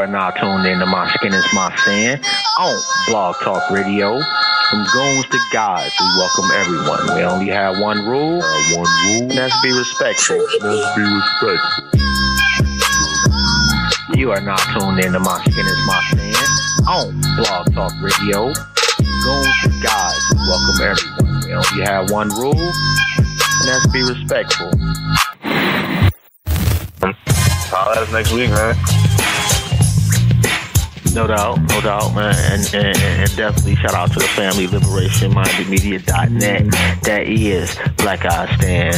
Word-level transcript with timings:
Are 0.00 0.06
now 0.06 0.30
tuned 0.30 0.64
in 0.64 0.78
to 0.78 0.86
My 0.86 1.12
Skin 1.12 1.34
is 1.34 1.44
My 1.52 1.76
Sin 1.84 2.18
on 2.58 2.82
Blog 3.06 3.36
Talk 3.42 3.70
Radio. 3.70 4.18
From 4.70 4.86
goons 4.94 5.26
to 5.26 5.38
gods, 5.52 5.92
we 6.00 6.06
welcome 6.16 6.50
everyone. 6.54 7.16
We 7.18 7.22
only 7.22 7.48
have 7.48 7.78
one 7.78 8.08
rule. 8.08 8.40
Uh, 8.42 8.76
one 8.78 8.88
rule. 9.04 9.28
That's 9.28 9.52
be 9.60 9.76
respectful. 9.76 10.38
Let's 10.38 10.96
be 10.96 11.02
respectful. 11.02 11.84
You 14.16 14.32
are 14.32 14.40
now 14.40 14.56
tuned 14.72 15.04
in 15.04 15.12
to 15.12 15.20
My 15.20 15.38
Skin 15.44 15.66
is 15.66 15.86
My 15.86 16.02
Sin 16.12 16.34
on 16.88 17.20
Blog 17.36 17.74
Talk 17.74 17.92
Radio. 18.00 18.54
From 18.54 19.04
goons 19.22 19.54
to 19.64 19.68
gods, 19.82 20.24
we 20.32 20.38
welcome 20.48 20.80
everyone. 20.80 21.44
We 21.44 21.52
only 21.52 21.84
have 21.84 22.10
one 22.10 22.30
rule. 22.30 22.56
And 22.56 23.68
that's 23.68 23.86
be 23.92 24.00
respectful. 24.00 24.72
Holla 27.68 28.00
us 28.00 28.10
next 28.12 28.32
week, 28.32 28.48
man. 28.48 29.09
No 31.14 31.26
doubt, 31.26 31.60
no 31.60 31.80
doubt, 31.80 32.14
man. 32.14 32.34
And, 32.52 32.74
and, 32.74 32.96
and 32.96 33.36
definitely 33.36 33.74
shout 33.76 33.94
out 33.94 34.12
to 34.12 34.20
the 34.20 34.28
family 34.28 34.68
liberation 34.68 35.34
minded 35.34 35.68
media.net. 35.68 36.70
That 37.02 37.24
is 37.26 37.76
Black 37.96 38.24
Eye 38.24 38.54
Stand. 38.56 38.96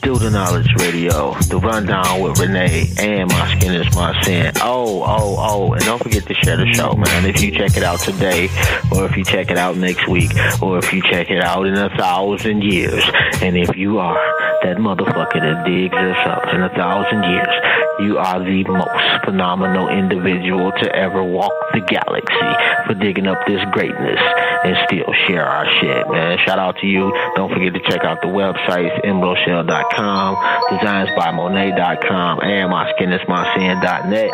Do 0.00 0.16
the 0.16 0.30
Knowledge 0.30 0.72
Radio, 0.78 1.34
The 1.48 1.58
Rundown 1.58 2.22
with 2.22 2.38
Renee, 2.38 2.92
and 2.98 3.28
My 3.28 3.54
Skin 3.56 3.74
is 3.74 3.92
My 3.94 4.18
Sin. 4.22 4.52
Oh, 4.62 5.02
oh, 5.02 5.36
oh, 5.38 5.72
and 5.72 5.82
don't 5.84 6.02
forget 6.02 6.24
to 6.26 6.34
share 6.34 6.56
the 6.56 6.72
show, 6.72 6.94
man. 6.94 7.26
If 7.26 7.42
you 7.42 7.50
check 7.50 7.76
it 7.76 7.82
out 7.82 7.98
today, 7.98 8.48
or 8.92 9.04
if 9.06 9.16
you 9.16 9.24
check 9.24 9.50
it 9.50 9.58
out 9.58 9.76
next 9.76 10.06
week, 10.06 10.30
or 10.62 10.78
if 10.78 10.92
you 10.92 11.02
check 11.02 11.28
it 11.30 11.42
out 11.42 11.66
in 11.66 11.74
a 11.74 11.90
thousand 11.96 12.62
years, 12.62 13.02
and 13.42 13.56
if 13.56 13.76
you 13.76 13.98
are 13.98 14.16
that 14.62 14.76
motherfucker 14.76 15.40
that 15.40 15.66
digs 15.66 15.94
us 15.94 16.26
up 16.26 16.54
in 16.54 16.62
a 16.62 16.70
thousand 16.70 17.24
years, 17.24 17.85
you 18.00 18.18
are 18.18 18.40
the 18.40 18.64
most 18.64 19.24
phenomenal 19.24 19.88
individual 19.88 20.72
to 20.72 20.94
ever 20.94 21.22
walk 21.22 21.52
the 21.72 21.80
galaxy 21.80 22.86
for 22.86 22.94
digging 22.94 23.26
up 23.26 23.38
this 23.46 23.62
greatness 23.72 24.20
and 24.64 24.76
still 24.86 25.12
share 25.26 25.44
our 25.44 25.66
shit, 25.80 26.08
man. 26.08 26.38
Shout 26.44 26.58
out 26.58 26.76
to 26.78 26.86
you. 26.86 27.12
Don't 27.36 27.52
forget 27.52 27.74
to 27.74 27.80
check 27.90 28.04
out 28.04 28.20
the 28.20 28.28
websites, 28.28 29.04
embroshell.com, 29.04 30.36
designsbymonet.com, 30.70 32.40
and 32.42 32.72
myskinismysin.net. 32.72 34.30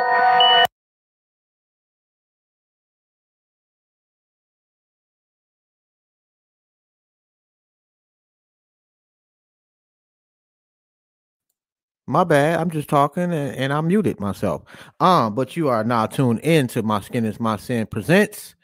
My 12.06 12.25
bad. 12.25 12.58
I'm 12.58 12.70
just 12.70 12.89
talking 12.89 13.25
and, 13.25 13.56
and 13.56 13.72
I 13.72 13.81
muted 13.81 14.19
myself. 14.19 14.62
Um, 14.98 15.34
but 15.34 15.56
you 15.56 15.69
are 15.69 15.84
now 15.84 16.06
tuned 16.06 16.41
in 16.41 16.67
to 16.69 16.83
My 16.83 17.00
Skin 17.00 17.25
is 17.25 17.39
My 17.39 17.56
Sin 17.56 17.86
presents 17.86 18.56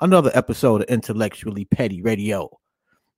another 0.00 0.30
episode 0.34 0.82
of 0.82 0.88
Intellectually 0.88 1.64
Petty 1.64 2.02
Radio. 2.02 2.48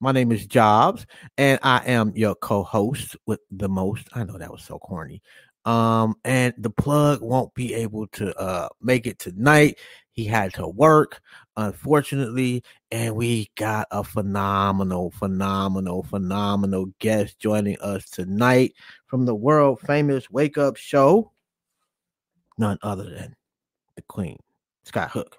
My 0.01 0.13
name 0.13 0.33
is 0.33 0.47
Jobs, 0.47 1.07
and 1.37 1.59
I 1.63 1.83
am 1.87 2.13
your 2.15 2.35
co-host 2.35 3.17
with 3.27 3.41
the 3.51 3.69
most. 3.69 4.09
I 4.15 4.25
know 4.25 4.39
that 4.39 4.51
was 4.51 4.63
so 4.63 4.79
corny. 4.79 5.21
Um, 5.67 6.15
and 6.25 6.55
the 6.57 6.71
plug 6.71 7.21
won't 7.21 7.53
be 7.55 7.75
able 7.75 8.07
to 8.09 8.35
uh 8.39 8.69
make 8.81 9.07
it 9.07 9.19
tonight. 9.19 9.79
He 10.17 10.25
had 10.25 10.55
to 10.55 10.67
work, 10.67 11.21
unfortunately, 11.59 12.65
and 12.91 13.15
we 13.15 13.51
got 13.55 13.87
a 13.91 14.03
phenomenal, 14.03 15.11
phenomenal, 15.11 16.05
phenomenal 16.05 16.87
guest 17.01 17.39
joining 17.39 17.79
us 17.81 18.09
tonight 18.09 18.73
from 19.07 19.27
the 19.27 19.35
world 19.35 19.79
famous 19.81 20.31
Wake 20.31 20.57
Up 20.57 20.79
Show. 20.79 21.33
None 22.57 22.79
other 22.83 23.05
than 23.05 23.37
the 23.97 24.03
Queen, 24.09 24.39
Skyy 24.91 25.07
Hook. 25.11 25.37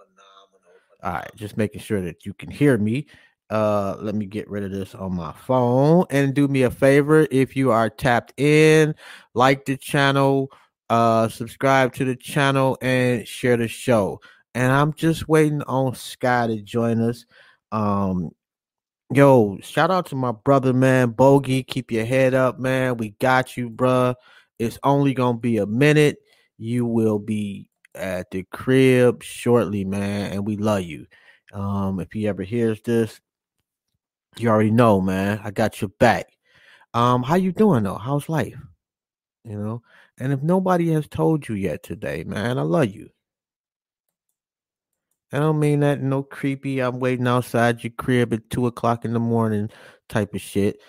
All 1.02 1.14
right, 1.14 1.32
just 1.36 1.58
making 1.58 1.82
sure 1.82 2.02
that 2.02 2.24
you 2.28 2.36
can 2.36 2.52
hear 2.52 2.78
me. 2.78 3.08
Uh, 3.50 3.96
let 4.00 4.14
me 4.14 4.28
get 4.28 4.48
rid 4.48 4.64
of 4.64 4.72
this 4.72 4.94
on 4.94 5.16
my 5.16 5.32
phone 5.32 6.06
and 6.12 6.36
do 6.36 6.48
me 6.48 6.64
a 6.64 6.70
favor 6.70 7.26
if 7.32 7.56
you 7.56 7.72
are 7.72 7.90
tapped 7.90 8.40
in, 8.40 8.94
like 9.34 9.66
the 9.66 9.76
channel, 9.76 10.52
uh, 10.92 11.30
subscribe 11.30 11.94
to 11.94 12.06
the 12.06 12.16
channel, 12.16 12.78
and 12.82 13.28
share 13.28 13.58
the 13.58 13.68
show. 13.68 14.20
And 14.58 14.72
I'm 14.72 14.92
just 14.94 15.30
waiting 15.30 15.62
on 15.62 15.92
Skyy 15.92 16.48
to 16.48 16.60
join 16.64 17.00
us. 17.00 17.28
Um, 17.72 18.32
yo, 19.14 19.60
shout 19.62 19.92
out 19.92 20.08
to 20.08 20.16
my 20.16 20.32
brother, 20.32 20.74
man, 20.74 21.12
Bogey. 21.12 21.62
Keep 21.62 21.92
your 21.92 22.06
head 22.06 22.34
up, 22.34 22.58
man. 22.58 22.98
We 22.98 23.12
got 23.20 23.56
you, 23.56 23.70
bruh. 23.70 24.16
It's 24.58 24.80
only 24.82 25.14
gonna 25.14 25.38
be 25.38 25.58
a 25.58 25.68
minute. 25.68 26.18
You 26.58 26.88
will 26.88 27.20
be 27.20 27.70
at 27.94 28.32
the 28.32 28.48
crib 28.52 29.22
shortly, 29.22 29.86
man, 29.86 30.32
and 30.32 30.48
we 30.48 30.58
love 30.58 30.82
you. 30.82 31.06
Um, 31.54 32.00
if 32.00 32.12
he 32.12 32.28
ever 32.28 32.42
hears 32.42 32.82
this, 32.82 33.22
you 34.38 34.50
already 34.50 34.72
know, 34.72 35.00
man. 35.00 35.40
I 35.44 35.52
got 35.52 35.82
your 35.82 35.92
back. 36.00 36.32
Um, 36.96 37.22
how 37.22 37.36
you 37.36 37.52
doing 37.52 37.84
though? 37.84 38.00
How's 38.00 38.28
life? 38.28 38.58
You 39.44 39.60
know, 39.60 39.84
and 40.20 40.34
if 40.34 40.42
nobody 40.42 40.92
has 40.94 41.08
told 41.08 41.48
you 41.48 41.54
yet 41.54 41.84
today, 41.84 42.24
man, 42.24 42.58
I 42.58 42.64
love 42.64 42.88
you. 42.88 43.12
I 45.32 45.40
don't 45.40 45.60
mean 45.60 45.82
that 45.82 46.02
no 46.02 46.24
creepy. 46.24 46.80
I'm 46.80 47.00
waiting 47.00 47.28
outside 47.28 47.84
your 47.84 47.92
crib 47.92 48.34
at 48.34 48.50
two 48.50 48.66
o'clock 48.68 49.04
in 49.04 49.14
the 49.14 49.20
morning 49.20 49.70
type 50.08 50.34
of 50.34 50.42
shit. 50.42 50.82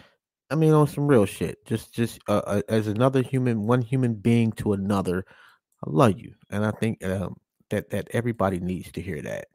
I 0.51 0.55
mean 0.55 0.73
on 0.73 0.87
some 0.87 1.07
real 1.07 1.27
shit. 1.27 1.65
Just, 1.67 1.93
just 1.93 2.21
uh, 2.29 2.43
uh, 2.47 2.63
as 2.69 2.87
another 2.87 3.23
human, 3.23 3.67
one 3.67 3.83
human 3.83 4.15
being 4.15 4.53
to 4.53 4.73
another. 4.73 5.25
I 5.85 5.91
love 5.91 6.19
you, 6.19 6.35
and 6.51 6.65
I 6.65 6.73
think 6.73 7.05
um, 7.05 7.37
that 7.71 7.91
that 7.91 8.09
everybody 8.11 8.59
needs 8.59 8.91
to 8.93 9.01
hear 9.01 9.23
that 9.23 9.47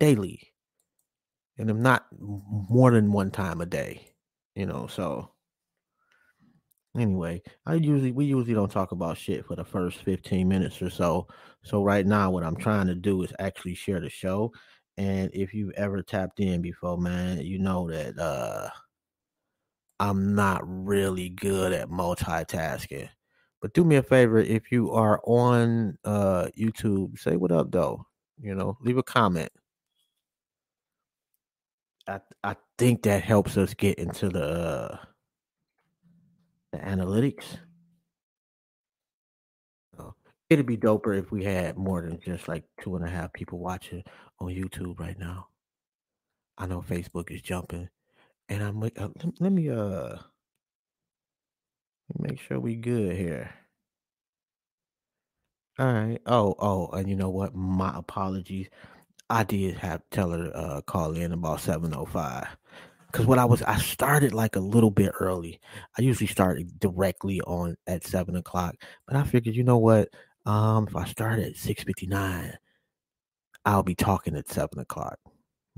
daily, 0.00 0.52
and 1.56 1.70
if 1.70 1.76
not 1.76 2.06
more 2.18 2.90
than 2.90 3.12
one 3.12 3.30
time 3.30 3.60
a 3.60 3.66
day, 3.66 4.12
you 4.56 4.66
know. 4.66 4.88
So 4.88 5.30
anyway, 6.96 7.42
I 7.66 7.74
usually 7.74 8.12
we 8.12 8.24
usually 8.24 8.54
don't 8.54 8.70
talk 8.70 8.92
about 8.92 9.18
shit 9.18 9.46
for 9.46 9.56
the 9.56 9.64
first 9.64 9.98
fifteen 10.02 10.48
minutes 10.48 10.80
or 10.82 10.90
so. 10.90 11.26
So 11.62 11.82
right 11.82 12.06
now, 12.06 12.30
what 12.30 12.44
I'm 12.44 12.56
trying 12.56 12.86
to 12.88 12.94
do 12.94 13.22
is 13.22 13.32
actually 13.38 13.74
share 13.74 14.00
the 14.00 14.08
show. 14.10 14.52
And 14.96 15.30
if 15.32 15.54
you've 15.54 15.72
ever 15.76 16.02
tapped 16.02 16.40
in 16.40 16.62
before, 16.62 16.98
man, 16.98 17.40
you 17.40 17.58
know 17.58 17.90
that 17.90 18.18
uh 18.18 18.70
I'm 20.00 20.34
not 20.34 20.62
really 20.64 21.28
good 21.30 21.72
at 21.72 21.90
multitasking. 21.90 23.08
But 23.60 23.74
do 23.74 23.84
me 23.84 23.96
a 23.96 24.02
favor 24.02 24.38
if 24.38 24.72
you 24.72 24.90
are 24.92 25.20
on 25.24 25.98
uh 26.04 26.48
YouTube, 26.58 27.18
say 27.18 27.36
what 27.36 27.52
up 27.52 27.70
though. 27.70 28.06
You 28.40 28.54
know, 28.54 28.76
leave 28.82 28.98
a 28.98 29.02
comment. 29.02 29.50
I 32.06 32.20
I 32.44 32.56
think 32.78 33.02
that 33.02 33.22
helps 33.22 33.56
us 33.56 33.74
get 33.74 33.98
into 33.98 34.28
the 34.28 34.44
uh, 34.44 34.96
the 36.72 36.78
analytics. 36.78 37.58
So 39.96 40.14
it'd 40.50 40.66
be 40.66 40.76
doper 40.76 41.18
if 41.18 41.30
we 41.30 41.44
had 41.44 41.76
more 41.76 42.02
than 42.02 42.20
just 42.20 42.48
like 42.48 42.64
two 42.80 42.96
and 42.96 43.04
a 43.04 43.10
half 43.10 43.32
people 43.32 43.58
watching 43.60 44.04
on 44.40 44.48
YouTube 44.48 44.98
right 44.98 45.18
now. 45.18 45.48
I 46.58 46.66
know 46.66 46.82
Facebook 46.82 47.30
is 47.30 47.42
jumping, 47.42 47.88
and 48.48 48.62
I'm 48.62 48.80
like, 48.80 49.00
uh, 49.00 49.08
let- 49.24 49.40
let 49.40 49.52
me 49.52 49.70
uh 49.70 50.18
make 52.18 52.40
sure 52.40 52.60
we 52.60 52.76
good 52.76 53.16
here. 53.16 53.54
All 55.78 55.92
right. 55.92 56.20
Oh, 56.26 56.54
oh, 56.58 56.88
and 56.90 57.08
you 57.08 57.16
know 57.16 57.30
what? 57.30 57.54
My 57.54 57.96
apologies. 57.98 58.68
I 59.30 59.44
did 59.44 59.78
have 59.78 60.02
tell 60.10 60.30
her 60.32 60.52
uh 60.54 60.82
call 60.82 61.16
in 61.16 61.32
about 61.32 61.60
seven 61.60 61.94
oh 61.94 62.06
five. 62.06 62.48
Cause 63.12 63.26
what 63.26 63.38
I 63.38 63.44
was 63.44 63.62
I 63.62 63.76
started 63.78 64.32
like 64.34 64.56
a 64.56 64.60
little 64.60 64.90
bit 64.90 65.12
early. 65.20 65.60
I 65.98 66.02
usually 66.02 66.26
start 66.28 66.60
directly 66.78 67.40
on 67.42 67.76
at 67.86 68.04
seven 68.06 68.36
o'clock, 68.36 68.76
but 69.06 69.16
I 69.16 69.24
figured, 69.24 69.56
you 69.56 69.64
know 69.64 69.78
what? 69.78 70.08
Um, 70.46 70.86
if 70.88 70.96
I 70.96 71.04
start 71.06 71.38
at 71.40 71.56
six 71.56 71.82
fifty 71.84 72.06
nine, 72.06 72.56
I'll 73.64 73.82
be 73.82 73.94
talking 73.94 74.36
at 74.36 74.48
seven 74.48 74.78
o'clock. 74.78 75.18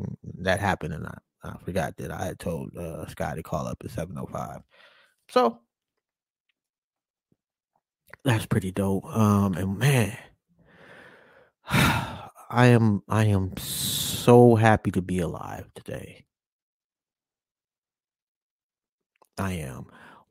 Mm, 0.01 0.15
That 0.43 0.61
happened, 0.61 0.95
and 0.95 1.07
I, 1.07 1.19
I 1.45 1.57
forgot 1.65 1.97
that 1.99 2.11
I 2.11 2.25
had 2.27 2.39
told 2.39 2.77
uh, 2.77 3.05
Skyy 3.09 3.35
to 3.37 3.43
call 3.43 3.67
up 3.67 3.79
at 3.85 3.91
seven 3.91 4.17
oh 4.19 4.27
five. 4.27 4.61
So 5.29 5.61
that's 8.25 8.47
pretty 8.47 8.73
dope. 8.73 9.05
Um, 9.07 9.55
and 9.55 9.79
man, 9.79 10.17
I 11.71 12.67
am 12.67 13.03
I 13.09 13.25
am 13.27 13.57
so 13.57 14.55
happy 14.57 14.91
to 14.93 15.03
be 15.03 15.19
alive 15.21 15.71
today. 15.75 16.25
I 19.43 19.55
am. 19.55 19.87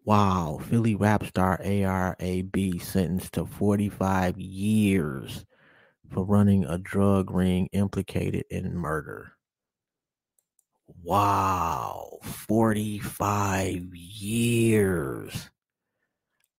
Wow, 0.06 0.62
Philly 0.70 0.96
rap 0.96 1.26
star 1.26 1.62
AR-AB 1.62 2.80
sentenced 2.80 3.34
to 3.34 3.46
45 3.46 4.38
years 4.40 5.46
for 6.10 6.24
running 6.24 6.64
a 6.64 6.78
drug 6.78 7.30
ring 7.30 7.68
implicated 7.74 8.46
in 8.50 8.74
murder. 8.74 9.34
Wow, 11.04 12.20
45 12.24 13.94
years. 13.94 15.50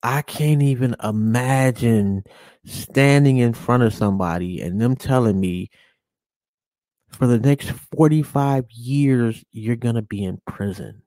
I 0.03 0.21
can't 0.21 0.63
even 0.63 0.95
imagine 1.03 2.25
standing 2.67 3.39
in 3.39 3.55
front 3.55 3.83
of 3.83 3.95
somebody 3.95 4.61
and 4.61 4.79
them 4.79 4.95
telling 4.95 5.41
me 5.41 5.71
for 7.09 7.27
the 7.27 7.39
next 7.39 7.71
45 7.97 8.71
years 8.73 9.43
you're 9.53 9.77
going 9.77 9.95
to 9.95 10.03
be 10.03 10.23
in 10.23 10.39
prison. 10.47 11.02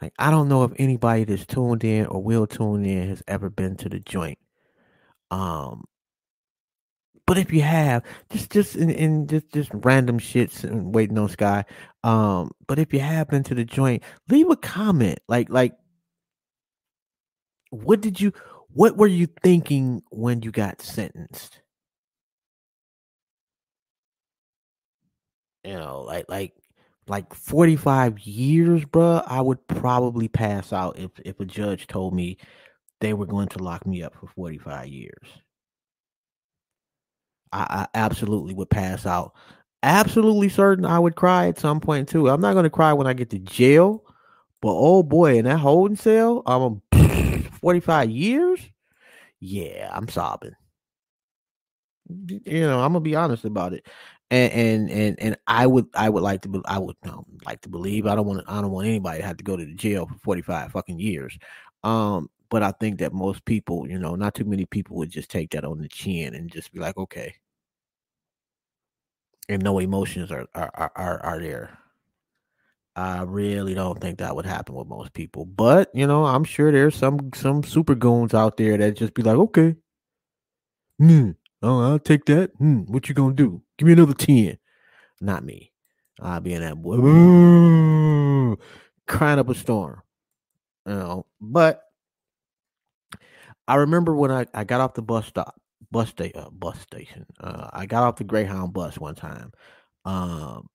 Like 0.00 0.12
I 0.18 0.30
don't 0.30 0.48
know 0.48 0.64
if 0.64 0.72
anybody 0.78 1.24
that's 1.24 1.46
tuned 1.46 1.84
in 1.84 2.06
or 2.06 2.22
will 2.22 2.46
tune 2.46 2.84
in 2.84 3.08
has 3.08 3.22
ever 3.28 3.50
been 3.50 3.76
to 3.76 3.88
the 3.88 4.00
joint. 4.00 4.38
Um 5.30 5.84
but 7.26 7.38
if 7.38 7.52
you 7.52 7.62
have, 7.62 8.04
just 8.30 8.50
just 8.52 8.76
in, 8.76 8.88
in 8.90 9.26
just 9.26 9.50
just 9.52 9.70
random 9.74 10.20
shits 10.20 10.62
and 10.62 10.94
waiting 10.94 11.18
on 11.18 11.28
Skyy. 11.28 11.64
Um, 12.04 12.52
but 12.68 12.78
if 12.78 12.94
you 12.94 13.00
have 13.00 13.28
been 13.28 13.42
to 13.44 13.54
the 13.54 13.64
joint, 13.64 14.04
leave 14.28 14.48
a 14.48 14.56
comment. 14.56 15.18
Like 15.28 15.50
like 15.50 15.74
what 17.70 18.00
did 18.00 18.20
you 18.20 18.32
what 18.68 18.96
were 18.96 19.06
you 19.08 19.26
thinking 19.42 20.02
when 20.10 20.42
you 20.42 20.52
got 20.52 20.80
sentenced? 20.82 21.60
You 25.64 25.74
know, 25.74 26.02
like 26.02 26.26
like 26.28 26.54
like 27.08 27.32
45 27.34 28.18
years, 28.20 28.84
bro, 28.84 29.22
I 29.26 29.40
would 29.40 29.66
probably 29.68 30.28
pass 30.28 30.72
out 30.72 30.98
if 30.98 31.10
if 31.24 31.40
a 31.40 31.44
judge 31.44 31.86
told 31.86 32.14
me 32.14 32.38
they 33.00 33.14
were 33.14 33.26
going 33.26 33.48
to 33.50 33.62
lock 33.62 33.86
me 33.86 34.02
up 34.02 34.14
for 34.14 34.28
45 34.28 34.88
years. 34.88 35.28
I, 37.52 37.86
I 37.94 37.98
absolutely 37.98 38.54
would 38.54 38.70
pass 38.70 39.06
out. 39.06 39.32
Absolutely 39.82 40.48
certain 40.48 40.84
I 40.84 40.98
would 40.98 41.16
cry 41.16 41.48
at 41.48 41.58
some 41.58 41.80
point 41.80 42.08
too. 42.08 42.28
I'm 42.28 42.40
not 42.40 42.54
going 42.54 42.64
to 42.64 42.70
cry 42.70 42.92
when 42.92 43.06
I 43.06 43.12
get 43.12 43.30
to 43.30 43.38
jail, 43.38 44.04
but 44.60 44.72
oh 44.72 45.02
boy, 45.02 45.38
in 45.38 45.44
that 45.44 45.58
holding 45.58 45.96
cell, 45.96 46.42
I'm 46.46 46.80
a 46.92 47.40
45 47.60 48.10
years. 48.10 48.60
Yeah, 49.40 49.90
I'm 49.92 50.08
sobbing. 50.08 50.54
You 52.08 52.60
know, 52.60 52.80
I'm 52.80 52.92
gonna 52.92 53.00
be 53.00 53.16
honest 53.16 53.44
about 53.44 53.72
it, 53.72 53.86
and 54.30 54.90
and 54.90 55.20
and, 55.20 55.36
I 55.46 55.66
would 55.66 55.86
I 55.94 56.08
would 56.08 56.22
like 56.22 56.42
to 56.42 56.62
I 56.66 56.78
would 56.78 56.96
um, 57.04 57.24
like 57.44 57.60
to 57.62 57.68
believe 57.68 58.06
I 58.06 58.14
don't 58.14 58.26
want 58.26 58.42
I 58.48 58.60
don't 58.60 58.70
want 58.72 58.88
anybody 58.88 59.20
to 59.20 59.26
have 59.26 59.36
to 59.38 59.44
go 59.44 59.56
to 59.56 59.64
the 59.64 59.74
jail 59.74 60.06
for 60.06 60.18
45 60.18 60.72
fucking 60.72 60.98
years. 60.98 61.38
Um, 61.84 62.28
but 62.48 62.62
I 62.62 62.72
think 62.72 62.98
that 63.00 63.12
most 63.12 63.44
people, 63.44 63.88
you 63.88 63.98
know, 63.98 64.14
not 64.16 64.34
too 64.34 64.44
many 64.44 64.66
people 64.66 64.96
would 64.96 65.10
just 65.10 65.30
take 65.30 65.50
that 65.52 65.64
on 65.64 65.78
the 65.80 65.88
chin 65.88 66.34
and 66.34 66.50
just 66.50 66.72
be 66.72 66.80
like, 66.80 66.96
okay, 66.96 67.34
and 69.48 69.62
no 69.62 69.78
emotions 69.78 70.30
are 70.32 70.46
are 70.54 70.92
are, 70.96 71.20
are 71.24 71.40
there. 71.40 71.78
I 72.96 73.22
really 73.22 73.74
don't 73.74 74.00
think 74.00 74.18
that 74.18 74.34
would 74.34 74.46
happen 74.46 74.74
with 74.74 74.88
most 74.88 75.12
people, 75.12 75.44
but 75.44 75.90
you 75.94 76.06
know, 76.06 76.24
I'm 76.24 76.44
sure 76.44 76.72
there's 76.72 76.96
some 76.96 77.30
some 77.34 77.62
super 77.62 77.94
goons 77.94 78.34
out 78.34 78.56
there 78.56 78.76
that 78.78 78.96
just 78.96 79.14
be 79.14 79.22
like, 79.22 79.36
okay, 79.36 79.76
hmm, 80.98 81.30
oh, 81.62 81.80
I'll 81.82 81.98
take 81.98 82.24
that. 82.26 82.52
Hmm, 82.58 82.80
what 82.86 83.08
you 83.08 83.14
gonna 83.14 83.34
do? 83.34 83.62
Give 83.78 83.86
me 83.86 83.92
another 83.92 84.14
ten. 84.14 84.58
Not 85.20 85.44
me. 85.44 85.72
I'll 86.20 86.40
be 86.40 86.54
in 86.54 86.62
that 86.62 86.76
boy 86.76 86.96
crying 89.06 89.38
up 89.38 89.48
a 89.48 89.54
storm. 89.54 90.02
You 90.86 90.94
know, 90.94 91.26
but 91.40 91.82
I 93.68 93.76
remember 93.76 94.14
when 94.14 94.30
I, 94.30 94.46
I 94.54 94.64
got 94.64 94.80
off 94.80 94.94
the 94.94 95.02
bus 95.02 95.26
stop, 95.26 95.60
bus 95.90 96.10
sta- 96.10 96.32
uh, 96.34 96.50
bus 96.50 96.78
station. 96.80 97.26
Uh, 97.40 97.68
I 97.72 97.86
got 97.86 98.04
off 98.04 98.16
the 98.16 98.24
Greyhound 98.24 98.72
bus 98.72 98.98
one 98.98 99.14
time. 99.14 99.52
Um, 100.04 100.68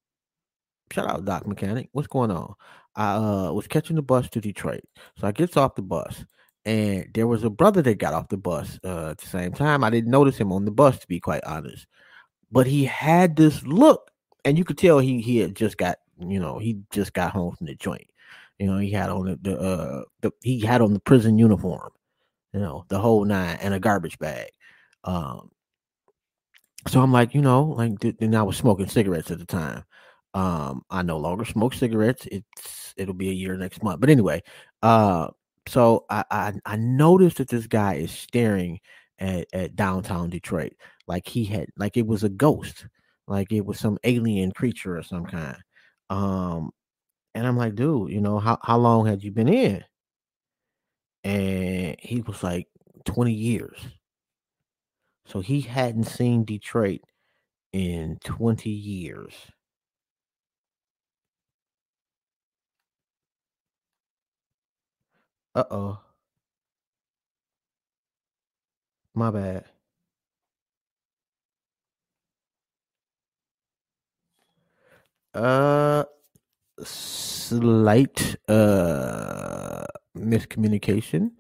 shout 0.92 1.10
out 1.10 1.26
Doc 1.26 1.48
Mechanic. 1.48 1.90
What's 1.94 2.08
going 2.08 2.32
on? 2.32 2.54
I 2.96 3.14
uh, 3.16 3.54
was 3.54 3.68
catching 3.68 3.96
the 3.96 4.02
bus 4.02 4.30
to 4.32 4.42
Detroit, 4.42 4.84
so 5.18 5.26
I 5.26 5.32
gets 5.32 5.56
off 5.56 5.76
the 5.76 5.82
bus, 5.82 6.26
and 6.66 7.08
there 7.14 7.28
was 7.28 7.46
a 7.46 7.50
brother 7.50 7.82
that 7.84 8.00
got 8.00 8.14
off 8.14 8.28
the 8.28 8.36
bus 8.36 8.78
uh, 8.84 9.12
at 9.12 9.18
the 9.20 9.28
same 9.28 9.54
time. 9.54 9.86
I 9.86 9.90
didn't 9.90 10.12
notice 10.12 10.38
him 10.38 10.52
on 10.52 10.66
the 10.66 10.72
bus, 10.72 11.00
to 11.00 11.08
be 11.08 11.22
quite 11.22 11.44
honest, 11.46 11.88
but 12.52 12.68
he 12.68 12.86
had 12.86 13.36
this 13.36 13.64
look, 13.64 14.12
and 14.46 14.58
you 14.58 14.66
could 14.66 14.78
tell 14.78 15.00
he 15.00 15.22
he 15.22 15.38
had 15.38 15.56
just 15.56 15.78
got 15.78 15.98
you 16.20 16.40
know 16.40 16.60
he 16.60 16.80
just 16.92 17.14
got 17.14 17.32
home 17.32 17.56
from 17.56 17.68
the 17.68 17.76
joint. 17.76 18.08
You 18.60 18.68
know, 18.68 18.78
he 18.78 18.92
had 18.92 19.10
on 19.10 19.26
the, 19.26 19.40
the 19.42 19.60
uh 19.60 20.04
the, 20.22 20.32
he 20.42 20.60
had 20.60 20.82
on 20.82 20.94
the 20.94 21.00
prison 21.00 21.38
uniform, 21.38 21.92
you 22.54 22.60
know, 22.60 22.86
the 22.90 23.00
whole 23.00 23.26
nine 23.26 23.58
and 23.62 23.74
a 23.74 23.80
garbage 23.80 24.20
bag. 24.20 24.50
Um, 25.04 25.50
so 26.88 27.02
I'm 27.02 27.12
like, 27.12 27.34
you 27.34 27.42
know, 27.42 27.64
like, 27.64 28.04
and 28.20 28.36
I 28.36 28.44
was 28.44 28.58
smoking 28.58 28.88
cigarettes 28.88 29.32
at 29.32 29.40
the 29.40 29.46
time. 29.46 29.84
Um, 30.34 30.84
I 30.90 31.02
no 31.02 31.18
longer 31.18 31.46
smoke 31.46 31.74
cigarettes. 31.74 32.28
It's 32.32 32.94
it'll 32.98 33.14
be 33.14 33.30
a 33.30 33.34
year 33.34 33.58
next 33.58 33.84
month. 33.84 34.00
But 34.00 34.10
anyway, 34.10 34.42
uh, 34.82 35.30
so 35.68 36.06
I 36.10 36.24
I, 36.32 36.54
I 36.66 36.76
noticed 36.78 37.38
that 37.38 37.50
this 37.50 37.68
guy 37.68 37.96
is 37.96 38.12
staring 38.12 38.80
at, 39.22 39.48
at 39.54 39.78
downtown 39.78 40.30
Detroit 40.32 40.74
like 41.08 41.28
he 41.28 41.46
had 41.46 41.68
like 41.78 41.98
it 41.98 42.08
was 42.08 42.24
a 42.26 42.30
ghost, 42.30 42.88
like 43.28 43.54
it 43.54 43.66
was 43.66 43.80
some 43.80 44.00
alien 44.06 44.54
creature 44.54 44.98
or 44.98 45.04
some 45.04 45.26
kind. 45.28 45.58
Um, 46.12 46.72
and 47.36 47.48
I'm 47.48 47.58
like, 47.58 47.76
dude, 47.76 48.12
you 48.12 48.22
know, 48.22 48.40
how 48.40 48.60
how 48.64 48.78
long 48.78 49.06
had 49.08 49.24
you 49.24 49.32
been 49.32 49.50
in? 49.50 49.84
And 51.24 51.96
he 52.00 52.22
was 52.22 52.44
like 52.44 52.68
20 53.06 53.34
years. 53.34 53.78
So 55.26 55.40
he 55.40 55.62
hadn't 55.62 56.04
seen 56.04 56.44
Detroit 56.46 57.02
in 57.74 58.20
20 58.24 58.70
years. 58.70 59.34
Uh 65.56 65.64
oh. 65.72 66.11
My 69.16 69.32
bad. 69.32 69.66
Uh, 75.34 76.04
slight 76.84 78.36
uh 78.50 79.86
miscommunication. 80.18 81.32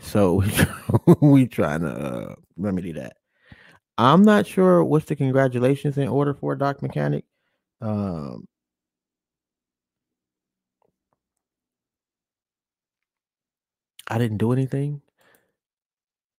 So 0.00 0.42
we 1.22 1.46
trying 1.46 1.82
to 1.82 1.88
uh, 1.90 2.34
remedy 2.56 2.92
that. 2.92 3.16
I'm 3.98 4.22
not 4.24 4.46
sure 4.46 4.84
what's 4.84 5.06
the 5.06 5.16
congratulations 5.16 5.98
in 5.98 6.08
order 6.08 6.34
for 6.34 6.56
Doc 6.56 6.82
Mechanic. 6.82 7.24
Um, 7.80 8.46
I 14.08 14.18
didn't 14.18 14.38
do 14.38 14.52
anything. 14.52 15.02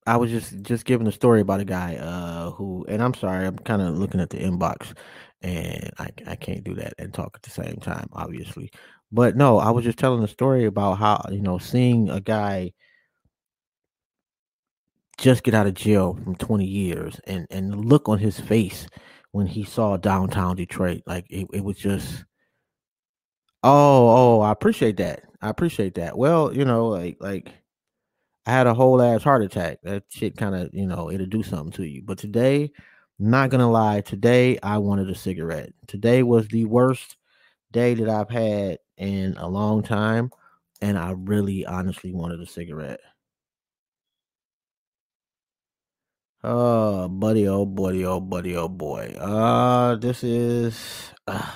I 0.08 0.18
was 0.18 0.32
just 0.32 0.62
just 0.64 0.86
giving 0.86 1.08
a 1.08 1.12
story 1.12 1.42
about 1.42 1.60
a 1.62 1.66
guy 1.66 1.98
uh 1.98 2.52
who 2.52 2.86
and 2.90 3.02
I'm 3.04 3.14
sorry, 3.14 3.46
I'm 3.48 3.58
kind 3.60 3.82
of 3.82 3.98
looking 3.98 4.22
at 4.22 4.30
the 4.32 4.38
inbox 4.40 4.94
and 5.42 5.92
I 6.00 6.10
I 6.28 6.36
can't 6.36 6.64
do 6.64 6.76
that 6.76 6.94
and 7.00 7.14
talk 7.14 7.34
at 7.36 7.44
the 7.44 7.52
same 7.52 7.78
time, 7.78 8.10
obviously. 8.14 8.72
But 9.12 9.36
no, 9.38 9.60
I 9.60 9.72
was 9.72 9.86
just 9.86 10.00
telling 10.00 10.24
a 10.24 10.28
story 10.28 10.66
about 10.66 10.96
how, 11.00 11.24
you 11.32 11.42
know, 11.42 11.58
seeing 11.60 12.10
a 12.10 12.22
guy 12.22 12.74
just 15.18 15.44
get 15.44 15.54
out 15.54 15.68
of 15.68 15.74
jail 15.74 16.14
from 16.24 16.36
20 16.36 16.66
years 16.66 17.20
and 17.26 17.48
and 17.50 17.72
the 17.72 17.78
look 17.78 18.08
on 18.10 18.20
his 18.20 18.40
face 18.40 18.88
when 19.32 19.48
he 19.48 19.64
saw 19.64 19.98
downtown 19.98 20.56
Detroit, 20.56 21.02
like 21.06 21.26
it, 21.30 21.48
it 21.54 21.64
was 21.64 21.78
just 21.78 22.24
Oh, 23.64 24.38
oh, 24.40 24.42
I 24.42 24.52
appreciate 24.52 24.98
that. 24.98 25.24
I 25.42 25.50
appreciate 25.50 25.96
that. 25.96 26.18
Well, 26.18 26.54
you 26.54 26.66
know, 26.66 26.88
like 26.88 27.18
like 27.20 27.52
I 28.48 28.52
had 28.52 28.66
a 28.66 28.74
whole 28.74 29.02
ass 29.02 29.24
heart 29.24 29.44
attack. 29.44 29.80
That 29.84 30.06
shit 30.10 30.38
kind 30.38 30.56
of, 30.56 30.74
you 30.74 30.88
know, 30.88 31.12
it'll 31.12 31.28
do 31.28 31.44
something 31.44 31.74
to 31.74 31.84
you. 31.84 32.02
But 32.02 32.18
today, 32.18 32.72
not 33.20 33.50
gonna 33.50 33.70
lie, 33.70 34.02
today 34.02 34.58
I 34.64 34.78
wanted 34.78 35.10
a 35.10 35.16
cigarette. 35.16 35.74
Today 35.88 36.24
was 36.24 36.48
the 36.48 36.64
worst 36.64 37.18
day 37.72 37.94
that 37.96 38.08
I've 38.08 38.30
had 38.30 38.80
in 38.98 39.36
a 39.38 39.50
long 39.50 39.84
time, 39.84 40.32
and 40.82 40.98
I 40.98 41.12
really 41.12 41.66
honestly 41.66 42.14
wanted 42.14 42.40
a 42.40 42.46
cigarette. 42.46 43.02
Oh, 46.44 47.10
buddy, 47.10 47.48
oh, 47.50 47.66
buddy, 47.66 48.06
oh, 48.06 48.22
buddy, 48.22 48.56
oh, 48.56 48.70
boy. 48.70 49.14
Uh, 49.20 49.96
this 49.96 50.24
is. 50.24 51.12
Uh, 51.28 51.52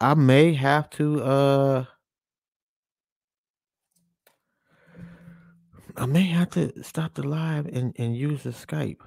I 0.00 0.14
may 0.14 0.54
have 0.54 0.90
to. 0.90 1.22
Uh, 1.22 1.84
I 5.96 6.06
may 6.06 6.22
have 6.24 6.50
to 6.50 6.82
stop 6.82 7.14
the 7.14 7.22
live 7.26 7.66
and, 7.66 7.94
and 7.98 8.16
use 8.16 8.42
the 8.42 8.50
Skype. 8.50 9.00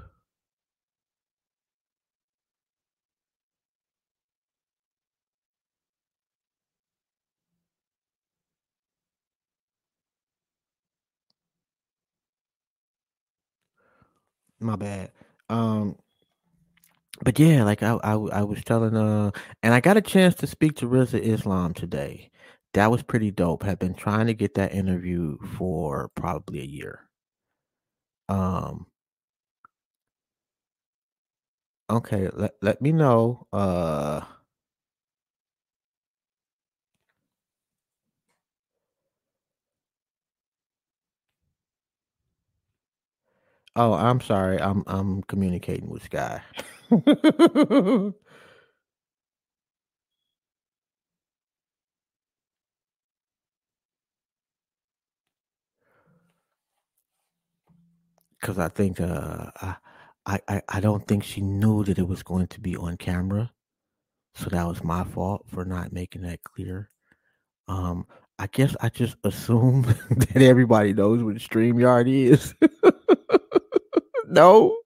My 14.60 14.76
bad. 14.76 15.12
Um, 15.50 15.98
but 17.24 17.38
yeah, 17.40 17.64
like 17.64 17.84
I, 17.84 17.94
I, 18.04 18.14
I 18.14 18.44
was 18.44 18.64
telling, 18.64 18.96
uh, 18.96 19.32
and 19.64 19.74
I 19.74 19.80
got 19.82 19.98
a 19.98 20.02
chance 20.02 20.36
to 20.36 20.48
speak 20.48 20.76
to 20.78 20.88
Rizza 20.88 21.20
Islam 21.20 21.74
today. 21.74 22.32
That 22.74 22.92
was 22.92 23.04
pretty 23.04 23.30
dope. 23.32 23.64
Have 23.64 23.78
been 23.80 23.94
trying 23.94 24.28
to 24.28 24.34
get 24.34 24.54
that 24.54 24.74
interview 24.74 25.38
for 25.58 26.08
probably 26.16 26.62
a 26.62 26.66
year. 26.66 27.10
Um 28.30 28.88
okay, 31.90 32.30
let, 32.34 32.56
let 32.62 32.82
me 32.82 32.92
know. 32.92 33.48
Uh 33.54 34.22
Oh, 43.76 43.94
I'm 43.94 44.22
sorry. 44.22 44.60
I'm 44.60 44.84
I'm 44.88 45.22
communicating 45.24 45.90
with 45.90 46.10
Skyy. 46.10 46.42
Cause 58.42 58.60
I 58.60 58.70
think 58.70 59.02
uh 59.02 59.52
I, 59.62 59.76
I 60.26 60.40
I 60.48 60.62
I 60.70 60.80
don't 60.80 61.08
think 61.08 61.24
she 61.24 61.42
knew 61.42 61.84
that 61.86 61.98
it 62.00 62.08
was 62.08 62.24
going 62.24 62.48
to 62.48 62.60
be 62.62 62.76
on 62.78 62.98
camera. 62.98 63.52
So 64.36 64.50
that 64.52 64.68
was 64.68 64.84
my 64.84 65.04
fault 65.04 65.46
for 65.48 65.66
not 65.66 65.92
making 65.92 66.22
that 66.24 66.44
clear. 66.44 66.90
Um 67.68 68.06
I 68.40 68.48
guess 68.48 68.76
I 68.82 68.90
just 68.90 69.18
assume 69.24 69.84
that 70.10 70.38
everybody 70.42 70.94
knows 70.94 71.24
what 71.24 71.36
StreamYard 71.38 72.08
is. 72.08 72.54
no. 74.28 74.78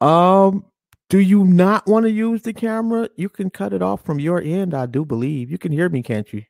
Um, 0.00 0.64
do 1.10 1.18
you 1.18 1.44
not 1.44 1.86
want 1.86 2.04
to 2.04 2.10
use 2.10 2.42
the 2.42 2.52
camera? 2.52 3.08
You 3.16 3.28
can 3.28 3.50
cut 3.50 3.72
it 3.72 3.82
off 3.82 4.04
from 4.04 4.20
your 4.20 4.40
end, 4.40 4.74
I 4.74 4.86
do 4.86 5.04
believe. 5.04 5.50
You 5.50 5.58
can 5.58 5.72
hear 5.72 5.88
me, 5.88 6.02
can't 6.02 6.32
you? 6.32 6.44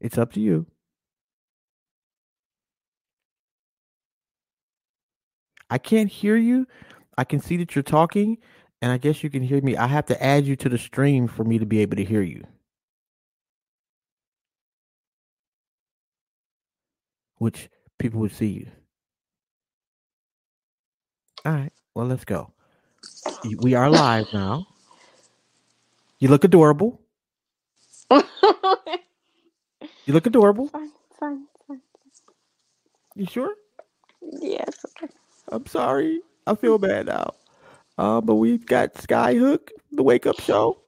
It's 0.00 0.18
up 0.18 0.32
to 0.32 0.40
you. 0.40 0.66
I 5.70 5.78
can't 5.78 6.10
hear 6.10 6.36
you. 6.36 6.66
I 7.16 7.24
can 7.24 7.40
see 7.40 7.56
that 7.58 7.74
you're 7.74 7.82
talking, 7.82 8.38
and 8.82 8.92
I 8.92 8.98
guess 8.98 9.22
you 9.22 9.30
can 9.30 9.42
hear 9.42 9.60
me. 9.62 9.76
I 9.76 9.86
have 9.86 10.06
to 10.06 10.22
add 10.22 10.46
you 10.46 10.56
to 10.56 10.68
the 10.68 10.78
stream 10.78 11.28
for 11.28 11.44
me 11.44 11.58
to 11.58 11.66
be 11.66 11.80
able 11.80 11.96
to 11.96 12.04
hear 12.04 12.22
you. 12.22 12.44
Which 17.38 17.70
people 17.98 18.20
would 18.20 18.32
see 18.32 18.48
you. 18.48 18.66
All 21.44 21.52
right. 21.52 21.72
Well, 21.94 22.06
let's 22.06 22.24
go. 22.24 22.52
We 23.60 23.74
are 23.74 23.90
live 23.90 24.32
now. 24.32 24.66
You 26.18 26.28
look 26.28 26.44
adorable. 26.44 27.00
You 30.06 30.14
look 30.14 30.26
adorable. 30.26 30.68
Fine, 30.72 30.90
fine, 31.18 31.46
fine. 31.68 31.80
You 33.14 33.26
sure? 33.26 33.54
Yes. 34.22 34.84
Okay. 35.02 35.12
I'm 35.50 35.66
sorry. 35.66 36.20
I 36.46 36.54
feel 36.54 36.78
bad 36.78 37.06
now. 37.06 37.32
Uh, 37.98 38.20
but 38.20 38.36
we've 38.36 38.64
got 38.64 38.94
Skyy 38.94 39.38
Hook, 39.38 39.70
the 39.92 40.02
wake 40.02 40.26
up 40.26 40.40
show. 40.40 40.78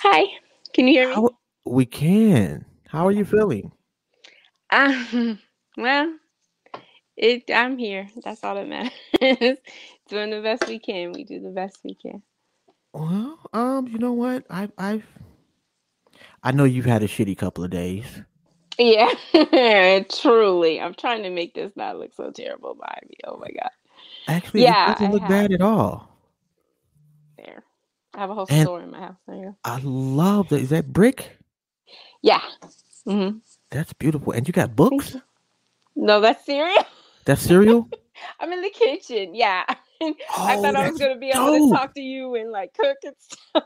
Hi. 0.00 0.24
Can 0.72 0.86
you 0.88 0.94
hear 0.94 1.08
me? 1.08 1.14
How, 1.14 1.30
we 1.64 1.86
can. 1.86 2.64
How 2.88 3.06
are 3.06 3.12
you 3.12 3.24
feeling? 3.24 3.72
Um, 4.70 5.38
well, 5.76 6.14
it. 7.16 7.44
I'm 7.52 7.78
here. 7.78 8.08
That's 8.24 8.42
all 8.44 8.54
that 8.54 8.68
matters. 8.68 8.92
Doing 10.08 10.30
the 10.30 10.40
best 10.42 10.68
we 10.68 10.78
can. 10.78 11.12
We 11.12 11.24
do 11.24 11.40
the 11.40 11.50
best 11.50 11.78
we 11.82 11.94
can. 11.94 12.22
Well, 12.92 13.38
um, 13.52 13.88
you 13.88 13.98
know 13.98 14.12
what? 14.12 14.44
I 14.48 14.68
I've 14.78 15.06
I 16.42 16.52
know 16.52 16.64
you've 16.64 16.86
had 16.86 17.02
a 17.02 17.08
shitty 17.08 17.36
couple 17.36 17.64
of 17.64 17.70
days. 17.70 18.06
Yeah, 18.78 19.10
truly. 20.10 20.80
I'm 20.80 20.94
trying 20.94 21.22
to 21.22 21.30
make 21.30 21.54
this 21.54 21.72
not 21.76 21.98
look 21.98 22.14
so 22.14 22.30
terrible 22.30 22.74
by 22.74 22.98
me. 23.08 23.16
Oh 23.24 23.38
my 23.38 23.48
god. 23.48 23.70
Actually, 24.28 24.62
Yeah, 24.64 24.90
it 24.90 24.92
doesn't 24.94 25.06
I 25.06 25.10
look 25.12 25.20
have. 25.22 25.30
bad 25.30 25.52
at 25.52 25.62
all. 25.62 26.08
There. 27.38 27.64
I 28.14 28.20
have 28.20 28.30
a 28.30 28.34
whole 28.34 28.46
And- 28.50 28.62
store 28.62 28.80
in 28.82 28.90
my 28.90 28.98
house. 28.98 29.16
There 29.26 29.36
you 29.36 29.42
go. 29.44 29.56
I 29.64 29.80
love 29.82 30.48
that. 30.50 30.60
Is 30.60 30.70
that 30.70 30.92
brick? 30.92 31.38
Yeah. 32.22 32.40
hmm 33.04 33.38
That's 33.70 33.92
beautiful. 33.92 34.32
And 34.32 34.46
you 34.48 34.52
got 34.52 34.74
books? 34.76 35.16
No, 35.94 36.20
that's 36.20 36.44
cereal. 36.44 36.84
That's 37.24 37.42
cereal? 37.42 37.88
I'm 38.40 38.52
in 38.52 38.62
the 38.62 38.70
kitchen. 38.70 39.34
Yeah. 39.34 39.64
I 40.02 40.14
Oh, 40.36 40.62
thought 40.62 40.76
I 40.76 40.90
was 40.90 40.98
gonna 40.98 41.16
be 41.16 41.30
able 41.30 41.46
dope. 41.46 41.70
to 41.70 41.76
talk 41.76 41.94
to 41.94 42.00
you 42.02 42.34
and 42.34 42.50
like 42.50 42.74
cook 42.74 42.96
and 43.04 43.14
stuff. 43.18 43.64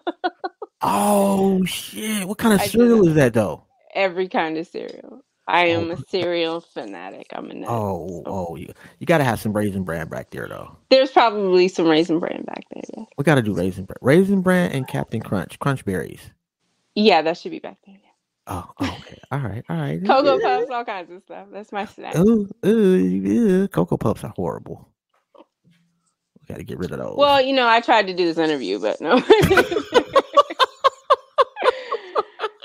Oh 0.82 1.64
shit! 1.64 2.26
What 2.26 2.38
kind 2.38 2.54
of 2.54 2.60
I 2.60 2.66
cereal 2.68 3.06
is 3.08 3.14
that 3.14 3.34
though? 3.34 3.64
Every 3.94 4.28
kind 4.28 4.58
of 4.58 4.66
cereal. 4.66 5.22
I 5.48 5.66
am 5.68 5.90
Oh. 5.90 5.92
a 5.92 5.96
cereal 6.08 6.60
fanatic. 6.60 7.28
I'm 7.32 7.50
a 7.50 7.54
nut. 7.54 7.70
Oh, 7.70 8.22
so- 8.24 8.24
oh, 8.26 8.56
you, 8.56 8.72
you 9.00 9.06
got 9.06 9.18
to 9.18 9.24
have 9.24 9.40
some 9.40 9.52
raisin 9.52 9.84
bran 9.84 10.08
back 10.08 10.30
there 10.30 10.46
though. 10.48 10.76
There's 10.90 11.10
probably 11.10 11.68
some 11.68 11.86
raisin 11.88 12.20
bran 12.20 12.44
back 12.44 12.64
there. 12.72 12.84
Yeah, 12.96 13.04
We 13.18 13.24
got 13.24 13.36
to 13.36 13.42
do 13.42 13.54
raisin 13.54 13.84
bran, 13.86 13.96
raisin 14.02 14.42
bran, 14.42 14.72
and 14.72 14.86
Captain 14.88 15.20
Crunch, 15.22 15.58
Crunch 15.58 15.84
berries. 15.84 16.20
yeah 16.94 17.22
that 17.22 17.38
should 17.38 17.52
be 17.52 17.58
back 17.60 17.78
there. 17.86 17.96
Yeah. 18.02 18.10
Oh, 18.48 18.70
oh 18.80 18.96
okay. 19.00 19.18
All 19.32 19.40
right, 19.40 19.64
all 19.68 19.76
right. 19.76 20.04
Cocoa 20.04 20.38
puffs, 20.40 20.70
all 20.70 20.84
kinds 20.84 21.10
of 21.10 21.22
stuff. 21.22 21.48
That's 21.52 21.72
my 21.72 21.84
snack. 21.86 22.16
Ooh, 22.16 22.48
ooh, 22.66 22.70
ooh, 23.28 23.68
Cocoa 23.68 23.96
Puffs 23.96 24.24
are 24.24 24.32
horrible. 24.36 24.88
We 26.40 26.46
got 26.48 26.58
to 26.58 26.64
get 26.64 26.78
rid 26.78 26.92
of 26.92 26.98
those. 26.98 27.16
Well, 27.16 27.40
you 27.40 27.52
know, 27.54 27.68
I 27.68 27.80
tried 27.80 28.06
to 28.08 28.14
do 28.14 28.24
this 28.26 28.38
interview, 28.38 28.80
but 28.80 29.00
no. 29.00 29.16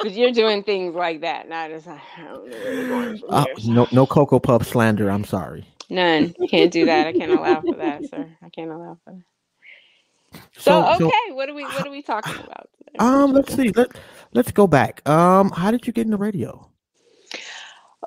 but 0.05 0.13
you're 0.13 0.31
doing 0.31 0.63
things 0.63 0.95
like 0.95 1.21
that, 1.21 1.45
and 1.45 1.53
I 1.53 1.69
just 1.69 1.87
I 1.87 2.01
don't 2.25 2.49
know 2.49 2.59
where 2.59 2.85
going 2.85 3.17
from 3.19 3.29
Uh, 3.29 3.45
no, 3.65 3.87
no 3.91 4.05
Cocoa 4.07 4.39
Puff 4.39 4.67
slander. 4.67 5.09
I'm 5.09 5.25
sorry. 5.25 5.65
None. 5.89 6.35
Can't 6.49 6.71
do 6.71 6.85
that. 6.85 7.07
I 7.07 7.13
can't 7.13 7.31
allow 7.31 7.61
for 7.61 7.77
that, 7.77 8.05
sir. 8.05 8.27
I 8.43 8.49
can't 8.49 8.71
allow 8.71 8.97
for 9.05 9.13
that. 9.13 9.23
So, 10.57 10.85
So, 10.93 10.95
okay, 10.97 11.31
what 11.31 11.49
are 11.49 11.53
we 11.53 11.69
what 11.69 11.85
are 11.85 11.91
we 11.91 12.01
talking 12.01 12.39
about? 12.39 12.69
today? 12.77 12.99
um, 12.99 13.33
let's 13.33 13.53
see. 13.53 13.71
Let 13.71 13.97
Let's 14.33 14.51
go 14.51 14.67
back. 14.67 15.07
Um, 15.09 15.51
how 15.51 15.71
did 15.71 15.87
you 15.87 15.93
get 15.93 16.05
into 16.05 16.17
radio? 16.17 16.69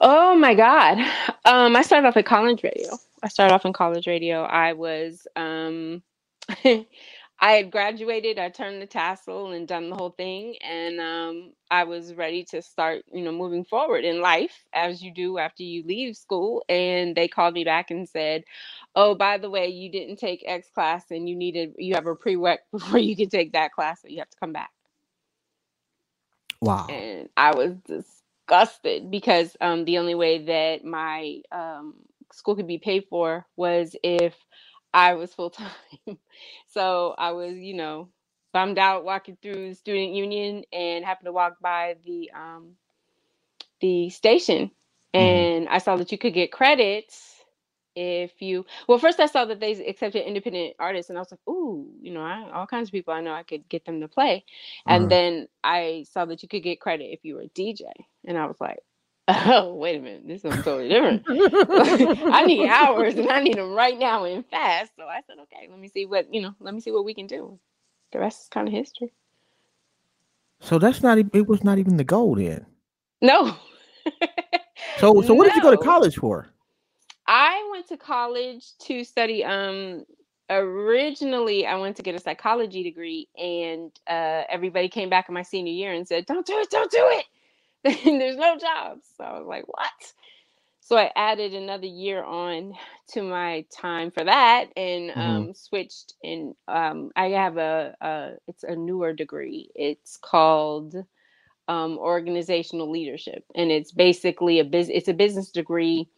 Oh 0.00 0.34
my 0.36 0.54
God. 0.54 0.98
Um, 1.44 1.76
I 1.76 1.82
started 1.82 2.06
off 2.08 2.16
at 2.16 2.26
college 2.26 2.62
radio. 2.62 2.98
I 3.22 3.28
started 3.28 3.54
off 3.54 3.64
in 3.66 3.72
college 3.72 4.06
radio. 4.06 4.42
I 4.44 4.74
was 4.74 5.26
um 5.36 6.02
I 7.40 7.52
had 7.52 7.70
graduated, 7.70 8.38
I 8.38 8.48
turned 8.50 8.82
the 8.82 8.86
tassel 8.86 9.52
and 9.52 9.66
done 9.68 9.90
the 9.90 9.96
whole 9.96 10.10
thing, 10.10 10.56
and 10.62 11.00
um 11.00 11.52
I 11.70 11.84
was 11.84 12.14
ready 12.14 12.44
to 12.46 12.62
start, 12.62 13.04
you 13.12 13.22
know, 13.22 13.32
moving 13.32 13.64
forward 13.64 14.04
in 14.04 14.20
life 14.20 14.64
as 14.72 15.02
you 15.02 15.12
do 15.12 15.38
after 15.38 15.62
you 15.62 15.84
leave 15.84 16.16
school. 16.16 16.64
And 16.68 17.14
they 17.16 17.28
called 17.28 17.54
me 17.54 17.64
back 17.64 17.90
and 17.90 18.08
said, 18.08 18.44
Oh, 18.94 19.14
by 19.14 19.38
the 19.38 19.50
way, 19.50 19.68
you 19.68 19.90
didn't 19.90 20.16
take 20.18 20.44
X 20.46 20.70
class 20.70 21.10
and 21.10 21.28
you 21.28 21.36
needed 21.36 21.74
you 21.78 21.94
have 21.94 22.06
a 22.06 22.14
prereq 22.16 22.58
before 22.72 22.98
you 22.98 23.16
can 23.16 23.28
take 23.28 23.52
that 23.52 23.72
class, 23.72 24.02
so 24.02 24.08
you 24.08 24.18
have 24.18 24.30
to 24.30 24.38
come 24.38 24.52
back 24.52 24.70
Wow. 26.60 26.88
and 26.88 27.28
I 27.36 27.52
was 27.54 27.74
disgusted 27.86 29.10
because 29.10 29.56
um, 29.60 29.84
the 29.84 29.98
only 29.98 30.14
way 30.14 30.44
that 30.44 30.84
my 30.84 31.40
um, 31.52 31.94
school 32.32 32.56
could 32.56 32.66
be 32.68 32.78
paid 32.78 33.04
for 33.08 33.46
was 33.56 33.96
if 34.02 34.34
I 34.94 35.14
was 35.14 35.34
full 35.34 35.50
time. 35.50 35.70
so 36.68 37.14
I 37.18 37.32
was, 37.32 37.56
you 37.56 37.74
know, 37.74 38.10
bummed 38.52 38.78
out 38.78 39.04
walking 39.04 39.38
through 39.42 39.70
the 39.70 39.74
student 39.74 40.14
union 40.14 40.64
and 40.72 41.04
happened 41.04 41.26
to 41.26 41.32
walk 41.32 41.56
by 41.60 41.96
the 42.04 42.30
um, 42.34 42.74
the 43.80 44.10
station, 44.10 44.70
and 45.14 45.68
I 45.68 45.78
saw 45.78 45.96
that 45.96 46.12
you 46.12 46.18
could 46.18 46.34
get 46.34 46.52
credits 46.52 47.34
if 47.96 48.42
you 48.42 48.66
well 48.88 48.98
first 48.98 49.20
i 49.20 49.26
saw 49.26 49.44
that 49.44 49.60
they 49.60 49.72
accepted 49.86 50.26
independent 50.26 50.74
artists 50.78 51.10
and 51.10 51.18
i 51.18 51.22
was 51.22 51.30
like 51.32 51.40
ooh 51.48 51.88
you 52.00 52.12
know 52.12 52.22
I, 52.22 52.50
all 52.54 52.66
kinds 52.66 52.88
of 52.88 52.92
people 52.92 53.14
i 53.14 53.20
know 53.20 53.32
i 53.32 53.42
could 53.42 53.68
get 53.68 53.84
them 53.86 54.00
to 54.02 54.08
play 54.08 54.36
and 54.88 55.10
Right. 55.10 55.10
then 55.10 55.48
I 55.64 56.06
saw 56.12 56.26
that 56.26 56.42
you 56.44 56.50
could 56.50 56.64
get 56.64 56.80
credit 56.82 57.06
if 57.12 57.20
you 57.24 57.36
were 57.36 57.42
a 57.44 57.48
DJ. 57.50 57.84
And 58.26 58.38
I 58.38 58.46
was 58.46 58.60
like, 58.60 58.80
oh, 59.28 59.74
wait 59.78 59.96
a 59.96 60.00
minute. 60.00 60.26
This 60.26 60.44
is 60.44 60.54
totally 60.64 60.88
different. 60.88 61.24
I 61.28 62.44
need 62.44 62.68
hours 62.68 63.14
and 63.14 63.30
I 63.30 63.40
need 63.40 63.56
them 63.56 63.72
right 63.72 63.98
now 63.98 64.24
and 64.24 64.44
fast. 64.46 64.92
So 64.96 65.04
I 65.04 65.20
said, 65.26 65.36
okay, 65.42 65.68
let 65.70 65.78
me 65.78 65.88
see 65.88 66.06
what, 66.06 66.32
you 66.32 66.40
know, 66.40 66.54
let 66.60 66.74
me 66.74 66.80
see 66.80 66.90
what 66.90 67.04
we 67.04 67.14
can 67.14 67.26
do. 67.26 67.58
The 68.12 68.18
rest 68.18 68.42
is 68.42 68.48
kind 68.48 68.66
of 68.66 68.74
history. 68.74 69.12
So 70.60 70.78
that's 70.78 71.02
not. 71.02 71.18
It 71.18 71.46
was 71.46 71.62
not 71.62 71.78
even 71.78 71.98
the 71.98 72.04
goal 72.04 72.34
then. 72.34 72.66
No. 73.22 73.54
So, 74.98 75.22
so 75.22 75.34
what 75.34 75.44
did 75.44 75.54
you 75.54 75.62
go 75.62 75.70
to 75.70 75.76
college 75.84 76.16
for? 76.16 76.48
I 77.26 77.68
went 77.70 77.86
to 77.88 77.96
college 77.96 78.76
to 78.80 79.04
study. 79.04 79.44
Um, 79.44 80.04
originally, 80.50 81.66
I 81.66 81.76
went 81.76 81.96
to 81.96 82.02
get 82.02 82.14
a 82.14 82.18
psychology 82.18 82.82
degree, 82.82 83.28
and 83.36 83.92
uh, 84.08 84.42
everybody 84.48 84.88
came 84.88 85.08
back 85.08 85.28
in 85.28 85.34
my 85.34 85.42
senior 85.42 85.72
year 85.72 85.92
and 85.92 86.06
said, 86.06 86.26
"Don't 86.26 86.46
do 86.46 86.58
it, 86.58 86.70
don't 86.70 86.90
do 86.90 87.04
it." 87.12 87.26
And 88.06 88.20
there's 88.20 88.36
no 88.36 88.56
jobs. 88.58 89.06
So 89.16 89.24
I 89.24 89.38
was 89.38 89.46
like, 89.48 89.64
"What?" 89.68 90.12
so 90.80 90.96
I 90.98 91.10
added 91.16 91.54
another 91.54 91.86
year 91.86 92.22
on 92.24 92.74
to 93.10 93.22
my 93.22 93.64
time 93.76 94.10
for 94.10 94.24
that 94.24 94.66
and 94.76 95.12
Mhm. 95.14 95.48
um, 95.50 95.54
switched. 95.54 96.14
And 96.22 96.54
um, 96.68 97.10
I 97.16 97.30
have 97.30 97.58
a, 97.58 97.96
a 98.00 98.30
it's 98.48 98.64
a 98.64 98.76
newer 98.76 99.12
degree. 99.12 99.70
It's 99.74 100.18
called 100.18 100.94
um, 101.68 101.98
organizational 101.98 102.90
leadership, 102.90 103.44
and 103.54 103.70
it's 103.70 103.92
basically 103.92 104.60
a 104.60 104.64
business. 104.64 104.98
It's 104.98 105.08
a 105.08 105.14
business 105.14 105.50
degree 105.50 106.08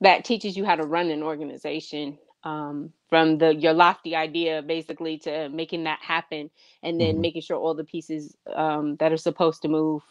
that 0.00 0.24
teaches 0.24 0.56
you 0.56 0.64
how 0.64 0.76
to 0.76 0.84
run 0.86 1.10
an 1.10 1.22
organization 1.22 2.18
um, 2.44 2.92
from 3.08 3.38
the 3.38 3.54
your 3.54 3.74
lofty 3.74 4.16
idea, 4.16 4.62
basically, 4.62 5.18
to 5.20 5.48
making 5.50 5.84
that 5.84 6.00
happen, 6.02 6.50
and 6.82 7.00
then 7.00 7.20
Mhm. 7.20 7.22
making 7.22 7.42
sure 7.42 7.56
all 7.58 7.74
the 7.74 7.84
pieces 7.84 8.36
um, 8.54 8.96
that 8.96 9.12
are 9.12 9.16
supposed 9.18 9.62
to 9.62 9.68
move 9.68 10.02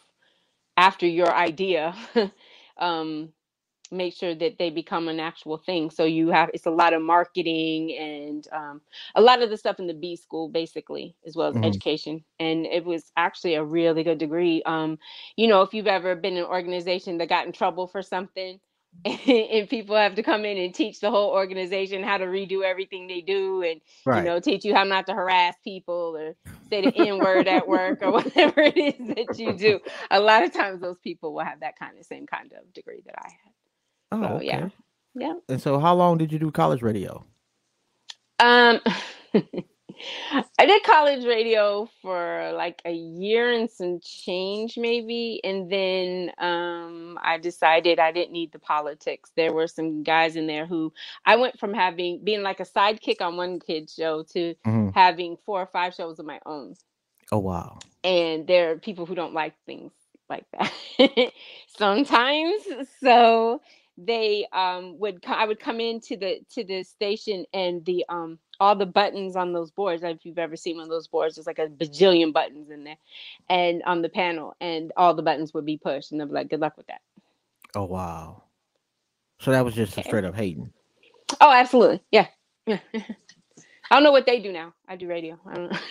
after 0.78 1.08
your 1.08 1.34
idea. 1.34 1.96
um, 2.80 3.34
make 3.92 4.14
sure 4.14 4.36
that 4.36 4.58
they 4.60 4.70
become 4.70 5.08
an 5.08 5.20
actual 5.20 5.58
thing. 5.58 5.90
So 5.90 6.06
you 6.06 6.30
have 6.30 6.50
it's 6.54 6.66
a 6.66 6.72
lot 6.72 6.94
of 6.94 7.02
marketing 7.02 7.96
and 7.98 8.48
um, 8.52 8.82
a 9.16 9.22
lot 9.22 9.42
of 9.42 9.50
the 9.50 9.58
stuff 9.58 9.80
in 9.80 9.88
the 9.88 9.94
B 9.94 10.16
school 10.16 10.50
basically, 10.50 11.16
as 11.26 11.36
well 11.36 11.50
as 11.50 11.58
Mhm. 11.58 11.64
education. 11.64 12.24
And 12.40 12.66
it 12.66 12.86
was 12.86 13.12
actually 13.18 13.56
a 13.56 13.64
really 13.64 14.04
good 14.04 14.18
degree. 14.18 14.62
Um, 14.66 15.00
you 15.38 15.48
know, 15.48 15.62
if 15.62 15.74
you've 15.74 15.88
ever 15.88 16.16
been 16.16 16.34
in 16.34 16.40
an 16.44 16.46
organization 16.50 17.18
that 17.20 17.30
got 17.30 17.46
in 17.48 17.54
trouble 17.54 17.88
for 17.88 18.02
something. 18.02 18.60
and 19.06 19.70
people 19.70 19.96
have 19.96 20.16
to 20.16 20.24
come 20.24 20.46
in 20.46 20.58
and 20.58 20.74
teach 20.76 21.00
the 21.00 21.12
whole 21.12 21.32
organization 21.32 22.04
how 22.04 22.18
to 22.18 22.26
redo 22.26 22.64
everything 22.64 23.08
they 23.08 23.22
do 23.22 23.62
and 23.64 23.82
Right. 24.06 24.20
you 24.20 24.24
know 24.24 24.40
teach 24.40 24.66
you 24.66 24.76
how 24.76 24.84
not 24.84 25.08
to 25.08 25.14
harass 25.14 25.56
people 25.64 26.16
or 26.18 26.36
say 26.70 26.82
the 26.82 26.94
n 26.98 27.20
word 27.20 27.48
at 27.48 27.68
work 27.70 28.00
or 28.02 28.12
whatever 28.14 28.62
it 28.62 28.78
is 28.78 29.08
that 29.16 29.40
you 29.40 29.54
do 29.54 29.80
a 30.12 30.20
lot 30.20 30.44
of 30.44 30.54
times 30.54 30.82
those 30.82 31.00
people 31.00 31.34
will 31.34 31.44
have 31.46 31.62
that 31.62 31.78
kind 31.80 31.98
of 32.00 32.06
same 32.06 32.26
kind 32.28 32.54
of 32.54 32.74
degree 32.74 33.02
that 33.06 33.16
i 33.20 33.30
had 33.30 33.54
oh, 34.12 34.22
so, 34.22 34.34
okay. 34.38 34.46
yeah. 34.48 34.70
yeah 35.16 35.34
And 35.50 35.62
so, 35.62 35.80
how 35.80 35.96
long 35.96 36.18
did 36.18 36.32
you 36.32 36.40
do 36.40 36.52
college 36.52 36.82
radio? 36.82 37.26
Um, 38.40 38.80
I 40.60 40.66
did 40.66 40.84
college 40.84 41.26
radio 41.26 41.88
for 42.02 42.52
like 42.56 42.82
a 42.86 42.92
year 42.92 43.52
and 43.52 43.70
some 43.70 44.00
change, 44.02 44.78
maybe, 44.78 45.40
and 45.44 45.72
then 45.72 46.32
um, 46.38 47.18
I 47.22 47.38
decided 47.38 48.00
I 48.00 48.12
didn't 48.12 48.32
need 48.32 48.52
the 48.52 48.60
politics. 48.60 49.32
There 49.36 49.54
were 49.54 49.68
some 49.68 50.04
guys 50.04 50.36
in 50.36 50.48
there 50.48 50.66
who 50.66 50.94
I 51.26 51.36
went 51.38 51.60
from 51.60 51.74
having 51.74 52.24
being 52.24 52.44
like 52.44 52.60
a 52.60 52.66
sidekick 52.66 53.22
on 53.22 53.38
one 53.38 53.60
kid's 53.60 53.94
show 53.94 54.24
to 54.34 54.56
Mhm. 54.66 54.94
having 54.94 55.38
four 55.46 55.62
or 55.62 55.68
five 55.68 55.94
shows 55.94 56.20
of 56.20 56.26
my 56.26 56.40
own. 56.46 56.76
Oh 57.32 57.40
wow. 57.40 57.80
and 58.04 58.48
there 58.48 58.72
are 58.72 58.78
people 58.78 59.06
who 59.06 59.16
don't 59.16 59.34
like 59.34 59.54
things 59.66 59.92
like 60.30 60.46
that 60.54 60.72
sometimes 61.78 62.62
so 63.00 63.62
they 63.98 64.48
um 64.54 64.98
would 65.00 65.22
co- 65.22 65.34
i 65.34 65.46
would 65.46 65.60
come 65.60 65.80
into 65.80 66.16
the 66.18 66.40
to 66.52 66.64
the 66.64 66.84
station 66.84 67.46
and 67.54 67.86
the 67.86 68.06
um 68.10 68.40
all 68.60 68.76
the 68.76 68.86
buttons 68.86 69.36
on 69.36 69.54
those 69.54 69.72
boards 69.72 70.04
if 70.04 70.26
you've 70.26 70.38
ever 70.40 70.56
seen 70.56 70.76
one 70.78 70.84
of 70.86 70.90
those 70.90 71.08
boards 71.08 71.36
there's 71.36 71.48
like 71.48 71.60
a 71.60 71.68
bajillion 71.68 72.32
buttons 72.34 72.70
in 72.70 72.84
there 72.84 72.98
and 73.50 73.84
on 73.84 74.02
the 74.02 74.10
panel 74.10 74.56
and 74.62 74.92
all 74.98 75.14
the 75.14 75.22
buttons 75.22 75.54
would 75.54 75.66
be 75.66 75.78
pushed 75.78 76.12
and 76.12 76.20
they'd 76.22 76.28
be 76.28 76.34
like 76.34 76.50
good 76.50 76.60
luck 76.60 76.76
with 76.78 76.88
that 76.88 77.02
Oh 77.76 77.84
wow. 77.86 78.44
So 79.40 79.52
that 79.52 79.64
was 79.66 79.76
just 79.76 79.96
a 79.98 80.00
Okay. 80.00 80.10
straight 80.10 80.26
up 80.26 80.36
hating. 80.36 80.72
oh 81.42 81.52
absolutely 81.52 82.02
yeah 82.12 82.28
yeah 82.66 82.80
i 82.96 83.02
don't 83.92 84.04
know 84.04 84.12
what 84.12 84.26
they 84.26 84.40
do 84.40 84.52
now 84.52 84.74
i 84.88 84.96
do 84.96 85.08
radio 85.08 85.38
i 85.46 85.54
don't 85.56 85.72
know 85.72 85.78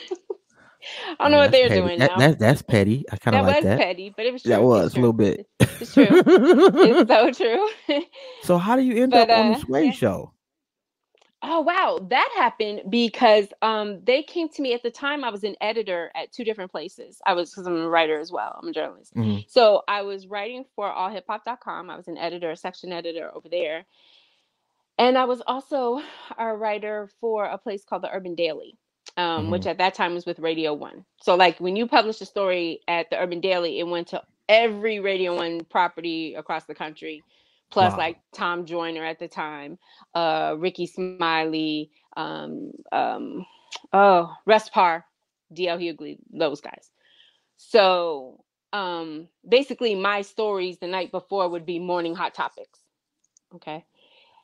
i 1.18 1.24
don't 1.24 1.30
know 1.32 1.38
Oh, 1.38 1.40
what 1.40 1.52
they're 1.52 1.68
petty. 1.68 1.80
doing 1.80 1.98
That, 1.98 2.10
now 2.12 2.18
that, 2.18 2.38
that's 2.38 2.62
petty. 2.62 3.04
I 3.12 3.16
kind 3.16 3.36
of 3.36 3.46
like 3.46 3.56
was 3.56 3.64
that. 3.64 3.78
Was 3.78 3.84
petty 3.84 4.10
but 4.16 4.26
it 4.26 4.32
was 4.32 4.42
true. 4.42 4.50
That 4.50 4.62
was 4.62 4.94
a 4.94 4.96
little 4.96 5.12
bit. 5.12 5.46
it's 5.60 5.92
true 5.94 6.06
it's 6.10 7.08
so 7.08 7.30
true 7.32 7.68
so 8.42 8.58
how 8.58 8.76
do 8.76 8.82
you 8.82 9.02
end 9.02 9.12
But, 9.12 9.30
up 9.30 9.38
on 9.38 9.48
the 9.48 9.54
uh, 9.54 9.60
Sway 9.60 9.84
yeah. 9.86 9.90
show? 9.90 10.32
Oh 11.42 11.60
wow, 11.62 12.00
that 12.10 12.30
happened 12.36 12.82
because 12.90 13.48
um 13.62 14.00
they 14.04 14.22
came 14.24 14.48
to 14.50 14.62
me 14.62 14.74
at 14.74 14.82
the 14.82 14.90
time 14.90 15.24
I 15.24 15.30
was 15.30 15.44
an 15.44 15.56
editor 15.60 16.10
at 16.16 16.32
two 16.32 16.44
different 16.44 16.72
places. 16.72 17.20
I 17.26 17.34
was 17.34 17.50
because 17.50 17.66
I'm 17.66 17.76
a 17.76 17.88
writer 17.88 18.20
as 18.20 18.32
well. 18.32 18.58
I'm 18.62 18.68
a 18.68 18.72
journalist. 18.72 19.14
Mhm. 19.16 19.44
So 19.48 19.82
I 19.88 20.02
was 20.02 20.26
writing 20.28 20.66
for 20.76 20.90
allhiphop.com. 20.90 21.90
I 21.90 21.96
was 21.96 22.08
an 22.08 22.18
editor, 22.18 22.50
a 22.52 22.56
section 22.56 22.92
editor 22.92 23.30
over 23.34 23.48
there. 23.48 23.86
And 24.98 25.18
I 25.18 25.24
was 25.26 25.42
also 25.46 26.02
a 26.38 26.54
writer 26.56 27.10
for 27.20 27.44
a 27.46 27.58
place 27.58 27.84
called 27.84 28.02
the 28.02 28.12
Urban 28.14 28.34
Daily, 28.36 28.78
um, 29.16 29.50
which 29.50 29.66
at 29.66 29.78
that 29.78 29.94
time 29.94 30.14
was 30.14 30.26
with 30.26 30.38
Radio 30.40 30.74
One. 30.74 31.04
So 31.22 31.36
like 31.36 31.58
when 31.60 31.76
you 31.76 31.86
published 31.88 32.22
a 32.22 32.26
story 32.26 32.80
at 32.88 33.10
the 33.10 33.18
Urban 33.20 33.40
Daily, 33.40 33.80
it 33.80 33.88
went 33.88 34.08
to 34.08 34.22
every 34.48 35.00
Radio 35.00 35.36
One 35.36 35.64
property 35.64 36.34
across 36.34 36.64
the 36.66 36.76
country, 36.76 37.24
plus 37.70 37.92
Wow. 37.92 37.98
like 37.98 38.18
Tom 38.34 38.64
Joyner 38.66 39.04
at 39.04 39.18
the 39.18 39.28
time, 39.28 39.78
uh, 40.14 40.54
Rickey 40.58 40.86
Smiley, 40.86 41.90
um, 42.16 42.72
um, 42.92 43.44
oh, 43.92 44.32
Russ 44.46 44.68
Parr, 44.68 45.04
DL 45.54 45.78
Hughley, 45.78 46.18
those 46.32 46.60
guys. 46.60 46.90
So 47.56 48.44
um, 48.72 49.28
basically, 49.48 49.94
my 49.94 50.22
stories 50.22 50.78
the 50.78 50.86
night 50.86 51.10
before 51.10 51.48
would 51.48 51.64
be 51.66 51.78
morning 51.78 52.14
hot 52.14 52.34
topics. 52.34 52.80
Okay 53.54 53.84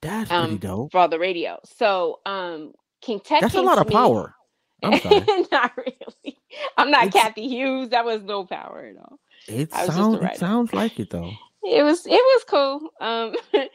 That's 0.00 0.28
pretty 0.30 0.42
um, 0.52 0.56
dope. 0.58 0.92
for 0.92 0.98
all 0.98 1.08
the 1.08 1.18
radio. 1.18 1.58
So 1.64 2.20
um 2.24 2.72
King 3.00 3.20
Tech 3.20 3.40
That's 3.42 3.54
a 3.54 3.60
lot 3.62 3.78
of 3.78 3.88
power. 3.88 4.34
I'm 4.82 4.98
sorry. 5.00 5.24
not 5.50 5.72
really. 5.76 6.38
I'm 6.76 6.90
not 6.90 7.06
It's- 7.08 7.22
Cathy 7.22 7.48
Hughes. 7.48 7.90
That 7.90 8.04
was 8.04 8.22
no 8.22 8.44
power 8.44 8.86
at 8.90 8.96
all. 9.02 9.18
It 9.48 9.70
I 9.72 9.86
was 9.86 9.88
just 9.88 9.88
a 9.88 9.92
sounds 9.92 10.18
it 10.22 10.36
sounds 10.38 10.72
like 10.72 10.98
it 11.00 11.10
though. 11.10 11.32
It 11.64 11.82
was 11.82 12.06
it 12.06 12.12
was 12.12 12.44
cool. 12.48 12.90
Um 13.00 13.34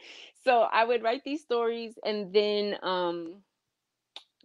so 0.44 0.62
I 0.62 0.84
would 0.84 1.02
write 1.02 1.24
these 1.24 1.42
stories 1.42 1.98
and 2.04 2.32
then 2.32 2.76
um 2.82 3.36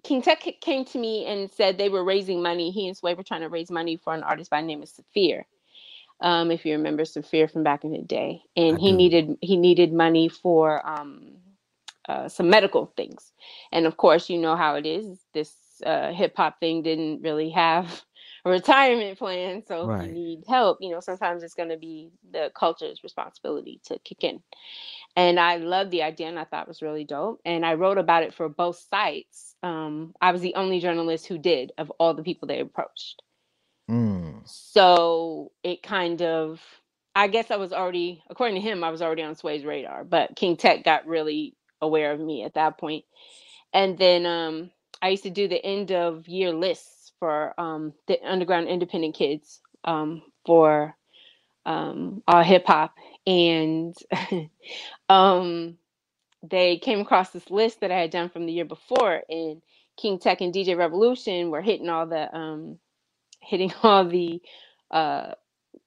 King 0.03 0.21
Tech 0.21 0.45
came 0.62 0.86
to 0.86 0.99
me 0.99 1.25
and 1.25 1.51
said 1.51 1.77
they 1.77 1.89
were 1.89 2.03
raising 2.03 2.41
money. 2.43 2.71
He 2.71 2.88
and 2.88 2.97
Sway 2.97 3.15
were 3.15 3.23
trying 3.23 3.41
to 3.41 3.49
raise 3.49 3.71
money 3.71 3.97
for 3.97 4.13
an 4.13 4.23
artist 4.23 4.49
by 4.51 4.62
the 4.62 4.67
name 4.67 4.84
of 4.84 4.89
Saafir. 4.89 5.45
Um, 6.21 6.51
if 6.51 6.65
you 6.65 6.73
remember 6.73 7.06
Saafir 7.06 7.47
from 7.49 7.63
back 7.63 7.84
in 7.84 7.91
the 7.93 8.01
day. 8.01 8.43
And 8.58 8.77
I 8.77 8.79
he 8.79 8.91
do. 8.91 8.93
needed 8.93 9.38
he 9.41 9.58
needed 9.58 9.93
money 9.93 10.29
for 10.29 10.88
um 10.88 11.38
uh, 12.10 12.29
some 12.29 12.49
medical 12.49 12.88
things. 12.97 13.32
And 13.71 13.86
of 13.86 13.97
course, 13.97 14.29
you 14.29 14.38
know 14.38 14.56
how 14.56 14.75
it 14.75 14.86
is. 14.86 15.19
This 15.34 15.56
uh, 15.86 16.12
hip 16.13 16.34
hop 16.38 16.60
thing 16.60 16.84
didn't 16.84 17.21
really 17.21 17.49
have 17.51 18.03
retirement 18.49 19.17
plan. 19.17 19.63
So 19.65 19.89
if 19.91 20.08
you 20.08 20.12
need 20.12 20.43
help, 20.47 20.79
you 20.82 20.91
know, 20.91 20.99
sometimes 20.99 21.43
it's 21.43 21.53
going 21.53 21.69
to 21.69 21.77
be 21.77 22.12
the 22.32 22.51
culture's 22.56 23.03
responsibility 23.03 23.79
to 23.86 23.99
kick 23.99 24.23
in. 24.23 24.41
And 25.15 25.39
I 25.39 25.58
loved 25.58 25.91
the 25.91 26.03
idea 26.03 26.27
and 26.27 26.39
I 26.39 26.43
thought 26.43 26.63
it 26.63 26.67
was 26.67 26.82
really 26.82 27.06
dope. 27.06 27.39
And 27.45 27.65
I 27.65 27.75
wrote 27.75 27.97
about 27.97 28.23
it 28.23 28.34
for 28.34 28.49
both 28.49 28.86
sites. 28.89 29.56
Um, 29.63 30.13
I 30.19 30.32
was 30.32 30.41
the 30.41 30.56
only 30.56 30.79
journalist 30.79 31.27
who 31.27 31.38
did 31.38 31.71
of 31.77 31.89
all 31.91 32.13
the 32.13 32.23
people 32.23 32.47
they 32.47 32.60
approached. 32.60 33.21
Mm. 33.89 34.41
So 34.45 35.51
it 35.63 35.84
kind 35.84 36.21
of, 36.21 36.62
I 37.15 37.27
guess 37.27 37.51
I 37.51 37.58
was 37.58 37.71
already, 37.71 38.23
according 38.29 38.56
to 38.56 38.62
him, 38.62 38.84
I 38.84 38.89
was 38.89 39.01
already 39.01 39.23
on 39.23 39.36
Sway's 39.36 39.65
radar, 39.65 40.03
but 40.03 40.36
King 40.36 40.58
Tech 40.58 40.84
got 40.84 41.08
really 41.08 41.56
aware 41.82 42.12
of 42.12 42.19
me 42.19 42.43
at 42.43 42.56
that 42.56 42.77
point. 42.77 43.06
And 43.71 43.97
then 43.97 44.25
um, 44.25 44.71
I 45.01 45.10
used 45.10 45.23
to 45.23 45.29
do 45.29 45.47
the 45.47 45.63
end 45.63 45.91
of 45.91 46.27
year 46.27 46.51
lists 46.51 47.02
for 47.23 47.59
um, 47.62 47.93
the 48.07 48.19
underground 48.25 48.67
independent 48.67 49.15
kids 49.15 49.62
um, 49.86 50.23
for 50.45 50.95
um, 51.65 52.23
all 52.27 52.43
hip 52.43 52.65
hop. 52.67 52.95
And 53.27 53.95
um, 55.09 55.77
they 56.43 56.77
came 56.79 57.01
across 57.01 57.31
this 57.31 57.49
list 57.51 57.81
that 57.81 57.91
I 57.91 57.99
had 57.99 58.12
done 58.12 58.29
from 58.29 58.45
the 58.47 58.53
year 58.53 58.65
before, 58.65 59.23
and 59.29 59.62
King 59.97 60.19
Tech 60.19 60.41
and 60.41 60.53
DJ 60.53 60.77
Revolution 60.77 61.51
were 61.51 61.62
hitting 61.62 61.89
all 61.89 62.07
the 62.07 62.36
um, 62.36 62.79
hitting 63.41 63.73
all 63.83 64.05
the 64.07 64.41
uh 64.91 65.33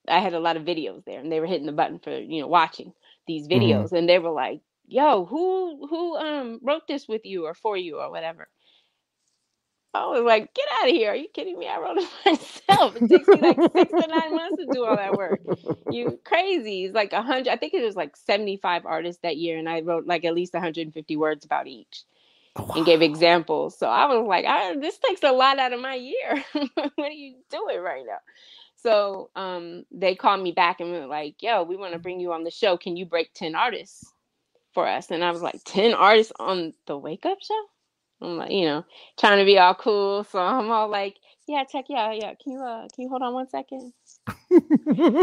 I 0.09 0.21
had 0.21 0.35
a 0.35 0.41
lot 0.41 0.57
of 0.57 0.65
videos 0.65 1.05
there 1.07 1.21
and 1.21 1.33
they 1.33 1.41
were 1.41 1.47
hitting 1.47 1.67
the 1.67 1.73
button 1.73 2.01
for, 2.01 2.11
you 2.17 2.43
know, 2.43 2.49
watching 2.49 2.93
these 3.27 3.49
Mhm. 3.53 3.89
videos 3.89 3.93
and 3.93 4.09
they 4.09 4.19
were 4.21 4.31
like, 4.31 4.61
"Yo, 4.87 5.25
who 5.27 5.87
who 5.89 6.17
um 6.17 6.61
wrote 6.63 6.89
this 6.89 7.09
with 7.09 7.27
you 7.27 7.47
or 7.47 7.55
for 7.55 7.77
you 7.77 8.01
or 8.01 8.11
whatever?" 8.11 8.49
I 9.97 10.07
was 10.07 10.25
like, 10.25 10.55
"Get 10.55 10.67
out 10.81 10.89
of 10.91 10.95
here. 10.95 11.13
Are 11.13 11.17
you 11.17 11.29
kidding 11.35 11.59
me? 11.59 11.69
I 11.69 11.79
wrote 11.81 11.99
it 11.99 12.11
myself. 12.27 12.97
It 12.97 13.09
takes 13.09 13.29
me 13.29 13.41
like 13.41 13.59
6 13.61 13.93
to 13.93 14.09
9 14.09 14.35
months 14.37 14.59
to 14.59 14.69
do 14.73 14.85
all 14.85 14.97
that 14.97 15.17
work." 15.17 15.43
You 15.91 16.19
crazy. 16.25 16.85
It's 16.87 16.95
like 16.95 17.13
a 17.13 17.17
100 17.17 17.49
I 17.49 17.57
think 17.57 17.75
it 17.75 17.85
was 17.85 17.97
like 17.97 18.17
75 18.17 18.87
artists 18.87 19.23
that 19.23 19.37
year 19.37 19.59
and 19.59 19.69
I 19.69 19.81
wrote 19.83 20.07
like 20.07 20.25
at 20.25 20.35
least 20.35 20.55
150 20.55 21.17
words 21.17 21.45
about 21.45 21.67
each 21.67 22.05
Oh, 22.57 22.73
and 22.75 22.87
gave 22.87 23.03
examples. 23.03 23.79
So 23.79 23.89
I 23.89 24.07
was 24.07 24.27
like, 24.27 24.47
I, 24.47 24.77
this 24.77 24.99
takes 24.99 25.23
a 25.23 25.33
lot 25.33 25.59
out 25.59 25.73
of 25.73 25.81
my 25.81 25.95
year. 25.95 26.45
what 26.53 26.93
are 26.99 27.11
you 27.11 27.37
doing 27.51 27.81
right 27.81 28.05
now? 28.07 28.19
So 28.77 29.31
um, 29.37 29.85
they 29.91 30.15
called 30.15 30.43
me 30.43 30.53
back 30.53 30.81
and 30.81 30.91
were 30.91 31.07
like, 31.07 31.43
yo, 31.43 31.65
we 31.65 31.77
want 31.77 31.93
to 31.95 31.99
bring 31.99 32.21
you 32.21 32.33
on 32.33 32.45
the 32.45 32.51
show. 32.51 32.77
Can 32.79 32.97
you 32.97 33.07
break 33.07 33.33
10 33.35 33.55
artists 33.55 34.13
for 34.75 34.89
us? 34.89 35.11
And 35.11 35.25
I 35.25 35.33
was 35.33 35.43
like, 35.43 35.61
10 35.67 35.95
artists 35.95 36.33
on 36.39 36.73
the 36.87 36.97
Wake 36.97 37.27
Up 37.27 37.39
Show? 37.43 37.65
I'm 38.23 38.39
like, 38.39 38.53
you 38.53 38.67
know, 38.67 38.85
trying 39.19 39.39
to 39.41 39.47
be 39.47 39.59
all 39.59 39.75
cool. 39.75 40.25
So 40.25 40.41
I'm 40.41 40.71
all 40.71 40.89
like, 40.89 41.17
yeah, 41.49 41.65
check, 41.65 41.87
yeah, 41.89 42.13
yeah. 42.13 42.35
Can 42.43 42.55
you 42.55 42.63
uh 42.63 42.89
can 42.95 43.05
you 43.05 43.09
hold 43.11 43.23
on 43.23 43.35
one 43.35 43.49
second? 43.49 43.93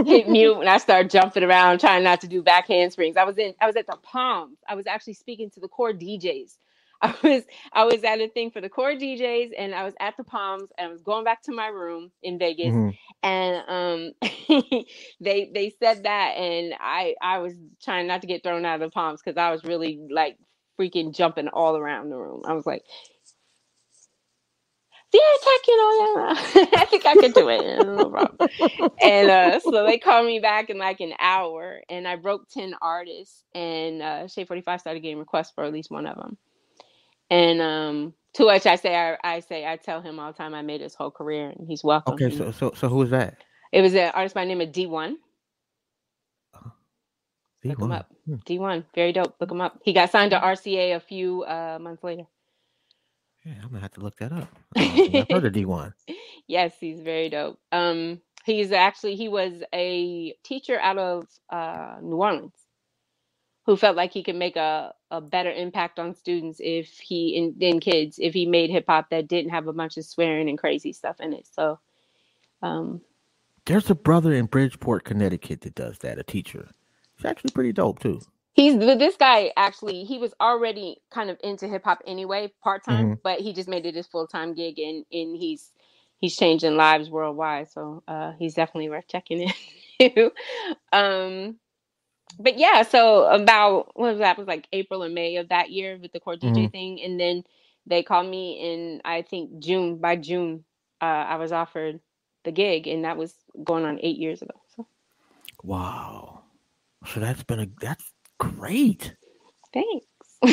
Hit 0.04 0.30
mute 0.30 0.60
and 0.60 0.70
I 0.70 0.78
start 0.80 1.12
jumping 1.12 1.44
around, 1.44 1.80
trying 1.80 2.04
not 2.04 2.22
to 2.22 2.28
do 2.28 2.44
back 2.44 2.68
handsprings. 2.68 3.18
I 3.18 3.26
was 3.26 3.38
in 3.38 3.54
I 3.62 3.68
was 3.68 3.76
at 3.78 3.88
the 3.88 3.98
Palms. 4.04 4.58
I 4.68 4.76
was 4.76 4.88
actually 4.88 5.14
speaking 5.16 5.52
to 5.52 5.62
the 5.62 5.70
core 5.70 5.94
DJs. 5.94 6.58
I 7.04 7.16
was 7.24 7.44
I 7.74 7.86
was 7.86 8.04
at 8.04 8.22
a 8.22 8.30
thing 8.30 8.52
for 8.52 8.62
the 8.62 8.70
core 8.70 8.94
DJs 8.94 9.52
and 9.58 9.76
I 9.76 9.84
was 9.84 9.94
at 10.00 10.18
the 10.18 10.24
Palms 10.26 10.70
and 10.78 10.88
I 10.88 10.92
was 10.92 11.04
going 11.04 11.26
back 11.26 11.44
to 11.44 11.54
my 11.54 11.68
room 11.68 12.12
in 12.24 12.40
Vegas 12.40 12.76
Mhm. 12.76 12.98
and 13.24 13.64
um 13.70 14.14
they 15.22 15.52
they 15.54 15.74
said 15.80 16.04
that 16.04 16.32
and 16.38 16.74
I 16.80 17.16
I 17.22 17.40
was 17.40 17.54
trying 17.84 18.08
not 18.08 18.22
to 18.22 18.28
get 18.28 18.44
thrown 18.44 18.66
out 18.66 18.76
of 18.76 18.82
the 18.82 18.92
Palms 18.94 19.22
because 19.24 19.38
I 19.38 19.52
was 19.52 19.64
really 19.66 20.00
like 20.12 20.38
freaking 20.80 21.16
jumping 21.16 21.48
all 21.50 21.78
around 21.78 22.10
the 22.10 22.18
room. 22.18 22.44
I 22.46 22.54
was 22.54 22.66
like, 22.66 22.84
yeah, 25.14 25.22
tech, 25.44 25.68
you 25.68 25.78
know, 25.78 26.18
yeah, 26.26 26.66
I 26.82 26.86
think 26.90 27.06
I 27.06 27.16
could 27.16 27.34
do 27.34 27.50
it. 27.50 27.86
No 27.86 28.10
problem. 28.10 28.50
And 29.02 29.30
uh, 29.30 29.60
so 29.60 29.86
they 29.86 29.98
called 30.00 30.28
me 30.28 30.40
back 30.40 30.70
in 30.70 30.78
like 30.78 31.02
an 31.02 31.14
hour, 31.20 31.82
and 31.90 32.08
I 32.08 32.16
broke 32.16 32.50
ten 32.50 32.76
artists, 32.82 33.44
and 33.56 34.02
uh, 34.02 34.28
Forty 34.48 34.62
Five 34.62 34.82
started 34.82 35.02
getting 35.02 35.20
requests 35.20 35.52
for 35.54 35.64
at 35.64 35.74
least 35.74 35.92
one 35.92 36.08
of 36.08 36.18
them. 36.18 36.38
And 37.30 37.62
um, 37.62 38.14
to 38.36 38.46
which 38.46 38.66
I 38.66 38.76
say, 38.76 38.96
I, 38.96 39.18
I 39.24 39.40
say, 39.42 39.66
I 39.66 39.78
tell 39.78 40.02
him 40.02 40.20
all 40.20 40.32
the 40.32 40.38
time, 40.38 40.54
I 40.56 40.62
made 40.62 40.82
his 40.82 40.96
whole 40.96 41.12
career, 41.12 41.50
and 41.50 41.68
he's 41.68 41.84
welcome. 41.84 42.14
Okay, 42.16 42.32
so 42.32 42.52
so 42.52 42.74
so 42.76 42.90
who 42.90 43.02
is 43.04 43.12
that? 43.12 43.38
it 43.74 43.82
was 43.82 43.96
an 43.96 44.12
artist 44.14 44.36
by 44.36 44.44
the 44.44 44.50
name 44.50 44.62
of 44.62 44.72
D 44.72 44.86
One. 47.64 47.72
Look 47.72 47.82
him 47.82 47.90
D1. 47.90 47.92
up. 47.92 48.12
Hmm. 48.28 48.36
D 48.46 48.60
One, 48.60 48.86
very 48.96 49.14
dope. 49.14 49.36
Look 49.40 49.52
him 49.52 49.62
up. 49.62 49.80
He 49.84 49.94
got 49.94 50.12
signed 50.12 50.32
to 50.32 50.40
RCA 50.40 50.96
a 50.96 51.00
few 51.02 51.44
uh, 51.44 51.80
months 51.82 52.04
later. 52.04 52.24
Yeah, 53.46 53.56
I'm 53.64 53.70
gonna 53.70 53.82
have 53.82 53.94
to 53.94 54.02
look 54.02 54.18
that 54.18 54.34
up. 54.34 54.50
I 54.78 54.86
don't 54.88 55.02
think 55.04 55.18
I've 55.18 55.30
heard 55.30 55.46
of 55.46 55.54
D1. 55.54 55.94
Yes, 56.48 56.74
he's 56.80 57.02
very 57.02 57.30
dope. 57.30 57.60
Um, 57.72 58.22
he's 58.46 58.72
actually 58.72 59.16
he 59.16 59.30
was 59.30 59.64
a 59.74 60.36
teacher 60.44 60.80
out 60.80 60.98
of 60.98 61.28
uh, 61.50 61.98
New 62.02 62.18
Orleans 62.18 62.54
who 63.66 63.78
felt 63.78 63.98
like 63.98 64.12
he 64.14 64.24
could 64.24 64.36
make 64.36 64.58
a, 64.58 64.94
a 65.12 65.22
better 65.22 65.52
impact 65.52 66.00
on 66.00 66.16
students 66.16 66.60
if 66.64 66.90
he 67.00 67.36
in, 67.38 67.56
in 67.62 67.80
kids 67.80 68.20
if 68.22 68.34
he 68.34 68.46
made 68.46 68.70
hip 68.72 68.86
hop 68.88 69.10
that 69.12 69.28
didn't 69.28 69.52
have 69.52 69.68
a 69.68 69.74
bunch 69.74 69.98
of 69.98 70.06
swearing 70.06 70.50
and 70.50 70.60
crazy 70.60 70.94
stuff 70.94 71.18
in 71.22 71.34
it. 71.34 71.48
So, 71.54 71.80
um, 72.64 73.02
There's 73.66 73.90
a 73.90 73.96
brother 73.96 74.34
in 74.34 74.48
Bridgeport, 74.48 75.06
Connecticut 75.06 75.62
that 75.62 75.76
does 75.76 76.00
that. 76.00 76.20
A 76.20 76.24
teacher. 76.24 76.70
He's 77.18 77.26
actually 77.26 77.52
pretty 77.52 77.74
dope 77.74 78.00
too. 78.00 78.22
he's 78.54 78.78
this 78.80 79.18
guy 79.18 79.52
actually 79.58 80.04
he 80.06 80.18
was 80.20 80.34
already 80.42 80.98
kind 81.12 81.30
of 81.30 81.38
into 81.44 81.68
hip 81.68 81.84
hop 81.86 82.02
anyway, 82.08 82.52
part 82.64 82.84
time, 82.86 83.14
but 83.24 83.40
he 83.40 83.54
just 83.54 83.70
made 83.70 83.86
it 83.86 83.96
his 83.96 84.08
full 84.08 84.28
time 84.28 84.54
gig 84.56 84.80
and 84.80 85.06
and 85.12 85.38
he's 85.38 85.72
he's 86.20 86.38
changing 86.38 86.78
lives 86.78 87.10
worldwide. 87.10 87.70
So 87.72 88.04
uh, 88.08 88.34
he's 88.40 88.56
definitely 88.56 88.90
worth 88.90 89.08
checking 89.08 89.52
in. 90.00 90.32
um, 90.94 91.58
but 92.40 92.58
yeah, 92.58 92.84
so 92.84 93.26
about 93.26 93.92
what 94.00 94.12
was 94.12 94.20
that? 94.20 94.38
It 94.38 94.40
was 94.40 94.48
like 94.48 94.68
April 94.74 95.04
and 95.04 95.16
May 95.16 95.38
of 95.38 95.50
that 95.50 95.72
year 95.72 95.98
with 96.02 96.14
the 96.14 96.20
core 96.20 96.36
DJ 96.36 96.72
thing, 96.72 97.02
and 97.04 97.20
then 97.20 97.44
they 97.88 98.04
called 98.04 98.28
me 98.30 98.60
in 98.60 99.02
I 99.06 99.24
think 99.24 99.60
June. 99.60 99.98
By 99.98 100.16
June, 100.18 100.66
uh, 101.02 101.06
I 101.06 101.36
was 101.38 101.52
offered 101.52 102.00
the 102.46 102.52
gig, 102.52 102.88
and 102.88 103.06
that 103.06 103.18
was 103.18 103.36
going 103.64 103.86
on 103.86 104.00
eight 104.02 104.18
years 104.18 104.42
ago. 104.42 104.56
So 104.76 104.88
Wow. 105.64 106.33
So 107.08 107.20
that's 107.22 107.44
been 107.44 107.60
a 107.62 107.68
that's 107.82 108.12
great. 108.40 109.16
thanks. 109.74 110.08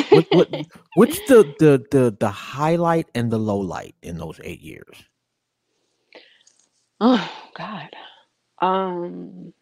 What, 0.09 0.27
what 0.31 0.49
what's 0.93 1.21
the, 1.21 1.55
the 1.59 1.85
the 1.91 2.17
the 2.19 2.29
highlight 2.31 3.07
and 3.15 3.31
the 3.31 3.39
low 3.39 3.59
light 3.59 3.95
in 4.03 4.17
those 4.17 4.39
eight 4.43 4.61
years? 4.61 5.03
Oh 7.01 7.31
God. 7.55 7.89
Um 8.61 9.53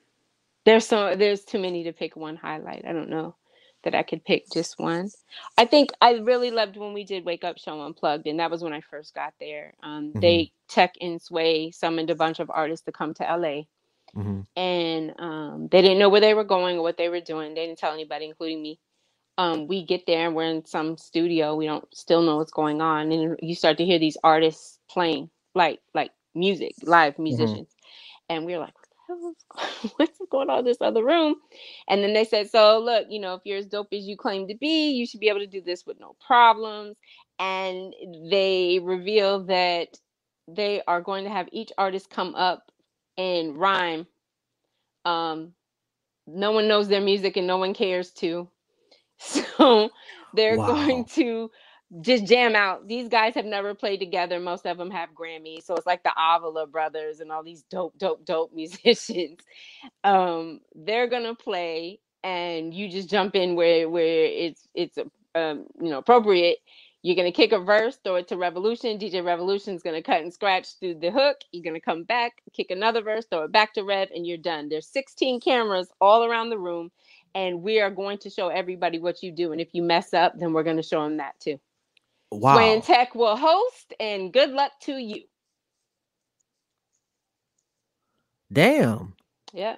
there's 0.66 0.86
so 0.86 1.16
there's 1.16 1.44
too 1.44 1.60
many 1.60 1.84
to 1.86 1.94
pick 1.94 2.16
one 2.16 2.36
highlight. 2.36 2.86
I 2.88 2.94
don't 2.94 3.10
know 3.10 3.36
that 3.84 3.96
I 3.96 4.04
could 4.04 4.24
pick 4.26 4.50
just 4.52 4.80
one. 4.80 5.12
I 5.58 5.66
think 5.66 5.90
I 6.02 6.14
really 6.14 6.52
loved 6.52 6.78
when 6.78 6.94
we 6.94 7.04
did 7.04 7.26
Wake 7.26 7.44
Up 7.44 7.58
Show 7.58 7.82
Unplugged, 7.82 8.28
and 8.28 8.40
that 8.40 8.52
was 8.52 8.64
when 8.64 8.74
I 8.74 8.82
first 8.82 9.16
got 9.16 9.34
there. 9.40 9.74
Um, 9.84 10.18
They 10.22 10.52
Tech 10.70 10.94
and 11.02 11.22
Sway 11.22 11.72
summoned 11.72 12.10
a 12.12 12.16
bunch 12.16 12.40
of 12.40 12.50
artists 12.52 12.86
to 12.86 12.92
come 12.92 13.14
to 13.16 13.24
LA, 13.24 13.64
hmm 14.16 14.42
and 14.56 15.14
um, 15.20 15.68
they 15.72 15.82
didn't 15.82 16.00
know 16.00 16.10
where 16.10 16.22
they 16.22 16.34
were 16.34 16.44
going 16.44 16.78
or 16.78 16.84
what 16.84 16.98
they 16.98 17.10
were 17.10 17.22
doing. 17.22 17.54
They 17.56 17.66
didn't 17.68 17.80
tell 17.80 17.94
anybody, 17.94 18.26
including 18.26 18.62
me. 18.62 18.80
Um, 19.38 19.68
we 19.68 19.86
get 19.86 20.06
there 20.08 20.28
and 20.28 20.36
we're 20.36 20.44
in 20.50 20.66
some 20.66 20.98
studio. 20.98 21.56
We 21.56 21.66
don't 21.66 21.86
still 21.96 22.22
know 22.22 22.38
what's 22.38 22.52
going 22.52 22.82
on, 22.82 23.12
and 23.12 23.38
you 23.42 23.56
start 23.56 23.78
to 23.80 23.86
hear 23.86 24.00
these 24.00 24.18
artists 24.24 24.80
playing 24.90 25.30
like 25.56 25.80
like 25.94 26.12
music, 26.36 26.76
live 26.84 27.20
musicians, 27.20 27.70
and 28.30 28.46
we 28.46 28.54
are 28.56 28.60
like, 28.60 28.74
what 28.76 28.90
the 28.90 29.06
hell 29.08 29.34
is 29.86 29.92
what's 29.98 30.20
going 30.32 30.50
on 30.50 30.60
in 30.60 30.66
this 30.66 30.82
other 30.82 31.04
room? 31.06 31.36
And 31.90 32.04
then 32.04 32.14
they 32.14 32.26
said, 32.26 32.50
so 32.50 32.80
look, 32.80 33.08
you 33.10 33.20
know, 33.20 33.36
if 33.36 33.42
you're 33.46 33.58
as 33.60 33.68
dope 33.68 33.90
as 33.94 34.06
you 34.08 34.18
claim 34.18 34.48
to 34.50 34.56
be, 34.56 34.92
you 34.92 35.08
should 35.08 35.22
be 35.22 35.30
able 35.30 35.40
to 35.42 35.48
do 35.48 35.62
this 35.62 35.86
with 35.86 36.00
no 36.00 36.16
problems. 36.26 36.98
And 37.40 37.94
they 38.30 38.80
reveal 38.84 39.46
that 39.46 39.90
they 40.48 40.82
are 40.88 41.02
going 41.02 41.26
to 41.26 41.30
have 41.32 41.50
each 41.52 41.72
artist 41.78 42.10
come 42.10 42.36
up 42.36 42.72
and 43.20 43.58
rhyme. 43.58 44.08
Um, 45.06 45.54
no 46.28 46.52
one 46.52 46.68
knows 46.68 46.88
their 46.90 47.02
music 47.02 47.38
and 47.38 47.48
no 47.48 47.58
one 47.58 47.74
cares 47.76 48.12
to. 48.14 48.50
So 49.58 49.92
they're 50.34 50.58
going 50.60 51.06
to 51.16 51.52
just 52.02 52.26
jam 52.26 52.56
out. 52.56 52.88
These 52.88 53.10
guys 53.10 53.36
have 53.36 53.46
never 53.46 53.76
played 53.76 54.00
together. 54.00 54.40
Most 54.40 54.66
of 54.68 54.78
them 54.78 54.92
have 54.92 55.10
Grammys. 55.16 55.64
So 55.66 55.76
it's 55.76 55.88
like 55.88 56.04
the 56.04 56.14
Avila 56.18 56.68
brothers 56.68 57.22
and 57.22 57.32
all 57.32 57.44
these 57.44 57.64
dope, 57.72 57.98
dope, 57.98 58.26
dope 58.26 58.54
musicians. 58.56 59.40
Um, 60.04 60.62
they're 60.76 61.08
gonna 61.08 61.36
play 61.36 62.00
and 62.24 62.74
you 62.74 62.90
just 62.90 63.10
jump 63.10 63.36
in 63.36 63.56
where 63.56 63.90
where 63.90 64.26
it's 64.26 64.68
it's 64.76 64.98
um, 65.36 65.68
you 65.82 65.90
know 65.92 66.00
appropriate. 66.00 66.60
You're 67.02 67.16
gonna 67.16 67.32
kick 67.32 67.54
a 67.54 67.60
verse, 67.60 67.98
throw 68.04 68.16
it 68.16 68.28
to 68.28 68.38
Revolution. 68.38 69.00
DJ 69.00 69.24
Revolution's 69.24 69.82
gonna 69.82 70.02
cut 70.02 70.22
and 70.22 70.34
scratch 70.34 70.78
through 70.80 70.96
the 70.96 71.12
hook. 71.12 71.38
You're 71.52 71.64
gonna 71.64 71.80
come 71.80 72.04
back, 72.04 72.42
kick 72.54 72.72
another 72.72 73.02
verse, 73.02 73.26
throw 73.26 73.44
it 73.44 73.54
back 73.54 73.74
to 73.76 73.84
Rev, 73.84 74.10
and 74.14 74.28
you're 74.28 74.38
done. 74.38 74.68
There's 74.68 74.88
16 74.88 75.40
cameras 75.40 75.90
all 76.02 76.26
around 76.26 76.50
the 76.50 76.58
room, 76.58 76.92
and 77.34 77.62
we 77.62 77.80
are 77.80 77.90
going 77.90 78.18
to 78.20 78.30
show 78.30 78.50
everybody 78.50 79.00
what 79.00 79.24
you 79.24 79.32
do. 79.32 79.54
And 79.54 79.62
if 79.62 79.70
you 79.74 79.82
mess 79.82 80.14
up, 80.14 80.38
then 80.38 80.52
we're 80.52 80.64
gonna 80.64 80.84
show 80.84 81.02
them 81.04 81.18
that 81.18 81.40
too. 81.40 81.58
Wow. 82.32 82.56
Sway 82.56 82.82
Tech 82.82 83.16
will 83.16 83.38
host, 83.38 83.94
and 84.00 84.34
good 84.34 84.52
luck 84.52 84.74
to 84.82 84.98
you. 84.98 85.24
Damn. 88.52 89.14
Yeah. 89.54 89.78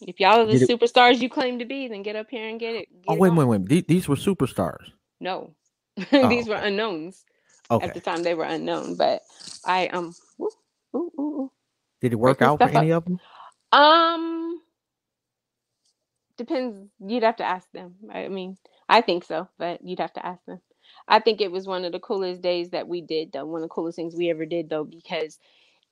If 0.00 0.20
y'all 0.20 0.40
are 0.40 0.46
the 0.46 0.64
superstars 0.64 1.20
you 1.20 1.28
claim 1.28 1.58
to 1.58 1.64
be, 1.64 1.88
then 1.88 2.02
get 2.02 2.16
up 2.16 2.28
here 2.30 2.48
and 2.48 2.58
get 2.60 2.74
it. 2.74 2.88
Oh 3.08 3.14
get 3.14 3.16
it 3.16 3.20
wait, 3.20 3.30
on. 3.30 3.36
wait, 3.36 3.44
wait. 3.46 3.68
These, 3.68 3.84
these 3.88 4.08
were 4.08 4.16
superstars. 4.16 4.90
No, 5.20 5.54
Oh, 6.22 6.28
these 6.28 6.48
were 6.48 6.56
okay. 6.56 6.62
unknowns 6.62 7.24
at 7.80 7.94
the 7.94 8.00
time. 8.00 8.24
They 8.24 8.34
were 8.34 8.44
unknown, 8.44 8.96
but 8.96 9.22
I 9.64 9.88
um, 9.88 10.14
ooh, 10.40 10.50
ooh, 10.96 11.12
ooh. 11.20 11.52
Did 12.00 12.12
it 12.12 12.16
work 12.20 12.42
out 12.42 12.62
for 12.62 12.70
up. 12.76 12.88
any 12.88 12.92
of 12.92 13.04
them? 13.04 13.20
um, 13.72 14.60
depends. 16.38 16.88
You'd 17.06 17.24
have 17.24 17.36
to 17.36 17.44
ask 17.44 17.70
them. 17.72 17.96
I 18.12 18.28
mean, 18.28 18.58
I 18.88 19.02
think 19.02 19.24
so, 19.24 19.48
but 19.58 19.84
you'd 19.84 20.00
have 20.00 20.14
to 20.14 20.26
ask 20.26 20.44
them. 20.46 20.60
I 21.08 21.20
think 21.20 21.40
it 21.40 21.52
was 21.52 21.66
one 21.66 21.84
of 21.84 21.92
the 21.92 22.00
coolest 22.00 22.42
days 22.42 22.70
that 22.70 22.88
we 22.88 23.02
did, 23.02 23.32
though. 23.32 23.46
One 23.46 23.62
of 23.62 23.68
the 23.68 23.74
coolest 23.74 23.96
things 23.96 24.16
we 24.16 24.30
ever 24.30 24.46
did, 24.46 24.70
though, 24.70 24.84
because 24.84 25.38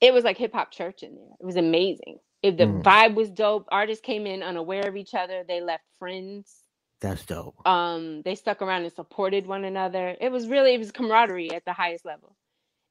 it 0.01 0.13
was 0.13 0.23
like 0.23 0.37
hip 0.37 0.53
hop 0.53 0.71
church 0.71 1.03
in 1.03 1.15
there. 1.15 1.35
It 1.39 1.45
was 1.45 1.57
amazing. 1.57 2.19
If 2.43 2.57
the 2.57 2.65
Mm. 2.65 2.83
vibe 2.83 3.15
was 3.15 3.31
dope, 3.31 3.67
artists 3.71 4.03
came 4.05 4.27
in 4.27 4.43
unaware 4.43 4.87
of 4.87 4.97
each 4.97 5.15
other. 5.15 5.43
They 5.47 5.61
left 5.61 5.83
friends. 5.99 6.60
That's 7.01 7.25
dope. 7.25 7.55
um 7.65 8.21
they 8.23 8.35
stuck 8.35 8.61
around 8.61 8.83
and 8.83 8.93
supported 8.93 9.45
one 9.47 9.65
another 9.65 10.15
it 10.21 10.31
was 10.31 10.47
really 10.47 10.73
it 10.73 10.79
was 10.79 10.91
camaraderie 10.91 11.51
at 11.51 11.65
the 11.65 11.73
highest 11.73 12.05
level 12.05 12.35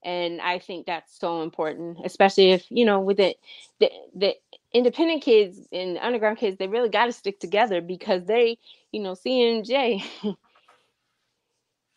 and 0.04 0.40
i 0.40 0.58
think 0.58 0.86
that's 0.86 1.18
so 1.18 1.42
important 1.42 1.98
especially 2.04 2.50
if 2.52 2.66
you 2.70 2.84
know 2.84 3.00
with 3.00 3.20
it 3.20 3.36
the, 3.80 3.90
the 4.14 4.34
independent 4.72 5.22
kids 5.22 5.66
and 5.72 5.98
underground 5.98 6.38
kids 6.38 6.56
they 6.58 6.66
really 6.68 6.88
got 6.88 7.06
to 7.06 7.12
stick 7.12 7.38
together 7.40 7.80
because 7.80 8.24
they 8.26 8.58
you 8.92 9.00
know 9.00 9.12
cmj 9.12 10.02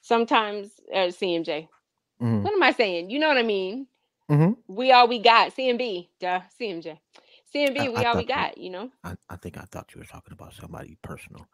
sometimes 0.01 0.79
uh, 0.93 1.07
cmj 1.09 1.67
Mhm. 2.21 2.43
what 2.43 2.53
am 2.53 2.63
i 2.63 2.71
saying 2.71 3.09
you 3.09 3.19
know 3.19 3.27
what 3.27 3.37
i 3.37 3.43
mean 3.43 3.87
Mhm. 4.29 4.57
we 4.67 4.91
all 4.91 5.07
we 5.07 5.19
got 5.19 5.55
cmb 5.55 6.07
duh 6.19 6.41
cmj 6.59 6.97
cmb 7.53 7.77
I- 7.77 7.89
we 7.89 8.03
I 8.03 8.05
all 8.05 8.17
we 8.17 8.25
thought 8.25 8.27
you- 8.27 8.27
got 8.27 8.57
you 8.57 8.69
know 8.69 8.91
I, 9.03 9.15
I 9.29 9.35
think 9.37 9.57
I 9.57 9.61
thought 9.65 9.93
you 9.93 9.99
were 9.99 10.05
talking 10.07 10.33
about 10.33 10.53
somebody 10.53 10.97
personal. 11.01 11.45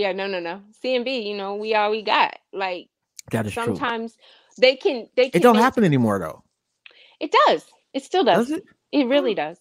Yeah 0.00 0.12
no 0.12 0.26
no 0.26 0.40
no 0.40 0.62
cmb 0.84 1.26
you 1.26 1.36
know 1.36 1.56
we 1.56 1.74
all 1.74 1.90
we 1.90 2.02
got 2.02 2.38
like 2.52 2.88
That 3.32 3.46
is 3.46 3.54
true. 3.56 3.86
sometimes 3.86 4.16
they 4.58 4.76
can 4.76 5.08
they 5.16 5.30
can 5.30 5.42
It 5.42 5.42
don't 5.42 5.56
happen 5.56 5.84
anymore 5.84 6.18
though. 6.20 6.44
it 7.20 7.32
does 7.46 7.66
it 7.94 8.04
still 8.04 8.24
does, 8.24 8.46
Does 8.48 8.50
it? 8.50 8.64
it 8.92 9.06
really 9.06 9.34
does 9.34 9.58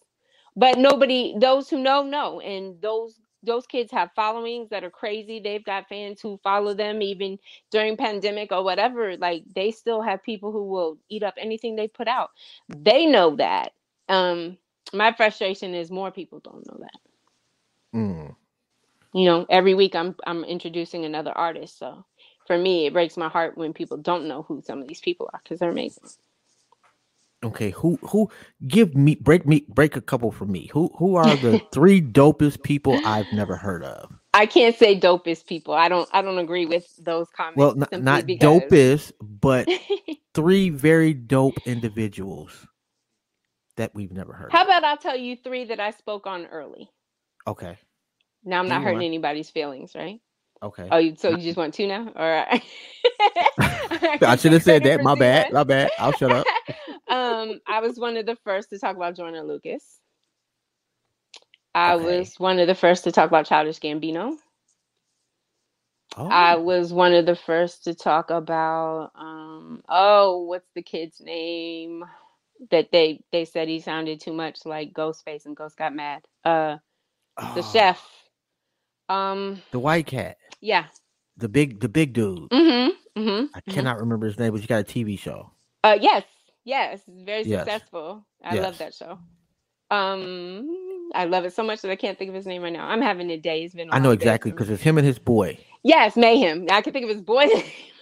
but 0.56 0.78
nobody 0.78 1.36
those 1.40 1.70
who 1.70 1.80
know 1.80 2.04
know 2.04 2.42
and 2.42 2.82
those 2.82 3.20
those 3.44 3.68
kids 3.68 3.92
have 3.92 4.12
followings 4.16 4.70
that 4.70 4.84
are 4.84 4.90
crazy. 4.90 5.40
They've 5.40 5.64
got 5.64 5.88
fans 5.90 6.22
who 6.22 6.40
follow 6.44 6.74
them 6.74 7.02
even 7.02 7.40
during 7.72 7.98
pandemic 7.98 8.52
or 8.52 8.64
whatever. 8.64 9.18
Like 9.18 9.44
they 9.56 9.72
still 9.72 10.02
have 10.02 10.24
people 10.24 10.52
who 10.52 10.66
will 10.66 10.98
eat 11.10 11.24
up 11.24 11.36
anything 11.38 11.76
they 11.76 11.88
put 11.88 12.08
out. 12.08 12.32
They 12.70 13.06
know 13.06 13.36
that. 13.38 13.74
Um, 14.10 14.58
my 14.94 15.14
frustration 15.14 15.76
is 15.76 15.92
more 15.92 16.12
people 16.12 16.40
don't 16.40 16.66
know 16.68 16.78
that. 16.82 17.00
Mm. 17.96 18.36
You 19.14 19.26
know, 19.26 19.46
every 19.50 19.74
week 19.74 19.96
I'm 19.96 20.16
I'm 20.26 20.44
introducing 20.44 21.06
another 21.06 21.32
artist. 21.32 21.80
So 21.80 22.06
for 22.48 22.58
me, 22.58 22.88
it 22.88 22.94
breaks 22.94 23.18
my 23.18 23.28
heart 23.30 23.58
when 23.58 23.74
people 23.74 23.98
don't 23.98 24.28
know 24.28 24.44
who 24.44 24.62
some 24.66 24.82
of 24.82 24.88
these 24.88 25.02
people 25.02 25.30
are 25.34 25.40
because 25.44 25.60
they're 25.60 25.72
amazing. 25.72 26.10
Okay, 27.42 27.70
who 27.70 27.98
who 28.02 28.30
give 28.68 28.96
me 28.96 29.16
break 29.16 29.46
me 29.48 29.66
break 29.70 29.96
a 29.96 30.02
couple 30.02 30.32
for 30.32 30.46
me. 30.46 30.70
Who 30.74 30.92
who 30.98 31.16
are 31.16 31.36
the 31.38 31.62
three 31.72 32.02
dopest 32.02 32.64
people 32.64 33.00
I've 33.06 33.32
never 33.32 33.56
heard 33.56 33.84
of? 33.84 34.14
I 34.34 34.46
can't 34.46 34.76
say 34.76 35.00
dopest 35.00 35.48
people. 35.48 35.74
I 35.74 35.88
don't 35.88 36.08
I 36.12 36.22
don't 36.22 36.38
agree 36.38 36.66
with 36.66 36.86
those 36.98 37.30
comments. 37.30 37.58
Well, 37.58 37.76
not, 37.76 37.92
not 37.94 38.26
because- 38.26 38.62
dopest, 38.62 39.14
but 39.22 39.70
three 40.34 40.70
very 40.70 41.14
dope 41.14 41.60
individuals 41.66 42.68
that 43.78 43.96
we've 43.96 44.12
never 44.12 44.34
heard. 44.34 44.52
How 44.52 44.66
about 44.66 44.84
I'll 44.84 44.98
tell 44.98 45.18
you 45.18 45.38
three 45.38 45.64
that 45.66 45.80
I 45.80 45.92
spoke 45.92 46.28
on 46.28 46.46
early. 46.48 46.90
Okay, 47.48 47.78
Now 48.44 48.60
I'm 48.60 48.68
not 48.70 48.84
hurting 48.84 49.04
anybody's 49.04 49.50
feelings, 49.50 49.96
right? 49.96 50.20
okay. 50.64 50.92
Oh, 50.92 51.14
so 51.16 51.30
you 51.32 51.44
just 51.44 51.58
want 51.58 51.74
two 51.74 51.88
now? 51.88 52.12
All 52.16 52.30
right. 52.30 52.64
I 54.22 54.36
should 54.38 54.54
have 54.54 54.64
said 54.64 54.84
that. 54.84 55.02
My 55.02 55.16
bad. 55.16 55.48
My 55.52 55.64
bad. 55.64 55.92
I'll 55.98 56.14
shut 56.14 56.32
up. 56.32 56.50
um, 57.08 57.60
I 57.68 57.80
was 57.82 58.00
one 58.00 58.18
of 58.18 58.26
the 58.26 58.36
first 58.44 58.70
to 58.72 58.80
talk 58.80 58.96
about 58.96 59.16
Jordan 59.16 59.48
Lucas. 59.48 60.00
I 61.74 61.96
Okay. 61.96 61.98
was 61.98 62.36
one 62.40 62.60
of 62.60 62.68
the 62.68 62.76
first 62.76 63.06
to 63.06 63.12
talk 63.12 63.28
about 63.28 63.46
Childish 63.46 63.80
Gambino. 63.80 64.38
Oh, 66.18 66.32
I 66.32 66.56
was 66.58 66.94
one 66.94 67.14
of 67.14 67.26
the 67.26 67.36
first 67.36 67.86
to 67.86 67.96
talk 67.96 68.30
about 68.32 69.12
um 69.16 69.84
oh, 69.90 70.44
what's 70.44 70.70
the 70.76 70.82
kid's 70.84 71.22
name 71.22 72.06
that 72.72 72.92
they 72.92 73.22
they 73.32 73.46
said 73.46 73.68
he 73.68 73.80
sounded 73.80 74.20
too 74.22 74.34
much 74.34 74.66
like 74.66 74.94
Ghostface 74.94 75.46
and 75.46 75.56
Ghost 75.56 75.78
got 75.78 75.96
mad. 75.96 76.24
Uh 76.44 76.78
the 77.54 77.62
oh, 77.62 77.64
chef. 77.64 78.19
Um 79.10 79.62
the 79.72 79.80
white 79.80 80.06
cat, 80.06 80.38
yeah. 80.62 80.86
the 81.38 81.50
big 81.50 81.80
the 81.80 81.90
big 81.90 82.14
dude. 82.14 82.50
Mm-hmm. 82.50 83.20
mm-hmm 83.22 83.46
I 83.56 83.62
cannot 83.72 84.00
remember 84.00 84.28
his 84.28 84.38
name, 84.40 84.52
but 84.52 84.62
he 84.62 84.68
got 84.68 84.82
a 84.82 84.84
TV 84.84 85.18
show. 85.18 85.52
Uh 85.84 85.98
yes. 86.00 86.24
Yes, 86.66 87.02
very 87.08 87.44
Yes. 87.44 87.62
successful. 87.62 88.26
I 88.44 88.56
Yes. 88.56 88.64
love 88.64 88.78
that 88.78 88.94
show. 88.94 89.18
Um 89.92 91.10
I 91.16 91.26
love 91.26 91.46
it 91.46 91.54
so 91.54 91.64
much 91.64 91.82
that 91.82 91.90
I 91.90 91.96
can't 91.96 92.18
think 92.20 92.30
of 92.30 92.36
his 92.36 92.46
name 92.46 92.62
right 92.62 92.72
now. 92.72 92.88
I'm 92.88 93.02
having 93.02 93.32
a 93.32 93.38
day. 93.38 93.64
It's 93.64 93.74
been. 93.74 93.90
I 93.92 93.98
know 93.98 94.12
exactly 94.12 94.52
because 94.52 94.70
it's 94.70 94.84
him 94.84 94.98
and 95.00 95.08
his 95.08 95.18
boy. 95.18 95.58
Yes, 95.84 96.14
Meyhem. 96.16 96.70
I 96.70 96.82
can 96.82 96.94
think 96.94 97.06
of 97.06 97.10
his 97.10 97.22
boy. 97.22 97.48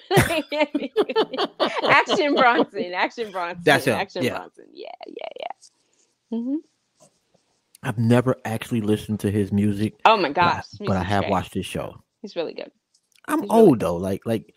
Action 1.90 2.36
Bronson. 2.36 2.94
Action 2.94 3.32
Bronson. 3.32 3.62
That's 3.64 3.86
him, 3.86 3.94
Action 3.94 4.24
yeah. 4.24 4.38
Bronson. 4.38 4.66
Yeah, 4.74 4.90
yeah, 5.08 5.28
yeah. 5.40 6.38
Mm 6.38 6.44
hmm 6.44 6.56
I've 7.88 7.98
never 7.98 8.36
actually 8.46 8.82
listened 8.82 9.22
to 9.22 9.32
his 9.32 9.52
music, 9.54 9.94
Oh 10.06 10.18
my 10.18 10.30
but 10.30 10.44
I, 10.44 10.56
gosh. 10.58 10.66
but 10.80 10.98
I 10.98 11.04
have 11.04 11.22
great. 11.24 11.32
watched 11.32 11.54
his 11.54 11.66
show. 11.66 12.04
He's 12.22 12.36
really 12.36 12.54
good. 12.54 12.70
I'm 13.28 13.42
He's 13.42 13.50
really 13.50 13.62
old 13.62 13.80
though, 13.80 13.96
like 13.96 14.26
like 14.26 14.54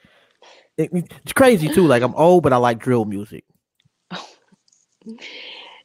it- 0.77 0.91
it's 0.93 1.33
crazy 1.33 1.69
too. 1.69 1.87
Like 1.87 2.03
I'm 2.03 2.15
old, 2.15 2.43
but 2.43 2.53
I 2.53 2.57
like 2.57 2.81
drill 2.81 3.05
music. 3.05 3.45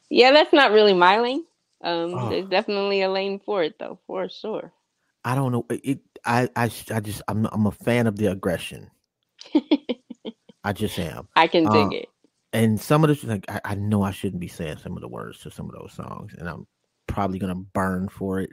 Yeah, 0.09 0.31
that's 0.31 0.53
not 0.53 0.71
really 0.71 0.93
my 0.93 1.19
lane. 1.19 1.43
Um, 1.83 2.13
Oh. 2.13 2.29
there's 2.29 2.47
definitely 2.47 3.01
a 3.01 3.09
lane 3.09 3.39
for 3.45 3.63
it 3.63 3.75
though, 3.79 3.99
for 4.07 4.29
sure. 4.29 4.71
I 5.23 5.35
don't 5.35 5.51
know. 5.51 5.65
It. 5.69 5.99
I. 6.25 6.49
I. 6.55 6.69
I 6.91 6.99
just. 6.99 7.21
I'm. 7.27 7.45
I'm 7.51 7.65
a 7.65 7.71
fan 7.71 8.05
of 8.07 8.15
the 8.15 8.27
aggression. 8.27 8.91
I 10.63 10.73
just 10.73 10.97
am. 10.99 11.27
I 11.35 11.47
can 11.47 11.63
dig 11.63 11.87
Uh, 11.87 11.89
it. 11.91 12.09
And 12.53 12.79
some 12.79 13.03
of 13.03 13.09
the 13.09 13.27
like, 13.27 13.45
I, 13.49 13.61
I 13.65 13.75
know 13.75 14.03
I 14.03 14.11
shouldn't 14.11 14.39
be 14.39 14.47
saying 14.47 14.77
some 14.77 14.95
of 14.95 15.01
the 15.01 15.07
words 15.07 15.39
to 15.39 15.51
some 15.51 15.67
of 15.67 15.75
those 15.75 15.93
songs, 15.93 16.33
and 16.37 16.47
I'm 16.47 16.67
probably 17.15 17.39
gonna 17.39 17.55
burn 17.55 18.09
for 18.09 18.41
it. 18.41 18.49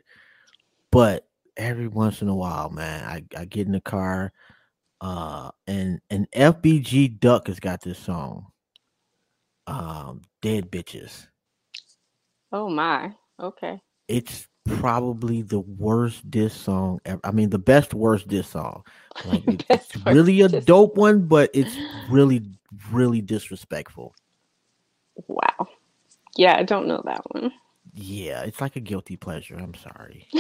But 0.93 1.27
every 1.57 1.89
once 1.89 2.23
in 2.23 2.29
a 2.29 2.35
while, 2.35 2.71
man, 2.71 3.05
I, 3.05 3.25
I 3.41 3.45
get 3.45 3.67
in 3.67 3.73
the 3.73 3.81
car, 3.81 4.33
uh, 5.01 5.51
and 5.67 6.01
and 6.11 6.31
FBG 6.31 7.19
Duck 7.19 7.49
has 7.49 7.59
got 7.59 7.81
this 7.83 7.99
song, 7.99 8.47
um, 9.67 10.23
"Dead 10.41 10.71
Bitches." 10.71 11.27
Oh 12.53 12.69
my. 12.71 13.13
Okay. 13.41 13.81
It's 14.09 14.47
probably 14.65 15.43
the 15.43 15.61
worst 15.61 16.31
diss 16.31 16.55
song 16.55 17.01
ever. 17.05 17.21
I 17.25 17.33
mean, 17.33 17.51
the 17.51 17.59
best 17.59 17.95
worst 17.95 18.29
diss 18.29 18.49
song. 18.49 18.85
Like 19.27 19.47
it- 19.47 19.65
it's 19.71 19.97
really 20.07 20.41
a 20.43 20.49
dope 20.49 20.97
one, 20.97 21.27
but 21.27 21.51
it's 21.53 21.77
really, 22.11 22.43
really 22.91 23.21
disrespectful. 23.21 24.15
Wow. 25.27 25.69
Yeah, 26.37 26.57
I 26.57 26.63
don't 26.63 26.87
know 26.87 27.03
that 27.05 27.21
one. 27.33 27.53
Yeah, 27.93 28.43
it's 28.43 28.61
like 28.61 28.77
a 28.77 28.81
guilty 28.81 29.17
pleasure. 29.17 29.57
I'm 29.57 29.75
sorry. 29.75 30.29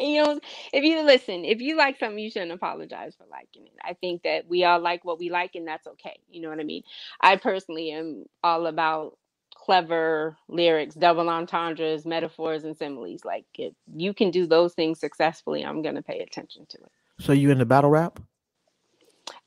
You 0.00 0.24
know, 0.24 0.40
if 0.72 0.82
you 0.82 1.02
listen, 1.02 1.44
if 1.44 1.60
you 1.60 1.76
like 1.76 1.98
something, 1.98 2.18
you 2.18 2.30
shouldn't 2.30 2.50
apologize 2.50 3.14
for 3.16 3.24
liking 3.30 3.66
it. 3.66 3.74
I 3.84 3.94
think 3.94 4.22
that 4.24 4.48
we 4.48 4.64
all 4.64 4.80
like 4.80 5.04
what 5.04 5.18
we 5.18 5.30
like, 5.30 5.54
and 5.54 5.66
that's 5.66 5.86
okay. 5.86 6.18
You 6.28 6.42
know 6.42 6.48
what 6.48 6.58
I 6.58 6.64
mean? 6.64 6.82
I 7.20 7.36
personally 7.36 7.92
am 7.92 8.24
all 8.42 8.66
about 8.66 9.16
clever 9.54 10.36
lyrics, 10.48 10.96
double 10.96 11.28
entendres, 11.28 12.04
metaphors, 12.04 12.64
and 12.64 12.76
similes. 12.76 13.24
Like 13.24 13.44
if 13.54 13.74
you 13.94 14.12
can 14.12 14.32
do 14.32 14.46
those 14.46 14.74
things 14.74 14.98
successfully, 14.98 15.64
I'm 15.64 15.82
gonna 15.82 16.02
pay 16.02 16.18
attention 16.18 16.66
to 16.70 16.78
it. 16.78 16.90
So 17.20 17.32
you 17.32 17.50
in 17.50 17.58
the 17.58 17.66
battle 17.66 17.90
rap? 17.90 18.18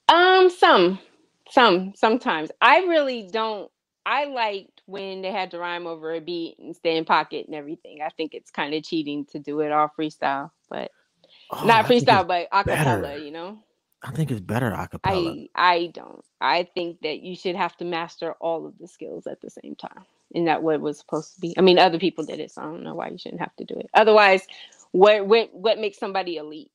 Um, 0.08 0.50
some, 0.50 1.00
some, 1.50 1.94
sometimes. 1.96 2.52
I 2.62 2.80
really 2.80 3.28
don't. 3.30 3.70
I 4.06 4.26
liked 4.26 4.75
when 4.88 5.22
they 5.22 5.32
had 5.32 5.52
to 5.52 5.60
rhyme 5.60 5.88
over 5.88 6.14
a 6.14 6.22
beat 6.22 6.58
and 6.60 6.76
stay 6.76 6.98
in 6.98 7.06
pocket 7.06 7.48
and 7.48 7.56
everything. 7.56 8.02
I 8.04 8.10
think 8.10 8.34
it's 8.34 8.52
kind 8.52 8.74
of 8.74 8.84
cheating 8.84 9.26
to 9.28 9.40
do 9.40 9.62
it 9.62 9.72
all 9.72 9.92
freestyle, 9.98 10.52
but 10.70 10.92
Oh, 11.52 11.58
not 11.64 11.86
I 11.86 11.88
freestyle, 11.88 12.28
but 12.28 12.50
acapella. 12.52 12.66
better. 12.66 13.18
You 13.18 13.32
know, 13.32 13.60
I 14.04 14.12
think 14.12 14.32
it's 14.32 14.42
better 14.42 14.72
acapella. 14.72 15.04
I 15.04 15.50
I 15.56 15.92
don't. 15.94 16.24
I 16.42 16.64
think 16.76 17.02
that 17.02 17.22
you 17.22 17.36
should 17.36 17.56
have 17.56 17.78
to 17.78 17.86
master 17.86 18.34
all 18.42 18.68
of 18.68 18.78
the 18.80 18.88
skills 18.88 19.28
at 19.28 19.42
the 19.42 19.50
same 19.52 19.76
time. 19.76 20.06
And 20.36 20.48
that 20.48 20.64
what 20.64 20.76
it 20.76 20.82
was 20.82 21.00
supposed 21.00 21.36
to 21.36 21.42
be. 21.42 21.56
I 21.58 21.62
mean, 21.62 21.80
other 21.80 22.00
people 22.00 22.26
did 22.26 22.40
it, 22.40 22.52
so 22.52 22.62
I 22.62 22.66
don't 22.66 22.84
know 22.84 22.96
why 22.96 23.10
you 23.10 23.18
shouldn't 23.18 23.42
have 23.42 23.56
to 23.58 23.66
do 23.66 23.76
it. 23.76 23.90
Otherwise, 23.94 24.48
what 24.92 25.28
what 25.28 25.54
what 25.54 25.80
makes 25.80 26.00
somebody 26.00 26.38
elite? 26.38 26.72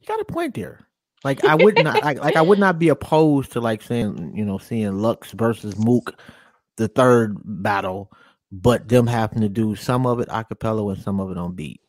you 0.00 0.06
got 0.06 0.20
a 0.20 0.24
point 0.24 0.54
there. 0.54 0.80
Like 1.24 1.44
I 1.44 1.54
would 1.54 1.78
not 1.78 2.02
like, 2.02 2.18
like 2.20 2.36
I 2.36 2.42
would 2.42 2.58
not 2.58 2.78
be 2.78 2.88
opposed 2.88 3.52
to 3.52 3.60
like 3.60 3.82
saying 3.82 4.32
you 4.36 4.44
know 4.44 4.58
seeing 4.58 4.98
Lux 5.00 5.32
versus 5.32 5.76
Mook, 5.78 6.18
the 6.80 6.88
third 6.88 7.36
battle, 7.44 8.10
but 8.50 8.88
them 8.88 9.06
having 9.06 9.42
to 9.42 9.48
do 9.48 9.76
some 9.76 10.06
of 10.06 10.18
it 10.18 10.28
acapella 10.28 10.92
and 10.92 11.02
some 11.02 11.20
of 11.20 11.30
it 11.30 11.36
on 11.36 11.52
beat. 11.54 11.80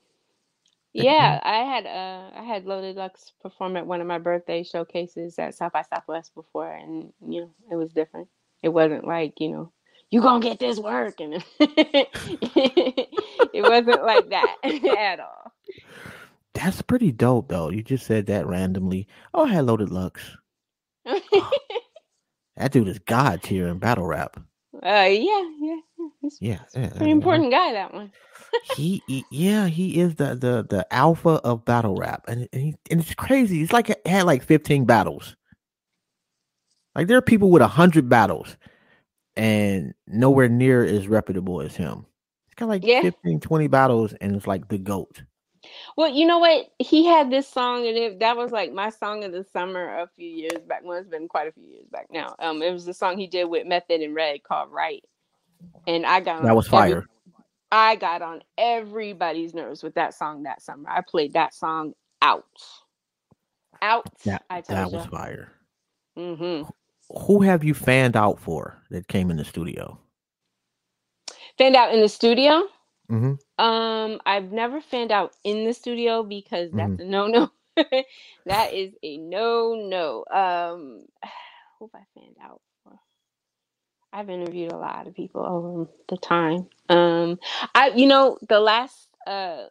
Yeah, 0.93 1.39
I 1.41 1.59
had 1.59 1.85
uh 1.85 2.31
I 2.37 2.43
had 2.43 2.65
Loaded 2.65 2.97
Lux 2.97 3.31
perform 3.41 3.77
at 3.77 3.87
one 3.87 4.01
of 4.01 4.07
my 4.07 4.19
birthday 4.19 4.61
showcases 4.63 5.39
at 5.39 5.55
South 5.55 5.71
by 5.71 5.83
Southwest 5.83 6.35
before 6.35 6.69
and 6.69 7.13
you 7.25 7.41
know, 7.41 7.51
it 7.71 7.75
was 7.75 7.93
different. 7.93 8.27
It 8.61 8.69
wasn't 8.69 9.07
like, 9.07 9.39
you 9.39 9.49
know, 9.51 9.71
you 10.09 10.21
gonna 10.21 10.41
get 10.43 10.59
this 10.59 10.77
work 10.79 11.21
and 11.21 11.35
it 11.59 12.09
wasn't 13.53 14.03
like 14.03 14.29
that 14.31 14.57
at 14.97 15.21
all. 15.21 15.53
That's 16.53 16.81
pretty 16.81 17.13
dope 17.13 17.47
though. 17.47 17.69
You 17.69 17.81
just 17.81 18.05
said 18.05 18.25
that 18.25 18.45
randomly. 18.45 19.07
Oh, 19.33 19.45
I 19.45 19.53
had 19.53 19.65
loaded 19.65 19.89
Lux. 19.89 20.21
That 22.57 22.71
dude 22.71 22.89
is 22.89 22.99
god 22.99 23.41
tier 23.41 23.67
in 23.67 23.79
battle 23.79 24.05
rap. 24.05 24.39
Uh 24.83 25.07
yeah, 25.09 25.49
yeah. 25.59 25.75
yeah. 25.99 26.07
He's 26.21 26.37
Yeah, 26.41 26.59
yeah, 26.75 26.89
a 26.99 27.03
important 27.05 27.51
guy 27.51 27.73
that 27.73 27.93
one. 27.93 28.11
he, 28.75 29.01
he- 29.07 29.25
yeah 29.31 29.67
he 29.67 29.99
is 29.99 30.15
the 30.15 30.35
the 30.35 30.65
the 30.69 30.85
alpha 30.93 31.39
of 31.43 31.65
battle 31.65 31.95
rap 31.95 32.25
and, 32.27 32.47
and, 32.53 32.61
he, 32.61 32.75
and 32.89 33.01
it's 33.01 33.13
crazy 33.15 33.61
it's 33.61 33.73
like 33.73 33.89
it 33.89 34.05
had 34.07 34.25
like 34.25 34.43
15 34.43 34.85
battles 34.85 35.35
like 36.95 37.07
there 37.07 37.17
are 37.17 37.21
people 37.21 37.49
with 37.51 37.61
100 37.61 38.09
battles 38.09 38.57
and 39.35 39.93
nowhere 40.07 40.49
near 40.49 40.83
as 40.83 41.07
reputable 41.07 41.61
as 41.61 41.75
him 41.75 42.05
he's 42.47 42.55
got 42.55 42.69
like 42.69 42.83
Yeah. 42.83 43.01
15 43.01 43.39
20 43.39 43.67
battles 43.67 44.13
and 44.21 44.35
it's 44.35 44.47
like 44.47 44.67
the 44.67 44.77
goat 44.77 45.23
Well, 45.97 46.09
you 46.09 46.25
know 46.25 46.39
what? 46.39 46.67
He 46.79 47.05
had 47.05 47.29
this 47.31 47.47
song, 47.47 47.85
and 47.87 47.97
it, 47.97 48.19
that 48.19 48.37
was 48.37 48.51
like 48.51 48.73
my 48.73 48.89
song 48.89 49.23
of 49.23 49.31
the 49.31 49.43
summer 49.53 49.99
a 49.99 50.07
few 50.15 50.27
years 50.29 50.63
back. 50.67 50.81
Well, 50.83 50.97
it's 50.97 51.09
been 51.09 51.27
quite 51.27 51.47
a 51.47 51.51
few 51.51 51.65
years 51.65 51.87
back 51.91 52.07
now. 52.11 52.35
Um, 52.39 52.61
it 52.61 52.71
was 52.71 52.85
the 52.85 52.93
song 52.93 53.17
he 53.17 53.27
did 53.27 53.45
with 53.45 53.67
Method 53.67 54.01
and 54.01 54.15
Red 54.15 54.43
called 54.43 54.71
"Right," 54.71 55.03
and 55.87 56.05
I 56.05 56.19
got 56.21 56.43
that 56.43 56.55
was 56.55 56.67
every- 56.67 56.77
fire 56.77 57.07
I 57.71 57.95
got 57.95 58.21
on 58.21 58.41
everybody's 58.57 59.53
nerves 59.53 59.83
with 59.83 59.93
that 59.95 60.13
song 60.13 60.43
that 60.43 60.61
summer. 60.61 60.89
I 60.89 61.01
played 61.01 61.33
that 61.33 61.53
song 61.53 61.93
out, 62.21 62.45
out. 63.81 64.07
that, 64.25 64.43
I 64.49 64.61
that 64.67 64.91
was 64.91 65.05
fire 65.05 65.53
Mm-hmm. 66.17 66.69
who 67.27 67.41
have 67.41 67.63
you 67.63 67.73
fanned 67.73 68.17
out 68.17 68.39
for 68.39 68.81
that 68.89 69.07
came 69.07 69.31
in 69.31 69.37
the 69.37 69.45
studio 69.45 69.97
Fanned 71.57 71.75
out 71.75 71.93
in 71.93 72.01
the 72.01 72.09
studio. 72.09 72.63
Hmm 73.11 73.33
Um, 73.59 74.21
I've 74.25 74.51
never 74.51 74.81
fanned 74.81 75.11
out 75.11 75.33
in 75.43 75.65
the 75.65 75.73
studio 75.73 76.23
because 76.23 76.73
that's 76.75 76.93
Mm-hmm. 76.93 76.99
a 76.99 77.05
no 77.05 77.27
no. 77.27 77.51
that 78.45 78.73
is 78.73 78.93
a 79.03 79.17
no 79.17 79.75
no. 79.75 80.25
Um, 80.31 81.01
hope 81.79 81.91
I 81.95 82.03
fanned 82.15 82.37
out? 82.43 82.61
I've 84.13 84.29
interviewed 84.29 84.71
a 84.71 84.77
lot 84.77 85.07
of 85.07 85.15
people 85.15 85.45
over 85.45 85.87
the 86.09 86.17
time. 86.17 86.67
Um, 86.89 87.39
I 87.75 87.89
you 87.95 88.07
know 88.07 88.37
the 88.47 88.59
last 88.59 89.09
uh 89.27 89.65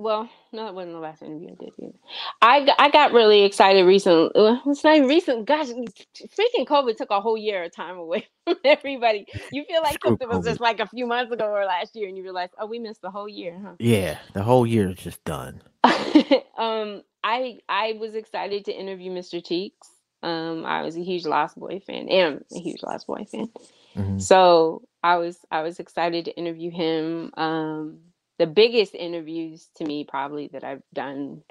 well, 0.00 0.30
no, 0.50 0.66
it 0.66 0.74
wasn't 0.74 0.94
the 0.94 0.98
last 0.98 1.20
interview 1.20 1.50
I 1.50 1.62
did 1.62 1.72
either. 1.78 1.92
I 2.40 2.64
got, 2.64 2.80
I 2.80 2.90
got 2.90 3.12
really 3.12 3.42
excited 3.42 3.84
recently. 3.84 4.30
It's 4.66 4.82
not 4.82 4.96
even 4.96 5.08
recent. 5.08 5.44
Gosh, 5.46 5.66
freaking 5.68 6.66
COVID 6.66 6.96
took 6.96 7.10
a 7.10 7.20
whole 7.20 7.36
year 7.36 7.64
of 7.64 7.74
time 7.74 7.98
away 7.98 8.26
from 8.46 8.56
everybody. 8.64 9.26
You 9.52 9.64
feel 9.64 9.82
like 9.82 9.94
Screw 9.94 10.12
something 10.12 10.28
was 10.28 10.46
just 10.46 10.60
like 10.60 10.80
a 10.80 10.86
few 10.86 11.06
months 11.06 11.32
ago 11.32 11.44
or 11.44 11.66
last 11.66 11.94
year, 11.94 12.08
and 12.08 12.16
you 12.16 12.22
realize, 12.22 12.48
oh, 12.58 12.64
we 12.66 12.78
missed 12.78 13.02
the 13.02 13.10
whole 13.10 13.28
year, 13.28 13.60
huh? 13.62 13.74
Yeah, 13.78 14.16
the 14.32 14.42
whole 14.42 14.66
year 14.66 14.88
is 14.88 14.96
just 14.96 15.22
done. 15.24 15.60
um, 15.84 17.02
I 17.22 17.58
I 17.68 17.98
was 18.00 18.14
excited 18.14 18.64
to 18.64 18.72
interview 18.72 19.12
Mr. 19.12 19.44
Cheeks. 19.44 19.86
Um, 20.22 20.64
I 20.64 20.80
was 20.80 20.96
a 20.96 21.02
huge 21.04 21.26
Lost 21.26 21.58
Boy 21.58 21.78
fan, 21.86 22.08
and 22.08 22.36
I'm 22.36 22.44
a 22.56 22.60
huge 22.60 22.82
Lost 22.82 23.06
Boy 23.06 23.26
fan. 23.30 23.50
Mhm. 23.94 24.22
So 24.22 24.82
I 25.02 25.16
was 25.16 25.38
I 25.50 25.60
was 25.60 25.78
excited 25.78 26.24
to 26.24 26.36
interview 26.38 26.70
him. 26.70 27.32
Um, 27.36 27.98
the 28.40 28.48
biggest 28.48 28.96
interviews 28.96 29.68
to 29.76 29.86
me 29.86 30.04
probably 30.04 30.48
that 30.54 30.64
I've 30.64 30.82
done. 30.94 31.44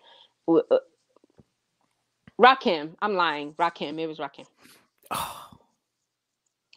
w- 0.47 0.65
uh, 0.71 0.79
Rakim, 2.41 2.95
I'm 3.01 3.15
lying. 3.15 3.53
Rakim, 3.53 3.99
it 3.99 4.07
was 4.07 4.19
Rakim. 4.19 4.45
Oh, 5.11 5.47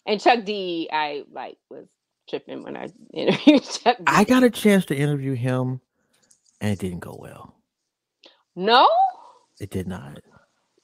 And 0.07 0.21
Chuck 0.21 0.45
D, 0.45 0.89
I 0.93 1.25
like 1.33 1.59
was 1.71 1.87
tripping 2.29 2.65
when 2.65 2.77
I 2.77 2.89
interviewed 3.15 3.65
Chuck. 3.65 3.99
D. 4.07 4.07
I 4.07 4.25
got 4.25 4.45
a 4.45 4.51
chance 4.51 4.87
to 4.87 4.97
interview 4.97 5.35
him, 5.35 5.81
and 6.61 6.73
it 6.73 6.79
didn't 6.81 7.01
go 7.01 7.17
well. 7.19 7.57
no, 8.57 8.89
It 9.61 9.71
did 9.71 9.89
not. 9.89 10.21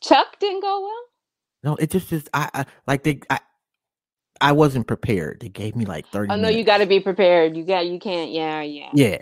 Chuck 0.03 0.39
didn't 0.41 0.63
go 0.63 0.83
well. 0.83 1.05
No, 1.65 1.77
it 1.77 1.91
just 1.91 2.11
just 2.11 2.31
I, 2.35 2.51
I 2.55 2.67
like 2.87 3.05
they 3.05 3.21
I 3.31 3.41
I 4.41 4.53
wasn't 4.53 4.87
prepared. 4.87 5.41
They 5.41 5.49
gave 5.49 5.77
me 5.77 5.85
like 5.85 6.07
thirty. 6.09 6.33
Oh 6.33 6.37
no, 6.37 6.43
minutes. 6.43 6.59
you 6.59 6.65
got 6.65 6.79
to 6.79 6.87
be 6.87 7.01
prepared. 7.01 7.57
You 7.57 7.65
got 7.65 7.87
you 7.87 7.99
can't. 7.99 8.31
Yeah, 8.31 8.63
yeah. 8.63 8.91
Yeah, 8.95 9.19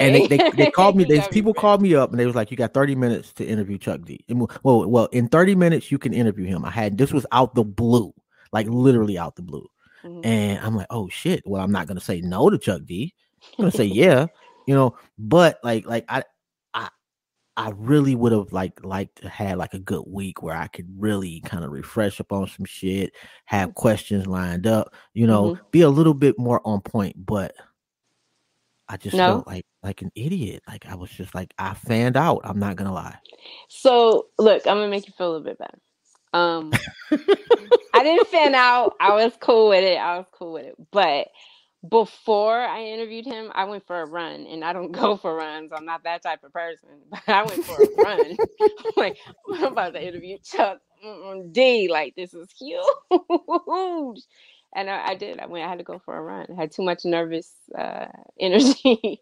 and 0.00 0.14
they, 0.14 0.26
they, 0.26 0.50
they 0.50 0.70
called 0.74 0.96
me. 0.96 1.04
They 1.04 1.20
people 1.30 1.52
called 1.52 1.82
me 1.82 1.94
up 1.94 2.10
and 2.10 2.18
they 2.18 2.26
was 2.26 2.34
like, 2.34 2.50
"You 2.50 2.56
got 2.56 2.72
thirty 2.72 2.94
minutes 2.94 3.32
to 3.34 3.44
interview 3.44 3.76
Chuck 3.78 4.02
D." 4.04 4.24
And 4.28 4.40
well, 4.62 4.88
well, 4.88 5.06
in 5.06 5.28
thirty 5.28 5.54
minutes 5.54 5.90
you 5.90 5.98
can 5.98 6.12
interview 6.12 6.46
him. 6.46 6.64
I 6.64 6.70
had 6.70 6.96
this 6.96 7.12
was 7.12 7.26
out 7.32 7.54
the 7.54 7.64
blue, 7.64 8.12
like 8.52 8.66
literally 8.68 9.18
out 9.18 9.36
the 9.36 9.42
blue, 9.42 9.66
Mhm. 10.04 10.24
and 10.24 10.58
I'm 10.64 10.76
like, 10.76 10.86
"Oh 10.90 11.08
shit!" 11.08 11.42
Well, 11.44 11.62
I'm 11.62 11.72
not 11.72 11.88
gonna 11.88 12.00
say 12.00 12.20
no 12.20 12.50
to 12.50 12.58
Chuck 12.58 12.82
D. 12.84 13.12
I'm 13.58 13.64
gonna 13.64 13.72
say 13.72 13.84
yeah, 13.84 14.26
you 14.66 14.74
know. 14.74 14.96
But 15.18 15.58
like, 15.64 15.86
like 15.86 16.04
I, 16.08 16.22
I 17.60 17.72
really 17.76 18.14
would 18.14 18.32
have 18.32 18.54
like 18.54 18.82
liked 18.82 19.20
to 19.20 19.28
have 19.28 19.58
like 19.58 19.74
a 19.74 19.78
good 19.78 20.04
week 20.06 20.42
where 20.42 20.56
I 20.56 20.66
could 20.66 20.88
really 20.96 21.42
kind 21.42 21.62
of 21.62 21.70
refresh 21.70 22.18
up 22.18 22.32
on 22.32 22.48
some 22.48 22.64
shit, 22.64 23.12
have 23.44 23.74
questions 23.74 24.26
lined 24.26 24.66
up, 24.66 24.94
you 25.12 25.26
know, 25.26 25.58
be 25.70 25.82
a 25.82 25.90
little 25.90 26.14
bit 26.14 26.38
more 26.38 26.62
on 26.64 26.80
point. 26.80 27.16
But 27.26 27.54
I 28.88 28.96
just 28.96 29.14
No? 29.14 29.26
felt 29.26 29.46
like 29.46 29.66
like 29.82 30.00
an 30.00 30.10
idiot. 30.14 30.62
Like 30.66 30.86
I 30.86 30.94
was 30.94 31.10
just 31.10 31.34
like 31.34 31.52
I 31.58 31.74
fanned 31.74 32.16
out. 32.16 32.40
I'm 32.44 32.58
not 32.58 32.76
gonna 32.76 32.94
lie. 32.94 33.18
So 33.68 34.28
look, 34.38 34.66
I'm 34.66 34.78
gonna 34.78 34.88
make 34.88 35.06
you 35.06 35.12
feel 35.12 35.26
a 35.26 35.32
little 35.32 35.44
bit 35.44 35.58
better. 35.58 35.78
Um, 36.32 36.72
I 37.92 38.02
didn't 38.02 38.28
fan 38.28 38.54
out. 38.54 38.94
I 39.00 39.12
was 39.12 39.34
cool 39.38 39.68
with 39.68 39.84
it. 39.84 39.98
I 39.98 40.16
was 40.16 40.26
cool 40.32 40.54
with 40.54 40.64
it. 40.64 40.76
But 40.92 41.28
before 41.88 42.58
I 42.60 42.82
interviewed 42.84 43.24
him, 43.24 43.50
I 43.54 43.64
went 43.64 43.86
for 43.86 44.00
a 44.00 44.06
run, 44.06 44.46
and 44.46 44.64
I 44.64 44.72
don't 44.72 44.92
go 45.02 45.16
for 45.16 45.34
runs. 45.34 45.72
I'm 45.74 45.84
not 45.86 46.04
that 46.04 46.22
type 46.22 46.44
of 46.44 46.52
person. 46.52 46.88
But 47.10 47.28
I 47.28 47.42
went 47.42 47.64
for 47.64 47.76
a 47.82 48.04
run. 48.04 48.36
I'm 48.60 48.92
like 48.96 49.18
I'm 49.54 49.64
about 49.64 49.94
to 49.94 50.06
interview 50.06 50.38
Chuck 50.44 50.78
D. 51.52 51.88
Like 51.90 52.14
this 52.14 52.34
is 52.34 52.48
huge. 52.58 54.22
And 54.72 54.88
I, 54.88 55.08
I 55.08 55.14
did. 55.16 55.40
I 55.40 55.46
went. 55.46 55.64
I 55.64 55.68
had 55.68 55.78
to 55.78 55.84
go 55.84 55.98
for 55.98 56.16
a 56.16 56.22
run. 56.22 56.46
I 56.52 56.60
had 56.60 56.72
too 56.72 56.82
much 56.82 57.04
nervous 57.04 57.52
uh, 57.76 58.06
energy, 58.38 59.20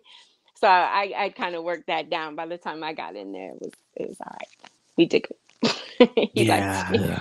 so 0.56 0.68
I, 0.68 1.12
I 1.16 1.28
kind 1.30 1.54
of 1.54 1.64
worked 1.64 1.86
that 1.86 2.10
down. 2.10 2.36
By 2.36 2.46
the 2.46 2.58
time 2.58 2.82
I 2.84 2.92
got 2.92 3.16
in 3.16 3.32
there, 3.32 3.52
it 3.52 3.58
was 3.60 3.72
it 3.96 4.08
was 4.08 4.18
all 4.20 4.32
right. 4.32 4.70
We 4.96 5.06
did 5.06 5.26
good. 5.28 5.36
me. 6.90 6.98
yeah, 6.98 7.20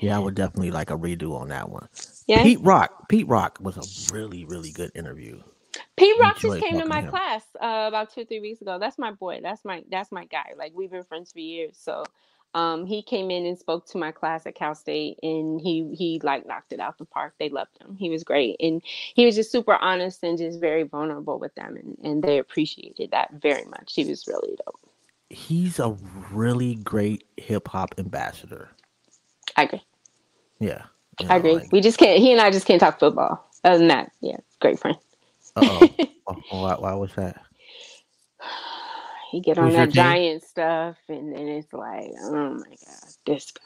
yeah. 0.00 0.16
I 0.16 0.18
would 0.18 0.34
definitely 0.34 0.70
like 0.70 0.90
a 0.90 0.96
redo 0.96 1.38
on 1.38 1.48
that 1.48 1.68
one. 1.68 1.88
Yeah. 2.26 2.42
Pete 2.42 2.60
Rock. 2.60 3.08
Pete 3.08 3.28
Rock 3.28 3.58
was 3.60 3.76
a 3.76 4.14
really 4.14 4.44
really 4.44 4.72
good 4.72 4.92
interview. 4.94 5.40
Pete 5.96 6.18
Rock 6.18 6.38
just 6.38 6.60
came 6.60 6.78
to 6.78 6.86
my 6.86 7.02
him. 7.02 7.10
class 7.10 7.42
uh, 7.60 7.86
about 7.88 8.12
two 8.12 8.24
three 8.24 8.40
weeks 8.40 8.60
ago. 8.60 8.78
That's 8.78 8.98
my 8.98 9.12
boy. 9.12 9.40
That's 9.42 9.64
my 9.64 9.84
that's 9.90 10.12
my 10.12 10.24
guy. 10.26 10.52
Like 10.56 10.72
we've 10.74 10.90
been 10.90 11.04
friends 11.04 11.32
for 11.32 11.40
years. 11.40 11.76
So 11.78 12.04
um, 12.56 12.86
he 12.86 13.02
came 13.02 13.30
in 13.30 13.44
and 13.44 13.58
spoke 13.58 13.86
to 13.88 13.98
my 13.98 14.12
class 14.12 14.46
at 14.46 14.54
Cal 14.54 14.74
State, 14.74 15.18
and 15.22 15.60
he 15.60 15.94
he 15.94 16.20
like 16.22 16.46
knocked 16.46 16.72
it 16.72 16.80
out 16.80 16.96
the 16.96 17.04
park. 17.04 17.34
They 17.38 17.50
loved 17.50 17.78
him. 17.78 17.96
He 17.96 18.08
was 18.08 18.24
great, 18.24 18.56
and 18.60 18.80
he 18.84 19.26
was 19.26 19.36
just 19.36 19.52
super 19.52 19.74
honest 19.74 20.22
and 20.22 20.38
just 20.38 20.58
very 20.58 20.84
vulnerable 20.84 21.38
with 21.38 21.54
them, 21.54 21.76
and 21.76 21.98
and 22.02 22.22
they 22.22 22.38
appreciated 22.38 23.10
that 23.10 23.30
very 23.32 23.66
much. 23.66 23.94
He 23.94 24.06
was 24.06 24.26
really 24.26 24.56
dope. 24.64 24.80
He's 25.28 25.78
a 25.78 25.96
really 26.32 26.76
great 26.76 27.24
hip 27.36 27.68
hop 27.68 27.94
ambassador. 27.98 28.70
I 29.56 29.64
agree. 29.64 29.82
Yeah, 30.60 30.84
you 31.18 31.30
I 31.30 31.36
agree. 31.36 31.62
like, 31.62 31.70
we 31.72 31.80
just 31.82 31.98
can't. 31.98 32.20
He 32.20 32.32
and 32.32 32.40
I 32.40 32.50
just 32.50 32.66
can't 32.66 32.80
talk 32.80 33.00
football. 33.00 33.44
Other 33.64 33.78
than 33.78 33.88
that, 33.88 34.12
yeah, 34.22 34.38
great 34.60 34.78
friend. 34.80 34.98
uh-oh. 35.56 35.96
Oh, 36.28 36.42
why, 36.50 36.74
why 36.76 36.94
was 36.94 37.14
that? 37.16 37.42
He 39.32 39.40
get 39.40 39.58
on 39.58 39.72
Who's 39.72 39.74
that 39.74 39.92
team? 39.92 40.18
giant 40.18 40.42
stuff, 40.44 40.96
and 41.08 41.32
then 41.34 41.48
it's 41.48 41.72
like, 41.72 42.12
oh 42.22 42.54
my 42.54 42.76
god, 42.86 43.12
this 43.26 43.52
guy 43.52 43.62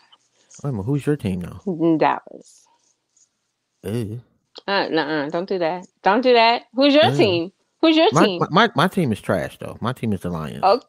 Wait 0.62 0.70
a 0.70 0.72
minute, 0.72 0.84
who's 0.84 1.06
your 1.06 1.16
team 1.16 1.40
now? 1.42 1.64
Dallas. 1.98 2.66
Ew. 3.84 4.20
Uh, 4.66 4.88
nuh-uh, 4.90 5.30
don't 5.30 5.48
do 5.48 5.58
that. 5.58 5.86
Don't 6.02 6.22
do 6.22 6.34
that. 6.34 6.62
Who's 6.74 6.94
your 6.94 7.10
Ew. 7.10 7.12
team? 7.12 7.52
Who's 7.82 7.96
your 7.96 8.10
My, 8.10 8.26
team? 8.26 8.40
my, 8.40 8.48
my 8.50 8.70
my 8.76 8.88
team 8.88 9.12
is 9.12 9.20
trash 9.20 9.58
though. 9.58 9.78
My 9.80 9.92
team 9.92 10.12
is 10.14 10.20
the 10.22 10.30
Lions. 10.30 10.64
Oh, 10.64 10.80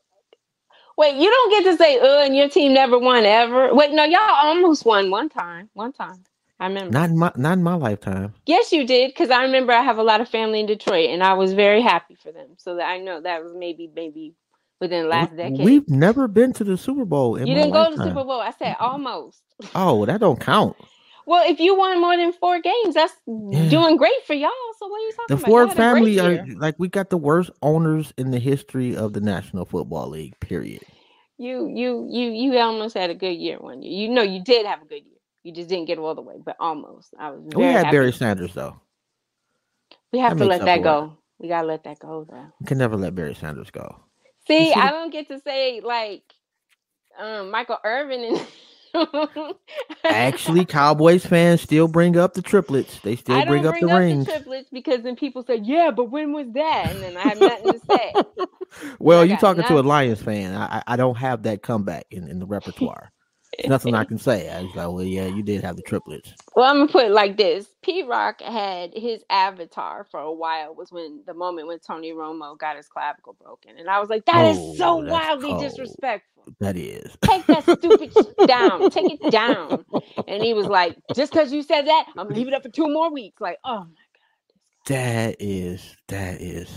Wait, 1.01 1.15
you 1.15 1.31
don't 1.31 1.49
get 1.49 1.71
to 1.71 1.77
say, 1.77 1.97
uh, 1.99 2.23
and 2.23 2.35
your 2.35 2.47
team 2.47 2.75
never 2.75 2.99
won 2.99 3.25
ever. 3.25 3.73
Wait, 3.73 3.91
no, 3.91 4.03
y'all 4.03 4.19
almost 4.21 4.85
won 4.85 5.09
one 5.09 5.29
time. 5.29 5.67
One 5.73 5.91
time. 5.91 6.23
I 6.59 6.67
remember. 6.67 6.91
Not 6.91 7.09
in 7.09 7.17
my 7.17 7.31
not 7.35 7.57
in 7.57 7.63
my 7.63 7.73
lifetime. 7.73 8.35
yes, 8.45 8.71
you 8.71 8.85
did, 8.85 9.09
because 9.09 9.31
I 9.31 9.41
remember 9.41 9.73
I 9.73 9.81
have 9.81 9.97
a 9.97 10.03
lot 10.03 10.21
of 10.21 10.29
family 10.29 10.59
in 10.59 10.67
Detroit, 10.67 11.09
and 11.09 11.23
I 11.23 11.33
was 11.33 11.53
very 11.53 11.81
happy 11.81 12.13
for 12.21 12.31
them. 12.31 12.49
So 12.57 12.75
that 12.75 12.87
I 12.87 12.99
know 12.99 13.19
that 13.19 13.43
was 13.43 13.53
maybe, 13.55 13.89
maybe 13.95 14.35
within 14.79 15.03
the 15.05 15.09
last 15.09 15.31
We- 15.31 15.37
decade. 15.37 15.65
We've 15.65 15.89
never 15.89 16.27
been 16.27 16.53
to 16.53 16.63
the 16.63 16.77
Super 16.77 17.03
Bowl. 17.03 17.35
In 17.35 17.47
you 17.47 17.55
didn't 17.55 17.71
go 17.73 17.89
to 17.89 17.95
the. 17.95 18.03
Super 18.03 18.23
Bowl. 18.23 18.39
I 18.39 18.51
said 18.51 18.75
almost. 18.79 19.41
Oh, 19.73 20.05
that 20.05 20.19
don't 20.19 20.39
count. 20.39 20.75
Well, 21.25 21.49
if 21.49 21.59
you 21.59 21.75
won 21.77 22.01
more 22.01 22.17
than 22.17 22.33
four 22.33 22.61
games, 22.61 22.95
that's 22.95 23.13
doing 23.67 23.97
great 23.97 24.25
for 24.27 24.33
y'all. 24.33 24.51
So 24.79 24.87
what 24.87 24.97
are 25.01 25.05
you 25.05 25.13
talking 25.13 25.27
The 25.27 25.37
about? 25.37 25.47
The 25.47 25.51
Ford 25.51 25.67
Y'all 25.67 25.67
had 25.69 25.79
a 25.79 25.83
great 25.85 26.11
family 26.13 26.19
are 26.19 26.33
like 26.57 26.75
we 26.79 26.89
got 26.89 27.09
the 27.11 27.17
worst 27.17 27.51
owners 27.61 28.13
in 28.17 28.31
the 28.31 28.39
history 28.39 28.95
of 28.97 29.13
the 29.13 29.21
National 29.21 29.65
Football 29.65 30.09
League. 30.09 30.39
Period. 30.41 30.83
You 31.37 31.67
you 31.73 32.07
you 32.11 32.31
you 32.31 32.57
almost 32.59 32.95
had 32.95 33.09
a 33.11 33.15
good 33.15 33.33
year 33.37 33.59
one 33.59 33.83
year. 33.83 33.93
You 33.93 34.09
know 34.13 34.23
you 34.23 34.43
did 34.43 34.65
have 34.67 34.81
a 34.83 34.85
good 34.85 35.03
year. 35.05 35.19
You 35.43 35.53
just 35.53 35.69
didn't 35.69 35.87
get 35.87 35.99
all 35.99 36.15
the 36.15 36.21
way, 36.21 36.35
but 36.45 36.57
almost. 36.59 37.13
I 37.19 37.31
was 37.31 37.43
We 37.55 37.65
had 37.71 37.85
happy. 37.85 37.91
Barry 37.91 38.13
Sanders 38.13 38.53
though. 38.53 38.79
We 40.13 40.19
have 40.19 40.33
that 40.33 40.39
to 40.39 40.45
let 40.45 40.65
that 40.65 40.83
go. 40.83 41.17
We 41.39 41.49
gotta 41.49 41.67
let 41.67 41.85
that 41.85 41.99
go 41.99 42.25
though. 42.29 42.53
We 42.61 42.67
can 42.67 42.79
never 42.79 42.97
let 42.97 43.15
Barry 43.15 43.35
Sanders 43.35 43.71
go. 43.71 43.97
See, 44.47 44.73
should've- 44.73 44.77
I 44.81 44.91
don't 44.91 45.11
get 45.11 45.29
to 45.29 45.39
say 45.41 45.81
like 45.81 46.23
um 47.19 47.51
Michael 47.51 47.79
Irvin 47.83 48.21
and 48.23 48.37
Actually, 50.05 50.65
Cowboys 50.65 51.25
fans 51.25 51.61
still 51.61 51.87
bring 51.87 52.17
up 52.17 52.33
the 52.33 52.41
triplets. 52.41 52.99
They 52.99 53.15
still 53.15 53.45
bring 53.45 53.65
up 53.65 53.75
up, 53.75 53.81
the 53.81 53.87
rings. 53.87 54.25
the 54.25 54.31
triplets 54.33 54.69
because 54.71 55.03
then 55.03 55.15
people 55.15 55.43
say, 55.43 55.57
Yeah, 55.57 55.91
but 55.91 56.05
when 56.11 56.33
was 56.33 56.47
that? 56.53 56.91
And 56.91 57.01
then 57.03 57.17
I 57.17 57.21
have 57.21 57.39
nothing 57.39 57.73
to 57.73 57.79
say. 57.89 58.13
well, 58.99 59.25
you're 59.25 59.37
talking 59.37 59.63
to 59.63 59.69
a 59.73 59.75
nothing. 59.75 59.87
Lions 59.87 60.21
fan. 60.21 60.55
I, 60.55 60.83
I- 60.87 60.95
don't 60.97 61.17
have 61.17 61.43
that 61.43 61.61
comeback 61.63 62.05
in, 62.11 62.27
in 62.27 62.39
the 62.39 62.45
repertoire. 62.45 63.11
Nothing 63.65 63.95
I 63.95 64.05
can 64.05 64.17
say. 64.17 64.49
I 64.49 64.61
was 64.63 64.73
like, 64.75 64.87
well, 64.87 65.03
yeah, 65.03 65.25
you 65.27 65.43
did 65.43 65.61
have 65.63 65.75
the 65.75 65.81
triplets. 65.81 66.31
Well, 66.55 66.69
I'm 66.69 66.77
gonna 66.77 66.91
put 66.91 67.05
it 67.05 67.11
like 67.11 67.35
this: 67.35 67.67
Pete 67.83 68.07
Rock 68.07 68.39
had 68.41 68.91
his 68.95 69.23
avatar 69.29 70.07
for 70.09 70.21
a 70.21 70.31
while. 70.31 70.73
Was 70.73 70.91
when 70.91 71.21
the 71.27 71.33
moment 71.33 71.67
when 71.67 71.79
Tony 71.79 72.13
Romo 72.13 72.57
got 72.57 72.77
his 72.77 72.87
clavicle 72.87 73.35
broken, 73.41 73.77
and 73.77 73.89
I 73.89 73.99
was 73.99 74.09
like, 74.09 74.25
"That 74.25 74.45
is 74.51 74.57
Oh, 74.57 74.75
so 74.77 74.95
wildly 74.97 75.49
cold. 75.49 75.63
disrespectful. 75.63 76.30
That 76.59 76.75
is. 76.77 77.15
Take 77.23 77.45
that 77.47 77.63
stupid 77.63 78.11
shit 78.17 78.47
down. 78.47 78.89
Take 78.89 79.19
it 79.21 79.31
down." 79.31 79.85
And 80.27 80.43
he 80.43 80.53
was 80.53 80.67
like, 80.67 80.97
"Just 81.15 81.31
because 81.31 81.51
you 81.53 81.63
said 81.63 81.85
that, 81.87 82.05
I'm 82.17 82.27
gonna 82.27 82.35
leave 82.35 82.47
it 82.47 82.53
up 82.53 82.63
for 82.63 82.69
two 82.69 82.87
more 82.87 83.11
weeks." 83.11 83.39
Like, 83.41 83.57
oh 83.63 83.79
my 83.79 83.85
god, 83.85 84.87
That 84.87 85.35
is. 85.39 85.95
That 86.07 86.41
is. 86.41 86.69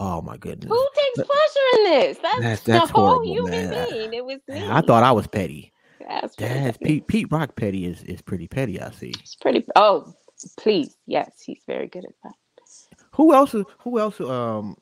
Oh 0.00 0.20
my 0.20 0.36
goodness. 0.36 0.68
who 0.70 0.88
takes 0.96 1.16
But- 1.18 1.26
pleasure 1.26 1.76
in 1.76 1.84
this? 2.00 2.18
That's, 2.18 2.36
That's- 2.38 2.62
that's 2.64 2.86
the 2.88 2.92
whole 2.98 3.06
horrible, 3.06 3.32
human 3.32 3.70
man. 3.70 3.88
being. 3.90 4.12
It 4.14 4.24
was 4.24 4.38
me. 4.48 4.66
I 4.68 4.80
thought 4.80 5.02
I 5.04 5.12
was 5.12 5.26
petty. 5.28 5.72
that's 6.00 6.34
That's. 6.36 6.78
Pete. 6.78 7.06
Pete 7.06 7.28
Rock 7.30 7.54
petty 7.56 7.86
is 7.86 8.02
is 8.04 8.20
pretty 8.22 8.48
petty. 8.48 8.80
I 8.80 8.90
see. 8.90 9.12
It's 9.20 9.36
pretty. 9.36 9.64
Oh, 9.76 10.12
please, 10.58 10.96
yes, 11.06 11.30
he's 11.44 11.62
very 11.66 11.86
good 11.86 12.04
at 12.04 12.14
that. 12.24 12.32
Who 13.14 13.32
else? 13.34 13.54
Who 13.84 13.98
else? 14.00 14.20
Um, 14.20 14.76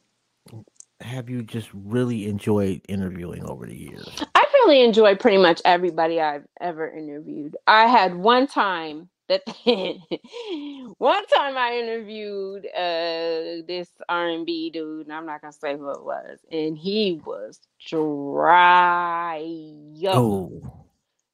have 1.00 1.30
you 1.30 1.42
just 1.42 1.68
really 1.74 2.28
enjoyed 2.28 2.82
interviewing 2.88 3.44
over 3.44 3.66
the 3.66 3.76
years? 3.76 4.26
I've 4.34 4.52
really 4.54 4.82
enjoyed 4.82 5.20
pretty 5.20 5.38
much 5.38 5.60
everybody 5.64 6.20
I've 6.20 6.46
ever 6.60 6.90
interviewed. 6.90 7.56
I 7.66 7.86
had 7.86 8.14
one 8.16 8.46
time 8.46 9.08
that 9.28 9.42
one 10.98 11.26
time 11.26 11.56
I 11.58 11.78
interviewed 11.82 12.66
uh 12.66 13.64
this 13.66 13.88
R 14.08 14.28
and 14.28 14.46
B 14.46 14.70
dude, 14.70 15.06
and 15.06 15.14
I'm 15.14 15.26
not 15.26 15.40
gonna 15.42 15.52
say 15.52 15.76
who 15.76 15.90
it 15.90 16.04
was, 16.04 16.40
and 16.50 16.76
he 16.78 17.20
was 17.24 17.60
dry. 17.88 19.40
Oh, 20.12 20.84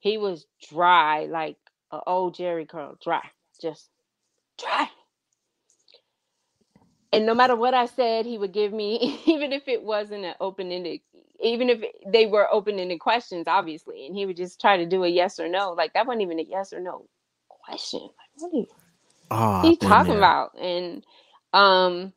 He 0.00 0.18
was 0.18 0.46
dry, 0.70 1.26
like 1.26 1.56
an 1.92 2.00
old 2.06 2.36
Jheri 2.36 2.68
curl, 2.68 2.96
dry, 3.02 3.22
just 3.60 3.90
dry. 4.58 4.88
And 7.12 7.26
no 7.26 7.34
matter 7.34 7.57
what 7.57 7.74
I 7.74 7.86
said, 7.86 8.26
he 8.26 8.38
would 8.38 8.52
give 8.52 8.72
me, 8.72 9.20
even 9.26 9.52
if 9.52 9.68
it 9.68 9.82
wasn't 9.82 10.24
an 10.24 10.34
open 10.40 10.72
ended, 10.72 11.00
even 11.42 11.70
if 11.70 11.82
they 12.07 12.26
were 12.26 12.48
open 12.52 12.78
ended 12.78 13.00
questions, 13.00 13.46
obviously, 13.48 14.07
and 14.07 14.16
he 14.16 14.26
would 14.26 14.36
just 14.36 14.61
try 14.61 14.76
to 14.76 14.86
do 14.86 15.04
a 15.04 15.09
yes 15.09 15.38
or 15.40 15.48
no. 15.48 15.72
Like 15.72 15.94
that 15.94 16.07
wasn't 16.07 16.22
even 16.22 16.40
a 16.40 16.44
yes 16.44 16.72
or 16.72 16.80
no 16.80 17.07
question. 17.48 18.00
Like, 18.00 18.11
what 18.36 18.52
are 18.52 18.57
you, 18.57 18.66
what 19.61 19.68
are 19.68 19.72
you 19.72 19.78
talking 19.78 20.16
there. 20.16 20.18
about? 20.18 20.59
And 20.59 21.04
um, 21.52 22.12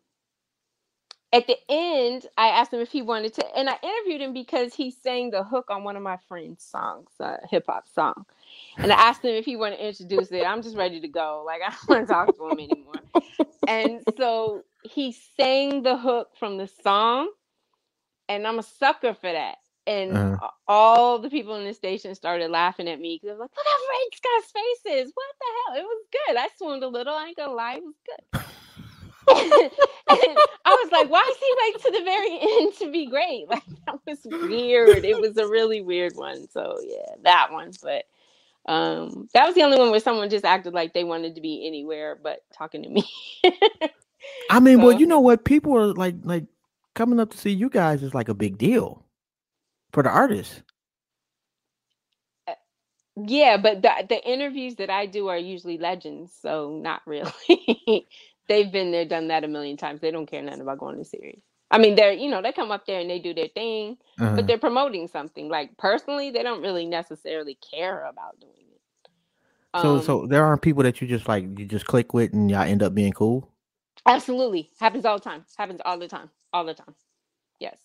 at 1.34 1.48
the 1.48 1.58
end, 1.70 2.26
I 2.38 2.50
asked 2.50 2.74
him 2.74 2.82
if 2.82 2.92
he 2.92 3.02
wanted 3.02 3.34
to, 3.36 3.58
and 3.58 3.70
I 3.70 3.78
interviewed 3.84 4.22
him 4.22 4.34
because 4.34 4.74
he 4.74 4.92
sang 4.92 5.32
the 5.32 5.44
hook 5.44 5.68
on 5.70 5.84
one 5.84 5.96
of 5.96 6.04
my 6.04 6.18
friend's 6.28 6.64
songs, 6.64 7.10
a 7.20 7.38
hip 7.50 7.66
hop 7.70 7.88
song. 7.88 8.26
And 8.82 8.92
I 8.92 8.96
asked 9.10 9.24
him 9.24 9.36
if 9.36 9.46
he 9.46 9.56
wanted 9.56 9.78
to 9.78 9.88
introduce 9.88 10.32
it. 10.32 10.46
I'm 10.46 10.64
just 10.64 10.78
ready 10.78 11.00
to 11.02 11.08
go. 11.08 11.44
Like 11.46 11.62
I 11.68 11.70
don't 11.72 11.90
want 11.90 12.08
to 12.08 12.14
talk 12.14 12.36
to 12.38 12.48
him 12.48 12.60
anymore. 12.60 13.04
and 13.68 14.02
so 14.18 14.64
he 14.84 15.14
sang 15.38 15.84
the 15.84 15.98
hook 15.98 16.30
from 16.40 16.58
the 16.58 16.68
song, 16.84 17.30
and 18.30 18.48
I'm 18.48 18.60
a 18.60 18.64
sucker 18.64 19.14
for 19.14 19.32
that. 19.32 19.58
And 19.88 20.20
Uh-huh. 20.20 20.38
all 20.68 21.20
the 21.20 21.30
people 21.30 21.56
in 21.56 21.66
the 21.66 21.74
station 21.74 22.16
started 22.16 22.52
laughing 22.52 22.90
at 22.90 23.00
me 23.02 23.20
because 23.22 23.32
I 23.32 23.34
was 23.34 23.42
like, 23.42 23.52
"Look 23.58 23.66
how 23.68 23.90
red 23.90 24.16
Scott's 24.16 24.52
face 24.54 25.06
is! 25.06 25.12
What 25.14 25.26
the 25.40 25.46
hell? 25.76 25.82
It 25.82 25.86
was 25.86 26.06
good. 26.28 26.38
I 26.38 26.48
swooned 26.58 26.84
a 26.84 26.90
little. 26.90 27.14
I 27.16 27.28
ain't 27.28 27.38
gonna 27.38 27.54
lie, 27.54 27.76
it 27.76 27.84
was 27.84 27.96
good." 28.06 28.26
I 29.30 29.72
was 30.66 30.92
like, 30.92 31.10
"Why 31.10 31.24
is 31.32 31.38
he 31.40 31.56
wait 31.64 31.82
to 31.84 32.00
the 32.00 32.06
very 32.06 32.40
end 32.60 32.74
to 32.80 32.92
be 32.92 33.08
great?" 33.08 33.48
Like 33.50 33.64
that 33.88 33.98
was 34.08 34.20
weird. 34.26 35.06
It 35.06 35.20
was 35.20 35.38
a 35.38 35.48
really 35.48 35.82
weird 35.82 36.16
one. 36.16 36.48
So 36.50 36.80
yeah, 36.84 37.16
that 37.24 37.52
one. 37.52 37.74
But 37.84 38.06
um, 38.68 39.30
that 39.34 39.46
was 39.46 39.56
the 39.56 39.64
only 39.64 39.78
one 39.80 39.92
where 39.92 40.00
someone 40.02 40.30
just 40.30 40.46
acted 40.46 40.74
like 40.74 40.94
they 40.94 41.04
wanted 41.06 41.36
to 41.36 41.42
be 41.42 41.68
anywhere 41.68 42.20
but 42.22 42.42
talking 42.58 42.84
to 42.84 42.90
me. 42.90 43.04
I 44.50 44.60
mean, 44.60 44.82
well, 44.82 44.94
you 44.94 45.06
know 45.08 45.20
what? 45.20 45.46
People 45.46 45.76
are 45.78 45.94
like, 45.94 46.16
like 46.24 46.46
coming 46.96 47.20
up 47.20 47.32
to 47.32 47.38
see 47.38 47.52
you 47.52 47.70
guys 47.70 48.04
is 48.04 48.14
like 48.14 48.30
a 48.30 48.34
big 48.36 48.58
deal 48.58 49.06
for 49.94 50.04
the 50.04 50.10
artists. 50.10 50.64
Yeah, 53.16 53.58
but 53.58 53.82
the 53.84 53.92
the 54.10 54.24
interviews 54.28 54.76
that 54.78 54.90
I 54.90 55.06
do 55.06 55.28
are 55.28 55.38
usually 55.38 55.78
legends, 55.78 56.34
so 56.42 56.80
not 56.82 57.02
really. 57.06 57.32
They've 58.50 58.72
been 58.72 58.92
there, 58.92 59.06
done 59.06 59.28
that 59.30 59.44
a 59.44 59.48
million 59.48 59.78
times. 59.78 60.02
They 60.02 60.12
don't 60.12 60.26
care 60.26 60.42
nothing 60.42 60.62
about 60.62 60.80
going 60.80 60.98
to 60.98 61.06
Sirius. 61.06 61.42
I 61.72 61.78
mean, 61.78 61.96
they're 61.96 62.14
you 62.14 62.30
know 62.30 62.42
they 62.42 62.52
come 62.54 62.72
up 62.72 62.88
there 62.88 63.00
and 63.02 63.10
they 63.10 63.20
do 63.20 63.34
their 63.34 63.50
thing, 63.50 63.98
Uh-huh. 64.20 64.36
but 64.36 64.48
they're 64.48 64.58
promoting 64.58 65.08
something. 65.08 65.50
Like 65.50 65.78
personally, 65.78 66.32
they 66.32 66.44
don't 66.44 66.62
really 66.64 66.86
necessarily 66.88 67.56
care 67.56 68.06
about 68.06 68.40
doing 68.40 68.54
it. 68.74 68.82
so, 69.76 70.00
Um, 70.00 70.02
so 70.02 70.28
there 70.28 70.46
aren't 70.46 70.62
people 70.64 70.84
that 70.84 71.02
you 71.02 71.08
just 71.08 71.28
like 71.28 71.44
you 71.60 71.66
just 71.66 71.88
click 71.88 72.14
with 72.14 72.34
and 72.34 72.50
y'all 72.52 72.62
end 72.64 72.84
up 72.84 72.96
being 72.96 73.14
cool. 73.14 73.49
Absolutely 74.06 74.70
happens 74.80 75.06
all 75.06 75.18
the 75.18 75.24
time. 75.24 75.46
Happens 75.58 75.82
all 75.86 75.98
the 75.98 76.08
time. 76.08 76.30
All 76.54 76.66
the 76.66 76.74
time. 76.74 76.96
Yes. 77.60 77.78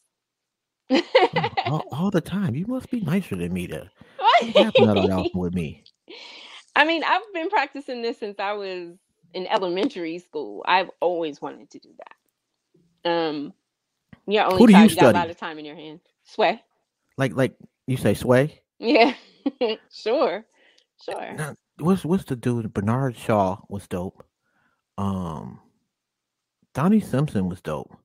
all, 1.67 1.85
all 1.93 2.11
the 2.11 2.21
time. 2.21 2.55
You 2.55 2.67
must 2.67 2.91
be 2.91 3.01
nicer 3.01 3.37
than 3.37 3.53
me 3.53 3.67
to 3.69 3.91
happen 4.55 5.31
with 5.35 5.55
me. 5.55 5.85
I 6.77 6.85
mean, 6.85 7.05
I've 7.05 7.23
been 7.33 7.49
practicing 7.49 8.03
this 8.03 8.19
since 8.19 8.39
I 8.39 8.53
was 8.53 8.97
in 9.33 9.47
elementary 9.47 10.19
school. 10.19 10.65
I've 10.67 10.91
always 11.01 11.41
wanted 11.41 11.71
to 11.71 11.79
do 11.79 11.91
that. 11.99 13.11
Um, 13.11 13.53
yeah, 14.27 14.47
only 14.47 14.59
Who 14.59 14.67
do 14.67 14.73
you 14.77 14.85
you 14.85 14.97
got 14.97 15.15
a 15.15 15.19
lot 15.19 15.31
of 15.31 15.39
time 15.39 15.59
in 15.59 15.65
your 15.65 15.77
hands. 15.77 16.01
Sway. 16.25 16.63
Like, 17.17 17.35
like 17.35 17.55
you 17.87 17.97
say, 17.97 18.15
Sway. 18.15 18.63
Yeah. 18.79 19.15
sure. 19.93 20.45
Sure. 21.05 21.33
Now, 21.35 21.57
what's 21.79 22.05
what's 22.05 22.25
the 22.25 22.37
dude? 22.37 22.73
Bernard 22.73 23.17
Shaw 23.17 23.59
was 23.69 23.87
dope. 23.87 24.25
Um, 24.97 25.61
Donnie 26.75 27.01
Simpson 27.01 27.49
was 27.49 27.61
dope. 27.63 27.97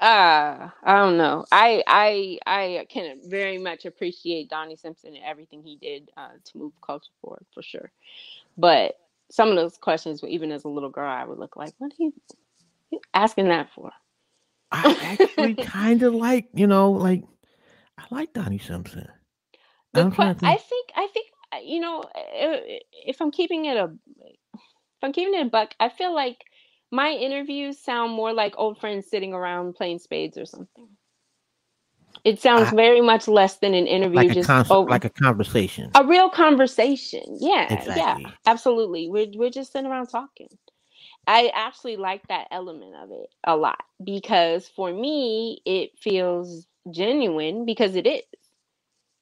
Uh, 0.00 0.68
I 0.84 0.94
don't 0.98 1.16
know. 1.16 1.46
I 1.52 1.82
I 1.86 2.38
I 2.46 2.86
can 2.90 3.18
very 3.24 3.58
much 3.58 3.86
appreciate 3.86 4.50
Donnie 4.50 4.76
Simpson 4.76 5.14
and 5.16 5.24
everything 5.24 5.62
he 5.62 5.76
did 5.76 6.10
uh, 6.18 6.32
to 6.44 6.58
move 6.58 6.72
culture 6.82 7.12
forward 7.22 7.46
for 7.54 7.62
sure. 7.62 7.90
But 8.58 8.96
some 9.30 9.48
of 9.50 9.56
those 9.56 9.78
questions, 9.78 10.22
even 10.24 10.52
as 10.52 10.64
a 10.64 10.68
little 10.68 10.90
girl, 10.90 11.10
I 11.10 11.24
would 11.24 11.38
look 11.38 11.56
like, 11.56 11.74
what 11.78 11.92
are 11.92 11.96
you, 11.98 12.12
you 12.90 13.00
asking 13.14 13.48
that 13.48 13.70
for? 13.74 13.90
I 14.72 14.90
actually 15.00 15.56
kind 15.56 16.02
of 16.02 16.14
like, 16.14 16.48
you 16.54 16.66
know, 16.66 16.92
like 16.92 17.24
I 17.98 18.04
like 18.10 18.32
Donnie 18.32 18.58
Simpson. 18.58 19.08
The 19.92 20.04
I'm 20.04 20.10
que- 20.10 20.24
to 20.26 20.34
I 20.44 20.56
think. 20.56 20.58
think 20.58 20.90
I 20.96 21.08
think 21.12 21.26
uh, 21.54 21.58
you 21.64 21.80
know 21.80 22.00
uh, 22.02 22.60
if 22.92 23.20
I'm 23.20 23.30
keeping 23.30 23.64
it 23.66 23.76
a 23.76 23.92
if 24.18 25.02
I'm 25.02 25.12
keeping 25.12 25.34
it 25.34 25.46
a 25.46 25.50
buck, 25.50 25.74
I 25.80 25.88
feel 25.88 26.14
like 26.14 26.44
my 26.90 27.10
interviews 27.10 27.78
sound 27.78 28.12
more 28.12 28.32
like 28.32 28.54
old 28.56 28.78
friends 28.80 29.08
sitting 29.08 29.32
around 29.34 29.74
playing 29.74 29.98
spades 29.98 30.38
or 30.38 30.46
something. 30.46 30.88
It 32.24 32.40
sounds 32.40 32.68
I- 32.68 32.74
very 32.74 33.00
much 33.00 33.28
less 33.28 33.58
than 33.58 33.74
an 33.74 33.86
interview, 33.86 34.16
like 34.16 34.30
a 34.30 34.34
just 34.34 34.50
over 34.70 34.90
like 34.90 35.04
a 35.04 35.10
conversation. 35.10 35.90
a 35.94 36.04
real 36.04 36.28
conversation. 36.30 37.38
Yeah, 37.40 37.72
Exactly. 37.72 38.24
yeah, 38.24 38.30
absolutely. 38.46 39.08
We're 39.08 39.28
we're 39.34 39.50
just 39.50 39.72
sitting 39.72 39.90
around 39.90 40.08
talking. 40.08 40.48
I 41.26 41.50
actually 41.54 41.96
like 41.96 42.26
that 42.28 42.48
element 42.50 42.94
of 42.96 43.10
it 43.10 43.28
a 43.44 43.56
lot 43.56 43.82
because 44.02 44.68
for 44.68 44.92
me 44.92 45.60
it 45.64 45.90
feels 45.98 46.66
genuine 46.90 47.64
because 47.66 47.96
it 47.96 48.06
is. 48.06 48.22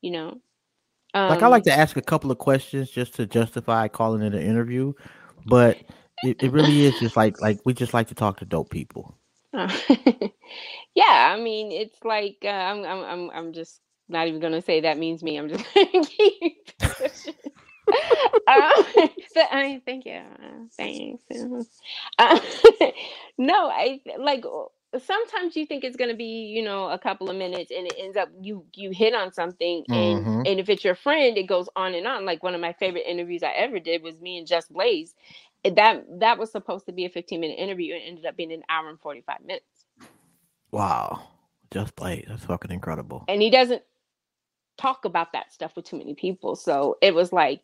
You 0.03 0.11
know, 0.13 0.41
like 1.29 1.43
I 1.43 1.47
Um, 1.47 1.51
like 1.51 1.65
to 1.65 1.73
ask 1.73 1.97
a 1.97 2.03
couple 2.03 2.31
of 2.31 2.39
questions 2.39 2.91
just 2.91 3.15
to 3.15 3.27
justify 3.27 3.89
calling 3.89 4.23
it 4.23 4.35
an 4.35 4.43
interview, 4.43 4.93
but 5.47 5.79
it, 6.25 6.39
it 6.41 6.53
really 6.53 6.83
is 6.83 6.99
just 6.99 7.17
like 7.17 7.41
like 7.41 7.61
we 7.65 7.75
just 7.75 7.95
like 7.95 8.09
to 8.09 8.15
talk 8.15 8.39
to 8.39 8.47
dope 8.47 8.71
people. 8.71 9.17
Uh, 9.53 9.73
yeah, 10.95 11.35
I 11.35 11.41
mean, 11.41 11.73
it's 11.73 12.05
like 12.05 12.39
uh, 12.45 12.49
I'm, 12.49 12.85
I'm, 12.85 13.05
I'm, 13.05 13.31
I'm 13.31 13.53
just 13.53 13.81
not 14.09 14.29
even 14.29 14.41
gonna 14.41 14.63
say 14.63 14.81
that 14.81 14.99
means 14.99 15.23
me. 15.23 15.37
I'm 15.37 15.49
just 15.49 15.65
gonna 15.75 16.05
keep 16.05 16.69
pushing. 16.99 17.35
um, 18.49 18.73
I 19.37 19.81
thank 19.85 20.07
you, 20.07 20.15
uh, 20.15 20.67
thanks. 20.77 21.25
Uh, 22.19 22.41
no, 23.39 23.69
I 23.69 24.01
like 24.19 24.45
sometimes 24.99 25.57
you 25.57 25.67
think 25.67 25.85
it's 25.85 25.97
gonna 25.97 26.15
be, 26.15 26.47
you 26.47 26.63
know, 26.63 26.89
a 26.89 26.99
couple 26.99 27.31
of 27.31 27.37
minutes, 27.37 27.71
and 27.77 27.87
it 27.87 27.95
ends 27.99 28.17
up 28.17 28.29
you 28.41 28.65
you 28.75 28.91
hit 28.91 29.15
on 29.15 29.33
something, 29.33 29.85
and 29.93 30.27
Mhm. 30.27 30.45
and 30.45 30.61
if 30.61 30.69
it's 30.69 30.85
your 30.85 30.95
friend, 30.95 31.37
it 31.39 31.45
goes 31.45 31.69
on 31.77 31.95
and 31.95 32.07
on. 32.07 32.25
Like 32.25 32.43
one 32.43 32.55
of 32.55 32.61
my 32.61 32.73
favorite 32.73 33.05
interviews 33.07 33.43
I 33.43 33.53
ever 33.53 33.79
did 33.81 34.03
was 34.03 34.21
me 34.21 34.39
and 34.39 34.47
Just 34.47 34.73
Blaze. 34.73 35.15
That 35.65 36.05
that 36.21 36.39
was 36.39 36.53
supposed 36.53 36.87
to 36.87 36.93
be 36.93 37.07
a 37.07 37.11
15 37.11 37.41
minute 37.41 37.59
interview, 37.59 37.95
and 37.95 38.05
ended 38.05 38.27
up 38.27 38.37
being 38.37 38.53
an 38.53 38.63
hour 38.71 38.89
and 38.91 39.01
45 39.01 39.41
minutes. 39.47 39.87
Wow, 40.73 41.29
Just 41.73 41.97
Blaze. 41.97 42.27
That's 42.29 42.45
fucking 42.47 42.73
incredible. 42.73 43.29
and 43.29 43.43
he 43.43 43.51
doesn't 43.51 43.83
talk 44.79 45.07
about 45.07 45.33
that 45.35 45.53
stuff 45.53 45.77
with 45.77 45.87
too 45.87 45.99
many 45.99 46.15
people. 46.15 46.57
So 46.57 46.99
it 47.03 47.15
was 47.15 47.33
like 47.33 47.63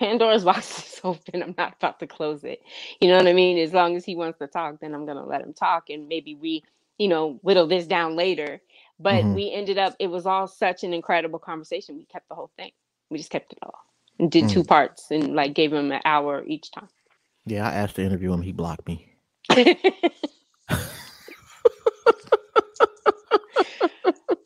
Pandora's 0.00 0.44
box 0.46 0.78
is 0.96 1.02
open. 1.04 1.42
I'm 1.42 1.56
not 1.58 1.76
about 1.80 2.00
to 2.00 2.08
close 2.08 2.44
it. 2.44 2.60
You 3.00 3.08
know 3.10 3.18
what 3.18 3.28
I 3.28 3.34
mean? 3.34 3.58
As 3.58 3.74
long 3.74 3.96
as 3.96 4.04
he 4.06 4.16
wants 4.16 4.38
to 4.40 4.48
talk, 4.48 4.80
then 4.80 4.94
I'm 4.94 5.06
gonna 5.06 5.26
let 5.26 5.42
him 5.42 5.54
talk, 5.54 5.90
and 5.90 6.08
maybe 6.08 6.36
we, 6.36 6.64
you 6.98 7.08
know, 7.08 7.38
whittle 7.42 7.68
this 7.68 7.86
down 7.88 8.16
later. 8.16 8.62
But 9.00 9.28
Mhm. 9.28 9.32
we 9.32 9.52
ended 9.52 9.78
up. 9.78 9.96
It 10.00 10.08
was 10.08 10.26
all 10.26 10.48
such 10.48 10.84
an 10.84 10.94
incredible 10.94 11.40
conversation. 11.40 11.96
We 11.96 12.06
kept 12.06 12.28
the 12.28 12.36
whole 12.36 12.52
thing. 12.56 12.72
We 13.10 13.18
just 13.18 13.30
kept 13.30 13.52
it 13.52 13.60
all 13.62 13.80
and 14.18 14.32
did 14.32 14.48
two 14.48 14.64
parts 14.64 15.10
and 15.12 15.34
like 15.36 15.54
gave 15.54 15.72
him 15.72 15.92
an 15.92 16.02
hour 16.06 16.44
each 16.46 16.70
time. 16.72 16.88
Yeah, 17.46 17.66
I 17.68 17.72
asked 17.72 17.96
to 17.96 18.02
interview 18.02 18.32
him. 18.32 18.42
He 18.42 18.52
blocked 18.52 18.86
me. 18.86 19.16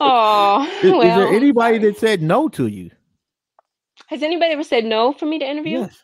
Oh, 0.01 0.67
Is, 0.83 0.91
well, 0.91 1.03
is 1.03 1.15
there 1.15 1.29
anybody 1.29 1.79
that 1.79 1.99
said 1.99 2.23
no 2.23 2.49
to 2.51 2.67
you? 2.67 2.91
has 4.07 4.23
anybody 4.25 4.53
ever 4.53 4.65
said 4.65 4.85
no 4.85 5.13
for 5.13 5.27
me 5.27 5.39
to 5.39 5.49
interview? 5.49 5.81
Yes. 5.81 6.03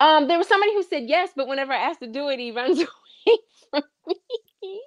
Um, 0.00 0.26
there 0.28 0.38
was 0.38 0.48
somebody 0.48 0.72
who 0.72 0.82
said 0.84 1.02
yes, 1.06 1.30
but 1.36 1.48
whenever 1.48 1.72
I 1.72 1.76
asked 1.90 2.00
to 2.00 2.06
do 2.06 2.28
it, 2.28 2.38
he 2.38 2.52
runs 2.52 2.78
away 3.26 3.38
from 3.70 3.82
me. 4.06 4.80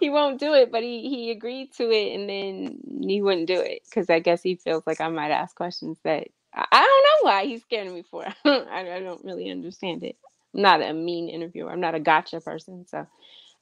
he 0.00 0.10
won't 0.10 0.38
do 0.38 0.52
it, 0.52 0.70
but 0.70 0.82
he 0.82 1.08
he 1.08 1.30
agreed 1.30 1.72
to 1.74 1.90
it, 1.90 2.14
and 2.14 2.28
then 2.28 2.78
he 3.08 3.22
wouldn't 3.22 3.46
do 3.46 3.58
it 3.58 3.82
because 3.88 4.10
I 4.10 4.18
guess 4.18 4.42
he 4.42 4.56
feels 4.56 4.82
like 4.86 5.00
I 5.00 5.08
might 5.08 5.30
ask 5.30 5.56
questions 5.56 5.98
that 6.04 6.28
I, 6.52 6.66
I 6.70 6.82
don't 6.82 7.26
know 7.26 7.30
why 7.30 7.46
he's 7.46 7.62
scared 7.62 7.86
of 7.86 7.94
me 7.94 8.02
for. 8.10 8.26
I, 8.44 8.96
I 8.96 9.00
don't 9.00 9.24
really 9.24 9.50
understand 9.50 10.02
it. 10.02 10.16
I'm 10.54 10.62
not 10.62 10.82
a 10.82 10.92
mean 10.92 11.28
interviewer. 11.28 11.70
I'm 11.70 11.80
not 11.80 11.94
a 11.94 12.00
gotcha 12.00 12.40
person, 12.40 12.86
so 12.88 13.06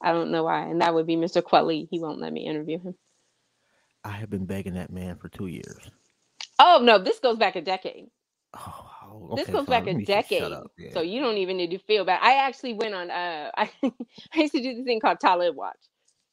I 0.03 0.12
don't 0.12 0.30
know 0.30 0.45
why. 0.45 0.66
And 0.66 0.80
that 0.82 0.95
would 0.95 1.07
be 1.07 1.16
Mr. 1.16 1.43
Kweli. 1.43 1.88
He 1.90 2.01
won't 2.01 2.20
let 2.20 2.32
me 2.32 2.47
interview 2.47 2.80
him. 2.80 2.95
I 4.05 4.11
have 4.12 4.30
been 4.30 4.47
begging 4.47 4.74
that 4.74 4.90
man 4.93 5.16
for 5.16 5.28
two 5.28 5.47
years. 5.47 5.90
Oh 6.59 6.80
no, 6.82 6.99
this 6.99 7.20
goes 7.20 7.36
back 7.36 7.57
a 7.57 7.62
decade. 7.62 8.09
Oh, 8.55 9.34
this 9.36 9.49
goes 9.49 9.66
back 9.66 9.86
a 9.86 9.95
me 9.95 10.07
just 10.07 10.30
shut 10.36 10.53
decade. 10.53 10.53
Yeah. 10.78 10.90
So 10.93 11.01
you 11.03 11.20
don't 11.20 11.38
even 11.38 11.57
need 11.57 11.70
to 11.70 11.78
feel 11.78 12.05
bad. 12.05 12.20
I 12.22 12.47
actually 12.47 12.74
went 12.74 12.95
on 12.95 13.11
uh 13.11 13.51
I, 13.57 13.70
I 14.34 14.40
used 14.40 14.55
to 14.55 14.62
do 14.62 14.74
this 14.74 14.84
thing 14.84 15.01
called 15.01 15.20
Talib 15.20 15.57
Watch. 15.57 15.76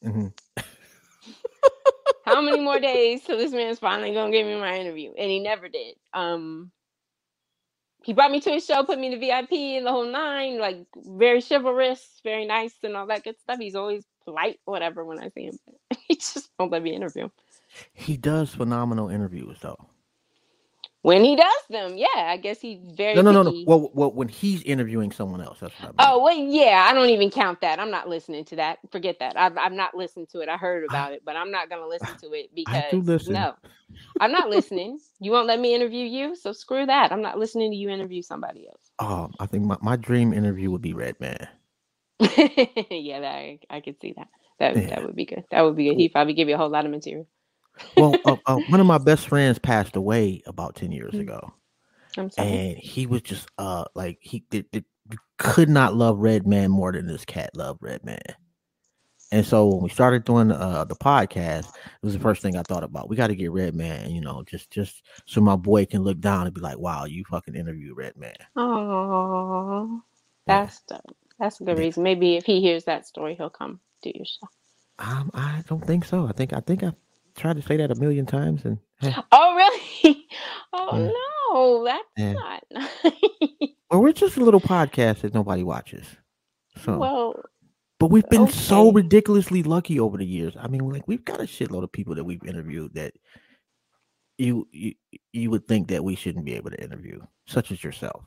Mhm. 0.05 0.33
How 2.25 2.41
many 2.41 2.59
more 2.61 2.79
days 2.79 3.23
till 3.23 3.37
this 3.37 3.51
man's 3.51 3.79
finally 3.79 4.13
gonna 4.13 4.31
give 4.31 4.45
me 4.47 4.55
my 4.59 4.77
interview? 4.77 5.13
And 5.17 5.31
he 5.31 5.39
never 5.39 5.69
did. 5.69 5.95
Um 6.13 6.71
he 8.09 8.13
brought 8.13 8.31
me 8.31 8.39
to 8.41 8.49
his 8.49 8.65
show, 8.65 8.83
put 8.83 8.97
me 8.97 9.13
in 9.13 9.19
the 9.19 9.27
VIP 9.27 9.51
and 9.51 9.85
the 9.85 9.91
whole 9.91 10.11
nine, 10.11 10.57
like 10.57 10.83
very 10.95 11.43
chivalrous, 11.47 12.19
very 12.23 12.43
nice 12.43 12.73
and 12.81 12.97
all 12.97 13.05
that 13.05 13.23
good 13.23 13.39
stuff. 13.39 13.59
He's 13.59 13.75
always 13.75 14.03
polite, 14.25 14.59
whatever, 14.65 15.05
when 15.05 15.19
I 15.19 15.29
see 15.29 15.43
him. 15.43 15.59
he 16.07 16.15
just 16.15 16.49
won't 16.57 16.71
let 16.71 16.81
me 16.81 16.95
interview 16.95 17.25
him. 17.25 17.31
He 17.93 18.17
does 18.17 18.49
phenomenal 18.51 19.09
interviews, 19.09 19.59
though. 19.61 19.89
When 21.01 21.23
he 21.23 21.35
does 21.37 21.63
them, 21.69 21.97
yeah, 21.97 22.07
I 22.15 22.37
guess 22.37 22.59
he's 22.59 22.79
very 22.83 23.15
No, 23.15 23.21
no, 23.21 23.31
no, 23.31 23.43
no. 23.43 23.63
Well, 23.65 23.91
well, 23.93 24.11
when 24.11 24.27
he's 24.27 24.61
interviewing 24.63 25.11
someone 25.13 25.41
else, 25.41 25.59
that's 25.61 25.73
what 25.79 25.85
I 25.85 25.87
mean. 25.87 25.95
Oh 25.99 26.23
well, 26.23 26.35
yeah. 26.35 26.87
I 26.89 26.93
don't 26.93 27.09
even 27.09 27.31
count 27.31 27.61
that. 27.61 27.79
I'm 27.79 27.91
not 27.91 28.09
listening 28.09 28.43
to 28.45 28.57
that. 28.57 28.79
Forget 28.91 29.19
that. 29.19 29.37
I've 29.37 29.57
I've 29.57 29.71
not 29.71 29.95
listened 29.95 30.29
to 30.31 30.41
it. 30.41 30.49
I 30.49 30.57
heard 30.57 30.83
about 30.83 31.13
it, 31.13 31.21
but 31.25 31.37
I'm 31.37 31.51
not 31.51 31.69
gonna 31.69 31.87
listen 31.87 32.15
to 32.17 32.33
it 32.33 32.49
because 32.53 32.75
I 32.93 32.95
do 32.95 33.01
listen. 33.01 33.33
no, 33.33 33.55
I'm 34.19 34.31
not 34.31 34.49
listening. 34.49 34.99
You 35.21 35.31
won't 35.31 35.47
let 35.47 35.59
me 35.59 35.73
interview 35.75 36.05
you, 36.05 36.35
so 36.35 36.51
screw 36.53 36.85
that. 36.85 37.11
I'm 37.13 37.21
not 37.21 37.39
listening 37.39 37.71
to 37.71 37.77
you 37.77 37.89
interview 37.89 38.21
somebody 38.21 38.67
else. 38.67 38.91
Um, 38.99 39.33
I 39.39 39.45
think 39.45 39.65
my, 39.65 39.77
my 39.81 39.95
dream 39.95 40.33
interview 40.33 40.71
would 40.71 40.81
be 40.81 40.93
Redman. 40.93 41.47
yeah, 42.91 43.21
that, 43.21 43.35
I 43.35 43.59
I 43.69 43.81
could 43.81 44.01
see 44.01 44.13
that. 44.17 44.27
That 44.59 44.75
Yeah. 44.75 44.87
that 44.89 45.03
would 45.03 45.15
be 45.15 45.25
good. 45.25 45.45
That 45.51 45.61
would 45.61 45.75
be 45.77 45.85
good. 45.89 45.97
He'd 45.97 46.09
probably 46.13 46.33
give 46.33 46.49
you 46.49 46.55
a 46.55 46.57
whole 46.57 46.69
lot 46.69 46.85
of 46.85 46.91
material. 46.91 47.27
Well, 47.97 48.19
uh, 48.25 48.37
uh, 48.45 48.59
one 48.67 48.79
of 48.79 48.87
my 48.87 48.97
best 48.97 49.27
friends 49.27 49.59
passed 49.59 49.95
away 49.95 50.41
about 50.45 50.75
ten 50.75 50.91
years 50.91 51.13
Mm. 51.15 51.21
ago, 51.21 51.53
and 52.37 52.77
he 52.77 53.05
was 53.07 53.21
just 53.23 53.47
uh 53.57 53.85
like 53.95 54.17
he 54.21 54.43
did, 54.49 54.69
did, 54.71 54.85
could 55.37 55.69
not 55.69 55.95
love 55.95 56.17
Redman 56.19 56.71
more 56.71 56.91
than 56.91 57.07
this 57.07 57.25
cat 57.25 57.51
loved 57.55 57.81
Redman. 57.81 58.19
And 59.31 59.45
so 59.45 59.67
when 59.67 59.83
we 59.83 59.89
started 59.89 60.23
doing 60.23 60.51
uh, 60.51 60.85
the 60.85 60.95
podcast, 60.95 61.69
it 61.75 62.03
was 62.05 62.13
the 62.13 62.19
first 62.19 62.41
thing 62.41 62.57
I 62.57 62.63
thought 62.63 62.83
about. 62.83 63.09
We 63.09 63.15
got 63.15 63.27
to 63.27 63.35
get 63.35 63.51
Redman, 63.51 64.11
you 64.11 64.21
know, 64.21 64.43
just 64.43 64.71
just 64.71 65.03
so 65.25 65.39
my 65.41 65.55
boy 65.55 65.85
can 65.85 66.03
look 66.03 66.19
down 66.19 66.47
and 66.47 66.53
be 66.53 66.61
like, 66.61 66.79
"Wow, 66.79 67.05
you 67.05 67.23
fucking 67.25 67.55
interviewed 67.55 67.95
Redman." 67.95 68.33
Oh, 68.55 70.01
Yeah. 70.47 70.65
that's 70.65 70.81
dope. 70.81 71.15
That's 71.39 71.61
a 71.61 71.63
good 71.63 71.77
Yeah. 71.77 71.79
reason. 71.79 72.03
Maybe 72.03 72.37
if 72.37 72.45
he 72.45 72.61
hears 72.61 72.85
that 72.85 73.05
story, 73.05 73.35
he'll 73.35 73.49
come 73.51 73.79
do 74.01 74.11
your 74.15 74.25
show. 74.25 74.47
Um, 74.97 75.31
I 75.33 75.63
don't 75.67 75.85
think 75.85 76.05
so. 76.05 76.27
I 76.27 76.31
think 76.33 76.53
I 76.53 76.59
think 76.61 76.83
I 76.83 76.93
tried 77.39 77.55
to 77.55 77.61
say 77.61 77.77
that 77.77 77.91
a 77.91 77.95
million 77.95 78.25
times, 78.25 78.63
and 78.65 78.77
Oh, 79.31 79.55
really? 79.55 80.27
Oh 80.73 80.97
Yeah. 80.97 81.11
no, 81.53 81.83
that's 81.83 82.03
Yeah. 82.17 82.33
not 82.33 82.63
nice. 82.71 83.13
well, 83.89 84.01
we're 84.01 84.11
just 84.13 84.37
a 84.37 84.43
little 84.43 84.61
podcast 84.61 85.21
that 85.21 85.33
nobody 85.33 85.63
watches. 85.63 86.05
So, 86.83 86.97
well, 86.97 87.43
but 87.99 88.11
we've 88.11 88.29
been 88.29 88.47
so 88.47 88.91
ridiculously 88.91 89.63
lucky 89.63 89.99
over 89.99 90.17
the 90.17 90.25
years. 90.25 90.55
I 90.59 90.67
mean, 90.67 90.87
like 90.87 91.07
we've 91.07 91.25
got 91.25 91.39
a 91.41 91.43
shitload 91.43 91.83
of 91.83 91.91
people 91.91 92.15
that 92.15 92.23
we've 92.23 92.43
interviewed 92.45 92.93
that 92.93 93.13
you 94.37 94.67
you 94.71 94.93
you 95.33 95.49
would 95.51 95.67
think 95.67 95.89
that 95.89 96.03
we 96.03 96.15
shouldn't 96.15 96.45
be 96.45 96.55
able 96.55 96.69
to 96.71 96.81
interview, 96.81 97.19
such 97.47 97.71
as 97.71 97.83
yourself. 97.83 98.23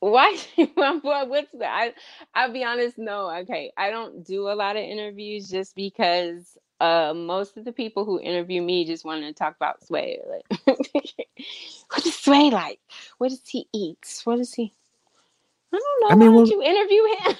why? 0.00 0.36
well, 0.76 1.00
what's 1.28 1.52
that? 1.58 1.70
I, 1.70 1.92
I'll 2.34 2.52
be 2.52 2.64
honest. 2.64 2.98
No, 2.98 3.30
okay. 3.42 3.72
I 3.76 3.90
don't 3.90 4.24
do 4.24 4.48
a 4.48 4.54
lot 4.54 4.76
of 4.76 4.82
interviews 4.82 5.48
just 5.48 5.74
because 5.76 6.56
uh, 6.80 7.12
most 7.14 7.56
of 7.56 7.64
the 7.64 7.72
people 7.72 8.04
who 8.04 8.20
interview 8.20 8.62
me 8.62 8.84
just 8.84 9.04
want 9.04 9.22
to 9.22 9.32
talk 9.32 9.56
about 9.56 9.84
Sway. 9.84 10.18
Like, 10.28 10.60
what 11.90 12.06
is 12.06 12.14
Sway 12.14 12.50
like? 12.50 12.80
What 13.18 13.30
does 13.30 13.42
he 13.46 13.66
eat? 13.72 13.98
What 14.24 14.36
does 14.36 14.54
he? 14.54 14.72
I 15.72 15.78
don't 15.78 16.00
know. 16.02 16.08
I 16.10 16.14
mean, 16.18 16.32
Why 16.34 16.42
well- 16.42 16.48
you 16.48 16.62
interview 16.62 17.02
him? 17.18 17.36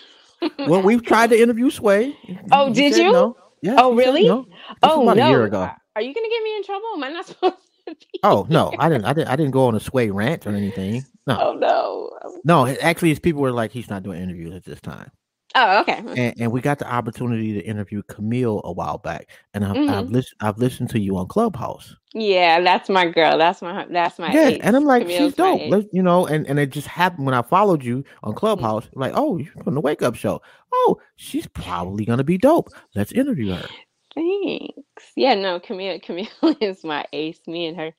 Well, 0.71 0.83
we've 0.83 1.05
tried 1.05 1.31
to 1.31 1.41
interview 1.41 1.69
Sway. 1.71 2.17
Oh, 2.53 2.69
He 2.69 2.75
did 2.75 2.97
you? 2.97 3.13
No. 3.13 3.37
Yeah. 3.61 3.75
Oh, 3.79 3.95
really? 3.95 4.25
no. 4.25 4.47
Oh 4.85 5.03
about 5.03 5.17
no! 5.17 5.27
a 5.27 5.31
year 5.31 5.45
ago. 5.45 5.61
Are- 5.63 5.77
Are 5.97 6.03
you 6.03 6.15
gonna 6.15 6.29
get 6.29 6.43
me 6.45 6.57
in 6.57 6.63
trouble? 6.63 6.87
Am 6.95 7.03
I 7.05 7.09
not 7.11 7.27
supposed 7.27 7.57
to 7.89 7.95
be? 7.95 8.21
Oh 8.23 8.47
no, 8.49 8.73
I 8.79 8.89
didn't. 8.89 9.05
I 9.05 9.13
didn't. 9.15 9.29
I 9.29 9.35
didn't 9.37 9.51
go 9.51 9.67
on 9.67 9.75
a 9.75 9.81
Sway 9.81 10.11
rant 10.11 10.47
or 10.47 10.51
anything. 10.51 11.05
No. 11.27 11.39
Oh 11.41 11.53
no. 11.55 12.11
No, 12.45 12.67
actually, 12.81 13.11
it's 13.11 13.19
people 13.19 13.43
were 13.43 13.51
like, 13.51 13.73
he's 13.73 13.91
not 13.91 14.05
doing 14.05 14.23
interviews 14.23 14.55
at 14.55 14.65
this 14.65 14.81
time. 14.81 15.11
Oh 15.55 15.81
okay. 15.81 15.99
And, 16.17 16.35
and 16.41 16.53
we 16.53 16.61
got 16.61 16.79
the 16.79 16.91
opportunity 16.93 17.55
to 17.55 17.61
interview 17.61 18.03
Camille 18.05 18.61
a 18.65 18.73
while 18.73 18.99
back, 18.99 19.29
and 19.55 19.65
I've 19.65 19.77
I've, 19.77 20.07
Mhm. 20.07 20.13
lis- 20.13 20.35
I've 20.41 20.59
listened 20.59 20.91
to 20.91 21.01
you 21.01 21.17
on 21.17 21.27
Clubhouse. 21.29 21.97
Yeah, 22.15 22.61
that's 22.61 22.89
my 22.89 23.07
girl. 23.09 23.39
That's 23.39 23.63
my 23.63 23.87
that's 23.91 24.19
my 24.19 24.33
yeah, 24.33 24.49
ace. 24.49 24.61
and 24.63 24.77
I'm 24.77 24.85
like, 24.85 25.03
Camille's 25.03 25.19
she's 25.31 25.35
dope. 25.37 25.61
Let's, 25.69 25.87
you 25.93 26.03
know, 26.03 26.27
and 26.27 26.47
and 26.47 26.59
it 26.59 26.71
just 26.71 26.87
happened 26.87 27.27
when 27.27 27.35
I 27.35 27.43
followed 27.43 27.83
you 27.85 28.05
on 28.23 28.35
Clubhouse. 28.35 28.89
Like, 28.95 29.13
oh, 29.15 29.39
you're 29.39 29.53
on 29.67 29.75
the 29.75 29.81
Wake 29.81 30.03
Up 30.03 30.15
Show. 30.15 30.41
Oh, 30.73 30.99
she's 31.17 31.47
probably 31.49 32.05
gonna 32.05 32.25
be 32.25 32.39
dope. 32.39 32.69
Let's 32.95 33.13
interview 33.13 33.53
her. 33.53 33.67
Thanks. 34.15 35.13
Yeah, 35.17 35.35
no, 35.35 35.61
Camille 35.61 36.01
Camille 36.05 36.29
is 36.61 36.85
my 36.85 37.07
ace. 37.13 37.41
Me 37.47 37.67
and 37.67 37.77
her 37.77 37.93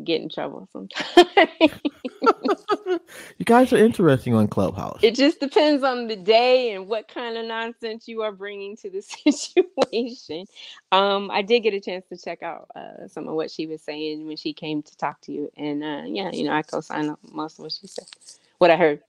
get 0.00 0.22
in 0.22 0.28
trouble 0.28 0.68
sometimes. 0.72 1.28
you 3.38 3.44
guys 3.44 3.72
are 3.72 3.76
interesting 3.78 4.34
on 4.34 4.48
Clubhouse. 4.48 5.00
it 5.02 5.14
just 5.14 5.40
depends 5.40 5.84
on 5.84 6.08
the 6.08 6.16
day 6.16 6.72
and 6.74 6.88
what 6.88 7.08
kind 7.08 7.36
of 7.36 7.46
nonsense 7.46 8.08
you 8.08 8.22
are 8.22 8.32
bringing 8.32 8.76
to 8.76 8.90
the 8.90 9.02
situation. 9.30 10.46
Um, 10.92 11.30
I 11.30 11.42
did 11.42 11.60
get 11.60 11.74
a 11.74 11.80
chance 11.80 12.06
to 12.10 12.18
check 12.18 12.42
out 12.42 12.68
uh, 12.76 13.08
some 13.08 13.28
of 13.28 13.34
what 13.34 13.50
she 13.50 13.66
was 13.66 13.82
saying 13.82 14.26
when 14.26 14.36
she 14.36 14.52
came 14.52 14.82
to 14.82 14.96
talk 14.96 15.20
to 15.22 15.32
you, 15.32 15.50
and 15.56 15.84
uh, 15.84 16.02
yeah, 16.06 16.30
you 16.32 16.44
know, 16.44 16.52
I 16.52 16.62
co-signed 16.62 17.10
up 17.10 17.20
most 17.32 17.58
of 17.58 17.64
what 17.64 17.72
she 17.72 17.86
said. 17.86 18.06
What 18.58 18.70
I 18.70 18.76
heard. 18.76 19.00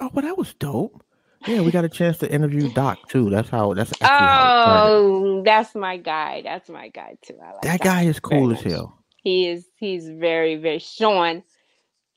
oh, 0.00 0.10
well, 0.14 0.24
that 0.24 0.38
was 0.38 0.54
dope. 0.54 1.02
Yeah, 1.46 1.60
we 1.62 1.70
got 1.72 1.84
a 1.84 1.88
chance 1.88 2.18
to 2.18 2.30
interview 2.32 2.72
Doc 2.72 3.08
too. 3.08 3.30
That's 3.30 3.48
how. 3.48 3.74
That's 3.74 3.92
actually 4.00 4.28
how. 4.28 4.54
Oh, 4.64 5.42
that's 5.44 5.74
my 5.74 5.96
guy. 5.98 6.42
That's 6.42 6.68
my 6.68 6.88
guy 6.88 7.16
too. 7.22 7.38
I 7.42 7.52
like 7.52 7.62
That 7.62 7.80
guy 7.80 8.02
is 8.04 8.20
cool 8.20 8.52
as 8.52 8.62
hell. 8.62 8.98
He 9.26 9.48
is. 9.48 9.66
He's 9.78 10.08
very, 10.08 10.56
very 10.56 10.80
Sean. 10.80 11.44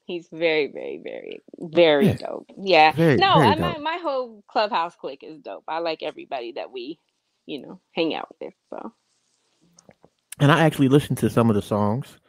He's 0.05 0.27
very, 0.31 0.67
very, 0.71 1.01
very, 1.03 1.41
very 1.59 2.11
Yeah. 2.11 2.17
dope. 2.19 2.47
Yeah. 2.61 2.93
Very, 2.93 3.17
no, 3.17 3.27
very 3.33 3.53
I, 3.53 3.55
my 3.55 3.77
dope. 3.77 3.79
my 3.79 3.99
whole 4.03 4.43
clubhouse 4.49 4.95
clique 4.95 5.23
is 5.23 5.39
dope. 5.41 5.65
I 5.67 5.79
like 5.79 6.03
everybody 6.03 6.53
that 6.53 6.71
we, 6.71 6.99
you 7.47 7.61
know, 7.61 7.81
hang 7.93 8.15
out 8.15 8.29
with. 8.41 8.53
So. 8.71 8.93
And 10.39 10.51
I 10.51 10.61
actually 10.65 10.89
listened 10.89 11.19
to 11.19 11.29
some 11.29 11.49
of 11.49 11.55
the 11.55 11.63
songs, 11.63 12.19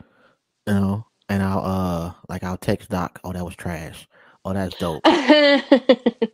you 0.66 0.74
know, 0.74 1.06
and 1.28 1.42
I'll 1.42 1.64
uh 1.64 2.14
like 2.28 2.44
I'll 2.44 2.58
text 2.58 2.90
Doc, 2.90 3.20
oh 3.24 3.32
that 3.32 3.44
was 3.44 3.56
trash. 3.56 4.08
Oh 4.44 4.54
that's 4.54 4.76
dope. 4.76 5.04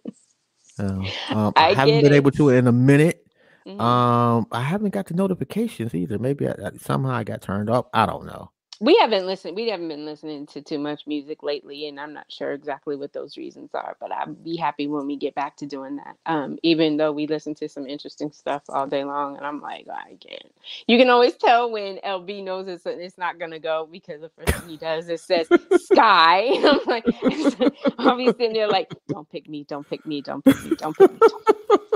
Um, 0.79 1.15
I, 1.33 1.53
I 1.57 1.75
haven't 1.75 2.01
been 2.01 2.13
it. 2.13 2.15
able 2.15 2.33
to 2.33 2.51
in 2.51 2.69
a 2.69 2.73
minute. 2.73 3.26
Mhm. 3.67 3.81
Um, 3.81 4.47
I 4.53 4.63
haven't 4.63 4.91
got 4.91 5.07
the 5.07 5.15
notifications 5.15 5.95
either. 5.95 6.19
Maybe 6.19 6.49
I, 6.49 6.53
I- 6.53 6.79
somehow 6.79 7.13
I 7.13 7.25
got 7.25 7.43
turned 7.43 7.71
off. 7.71 7.87
I 7.95 8.07
don't 8.07 8.27
know. 8.27 8.51
we 8.81 8.97
haven't 8.99 9.27
listened. 9.27 9.57
We 9.57 9.69
haven't 9.71 9.89
been 9.89 10.05
listening 10.05 10.47
to 10.49 10.63
too 10.63 10.79
much 10.79 11.07
music 11.07 11.43
lately, 11.43 11.89
and 11.89 11.99
I'm 11.99 12.13
not 12.13 12.27
sure 12.31 12.53
exactly 12.53 12.97
what 12.97 13.13
those 13.15 13.39
reasons 13.39 13.71
are. 13.75 13.97
But 14.01 14.13
I'd 14.13 14.45
be 14.45 14.57
happy 14.57 14.87
when 14.87 15.07
we 15.07 15.17
get 15.17 15.35
back 15.35 15.57
to 15.59 15.67
doing 15.67 15.97
that. 15.97 16.17
Um, 16.27 16.59
even 16.63 16.97
though 16.99 17.13
we 17.13 17.27
listen 17.27 17.55
to 17.57 17.69
some 17.71 17.87
interesting 17.87 18.33
stuff 18.33 18.63
all 18.69 18.87
day 18.87 19.05
long, 19.05 19.37
and 19.39 19.47
I'm 19.47 19.63
like, 19.63 19.87
I 19.93 20.17
can't. 20.21 20.53
You 20.87 20.99
can 20.99 21.11
always 21.11 21.37
tell 21.39 21.71
when 21.71 21.99
LB 22.05 22.45
knows 22.45 22.69
it's 22.69 22.85
it's 22.87 23.19
not 23.19 23.39
gonna 23.39 23.59
go 23.61 23.89
because 23.91 24.21
the 24.21 24.31
first 24.39 24.57
thing 24.59 24.69
he 24.69 24.77
does 24.79 25.09
is 25.09 25.25
says 25.25 25.49
Skyy. 25.75 26.57
And 26.59 26.67
I'm 26.67 26.81
like, 26.87 27.07
I'll 27.99 28.19
be 28.19 28.27
sitting 28.33 28.53
there 28.55 28.69
like, 28.69 28.91
don't 29.09 29.29
pick 29.31 29.49
me, 29.49 29.65
don't 29.65 29.89
pick 29.89 30.07
me, 30.07 30.23
don't 30.23 30.45
pick 30.45 30.63
me, 30.63 30.77
don't 30.77 30.97
pick 30.99 31.13
me. 31.13 31.23
Don't, 31.27 31.45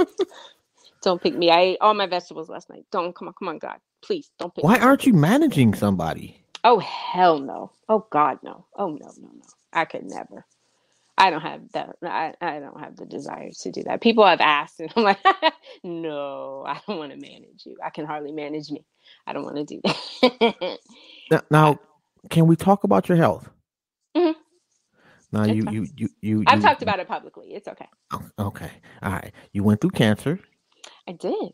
don't 1.03 1.23
pick 1.23 1.37
me. 1.37 1.51
I 1.51 1.61
ate 1.61 1.79
all 1.81 1.95
my 1.95 2.07
vegetables 2.07 2.49
last 2.51 2.71
night. 2.71 2.85
Don't 2.93 3.15
come 3.15 3.29
on, 3.29 3.35
come 3.39 3.49
on, 3.49 3.59
God, 3.59 3.79
please 4.03 4.31
don't 4.39 4.55
pick 4.55 4.65
Why 4.65 4.73
me. 4.73 4.81
aren't 4.81 5.07
you 5.07 5.15
managing 5.15 5.75
somebody? 5.75 6.43
Oh 6.65 6.79
hell 6.81 7.41
no. 7.41 7.73
Oh 7.89 8.07
God 8.11 8.39
no. 8.43 8.67
Oh 8.77 8.89
no 8.91 9.13
no 9.19 9.29
no. 9.35 9.43
I 9.73 9.85
could 9.87 10.05
never. 10.05 10.47
I 11.19 11.31
don't 11.31 11.43
have 11.43 11.63
that. 11.73 11.97
I, 12.05 12.35
I 12.41 12.61
don't 12.61 12.81
have 12.81 12.97
the 12.97 13.07
desire 13.07 13.51
to 13.63 13.71
do 13.71 13.85
that. 13.85 14.01
People 14.01 14.27
have 14.27 14.41
asked, 14.41 14.81
and 14.81 14.93
I'm 14.97 15.05
like, 15.05 15.19
no, 15.85 16.65
I 16.67 16.81
don't 16.87 16.99
want 16.99 17.13
to 17.13 17.19
manage 17.19 17.67
you. 17.67 17.77
I 17.85 17.91
can 17.91 18.07
hardly 18.07 18.33
manage 18.33 18.71
me. 18.71 18.85
I 19.27 19.33
don't 19.33 19.45
want 19.45 19.57
to 19.57 19.65
do 19.65 19.81
that. 19.85 20.79
Now, 21.31 21.43
now 21.51 21.81
can 22.31 22.47
we 22.47 22.57
talk 22.57 22.85
about 22.85 23.09
your 23.09 23.19
health? 23.19 23.49
Mhm. 24.17 24.35
Now 25.33 25.45
It's 25.45 25.61
you, 25.61 25.67
you 25.69 25.89
you 25.97 26.11
you 26.23 26.43
I've 26.47 26.61
you- 26.61 26.63
talked 26.63 26.83
about 26.83 27.01
it 27.01 27.09
publicly. 27.09 27.55
It's 27.55 27.69
okay. 27.69 27.89
Oh, 28.13 28.23
Okay, 28.39 28.71
all 29.03 29.13
right. 29.13 29.33
You 29.53 29.65
went 29.65 29.81
through 29.81 29.91
cancer. 29.93 30.41
I 31.11 31.13
did. 31.15 31.53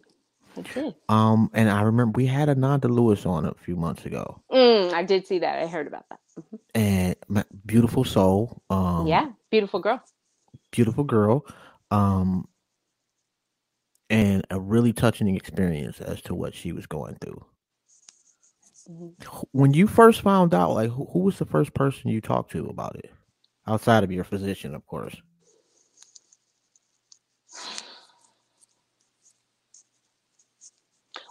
I 0.58 0.60
did. 0.74 0.94
Um, 1.08 1.50
and 1.54 1.70
I 1.70 1.80
remember 1.82 2.16
we 2.16 2.26
had 2.26 2.50
Ananda 2.50 2.88
Lewis 2.88 3.24
on 3.24 3.46
a 3.46 3.54
few 3.54 3.74
months 3.74 4.04
ago, 4.04 4.42
Mm, 4.52 4.92
I 4.92 5.02
did 5.02 5.26
see 5.26 5.38
that. 5.38 5.58
I 5.62 5.66
heard 5.66 5.86
about 5.86 6.04
that. 6.10 6.20
Mhm. 6.38 6.58
and 6.74 7.16
my 7.28 7.44
beautiful 7.64 8.04
soul. 8.04 8.62
Um, 8.68 9.06
yeah, 9.06 9.32
beautiful 9.50 9.80
girl. 9.80 10.02
beautiful 10.70 11.04
girl. 11.04 11.46
Um, 11.90 12.46
and 14.10 14.46
a 14.50 14.60
really 14.60 14.92
touching 14.92 15.34
experience 15.34 16.00
as 16.02 16.20
to 16.22 16.34
what 16.34 16.54
she 16.54 16.72
was 16.72 16.86
going 16.86 17.14
through. 17.16 17.42
Mhm. 18.90 19.14
When 19.52 19.72
you 19.72 19.86
first 19.86 20.20
found 20.20 20.52
out, 20.52 20.72
like 20.74 20.90
who, 20.90 21.06
who 21.06 21.20
was 21.20 21.38
the 21.38 21.46
first 21.46 21.72
person 21.72 22.10
you 22.10 22.20
talked 22.20 22.50
to 22.52 22.66
about 22.66 22.96
it, 22.96 23.10
outside 23.66 24.04
of 24.04 24.12
your 24.12 24.24
physician, 24.24 24.74
of 24.74 24.84
course? 24.86 25.16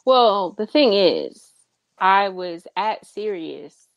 Well, 0.06 0.54
the 0.58 0.68
thing 0.68 0.94
is, 0.94 1.52
I 2.00 2.30
was 2.30 2.68
at 2.78 3.06
Sirius 3.06 3.88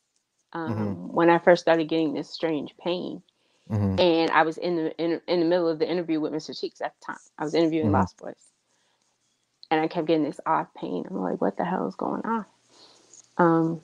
um, 0.52 1.08
when 1.12 1.30
I 1.30 1.38
first 1.38 1.62
started 1.62 1.88
getting 1.88 2.14
this 2.14 2.30
strange 2.30 2.74
pain, 2.82 3.22
Mm-hmm. 3.70 3.98
and 3.98 4.30
I 4.30 4.42
was 4.42 4.58
in 4.58 4.76
the 4.76 4.96
in, 5.02 5.20
in 5.28 5.40
the 5.40 5.46
middle 5.46 5.68
of 5.68 5.78
the 5.78 5.90
interview 5.90 6.20
with 6.20 6.32
Mr. 6.32 6.58
Cheeks 6.58 6.80
at 6.82 6.94
the 7.00 7.06
time. 7.06 7.20
I 7.38 7.44
was 7.44 7.54
interviewing 7.54 7.90
Mhm. 7.90 7.92
Lost 7.92 8.18
Boyz, 8.18 8.34
and 9.70 9.80
I 9.80 9.88
kept 9.88 10.08
getting 10.08 10.24
this 10.24 10.40
odd 10.46 10.68
pain. 10.76 11.04
I'm 11.10 11.20
like, 11.22 11.40
what 11.40 11.56
the 11.56 11.64
hell 11.64 11.88
is 11.88 11.96
going 11.96 12.22
on? 12.24 12.46
Um, 13.38 13.82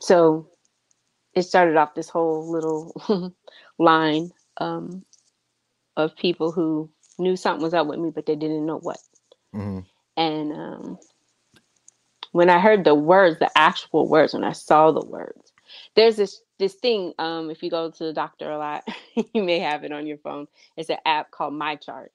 so 0.00 0.48
it 1.34 1.42
started 1.42 1.76
off 1.76 1.94
this 1.94 2.08
whole 2.08 2.50
little 2.50 3.34
line 3.78 4.30
um, 4.58 5.04
of 5.96 6.16
people 6.16 6.52
who 6.52 6.90
knew 7.18 7.36
something 7.36 7.62
was 7.62 7.74
up 7.74 7.86
with 7.86 7.98
me, 8.00 8.10
but 8.14 8.26
they 8.26 8.36
didn't 8.36 8.66
know 8.66 8.78
what. 8.78 8.98
Mm-hmm. 9.54 9.80
And 10.18 10.52
um, 10.52 11.00
when 12.32 12.50
I 12.50 12.60
heard 12.60 12.84
the 12.84 12.94
words, 12.94 13.38
the 13.40 13.50
actual 13.58 14.08
words, 14.08 14.34
when 14.34 14.44
I 14.44 14.52
saw 14.52 14.92
the 14.92 15.04
words, 15.06 15.52
there's 15.96 16.16
this 16.16 16.42
this 16.58 16.74
thing. 16.76 17.14
Um, 17.18 17.50
if 17.50 17.62
you 17.64 17.70
go 17.70 17.90
to 17.90 18.04
the 18.04 18.14
doctor 18.14 18.50
a 18.50 18.58
lot, 18.58 18.84
you 19.34 19.44
may 19.44 19.60
have 19.60 19.84
it 19.84 19.92
on 19.92 20.06
your 20.06 20.18
phone. 20.18 20.48
It's 20.76 20.90
an 20.90 20.98
app 21.06 21.32
called 21.32 21.54
MyChart. 21.54 22.08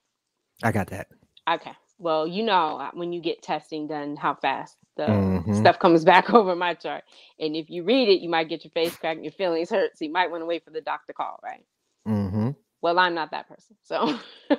I 0.62 0.72
got 0.72 0.88
that. 0.88 1.08
Okay. 1.50 1.72
Well, 1.98 2.26
you 2.26 2.42
know 2.44 2.78
uh, 2.78 2.90
when 2.94 3.12
you 3.12 3.20
get 3.20 3.42
testing 3.42 3.88
done, 3.88 4.16
how 4.16 4.34
fast 4.34 4.76
the 4.96 5.24
Mhm. 5.24 5.52
stuff 5.52 5.78
comes 5.78 6.04
back 6.06 6.32
over 6.34 6.56
my 6.56 6.74
chart. 6.74 7.04
And 7.40 7.56
if 7.56 7.70
you 7.70 7.84
read 7.84 8.08
it, 8.08 8.20
you 8.20 8.30
might 8.30 8.48
get 8.50 8.64
your 8.64 8.72
face 8.72 8.96
cracked 8.96 9.16
and 9.16 9.24
your 9.24 9.32
feelings 9.32 9.70
hurt. 9.70 9.98
So 9.98 10.04
you 10.06 10.12
might 10.12 10.30
want 10.30 10.42
to 10.42 10.46
wait 10.46 10.64
for 10.64 10.70
the 10.70 10.80
doctor 10.82 11.12
call, 11.12 11.40
right? 11.44 11.64
Mm-hmm. 12.08 12.50
Well, 12.84 13.00
I'm 13.00 13.14
not 13.16 13.32
that 13.32 13.48
person. 13.48 13.76
So 13.84 14.20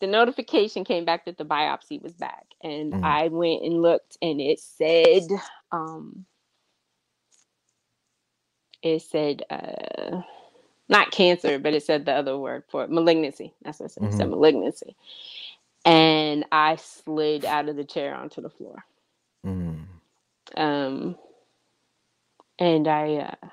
the 0.00 0.08
notification 0.08 0.84
came 0.84 1.06
back 1.06 1.26
that 1.26 1.38
the 1.38 1.46
biopsy 1.46 2.02
was 2.02 2.14
back. 2.14 2.46
And 2.62 2.94
Mhm. 2.94 3.02
I 3.02 3.28
went 3.30 3.64
and 3.64 3.82
looked 3.82 4.18
and 4.22 4.40
it 4.40 4.60
said, 4.60 5.28
um, 5.72 6.26
it 8.82 9.02
said, 9.02 9.44
uh, 9.50 10.22
not 10.88 11.12
cancer, 11.12 11.58
but 11.58 11.74
it 11.74 11.84
said 11.84 12.06
the 12.06 12.12
other 12.12 12.38
word 12.38 12.64
for 12.70 12.84
it, 12.84 12.90
malignancy. 12.90 13.54
That's 13.62 13.80
what 13.80 13.86
it 13.86 13.92
said. 13.94 14.04
It 14.04 14.14
said 14.14 14.30
malignancy. 14.30 14.96
And 15.86 16.46
I 16.52 16.76
slid 16.76 17.46
out 17.46 17.70
of 17.70 17.76
the 17.76 17.84
chair 17.84 18.14
onto 18.14 18.42
the 18.42 18.50
floor. 18.50 18.84
Mm-hmm. 19.46 19.84
Um, 20.56 21.16
and 22.58 22.88
I 22.88 23.16
uh, 23.16 23.48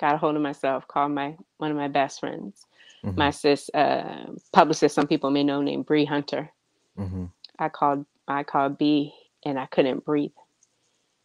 got 0.00 0.14
a 0.14 0.18
hold 0.18 0.36
of 0.36 0.42
myself, 0.42 0.88
called 0.88 1.12
my 1.12 1.36
one 1.58 1.72
of 1.72 1.78
my 1.78 1.88
best 1.88 2.20
friends, 2.20 2.66
Mhm. 3.04 3.16
my 3.16 3.30
sis, 3.30 3.70
uh, 3.74 4.32
publicist. 4.52 4.94
Some 4.94 5.08
people 5.08 5.30
may 5.30 5.44
know 5.44 5.62
named 5.62 5.86
Bree 5.86 6.06
Hunter. 6.06 6.50
Mm-hmm. 6.98 7.26
I 7.58 7.70
called 7.70 8.06
I 8.28 8.44
called 8.44 8.78
B, 8.78 9.14
and 9.44 9.58
I 9.58 9.66
couldn't 9.66 10.04
breathe, 10.04 10.32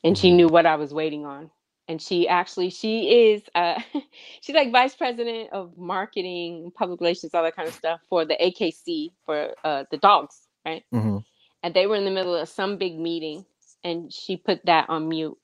and 0.03 0.17
she 0.17 0.31
knew 0.31 0.47
what 0.49 0.65
I 0.67 0.75
was 0.77 0.93
waiting 0.93 1.25
on. 1.25 1.51
And 1.89 2.01
she 2.01 2.27
actually 2.29 2.69
she 2.71 3.31
is 3.33 3.43
uh, 3.55 3.79
she's 4.41 4.55
like 4.55 4.71
vice 4.71 4.95
president 4.95 5.51
of 5.53 5.77
marketing, 5.77 6.71
public 6.77 7.01
relations, 7.01 7.33
all 7.35 7.43
that 7.43 7.55
kind 7.55 7.67
of 7.69 7.75
stuff 7.75 8.01
for 8.09 8.25
the 8.25 8.35
AKC 8.41 9.11
for 9.25 9.51
uh, 9.63 9.85
the 9.91 9.97
dogs, 9.97 10.47
right? 10.65 10.83
Mm-hmm. 10.93 11.17
and 11.63 11.73
they 11.73 11.87
were 11.87 11.95
in 11.95 12.05
the 12.05 12.11
middle 12.11 12.35
of 12.35 12.49
some 12.49 12.77
big 12.77 12.97
meeting 12.99 13.45
and 13.83 14.11
she 14.13 14.37
put 14.37 14.65
that 14.65 14.89
on 14.89 15.07
mute 15.09 15.37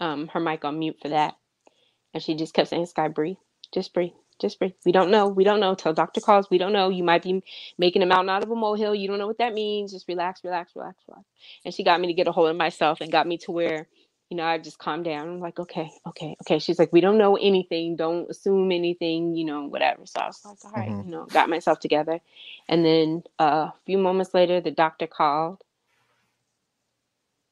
um 0.00 0.28
her 0.28 0.40
mic 0.40 0.64
on 0.64 0.78
mute 0.78 0.96
for 1.02 1.10
that 1.10 1.34
and 2.14 2.22
she 2.22 2.34
just 2.34 2.54
kept 2.54 2.70
saying 2.70 2.86
Skyy 2.86 3.14
breathe 3.14 3.36
just 3.74 3.94
breathe 3.94 4.12
just 4.42 4.60
breathe 4.60 4.74
we 4.86 4.92
don't 4.92 5.10
know 5.12 5.28
we 5.28 5.44
don't 5.44 5.60
know 5.60 5.74
till 5.76 5.94
doctor 5.94 6.20
calls 6.22 6.50
we 6.50 6.58
don't 6.58 6.74
know 6.74 6.90
you 6.90 7.04
might 7.04 7.24
be 7.24 7.42
making 7.78 8.02
a 8.02 8.06
mountain 8.06 8.30
out 8.30 8.44
of 8.44 8.52
a 8.52 8.56
molehill 8.56 8.96
you 8.96 9.08
don't 9.08 9.18
know 9.20 9.28
what 9.28 9.38
that 9.38 9.54
means 9.54 9.92
just 9.92 10.08
relax 10.08 10.44
relax 10.44 10.72
relax 10.76 10.98
relax. 11.08 11.26
And 11.66 11.74
she 11.74 11.84
got 11.84 12.00
me 12.02 12.08
to 12.08 12.14
get 12.14 12.28
a 12.28 12.32
hold 12.32 12.50
of 12.50 12.56
myself 12.56 13.00
and 13.02 13.12
got 13.12 13.28
me 13.28 13.38
to 13.40 13.52
where 13.52 13.88
you 14.30 14.38
know 14.38 14.44
i 14.44 14.58
just 14.58 14.78
calmed 14.78 15.06
down 15.06 15.28
i'm 15.28 15.40
like 15.40 15.60
okay 15.60 15.90
okay 16.08 16.36
okay. 16.42 16.60
She's 16.60 16.78
like 16.80 16.92
we 16.92 17.02
don't 17.02 17.18
know 17.18 17.36
anything 17.36 17.96
don't 17.96 18.30
assume 18.30 18.72
anything 18.72 19.36
you 19.36 19.46
know 19.46 19.64
whatever. 19.66 20.06
So 20.06 20.20
i 20.20 20.26
was 20.28 20.42
like 20.44 20.58
all 20.66 20.72
right, 20.72 20.90
Mhm. 20.90 21.04
you 21.04 21.12
know 21.12 21.26
got 21.26 21.50
myself 21.50 21.80
together. 21.80 22.20
And 22.68 22.84
then 22.84 23.24
uh, 23.40 23.70
a 23.72 23.74
few 23.86 23.98
moments 23.98 24.34
later 24.34 24.60
the 24.60 24.72
doctor 24.72 25.08
called. 25.08 25.62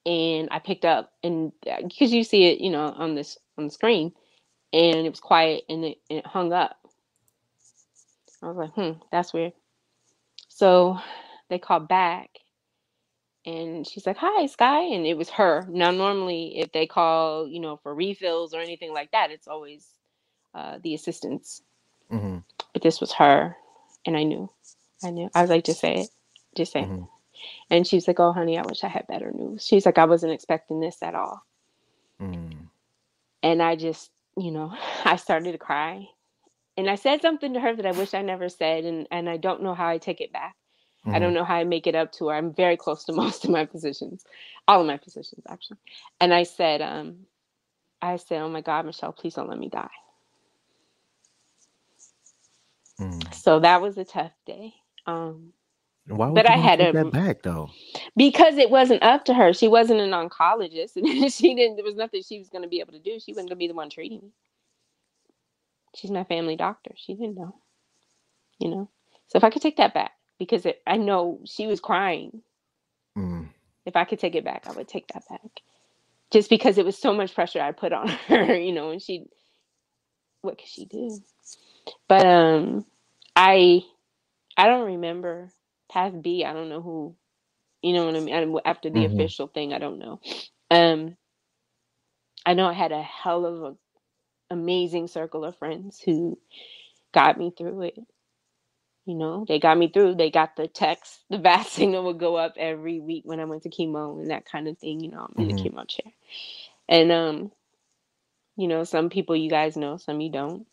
And 0.07 0.49
I 0.51 0.59
picked 0.61 0.84
up 0.84 1.12
and 1.22 1.53
because 1.64 2.12
you 2.12 2.24
see 2.24 2.45
it, 2.47 2.61
you 2.61 2.70
know, 2.70 2.86
on 2.97 3.14
this 3.14 3.38
on 3.59 3.66
the 3.66 3.70
screen, 3.72 4.12
and 4.72 5.07
it 5.07 5.11
was 5.11 5.20
quiet 5.20 5.64
and 5.70 5.84
it, 5.86 5.99
and 6.11 6.20
it 6.20 6.26
hung 6.26 6.53
up. 6.55 6.78
I 8.43 8.49
was 8.49 8.57
like, 8.57 8.72
hmm, 8.74 8.99
that's 9.12 9.32
weird. 9.32 9.53
So 10.49 10.99
they 11.49 11.59
called 11.59 11.88
back, 11.88 12.30
and 13.47 13.86
she's 13.86 14.07
like, 14.07 14.16
"Hi, 14.18 14.45
Skyy," 14.47 14.95
and 14.95 15.07
it 15.07 15.16
was 15.16 15.30
her. 15.30 15.66
Now, 15.70 15.91
normally, 15.91 16.59
if 16.59 16.72
they 16.72 16.86
call, 16.86 17.49
you 17.49 17.61
know, 17.61 17.78
for 17.78 17.95
refills 17.95 18.55
or 18.55 18.61
anything 18.61 18.93
like 18.93 19.11
that, 19.12 19.30
it's 19.30 19.49
always 19.49 19.88
uh, 20.55 20.78
the 20.82 20.95
assistants. 20.95 21.62
Mm-hmm. 22.12 22.38
But 22.72 22.82
this 22.82 23.01
was 23.01 23.12
her, 23.14 23.57
and 24.07 24.16
I 24.16 24.24
knew, 24.24 24.51
I 25.05 25.11
knew. 25.11 25.30
I 25.34 25.43
was 25.43 25.51
like, 25.51 25.64
"Just 25.64 25.80
say 25.80 26.03
it, 26.03 26.09
just 26.57 26.72
say 26.72 26.82
it." 26.82 26.88
Mhm. 26.91 27.09
And 27.70 27.86
she's 27.86 28.09
like, 28.09 28.20
"Oh, 28.20 28.32
honey, 28.32 28.59
I 28.59 28.62
wish 28.62 28.84
I 28.84 28.88
had 28.88 29.07
better 29.07 29.32
news." 29.32 29.64
She's 29.66 29.86
like, 29.86 29.99
"I 29.99 30.07
wasn't 30.07 30.32
expecting 30.32 30.80
this 30.80 31.03
at 31.03 31.14
all." 31.14 31.43
Mm-hmm. 32.20 32.66
and 33.43 33.62
I 33.62 33.76
just, 33.76 34.11
you 34.36 34.51
know, 34.51 34.74
I 35.05 35.16
started 35.16 35.53
to 35.53 35.59
cry. 35.59 36.09
And 36.81 36.91
I 36.91 36.97
said 36.97 37.22
something 37.22 37.55
to 37.55 37.61
her 37.61 37.76
that 37.76 37.87
I 37.87 37.93
wish 37.93 38.14
I 38.14 38.22
never 38.22 38.49
said, 38.51 38.85
and, 38.87 39.09
and 39.12 39.31
I 39.31 39.39
don't 39.39 39.62
know 39.62 39.74
how 39.74 39.89
I 39.89 39.99
take 39.99 40.20
it 40.22 40.33
back. 40.33 40.57
I 41.12 41.18
don't 41.20 41.35
know 41.35 41.45
how 41.45 41.57
I 41.57 41.64
make 41.64 41.87
it 41.89 41.97
up 41.97 42.12
to 42.14 42.28
her. 42.28 42.35
I'm 42.37 42.55
very 42.55 42.76
close 42.76 43.05
to 43.07 43.12
most 43.14 43.45
of 43.45 43.51
my 43.51 43.66
physicians, 43.66 44.24
all 44.68 44.81
of 44.83 44.89
my 44.89 44.99
physicians 44.99 45.45
actually. 45.49 45.78
And 46.20 46.35
I 46.35 46.45
said, 46.45 46.83
um, 46.83 47.26
I 48.03 48.16
said, 48.16 48.43
oh 48.43 48.51
my 48.51 48.62
God, 48.62 48.87
Michelle, 48.87 49.12
please 49.12 49.35
don't 49.35 49.49
let 49.51 49.59
me 49.59 49.68
die. 49.70 49.91
Mm-hmm. 53.01 53.33
So 53.33 53.61
that 53.61 53.83
was 53.83 53.99
a 53.99 54.05
tough 54.05 54.33
day. 54.47 54.74
Um, 55.07 55.53
Why 56.09 56.28
would 56.31 56.37
But 56.37 56.47
you 56.47 56.55
I 56.55 56.57
had 56.57 56.81
take 56.81 56.81
a- 56.81 56.93
that 56.93 57.12
back 57.12 57.43
though? 57.43 57.70
because 58.16 58.59
it 58.59 58.70
wasn't 58.70 59.03
up 59.03 59.24
to 59.26 59.35
her. 59.35 59.53
She 59.53 59.68
wasn't 59.68 60.01
an 60.01 60.11
oncologist, 60.12 60.97
and 60.97 61.33
she 61.33 61.55
didn't. 61.55 61.76
There 61.76 61.85
was 61.85 61.97
nothing 61.97 62.22
she 62.22 62.39
was 62.39 62.49
going 62.51 62.62
to 62.62 62.68
be 62.68 62.81
able 62.81 62.93
to 62.93 62.99
do. 63.01 63.18
She 63.20 63.33
wasn't 63.33 63.49
going 63.51 63.57
to 63.59 63.64
be 63.64 63.68
the 63.68 63.74
one 63.74 63.91
treating 63.91 64.20
me. 64.20 64.33
She's 65.97 66.11
my 66.11 66.24
family 66.24 66.57
doctor. 66.57 66.93
She 66.97 67.14
didn't 67.14 67.36
know, 67.36 67.57
you 68.61 68.70
know. 68.70 68.91
So 69.28 69.38
if 69.38 69.45
I 69.45 69.51
could 69.51 69.62
take 69.62 69.78
that 69.78 69.95
back, 69.95 70.12
because 70.38 70.66
it, 70.66 70.82
I 70.86 70.97
know 70.99 71.41
she 71.47 71.66
was 71.66 71.80
crying. 71.80 72.43
Mm. 73.18 73.49
If 73.86 73.97
I 73.97 74.05
could 74.05 74.20
take 74.20 74.34
it 74.36 74.45
back, 74.45 74.64
I 74.66 74.72
would 74.72 74.88
take 74.88 75.09
that 75.09 75.28
back. 75.28 75.41
Just 76.32 76.51
because 76.51 76.78
it 76.78 76.84
was 76.86 76.99
so 76.99 77.14
much 77.14 77.34
pressure 77.34 77.61
I 77.61 77.72
put 77.72 77.93
on 77.93 78.09
her, 78.28 78.57
you 78.57 78.72
know, 78.72 78.91
and 78.91 79.03
she, 79.03 79.26
what 80.43 80.59
could 80.59 80.68
she 80.68 80.86
do? 80.86 81.22
But 82.09 82.26
um, 82.26 82.86
I, 83.36 83.82
I 84.57 84.68
don't 84.68 84.86
remember 84.86 85.53
past 85.91 86.20
B. 86.22 86.45
I 86.45 86.53
don't 86.55 86.68
know 86.70 86.82
who, 86.82 87.16
you 87.82 87.93
know 87.95 88.07
what 88.07 88.16
I 88.16 88.20
mean. 88.20 88.59
After 88.64 88.91
the 88.91 89.05
Mhm. 89.05 89.07
official 89.07 89.49
thing, 89.49 89.72
I 89.74 89.78
don't 89.78 89.99
know. 89.99 90.20
Um, 90.70 91.16
I 92.47 92.55
know 92.55 92.66
I 92.66 92.72
had 92.74 92.93
a 92.93 93.03
hell 93.03 93.47
of 93.47 93.62
a 93.62 93.76
amazing 94.51 95.09
circle 95.09 95.44
of 95.44 95.57
friends 95.59 96.01
who 96.01 96.38
got 97.14 97.38
me 97.38 97.53
through 97.57 97.82
it. 97.82 97.98
You 99.07 99.14
know, 99.16 99.44
they 99.48 99.59
got 99.61 99.78
me 99.78 99.88
through. 99.88 100.16
They 100.16 100.30
got 100.30 100.57
the 100.57 100.68
text. 100.68 101.20
The 101.30 101.38
bat 101.40 101.66
signal 101.66 102.05
would 102.05 102.18
go 102.20 102.36
up 102.36 102.55
every 102.59 103.01
week 103.01 103.24
when 103.26 103.40
I 103.40 103.46
went 103.46 103.64
to 103.64 103.70
chemo 103.70 104.20
and 104.20 104.30
that 104.30 104.46
kind 104.46 104.68
of 104.68 104.78
thing. 104.78 105.01
You 105.01 105.11
know, 105.11 105.20
I'm 105.28 105.34
in 105.38 105.46
Mhm. 105.46 105.48
the 105.48 105.55
chemo 105.55 105.88
chair, 105.88 106.12
and 106.88 107.12
um, 107.12 107.53
you 108.57 108.68
know, 108.68 108.84
some 108.84 109.11
people 109.11 109.36
you 109.36 109.51
guys 109.51 109.76
know, 109.76 109.96
some 109.98 110.20
you 110.20 110.30
don't. 110.30 110.66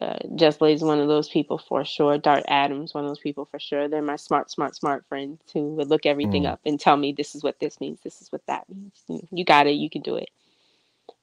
Uh, 0.00 0.18
Just 0.36 0.62
is 0.62 0.82
one 0.82 1.00
of 1.00 1.08
those 1.08 1.28
people 1.28 1.58
for 1.58 1.84
sure. 1.84 2.18
Dart 2.18 2.44
Adams, 2.48 2.94
one 2.94 3.04
of 3.04 3.10
those 3.10 3.20
people 3.20 3.46
for 3.46 3.58
sure. 3.60 3.88
They're 3.88 4.02
my 4.02 4.16
smart, 4.16 4.50
smart, 4.50 4.76
smart 4.76 5.06
friends 5.08 5.40
who 5.54 5.74
would 5.76 5.88
look 5.88 6.06
everything 6.06 6.46
Mm. 6.46 6.46
up 6.46 6.60
and 6.66 6.80
tell 6.80 6.96
me 6.96 7.12
this 7.12 7.34
is 7.34 7.44
what 7.44 7.60
this 7.60 7.80
means, 7.80 8.00
this 8.02 8.22
is 8.22 8.32
what 8.32 8.46
that 8.46 8.68
means. 8.68 9.04
You- 9.08 9.28
You 9.32 9.44
got 9.44 9.66
it, 9.68 9.72
you 9.72 9.90
can 9.90 10.02
do 10.02 10.16
it. 10.16 10.30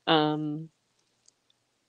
Um, 0.08 0.70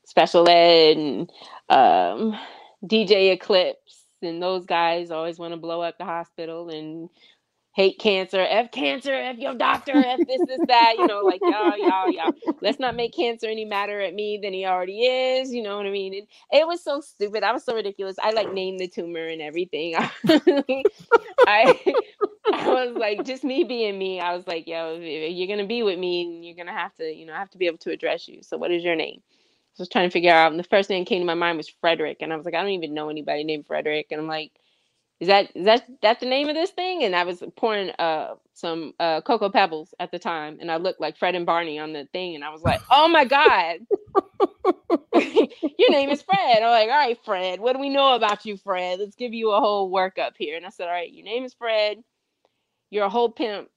special 0.09 0.49
ed 0.49 0.97
and 0.97 1.31
um, 1.69 2.39
DJ 2.85 3.33
Eclipse 3.33 4.05
and 4.23 4.43
those 4.43 4.65
guys 4.65 5.11
always 5.11 5.39
want 5.39 5.53
to 5.53 5.59
blow 5.59 5.83
up 5.83 5.99
the 5.99 6.05
hospital 6.05 6.71
and 6.71 7.11
hate 7.75 7.99
cancer, 8.01 8.41
F 8.41 8.73
cancer, 8.73 9.13
F 9.15 9.37
your 9.37 9.55
doctor, 9.55 9.93
F 9.95 10.19
this, 10.27 10.41
this, 10.49 10.61
that, 10.67 10.95
you 10.99 11.07
know, 11.07 11.21
like 11.21 11.41
y'all, 11.43 11.79
y'all, 11.79 12.11
y'all. 12.11 12.33
Let's 12.61 12.81
not 12.81 12.97
make 12.97 13.15
cancer 13.15 13.47
any 13.47 13.65
madder 13.67 14.01
at 14.01 14.15
me 14.15 14.41
than 14.43 14.53
he 14.53 14.67
already 14.67 15.03
is. 15.05 15.53
You 15.53 15.63
know 15.63 15.77
what 15.77 15.87
I 15.87 15.91
mean? 15.91 16.15
It, 16.15 16.29
it 16.51 16.67
was 16.67 16.83
so 16.83 17.01
stupid. 17.01 17.45
I 17.45 17.53
was 17.53 17.65
so 17.65 17.75
ridiculous. 17.77 18.17
I 18.21 18.33
like 18.33 18.53
named 18.53 18.81
the 18.81 18.89
tumor 18.89 19.25
and 19.27 19.41
everything. 19.41 19.95
I 21.47 21.95
I 22.53 22.69
was 22.69 22.97
like, 22.97 23.25
just 23.25 23.45
me 23.45 23.63
being 23.63 23.99
me. 23.99 24.21
I 24.21 24.35
was 24.35 24.47
like, 24.47 24.67
yo, 24.67 24.99
you're 24.99 25.49
gonna 25.49 25.69
be 25.69 25.83
with 25.83 25.99
me, 25.99 26.23
and 26.23 26.45
you're 26.45 26.57
gonna 26.57 26.77
have 26.77 26.95
to, 26.97 27.05
you 27.05 27.27
know, 27.27 27.35
I 27.35 27.39
have 27.39 27.51
to 27.51 27.59
be 27.59 27.67
able 27.67 27.79
to 27.79 27.93
address 27.93 28.27
you. 28.27 28.43
So 28.43 28.57
what 28.57 28.73
is 28.73 28.83
your 28.83 28.97
name? 28.97 29.21
I 29.81 29.83
was 29.83 29.91
trying 29.91 30.09
to 30.09 30.13
figure 30.13 30.33
out, 30.33 30.53
and 30.53 30.61
the 30.61 30.65
first 30.65 30.91
name 30.91 31.05
that 31.05 31.09
came 31.09 31.21
to 31.23 31.27
my 31.27 31.35
mind 31.35 31.59
was 31.59 31.69
Frederick, 31.69 32.19
and 32.21 32.33
I 32.33 32.37
was 32.37 32.47
like, 32.47 32.55
I 32.55 32.63
don't 32.63 32.71
even 32.71 32.95
know 32.95 33.11
anybody 33.11 33.45
named 33.45 33.67
Frederick, 33.67 34.09
and 34.11 34.21
I'm 34.21 34.29
like, 34.29 34.53
is 35.21 35.29
that 35.29 35.51
is 35.57 35.67
that 35.67 35.85
that 36.03 36.21
the 36.21 36.27
name 36.27 36.49
of 36.49 36.57
this 36.57 36.71
thing? 36.71 37.05
And 37.05 37.17
I 37.17 37.25
was 37.25 37.43
pouring 37.57 37.91
uh 37.99 38.37
some 38.55 38.95
uh 39.01 39.21
cocoa 39.23 39.51
pebbles 39.51 39.95
at 40.01 40.13
the 40.13 40.19
time, 40.21 40.59
and 40.61 40.71
I 40.71 40.77
looked 40.79 41.01
like 41.01 41.19
Fred 41.19 41.35
and 41.37 41.47
Barney 41.47 41.79
on 41.79 41.93
the 41.95 42.07
thing, 42.13 42.35
and 42.37 42.45
I 42.45 42.51
was 42.51 42.63
like, 42.63 42.83
oh 42.91 43.09
my 43.09 43.25
god, 43.27 43.79
your 45.15 45.91
name 45.91 46.11
is 46.11 46.23
Fred. 46.23 46.63
I'm 46.63 46.71
like, 46.71 46.89
all 46.91 46.97
right, 46.99 47.19
Fred, 47.25 47.61
what 47.61 47.75
do 47.75 47.81
we 47.81 47.91
know 47.91 48.15
about 48.15 48.47
you, 48.47 48.57
Fred? 48.59 49.01
Let's 49.01 49.17
give 49.17 49.35
you 49.35 49.53
a 49.53 49.61
whole 49.61 49.93
workup 49.93 50.33
here. 50.39 50.57
And 50.57 50.67
I 50.67 50.71
said, 50.71 50.87
all 50.87 50.93
right, 50.95 51.13
your 51.13 51.25
name 51.25 51.45
is 51.45 51.55
Fred. 51.55 51.99
You're 52.91 53.07
a 53.07 53.11
whole 53.11 53.31
pimp 53.31 53.69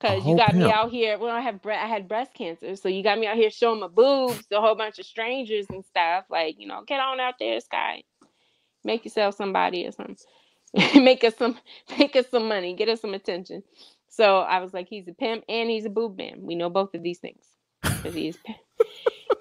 because 0.00 0.26
you 0.26 0.36
got 0.36 0.52
pimp. 0.52 0.64
me 0.64 0.70
out 0.70 0.90
here. 0.90 1.18
Well, 1.18 1.34
I 1.34 1.40
have 1.40 1.62
bre- 1.62 1.72
I 1.72 1.86
had 1.86 2.08
breast 2.08 2.34
cancer, 2.34 2.76
so 2.76 2.88
you 2.88 3.02
got 3.02 3.18
me 3.18 3.26
out 3.26 3.36
here 3.36 3.50
showing 3.50 3.80
my 3.80 3.88
boobs 3.88 4.46
to 4.48 4.58
a 4.58 4.60
whole 4.62 4.76
bunch 4.76 4.98
of 4.98 5.06
strangers 5.06 5.66
and 5.70 5.84
stuff. 5.84 6.24
Like, 6.30 6.56
you 6.58 6.66
know, 6.68 6.82
get 6.86 7.00
on 7.00 7.20
out 7.20 7.34
there, 7.40 7.58
Skyy. 7.60 8.02
Make 8.84 9.04
yourself 9.04 9.36
somebody 9.36 9.86
or 9.86 9.92
something. 9.92 10.16
make 11.02 11.24
us 11.24 11.36
some 11.36 11.58
make 11.98 12.16
us 12.16 12.26
some 12.30 12.48
money, 12.48 12.74
get 12.74 12.88
us 12.88 13.00
some 13.02 13.14
attention. 13.14 13.62
So 14.08 14.40
I 14.40 14.60
was 14.60 14.74
like, 14.74 14.88
he's 14.88 15.08
a 15.08 15.14
pimp 15.14 15.44
and 15.48 15.70
he's 15.70 15.86
a 15.86 15.90
boob 15.90 16.18
man. 16.18 16.40
We 16.42 16.56
know 16.56 16.70
both 16.70 16.94
of 16.94 17.02
these 17.02 17.18
things. 17.18 17.44
Because 18.02 18.14
he's 18.14 18.38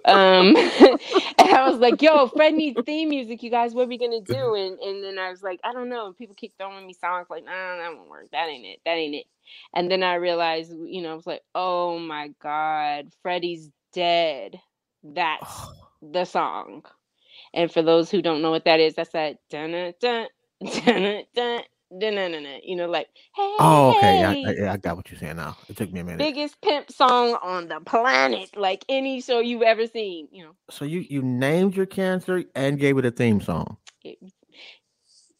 um 0.09 0.55
and 1.39 1.49
I 1.53 1.69
was 1.69 1.79
like, 1.79 2.01
yo, 2.01 2.27
Fred 2.29 2.55
needs 2.55 2.79
theme 2.85 3.09
music, 3.09 3.43
you 3.43 3.51
guys. 3.51 3.73
What 3.73 3.85
are 3.85 3.89
we 3.89 3.97
gonna 3.97 4.21
do? 4.21 4.55
And 4.55 4.79
and 4.79 5.03
then 5.03 5.19
I 5.19 5.29
was 5.29 5.43
like, 5.43 5.59
I 5.63 5.73
don't 5.73 5.89
know. 5.89 6.07
And 6.07 6.17
people 6.17 6.35
keep 6.35 6.53
throwing 6.57 6.87
me 6.87 6.93
songs 6.93 7.27
like, 7.29 7.45
nah, 7.45 7.77
that 7.77 7.95
won't 7.95 8.09
work. 8.09 8.29
That 8.31 8.49
ain't 8.49 8.65
it. 8.65 8.79
That 8.85 8.95
ain't 8.97 9.15
it. 9.15 9.25
And 9.73 9.91
then 9.91 10.03
I 10.03 10.15
realized, 10.15 10.73
you 10.73 11.01
know, 11.01 11.11
I 11.11 11.15
was 11.15 11.27
like, 11.27 11.43
oh 11.55 11.99
my 11.99 12.31
God, 12.41 13.11
Freddie's 13.23 13.69
dead. 13.93 14.59
That's 15.03 15.71
the 16.01 16.25
song. 16.25 16.83
And 17.53 17.71
for 17.71 17.81
those 17.81 18.11
who 18.11 18.21
don't 18.21 18.41
know 18.41 18.51
what 18.51 18.65
that 18.65 18.79
is, 18.79 18.95
that's 18.95 19.11
that 19.11 19.39
dun 19.49 19.71
dun 19.71 19.93
dun 19.99 20.27
dun 20.85 21.23
dun 21.35 21.61
you 21.91 22.75
know, 22.75 22.87
like 22.87 23.07
hey. 23.35 23.55
Oh, 23.59 23.95
okay, 23.97 24.19
yeah, 24.19 24.33
yeah, 24.33 24.73
I 24.73 24.77
got 24.77 24.95
what 24.95 25.09
you're 25.11 25.19
saying 25.19 25.37
now. 25.37 25.57
It 25.67 25.77
took 25.77 25.91
me 25.91 26.01
a 26.01 26.03
minute. 26.03 26.19
Biggest 26.19 26.61
pimp 26.61 26.91
song 26.91 27.37
on 27.41 27.67
the 27.67 27.79
planet, 27.79 28.55
like 28.55 28.85
any 28.89 29.21
show 29.21 29.39
you've 29.39 29.61
ever 29.61 29.87
seen, 29.87 30.27
you 30.31 30.45
know. 30.45 30.55
So 30.69 30.85
you 30.85 31.05
you 31.09 31.21
named 31.21 31.75
your 31.75 31.85
cancer 31.85 32.43
and 32.55 32.79
gave 32.79 32.97
it 32.97 33.05
a 33.05 33.11
theme 33.11 33.41
song. 33.41 33.77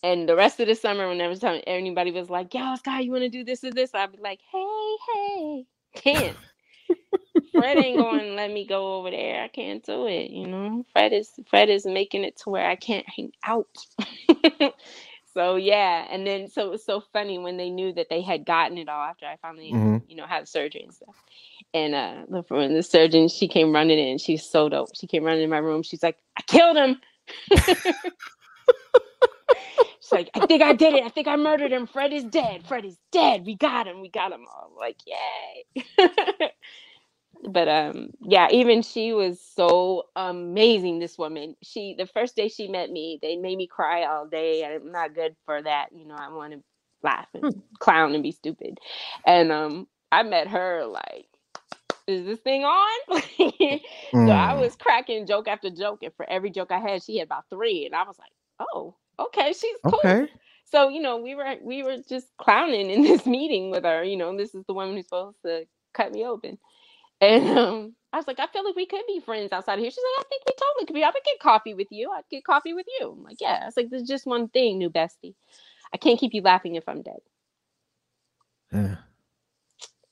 And 0.02 0.30
the 0.30 0.36
rest 0.36 0.60
of 0.60 0.68
the 0.68 0.76
summer, 0.76 1.08
whenever 1.10 1.36
time 1.36 1.62
anybody 1.68 2.12
was 2.12 2.30
like, 2.30 2.54
"Yo, 2.54 2.62
Skyy, 2.62 3.04
you 3.04 3.12
want 3.12 3.24
to 3.24 3.30
do 3.30 3.44
this 3.44 3.64
or 3.64 3.72
this?" 3.72 3.94
I'd 3.94 4.12
be 4.14 4.20
like, 4.20 4.40
"Hey, 4.52 4.96
hey, 5.14 5.66
can't." 5.96 6.38
Fred 7.54 7.78
ain't 7.78 7.98
going 8.00 8.26
to 8.26 8.34
let 8.34 8.52
me 8.52 8.66
go 8.66 8.96
over 8.96 9.12
there. 9.12 9.44
I 9.44 9.50
can't 9.50 9.84
do 9.86 10.08
it. 10.08 10.32
You 10.32 10.48
know, 10.48 10.86
Fred 10.94 11.14
is 11.14 11.32
Fred 11.50 11.70
is 11.70 11.86
making 11.86 12.24
it 12.24 12.38
to 12.38 12.50
where 12.50 12.66
I 12.66 12.76
can't 12.76 13.06
hang 13.10 13.32
out. 13.44 13.68
so 15.40 15.56
yeah, 15.56 16.06
and 16.10 16.28
then 16.28 16.50
so 16.50 16.66
it 16.66 16.70
was 16.70 16.84
so 16.84 17.02
funny 17.14 17.40
when 17.40 17.56
they 17.56 17.70
knew 17.70 17.94
that 17.94 18.08
they 18.10 18.22
had 18.22 18.46
gotten 18.46 18.78
it 18.78 18.90
all 18.90 19.02
after 19.02 19.26
I 19.26 19.38
finally, 19.42 19.72
mm-hmm. 19.72 20.00
you 20.06 20.18
know, 20.18 20.26
had 20.26 20.50
surgery 20.50 20.82
and 20.82 20.94
stuff. 20.94 21.16
And 21.74 21.96
uh, 21.96 22.26
the 22.28 22.44
when 22.50 22.74
the 22.74 22.84
surgeon, 22.84 23.30
she 23.30 23.48
came 23.48 23.72
running 23.72 23.98
in. 23.98 24.18
She's 24.18 24.44
so 24.44 24.68
dope. 24.68 24.90
She 24.96 25.08
came 25.08 25.24
running 25.24 25.44
in 25.44 25.50
my 25.50 25.60
room. 25.60 25.82
She's 25.82 26.04
like, 26.04 26.18
"I 26.36 26.42
killed 26.42 26.76
him." 26.76 27.00
She's 30.02 30.12
like, 30.12 30.30
I 30.34 30.46
think 30.46 30.62
I 30.62 30.74
did 30.74 30.94
it. 30.96 31.06
I 31.06 31.10
think 31.10 31.30
I 31.30 31.38
murdered 31.38 31.72
him. 31.72 31.88
Fred 31.88 32.12
is 32.12 32.26
dead. 32.26 32.66
Fred 32.68 32.84
is 32.84 32.98
dead. 33.14 33.46
We 33.46 33.56
got 33.56 33.88
him. 33.88 34.02
We 34.02 34.10
got 34.10 34.34
him 34.34 34.46
all. 34.54 34.72
like, 34.78 34.98
yay. 35.06 35.86
but 37.48 37.68
um 37.68 38.10
yeah 38.22 38.48
even 38.52 38.82
she 38.82 39.14
was 39.14 39.40
so 39.40 40.04
amazing 40.16 41.00
this 41.00 41.18
woman 41.18 41.56
she 41.64 41.96
the 41.98 42.06
first 42.06 42.36
day 42.36 42.48
she 42.48 42.68
met 42.68 42.92
me 42.92 43.18
they 43.22 43.36
made 43.36 43.58
me 43.58 43.68
cry 43.68 44.04
all 44.04 44.28
day 44.28 44.66
i'm 44.66 44.92
not 44.92 45.16
good 45.16 45.36
for 45.46 45.62
that 45.62 45.88
you 45.96 46.06
know 46.06 46.16
i 46.16 46.30
want 46.30 46.54
to 46.54 46.60
laugh 47.02 47.28
and 47.34 47.44
hmm. 47.44 47.60
clown 47.80 48.14
and 48.14 48.24
be 48.24 48.32
stupid 48.32 48.78
and 49.26 49.52
um 49.52 49.88
i 50.12 50.22
met 50.22 50.48
her 50.48 50.86
like 50.86 51.26
is 52.08 52.26
this 52.26 52.40
thing 52.40 52.64
on 52.64 53.00
mm. 53.10 53.82
so 54.12 54.32
i 54.32 54.54
hmm. 54.54 54.60
was 54.60 54.76
cracking 54.76 55.26
joke 55.26 55.48
after 55.48 55.70
joke 55.70 56.00
and 56.04 56.14
for 56.16 56.30
every 56.30 56.50
joke 56.50 56.72
i 56.72 56.80
had 56.80 57.02
she 57.02 57.18
had 57.18 57.28
about 57.28 57.46
three 57.50 57.86
and 57.86 57.96
i 57.96 58.04
was 58.04 58.18
like 58.20 58.32
oh 58.60 58.96
okay 59.18 59.54
she's 59.54 59.78
cool 59.86 60.00
okay. 60.04 60.28
so 60.66 60.90
you 60.90 61.02
know 61.02 61.18
we 61.18 61.36
were 61.36 61.56
we 61.62 61.84
were 61.84 61.98
just 62.10 62.28
clowning 62.38 62.90
in 62.90 63.02
this 63.04 63.26
meeting 63.26 63.70
with 63.70 63.86
her 63.86 64.04
you 64.04 64.18
know 64.18 64.36
this 64.36 64.54
is 64.54 64.66
the 64.66 64.74
woman 64.74 64.96
who's 64.96 65.06
supposed 65.06 65.38
to 65.46 65.66
cut 65.94 66.12
me 66.12 66.26
open 66.26 66.58
and 67.22 67.58
um, 67.58 67.96
I 68.12 68.18
was 68.18 68.28
like, 68.28 68.40
I 68.40 68.48
feel 68.48 68.64
like 68.66 68.76
we 68.76 68.86
could 68.86 69.04
be 69.08 69.20
friends 69.20 69.52
outside 69.52 69.76
of 69.76 69.80
here. 69.80 69.92
She's 69.92 70.04
like, 70.18 70.26
I 70.26 70.30
think 70.30 70.44
we 70.46 70.54
totally 70.54 70.86
could 70.86 70.94
be. 70.94 71.04
I 71.04 71.10
would 71.10 71.24
get 71.24 71.40
coffee 71.40 71.74
with 71.74 71.88
you. 71.92 72.12
I'd 72.12 72.24
get 72.32 72.44
coffee 72.44 72.74
with 72.74 72.88
you. 73.00 73.12
I'm 73.12 73.24
like, 73.24 73.38
yeah. 73.40 73.68
It's 73.68 73.78
like 73.78 73.90
there's 73.90 74.08
just 74.08 74.26
one 74.26 74.48
thing, 74.50 74.78
new 74.78 74.90
bestie. 74.90 75.36
I 75.94 75.98
can't 75.98 76.20
keep 76.20 76.34
you 76.34 76.42
laughing 76.42 76.76
if 76.76 76.88
I'm 76.88 77.02
dead. 77.02 77.20
Yeah. 78.72 78.96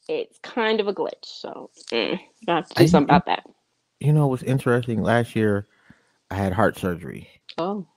It's 0.07 0.39
kind 0.39 0.79
of 0.79 0.87
a 0.87 0.93
glitch. 0.93 1.25
So 1.25 1.69
mm, 1.91 2.19
I 2.47 2.51
have 2.55 2.67
to 2.69 2.75
do 2.75 2.83
I, 2.83 2.85
something 2.87 3.09
about 3.09 3.25
that. 3.25 3.43
You 3.99 4.13
know 4.13 4.27
what's 4.27 4.43
interesting? 4.43 5.01
Last 5.01 5.35
year 5.35 5.67
I 6.29 6.35
had 6.35 6.53
heart 6.53 6.77
surgery. 6.77 7.27
Oh. 7.57 7.87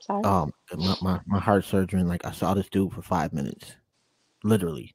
Sorry. 0.00 0.24
Um 0.24 0.52
my, 0.76 0.96
my, 1.02 1.20
my 1.26 1.38
heart 1.40 1.64
surgery 1.64 2.00
and 2.00 2.08
like 2.08 2.24
I 2.24 2.32
saw 2.32 2.54
this 2.54 2.68
dude 2.68 2.92
for 2.92 3.02
five 3.02 3.32
minutes. 3.32 3.76
Literally. 4.44 4.94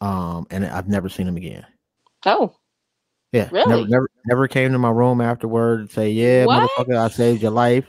Um 0.00 0.46
and 0.50 0.66
I've 0.66 0.88
never 0.88 1.08
seen 1.08 1.28
him 1.28 1.36
again. 1.36 1.64
Oh. 2.26 2.56
Yeah. 3.32 3.48
Really? 3.52 3.68
Never, 3.68 3.88
never, 3.88 4.10
never 4.26 4.48
came 4.48 4.72
to 4.72 4.78
my 4.78 4.90
room 4.90 5.20
afterward 5.20 5.80
and 5.80 5.90
say, 5.90 6.10
"Yeah, 6.10 6.46
what? 6.46 6.68
motherfucker, 6.70 6.96
I 6.96 7.08
saved 7.08 7.42
your 7.42 7.52
life. 7.52 7.86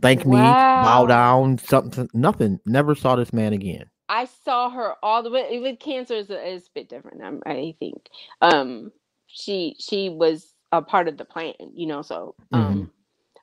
Thank 0.00 0.24
me. 0.24 0.36
Bow 0.36 1.06
down. 1.06 1.58
Something. 1.58 2.08
Nothing. 2.14 2.60
Never 2.64 2.94
saw 2.94 3.16
this 3.16 3.32
man 3.32 3.52
again." 3.52 3.86
I 4.08 4.26
saw 4.44 4.70
her 4.70 4.94
all 5.02 5.22
the 5.22 5.30
way 5.30 5.58
with 5.58 5.80
cancer 5.80 6.14
is 6.14 6.30
a, 6.30 6.48
is 6.48 6.66
a 6.66 6.70
bit 6.74 6.88
different. 6.88 7.22
Um, 7.22 7.42
I 7.46 7.74
think. 7.80 8.08
Um, 8.40 8.92
she 9.26 9.76
she 9.80 10.08
was 10.08 10.54
a 10.72 10.82
part 10.82 11.08
of 11.08 11.16
the 11.16 11.24
plan, 11.24 11.54
you 11.74 11.86
know. 11.86 12.02
So, 12.02 12.34
um, 12.52 12.62
mm-hmm. 12.62 12.84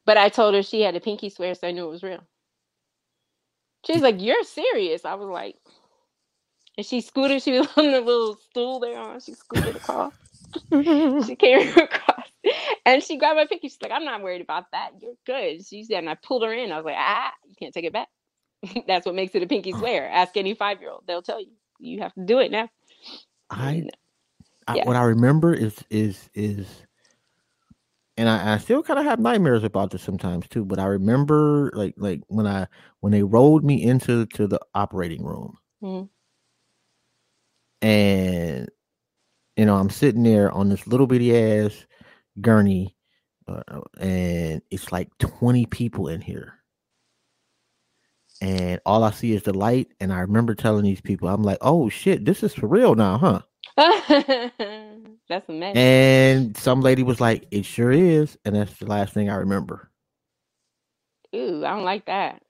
but 0.05 0.17
I 0.17 0.29
told 0.29 0.53
her 0.53 0.63
she 0.63 0.81
had 0.81 0.95
a 0.95 1.01
pinky 1.01 1.29
swear, 1.29 1.53
so 1.55 1.67
I 1.67 1.71
knew 1.71 1.85
it 1.85 1.91
was 1.91 2.03
real. 2.03 2.23
She's 3.85 4.01
like, 4.01 4.21
"You're 4.21 4.43
serious?" 4.43 5.03
I 5.03 5.15
was 5.15 5.27
like, 5.27 5.57
and 6.77 6.85
she 6.85 7.01
scooted. 7.01 7.41
She 7.41 7.59
was 7.59 7.67
on 7.77 7.91
the 7.91 8.01
little 8.01 8.35
stool 8.35 8.79
there 8.79 8.97
on. 8.97 9.19
She 9.19 9.33
scooted 9.33 9.75
across. 9.75 10.13
she 11.25 11.35
came 11.35 11.67
across 11.77 12.27
and 12.85 13.03
she 13.03 13.17
grabbed 13.17 13.37
my 13.37 13.45
pinky. 13.45 13.69
She's 13.69 13.81
like, 13.81 13.91
I'm 13.91 14.05
not 14.05 14.21
worried 14.21 14.41
about 14.41 14.65
that. 14.71 14.91
You're 14.99 15.13
good. 15.25 15.65
She 15.65 15.83
said, 15.83 15.99
and 15.99 16.09
I 16.09 16.15
pulled 16.15 16.43
her 16.43 16.53
in. 16.53 16.71
I 16.71 16.77
was 16.77 16.85
like, 16.85 16.95
ah, 16.97 17.31
you 17.47 17.55
can't 17.57 17.73
take 17.73 17.85
it 17.85 17.93
back. 17.93 18.07
That's 18.87 19.05
what 19.05 19.15
makes 19.15 19.35
it 19.35 19.43
a 19.43 19.47
pinky 19.47 19.71
swear. 19.71 20.09
Ask 20.09 20.37
any 20.37 20.53
five 20.53 20.81
year 20.81 20.91
old. 20.91 21.03
They'll 21.07 21.21
tell 21.21 21.39
you. 21.39 21.51
You 21.83 22.01
have 22.01 22.13
to 22.13 22.23
do 22.23 22.37
it 22.37 22.51
now. 22.51 22.69
I, 23.49 23.87
I 24.67 24.75
yeah. 24.75 24.85
what 24.85 24.95
I 24.95 25.01
remember 25.01 25.51
is 25.51 25.83
is 25.89 26.29
is 26.35 26.67
and 28.17 28.29
I, 28.29 28.53
I 28.53 28.57
still 28.59 28.83
kind 28.83 28.99
of 28.99 29.05
have 29.05 29.19
nightmares 29.19 29.63
about 29.63 29.89
this 29.89 30.03
sometimes 30.03 30.47
too. 30.47 30.63
But 30.63 30.77
I 30.77 30.85
remember 30.85 31.71
like 31.73 31.95
like 31.97 32.21
when 32.27 32.45
I 32.45 32.67
when 32.99 33.11
they 33.11 33.23
rolled 33.23 33.63
me 33.63 33.81
into 33.81 34.27
to 34.27 34.45
the 34.45 34.59
operating 34.75 35.23
room, 35.23 35.57
mm-hmm. 35.81 36.05
and 37.85 38.69
you 39.55 39.65
know, 39.65 39.75
I'm 39.75 39.89
sitting 39.89 40.23
there 40.23 40.51
on 40.51 40.69
this 40.69 40.87
little 40.87 41.07
bitty 41.07 41.35
ass 41.37 41.85
gurney, 42.39 42.95
uh, 43.47 43.81
and 43.99 44.61
it's 44.71 44.91
like 44.91 45.09
20 45.19 45.65
people 45.67 46.07
in 46.07 46.21
here. 46.21 46.55
And 48.41 48.79
all 48.85 49.03
I 49.03 49.11
see 49.11 49.33
is 49.33 49.43
the 49.43 49.53
light. 49.53 49.89
And 49.99 50.11
I 50.11 50.21
remember 50.21 50.55
telling 50.55 50.83
these 50.83 51.01
people, 51.01 51.27
I'm 51.27 51.43
like, 51.43 51.59
oh 51.61 51.89
shit, 51.89 52.25
this 52.25 52.41
is 52.43 52.53
for 52.53 52.67
real 52.67 52.95
now, 52.95 53.17
huh? 53.17 53.41
that's 55.29 55.47
amazing. 55.47 55.77
And 55.77 56.57
some 56.57 56.81
lady 56.81 57.03
was 57.03 57.21
like, 57.21 57.45
it 57.51 57.65
sure 57.65 57.91
is. 57.91 58.37
And 58.43 58.55
that's 58.55 58.77
the 58.77 58.87
last 58.87 59.13
thing 59.13 59.29
I 59.29 59.35
remember. 59.35 59.91
Ooh, 61.35 61.63
I 61.63 61.75
don't 61.75 61.83
like 61.83 62.05
that. 62.07 62.41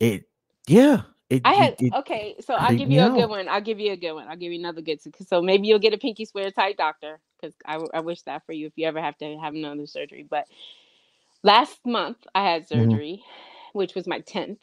It, 0.00 0.24
yeah, 0.66 1.02
it, 1.30 1.42
I 1.44 1.54
had 1.54 1.76
it, 1.80 1.94
okay, 1.94 2.36
so 2.40 2.54
I'll 2.54 2.76
give 2.76 2.90
you 2.90 3.02
a 3.02 3.10
good 3.10 3.28
one. 3.28 3.48
I'll 3.48 3.60
give 3.60 3.80
you 3.80 3.92
a 3.92 3.96
good 3.96 4.12
one. 4.12 4.28
I'll 4.28 4.36
give 4.36 4.52
you 4.52 4.58
another 4.58 4.82
good. 4.82 5.00
So 5.28 5.42
maybe 5.42 5.68
you'll 5.68 5.78
get 5.80 5.94
a 5.94 5.98
pinky 5.98 6.24
swear 6.24 6.50
tight 6.50 6.76
doctor 6.76 7.20
because 7.40 7.54
I, 7.66 7.78
I 7.94 8.00
wish 8.00 8.22
that 8.22 8.46
for 8.46 8.52
you 8.52 8.66
if 8.66 8.74
you 8.76 8.86
ever 8.86 9.00
have 9.00 9.18
to 9.18 9.38
have 9.38 9.54
another 9.54 9.86
surgery. 9.86 10.26
But 10.28 10.46
last 11.42 11.78
month 11.86 12.18
I 12.34 12.44
had 12.50 12.68
mm-hmm. 12.72 12.90
surgery, 12.90 13.24
mm-hmm. 13.24 13.78
which 13.78 13.94
was 13.94 14.06
my 14.06 14.20
tenth. 14.20 14.60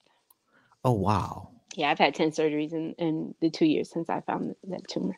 Oh 0.83 0.93
wow! 0.93 1.49
Yeah, 1.75 1.91
I've 1.91 1.99
had 1.99 2.15
10 2.15 2.31
surgeries 2.31 2.73
in, 2.73 2.93
in 2.97 3.35
the 3.41 3.49
two 3.49 3.65
years 3.65 3.91
since 3.91 4.09
I 4.09 4.21
found 4.21 4.55
that 4.69 4.87
tumor. 4.87 5.17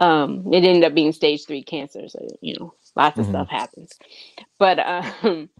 Um, 0.00 0.52
it 0.52 0.64
ended 0.64 0.84
up 0.84 0.94
being 0.94 1.12
stage 1.12 1.46
three 1.46 1.62
cancer. 1.62 2.08
So, 2.08 2.26
you 2.40 2.56
know, 2.58 2.74
lots 2.96 3.18
of 3.18 3.26
Mhm. 3.26 3.30
stuff 3.30 3.48
happens. 3.48 3.92
But 4.58 4.78
um, 5.24 5.50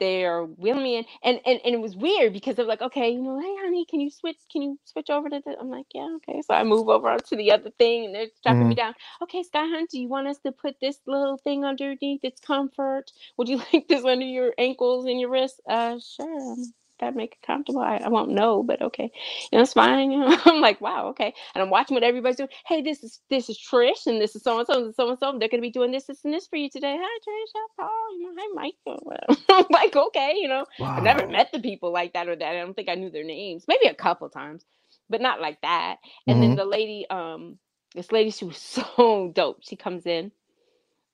they're 0.00 0.44
wheeling 0.44 0.82
me 0.82 0.96
in. 0.98 1.04
And, 1.22 1.40
and, 1.46 1.60
and 1.64 1.74
it 1.74 1.80
was 1.80 1.96
weird 1.96 2.32
because 2.32 2.56
they're 2.56 2.64
like, 2.66 2.82
okay, 2.82 3.10
you 3.10 3.22
know, 3.22 3.40
hey, 3.40 3.56
honey, 3.60 3.86
can 3.86 4.00
you 4.00 4.10
switch? 4.10 4.38
Can 4.52 4.62
you 4.62 4.78
switch 4.84 5.10
over 5.10 5.28
to 5.30 5.40
the? 5.44 5.56
I'm 5.60 5.70
like, 5.70 5.86
yeah, 5.94 6.08
okay. 6.16 6.42
So 6.46 6.54
I 6.54 6.64
move 6.64 6.88
over 6.88 7.16
to 7.18 7.36
the 7.36 7.52
other 7.52 7.70
thing 7.78 8.06
and 8.06 8.14
they're 8.14 8.28
strapping 8.38 8.68
me 8.68 8.74
down. 8.74 8.94
Okay, 9.22 9.42
Skyy 9.42 9.70
Hunt, 9.70 9.90
do 9.90 10.00
you 10.00 10.08
want 10.08 10.28
us 10.28 10.38
to 10.40 10.52
put 10.52 10.76
this 10.80 10.98
little 11.06 11.38
thing 11.38 11.64
underneath 11.64 12.20
its 12.24 12.40
comfort? 12.40 13.12
Would 13.36 13.48
you 13.48 13.58
like 13.72 13.88
this 13.88 14.04
under 14.04 14.26
your 14.26 14.54
ankles 14.58 15.06
and 15.06 15.20
your 15.20 15.30
wrists? 15.30 15.60
Uh, 15.68 15.98
sure. 16.00 16.56
That 17.00 17.16
make 17.16 17.34
it 17.34 17.46
comfortable. 17.46 17.80
I, 17.82 17.98
I 17.98 18.08
won't 18.08 18.30
know, 18.30 18.62
but 18.62 18.82
okay, 18.82 19.10
you 19.52 19.58
know, 19.58 19.62
it's 19.62 19.74
fine. 19.74 20.10
You 20.18 20.20
know, 20.20 20.38
I'm 20.46 20.60
like, 20.62 20.80
wow, 20.80 21.08
okay. 21.08 21.34
And 21.54 21.62
I'm 21.62 21.70
watching 21.70 21.94
what 21.94 22.04
everybody's 22.04 22.36
doing. 22.36 22.50
Hey, 22.66 22.82
this 22.82 23.04
is 23.04 23.20
this 23.30 23.50
is 23.50 23.58
Trish, 23.58 24.06
and 24.06 24.20
this 24.20 24.36
is 24.36 24.42
so 24.44 24.58
and 24.58 24.66
so 24.66 24.86
and 24.86 24.94
so 24.94 25.10
and 25.10 25.18
so. 25.18 25.38
They're 25.38 25.48
gonna 25.50 25.62
be 25.62 25.70
doing 25.70 25.92
this, 25.92 26.06
this, 26.06 26.24
and 26.24 26.34
this 26.34 26.48
for 26.48 26.56
you 26.56 26.70
today. 26.70 26.96
Hi, 27.00 27.18
Trish. 27.20 27.52
Hi, 27.56 27.68
Paul. 27.78 28.18
You 28.18 28.34
know, 28.34 28.42
hi, 28.42 28.72
Michael. 28.86 29.12
I'm 29.50 29.66
like, 29.70 29.96
okay, 29.96 30.34
you 30.40 30.48
know, 30.48 30.66
I 30.96 31.00
never 31.02 31.26
met 31.28 31.50
the 31.52 31.60
people 31.60 31.92
like 31.92 32.14
that 32.14 32.28
or 32.28 32.36
that. 32.36 32.56
I 32.56 32.60
don't 32.60 32.74
think 32.74 32.88
I 32.90 32.94
knew 32.96 33.10
their 33.10 33.24
names. 33.24 33.64
Maybe 33.68 33.86
a 33.88 33.94
couple 33.94 34.28
times, 34.30 34.64
but 35.10 35.20
not 35.22 35.40
like 35.40 35.60
that. 35.62 35.96
And 36.28 36.42
then 36.42 36.54
Mhm. 36.54 36.56
the 36.56 36.66
lady, 36.66 37.06
um, 37.10 37.58
this 37.94 38.12
lady, 38.12 38.30
she 38.30 38.46
was 38.46 38.58
so 38.96 39.32
dope. 39.34 39.58
She 39.62 39.76
comes 39.76 40.06
in 40.06 40.32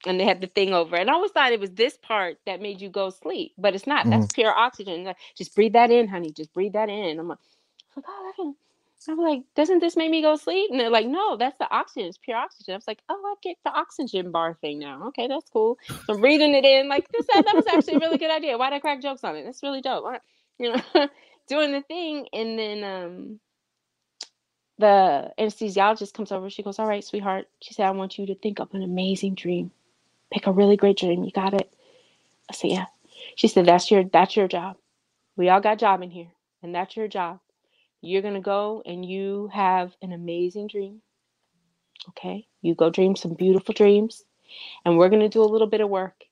and 0.06 0.20
they 0.20 0.24
had 0.24 0.40
the 0.40 0.46
thing 0.48 0.72
over. 0.74 0.96
And 0.96 1.10
I 1.10 1.14
always 1.14 1.30
thought 1.32 1.52
it 1.52 1.60
was 1.60 1.70
this 1.72 1.96
part 1.98 2.38
that 2.46 2.60
made 2.60 2.80
you 2.80 2.88
go 2.88 3.10
sleep, 3.10 3.52
but 3.58 3.74
it's 3.74 3.86
not. 3.86 4.08
That's 4.10 4.28
pure 4.28 4.52
oxygen. 4.56 5.04
Like, 5.04 5.16
Just 5.36 5.54
breathe 5.54 5.74
that 5.74 5.90
in, 5.90 6.08
honey. 6.08 6.30
Just 6.32 6.52
breathe 6.52 6.74
that 6.74 6.88
in. 6.88 7.18
I'm 7.18 7.28
like, 7.28 7.38
oh, 7.96 8.02
that 8.02 8.34
can. 8.36 8.54
I'm 9.06 9.18
like, 9.18 9.42
doesn't 9.54 9.80
this 9.80 9.96
make 9.96 10.10
me 10.10 10.22
go 10.22 10.36
sleep? 10.36 10.70
And 10.70 10.80
they're 10.80 10.88
like, 10.90 11.06
no, 11.06 11.36
that's 11.36 11.58
the 11.58 11.70
oxygen. 11.70 12.08
It's 12.08 12.16
pure 12.18 12.38
oxygen. 12.38 12.72
I 12.72 12.76
was 12.78 12.88
like, 12.88 13.00
oh, 13.10 13.22
I 13.22 13.34
get 13.42 13.58
the 13.64 13.70
oxygen 13.70 14.30
bar 14.30 14.56
thing 14.62 14.78
now. 14.78 15.08
Okay, 15.08 15.28
that's 15.28 15.50
cool. 15.50 15.78
So 16.06 16.14
I'm 16.14 16.20
breathing 16.20 16.54
it 16.54 16.64
in. 16.64 16.88
Like 16.88 17.06
this, 17.12 17.26
that, 17.34 17.44
that 17.44 17.54
was 17.54 17.66
actually 17.66 17.94
a 17.96 17.98
really 17.98 18.16
good 18.18 18.30
idea. 18.30 18.56
Why'd 18.56 18.72
I 18.72 18.78
crack 18.78 19.02
jokes 19.02 19.22
on 19.22 19.36
it? 19.36 19.44
That's 19.44 19.62
really 19.62 19.82
dope. 19.82 20.04
Why- 20.04 20.20
You 20.58 20.72
know, 20.76 20.82
doing 21.48 21.72
the 21.72 21.82
thing, 21.82 22.28
and 22.32 22.58
then 22.58 22.84
um, 22.84 23.40
the 24.78 25.32
anesthesiologist 25.38 26.14
comes 26.14 26.32
over. 26.32 26.48
She 26.48 26.62
goes, 26.62 26.78
all 26.78 26.86
right, 26.86 27.04
sweetheart. 27.04 27.48
She 27.60 27.74
said, 27.74 27.86
I 27.86 27.90
want 27.90 28.18
you 28.18 28.26
to 28.26 28.34
think 28.34 28.58
of 28.60 28.72
an 28.74 28.82
amazing 28.82 29.34
dream. 29.34 29.70
Pick 30.34 30.48
a 30.48 30.52
really 30.52 30.76
great 30.76 30.98
dream. 30.98 31.22
You 31.22 31.30
got 31.30 31.54
it. 31.54 31.72
I 32.50 32.54
said, 32.54 32.72
yeah. 32.72 32.86
She 33.36 33.46
said, 33.46 33.66
that's 33.66 33.88
your 33.88 34.02
that's 34.02 34.36
your 34.36 34.48
job. 34.48 34.76
We 35.36 35.48
all 35.48 35.60
got 35.60 35.78
job 35.78 36.02
in 36.02 36.10
here, 36.10 36.32
and 36.60 36.74
that's 36.74 36.96
your 36.96 37.06
job. 37.06 37.38
You're 38.00 38.20
gonna 38.20 38.40
go 38.40 38.82
and 38.84 39.04
you 39.08 39.48
have 39.52 39.94
an 40.02 40.10
amazing 40.10 40.66
dream. 40.66 41.02
Okay, 42.08 42.48
you 42.62 42.74
go 42.74 42.90
dream 42.90 43.14
some 43.14 43.34
beautiful 43.34 43.74
dreams, 43.74 44.24
and 44.84 44.98
we're 44.98 45.08
gonna 45.08 45.28
do 45.28 45.40
a 45.40 45.46
little 45.46 45.68
bit 45.68 45.80
of 45.80 45.88
work. 45.88 46.24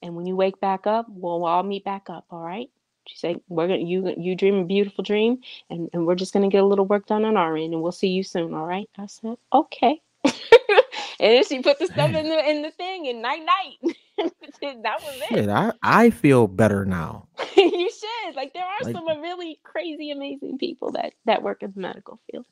And 0.00 0.16
when 0.16 0.24
you 0.24 0.36
wake 0.36 0.58
back 0.58 0.86
up, 0.86 1.04
we'll 1.10 1.44
all 1.44 1.62
meet 1.62 1.84
back 1.84 2.08
up. 2.08 2.24
All 2.30 2.40
right? 2.42 2.70
She 3.08 3.18
said, 3.18 3.42
"We're 3.50 3.68
gonna 3.68 3.80
you 3.80 4.14
you 4.16 4.36
dream 4.36 4.54
a 4.54 4.64
beautiful 4.64 5.04
dream, 5.04 5.42
and 5.68 5.90
and 5.92 6.06
we're 6.06 6.14
just 6.14 6.32
gonna 6.32 6.48
get 6.48 6.62
a 6.62 6.66
little 6.66 6.86
work 6.86 7.04
done 7.04 7.26
on 7.26 7.36
our 7.36 7.58
end, 7.58 7.74
and 7.74 7.82
we'll 7.82 7.92
see 7.92 8.08
you 8.08 8.22
soon. 8.22 8.54
All 8.54 8.66
right?" 8.66 8.88
I 8.96 9.04
said, 9.04 9.36
"Okay." 9.52 10.00
and 11.20 11.34
then 11.34 11.44
she 11.44 11.62
put 11.62 11.78
the 11.80 11.88
stuff 11.88 12.14
in 12.14 12.28
the 12.28 12.50
in 12.50 12.62
the 12.62 12.72
thing, 12.72 13.08
and 13.08 13.22
night 13.22 13.42
night. 13.44 13.96
that 14.62 15.02
was 15.02 15.22
it. 15.30 15.30
Shit, 15.30 15.50
I, 15.50 15.72
I 15.82 16.10
feel 16.10 16.48
better 16.48 16.84
now. 16.86 17.28
you 17.56 17.90
should. 17.90 18.36
Like 18.36 18.54
there 18.54 18.64
are 18.64 18.84
Like- 18.84 18.94
some 18.96 19.08
uh, 19.08 19.16
really 19.20 19.60
crazy, 19.64 20.10
amazing 20.12 20.58
people 20.58 20.92
that 20.92 21.14
that 21.26 21.42
work 21.42 21.62
in 21.62 21.72
the 21.74 21.80
medical 21.80 22.20
field, 22.30 22.46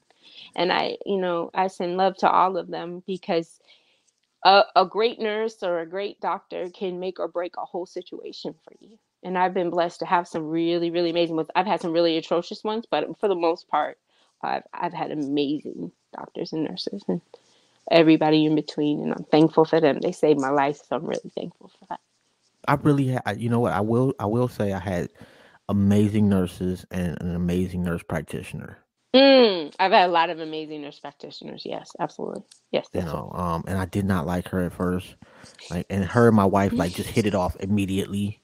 and 0.56 0.72
I, 0.72 0.98
you 1.06 1.18
know, 1.18 1.50
I 1.54 1.68
send 1.68 1.96
love 1.98 2.16
to 2.18 2.30
all 2.30 2.56
of 2.58 2.68
them 2.68 3.02
because 3.06 3.60
a, 4.44 4.62
a 4.76 4.86
great 4.86 5.20
nurse 5.20 5.62
or 5.62 5.80
a 5.80 5.86
great 5.88 6.20
doctor 6.20 6.68
can 6.70 7.00
make 7.00 7.20
or 7.20 7.28
break 7.28 7.54
a 7.58 7.64
whole 7.64 7.86
situation 7.86 8.54
for 8.64 8.72
you. 8.80 8.98
And 9.22 9.36
I've 9.38 9.54
been 9.54 9.70
blessed 9.70 10.00
to 10.00 10.06
have 10.06 10.28
some 10.28 10.44
really, 10.48 10.90
really 10.90 11.10
amazing 11.10 11.36
ones. 11.36 11.48
I've 11.56 11.66
had 11.66 11.80
some 11.82 11.92
really 11.92 12.16
atrocious 12.16 12.64
ones, 12.64 12.86
but 12.90 13.06
for 13.20 13.28
the 13.28 13.34
most 13.34 13.68
part, 13.68 13.98
I've 14.42 14.62
I've 14.72 14.94
had 14.94 15.10
amazing 15.10 15.92
doctors 16.16 16.52
and 16.52 16.64
nurses 16.64 17.04
and 17.08 17.20
everybody 17.90 18.44
in 18.46 18.54
between, 18.54 19.02
and 19.02 19.12
I'm 19.12 19.24
thankful 19.24 19.64
for 19.64 19.80
them. 19.80 20.00
They 20.00 20.12
saved 20.12 20.40
my 20.40 20.50
life, 20.50 20.80
so 20.88 20.96
I'm 20.96 21.06
really 21.06 21.30
thankful 21.36 21.70
for 21.78 21.86
that. 21.90 22.00
I 22.66 22.74
really 22.74 23.08
had, 23.08 23.40
you 23.40 23.48
know 23.48 23.60
what? 23.60 23.72
I 23.72 23.80
will, 23.80 24.14
I 24.18 24.26
will 24.26 24.48
say 24.48 24.72
I 24.72 24.78
had 24.78 25.10
amazing 25.68 26.28
nurses 26.28 26.84
and 26.90 27.20
an 27.20 27.34
amazing 27.34 27.82
nurse 27.82 28.02
practitioner. 28.02 28.78
Mm, 29.14 29.74
I've 29.78 29.92
had 29.92 30.08
a 30.08 30.12
lot 30.12 30.30
of 30.30 30.40
amazing 30.40 30.82
nurse 30.82 31.00
practitioners. 31.00 31.62
Yes, 31.64 31.90
absolutely. 31.98 32.42
Yes, 32.72 32.88
You 32.92 33.00
know, 33.02 33.32
um, 33.34 33.64
and 33.66 33.78
I 33.78 33.86
did 33.86 34.04
not 34.04 34.26
like 34.26 34.48
her 34.48 34.64
at 34.64 34.72
first. 34.72 35.16
Like, 35.70 35.86
and 35.90 36.04
her 36.04 36.28
and 36.28 36.36
my 36.36 36.44
wife 36.44 36.72
like 36.76 36.92
just 36.92 37.08
hit 37.10 37.26
it 37.26 37.34
off 37.34 37.56
immediately. 37.60 38.40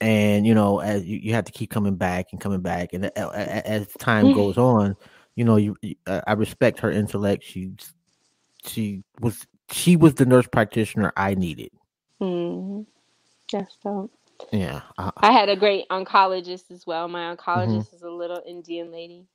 And 0.00 0.46
you 0.46 0.54
know, 0.54 0.78
as 0.78 1.04
you, 1.04 1.18
you 1.18 1.34
have 1.34 1.44
to 1.46 1.52
keep 1.52 1.70
coming 1.70 1.96
back 1.96 2.26
and 2.32 2.40
coming 2.40 2.60
back, 2.60 2.92
and 2.92 3.06
a- 3.06 3.20
a- 3.20 3.30
a- 3.30 3.68
as 3.68 3.88
time 3.98 4.30
goes 4.32 4.56
on, 4.56 4.96
you 5.34 5.44
know, 5.44 5.56
you, 5.56 5.76
uh, 6.06 6.20
I 6.26 6.34
respect 6.34 6.80
her 6.80 6.90
intellect. 6.90 7.42
She, 7.44 7.72
she 8.66 9.02
was, 9.20 9.46
she 9.70 9.96
was 9.96 10.14
the 10.14 10.26
nurse 10.26 10.46
practitioner 10.48 11.12
I 11.16 11.34
needed. 11.34 11.70
Mm, 12.20 12.86
so 13.82 14.10
Yeah, 14.52 14.82
I, 14.98 15.10
I 15.22 15.32
had 15.32 15.48
a 15.48 15.56
great 15.56 15.88
oncologist 15.90 16.70
as 16.70 16.86
well. 16.86 17.08
My 17.08 17.34
Mm-hmm. 17.56 17.80
oncologist 17.80 17.94
is 17.94 18.02
a 18.02 18.10
little 18.10 18.42
Indian 18.46 18.92
lady. 18.92 19.26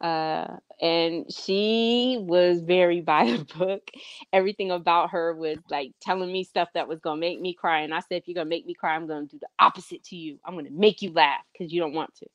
Uh, 0.00 0.56
and 0.80 1.32
she 1.32 2.18
was 2.20 2.62
very 2.62 3.00
by 3.02 3.24
the 3.26 3.44
book. 3.58 3.88
Everything 4.32 4.70
about 4.70 5.10
her 5.10 5.34
was 5.34 5.58
like 5.70 5.92
telling 6.00 6.32
me 6.32 6.44
stuff 6.44 6.68
that 6.74 6.88
was 6.88 7.00
gonna 7.00 7.20
make 7.20 7.40
me 7.40 7.54
cry. 7.54 7.80
And 7.82 7.94
I 7.94 8.00
said, 8.00 8.16
if 8.22 8.28
you're 8.28 8.34
gonna 8.34 8.50
make 8.50 8.66
me 8.66 8.74
cry, 8.74 8.94
I'm 8.96 9.06
gonna 9.08 9.26
do 9.26 9.38
the 9.38 9.48
opposite 9.58 10.04
to 10.04 10.16
you. 10.16 10.38
I'm 10.44 10.54
gonna 10.56 10.70
make 10.70 11.02
you 11.02 11.12
laugh 11.12 11.42
because 11.52 11.72
you 11.72 11.80
don't 11.80 11.94
want 11.94 12.14
to. 12.16 12.26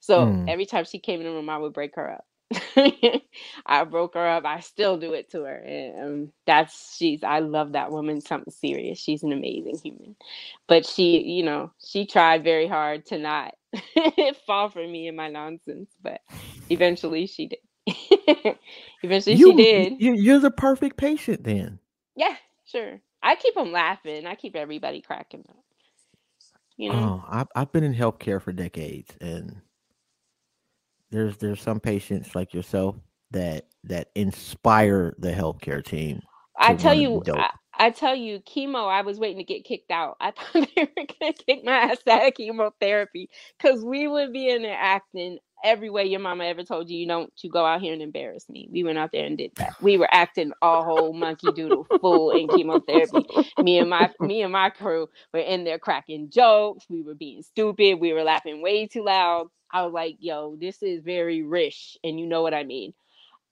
So 0.00 0.34
Mm. 0.34 0.46
every 0.46 0.66
time 0.66 0.84
she 0.84 0.98
came 0.98 1.20
in 1.20 1.26
the 1.26 1.32
room, 1.32 1.50
I 1.50 1.58
would 1.58 1.74
break 1.74 1.96
her 1.96 2.12
up. 2.12 2.26
I 3.66 3.84
broke 3.84 4.14
her 4.14 4.26
up. 4.26 4.44
I 4.44 4.60
still 4.60 4.96
do 4.96 5.12
it 5.12 5.30
to 5.30 5.44
her. 5.44 5.56
And 5.56 6.32
that's 6.46 6.96
she's 6.96 7.22
I 7.22 7.40
love 7.40 7.72
that 7.72 7.90
woman, 7.90 8.20
something 8.20 8.52
serious. 8.52 8.98
She's 8.98 9.22
an 9.22 9.32
amazing 9.32 9.78
human. 9.82 10.16
But 10.66 10.86
she, 10.86 11.20
you 11.20 11.42
know, 11.42 11.72
she 11.84 12.06
tried 12.06 12.44
very 12.44 12.66
hard 12.66 13.06
to 13.06 13.18
not 13.18 13.54
fall 14.46 14.68
for 14.68 14.86
me 14.86 15.08
and 15.08 15.16
my 15.16 15.28
nonsense, 15.28 15.90
but 16.02 16.20
eventually 16.70 17.26
she 17.26 17.48
did. 17.48 17.58
eventually 19.02 19.36
you, 19.36 19.50
she 19.50 19.56
did. 19.56 19.92
You, 19.98 20.14
you're 20.14 20.40
the 20.40 20.50
perfect 20.50 20.96
patient 20.96 21.44
then. 21.44 21.78
Yeah, 22.16 22.36
sure. 22.66 23.00
I 23.22 23.36
keep 23.36 23.54
them 23.54 23.72
laughing. 23.72 24.26
I 24.26 24.34
keep 24.34 24.54
everybody 24.56 25.00
cracking 25.00 25.44
up. 25.48 25.56
You 26.76 26.90
know? 26.92 26.98
Oh, 26.98 27.24
I've 27.28 27.48
I've 27.54 27.72
been 27.72 27.84
in 27.84 27.94
healthcare 27.94 28.42
for 28.42 28.52
decades, 28.52 29.16
and 29.20 29.60
there's 31.14 31.36
there's 31.38 31.62
some 31.62 31.80
patients 31.80 32.34
like 32.34 32.54
yourself 32.54 32.96
that 33.32 33.66
that 33.84 34.08
inspire 34.14 35.14
the 35.18 35.32
healthcare 35.32 35.84
team. 35.84 36.22
I 36.58 36.74
tell 36.74 36.94
you. 36.94 37.22
I, 37.34 37.50
I 37.76 37.90
tell 37.90 38.14
you, 38.14 38.40
chemo. 38.40 38.88
I 38.88 39.02
was 39.02 39.18
waiting 39.18 39.38
to 39.38 39.44
get 39.44 39.64
kicked 39.64 39.90
out. 39.90 40.16
I 40.20 40.30
thought 40.52 40.68
they 40.76 40.82
were 40.96 41.06
gonna 41.20 41.32
kick 41.32 41.64
my 41.64 41.72
ass 41.72 41.98
out 42.08 42.28
of 42.28 42.34
chemotherapy 42.34 43.28
because 43.58 43.84
we 43.84 44.08
would 44.08 44.32
be 44.32 44.48
in 44.48 44.62
there 44.62 44.78
acting 44.78 45.38
every 45.64 45.90
way 45.90 46.06
your 46.06 46.20
mama 46.20 46.44
ever 46.44 46.64
told 46.64 46.90
you. 46.90 46.98
You 46.98 47.08
don't 47.08 47.32
you 47.42 47.50
go 47.50 47.66
out 47.66 47.82
here 47.82 47.94
and 47.94 48.02
embarrass 48.02 48.48
me. 48.50 48.68
We 48.72 48.84
went 48.84 48.98
out 48.98 49.12
there 49.12 49.26
and 49.26 49.38
did 49.38 49.52
that. 49.58 49.74
We 49.80 49.98
were 49.98 50.08
acting 50.12 50.52
a 50.62 50.84
whole 50.84 51.14
monkey 51.14 51.52
doodle 51.52 51.88
fool 52.00 52.30
in 52.30 52.50
chemotherapy. 52.50 53.26
Me 53.60 53.78
and 53.80 53.90
my 53.90 54.10
me 54.20 54.42
and 54.42 54.52
my 54.52 54.70
crew 54.70 55.08
were 55.34 55.40
in 55.40 55.64
there 55.64 55.80
cracking 55.80 56.30
jokes. 56.30 56.86
We 56.90 57.02
were 57.02 57.16
being 57.16 57.42
stupid. 57.42 58.00
We 58.00 58.14
were 58.14 58.24
laughing 58.24 58.62
way 58.62 58.86
too 58.88 59.04
loud. 59.04 59.48
I 59.72 59.82
was 59.84 59.94
like, 59.94 60.18
"Yo, 60.20 60.56
this 60.60 60.82
is 60.82 61.02
very 61.02 61.42
rich," 61.42 61.98
and 62.04 62.20
you 62.20 62.26
know 62.26 62.42
what 62.42 62.54
I 62.54 62.64
mean 62.64 62.92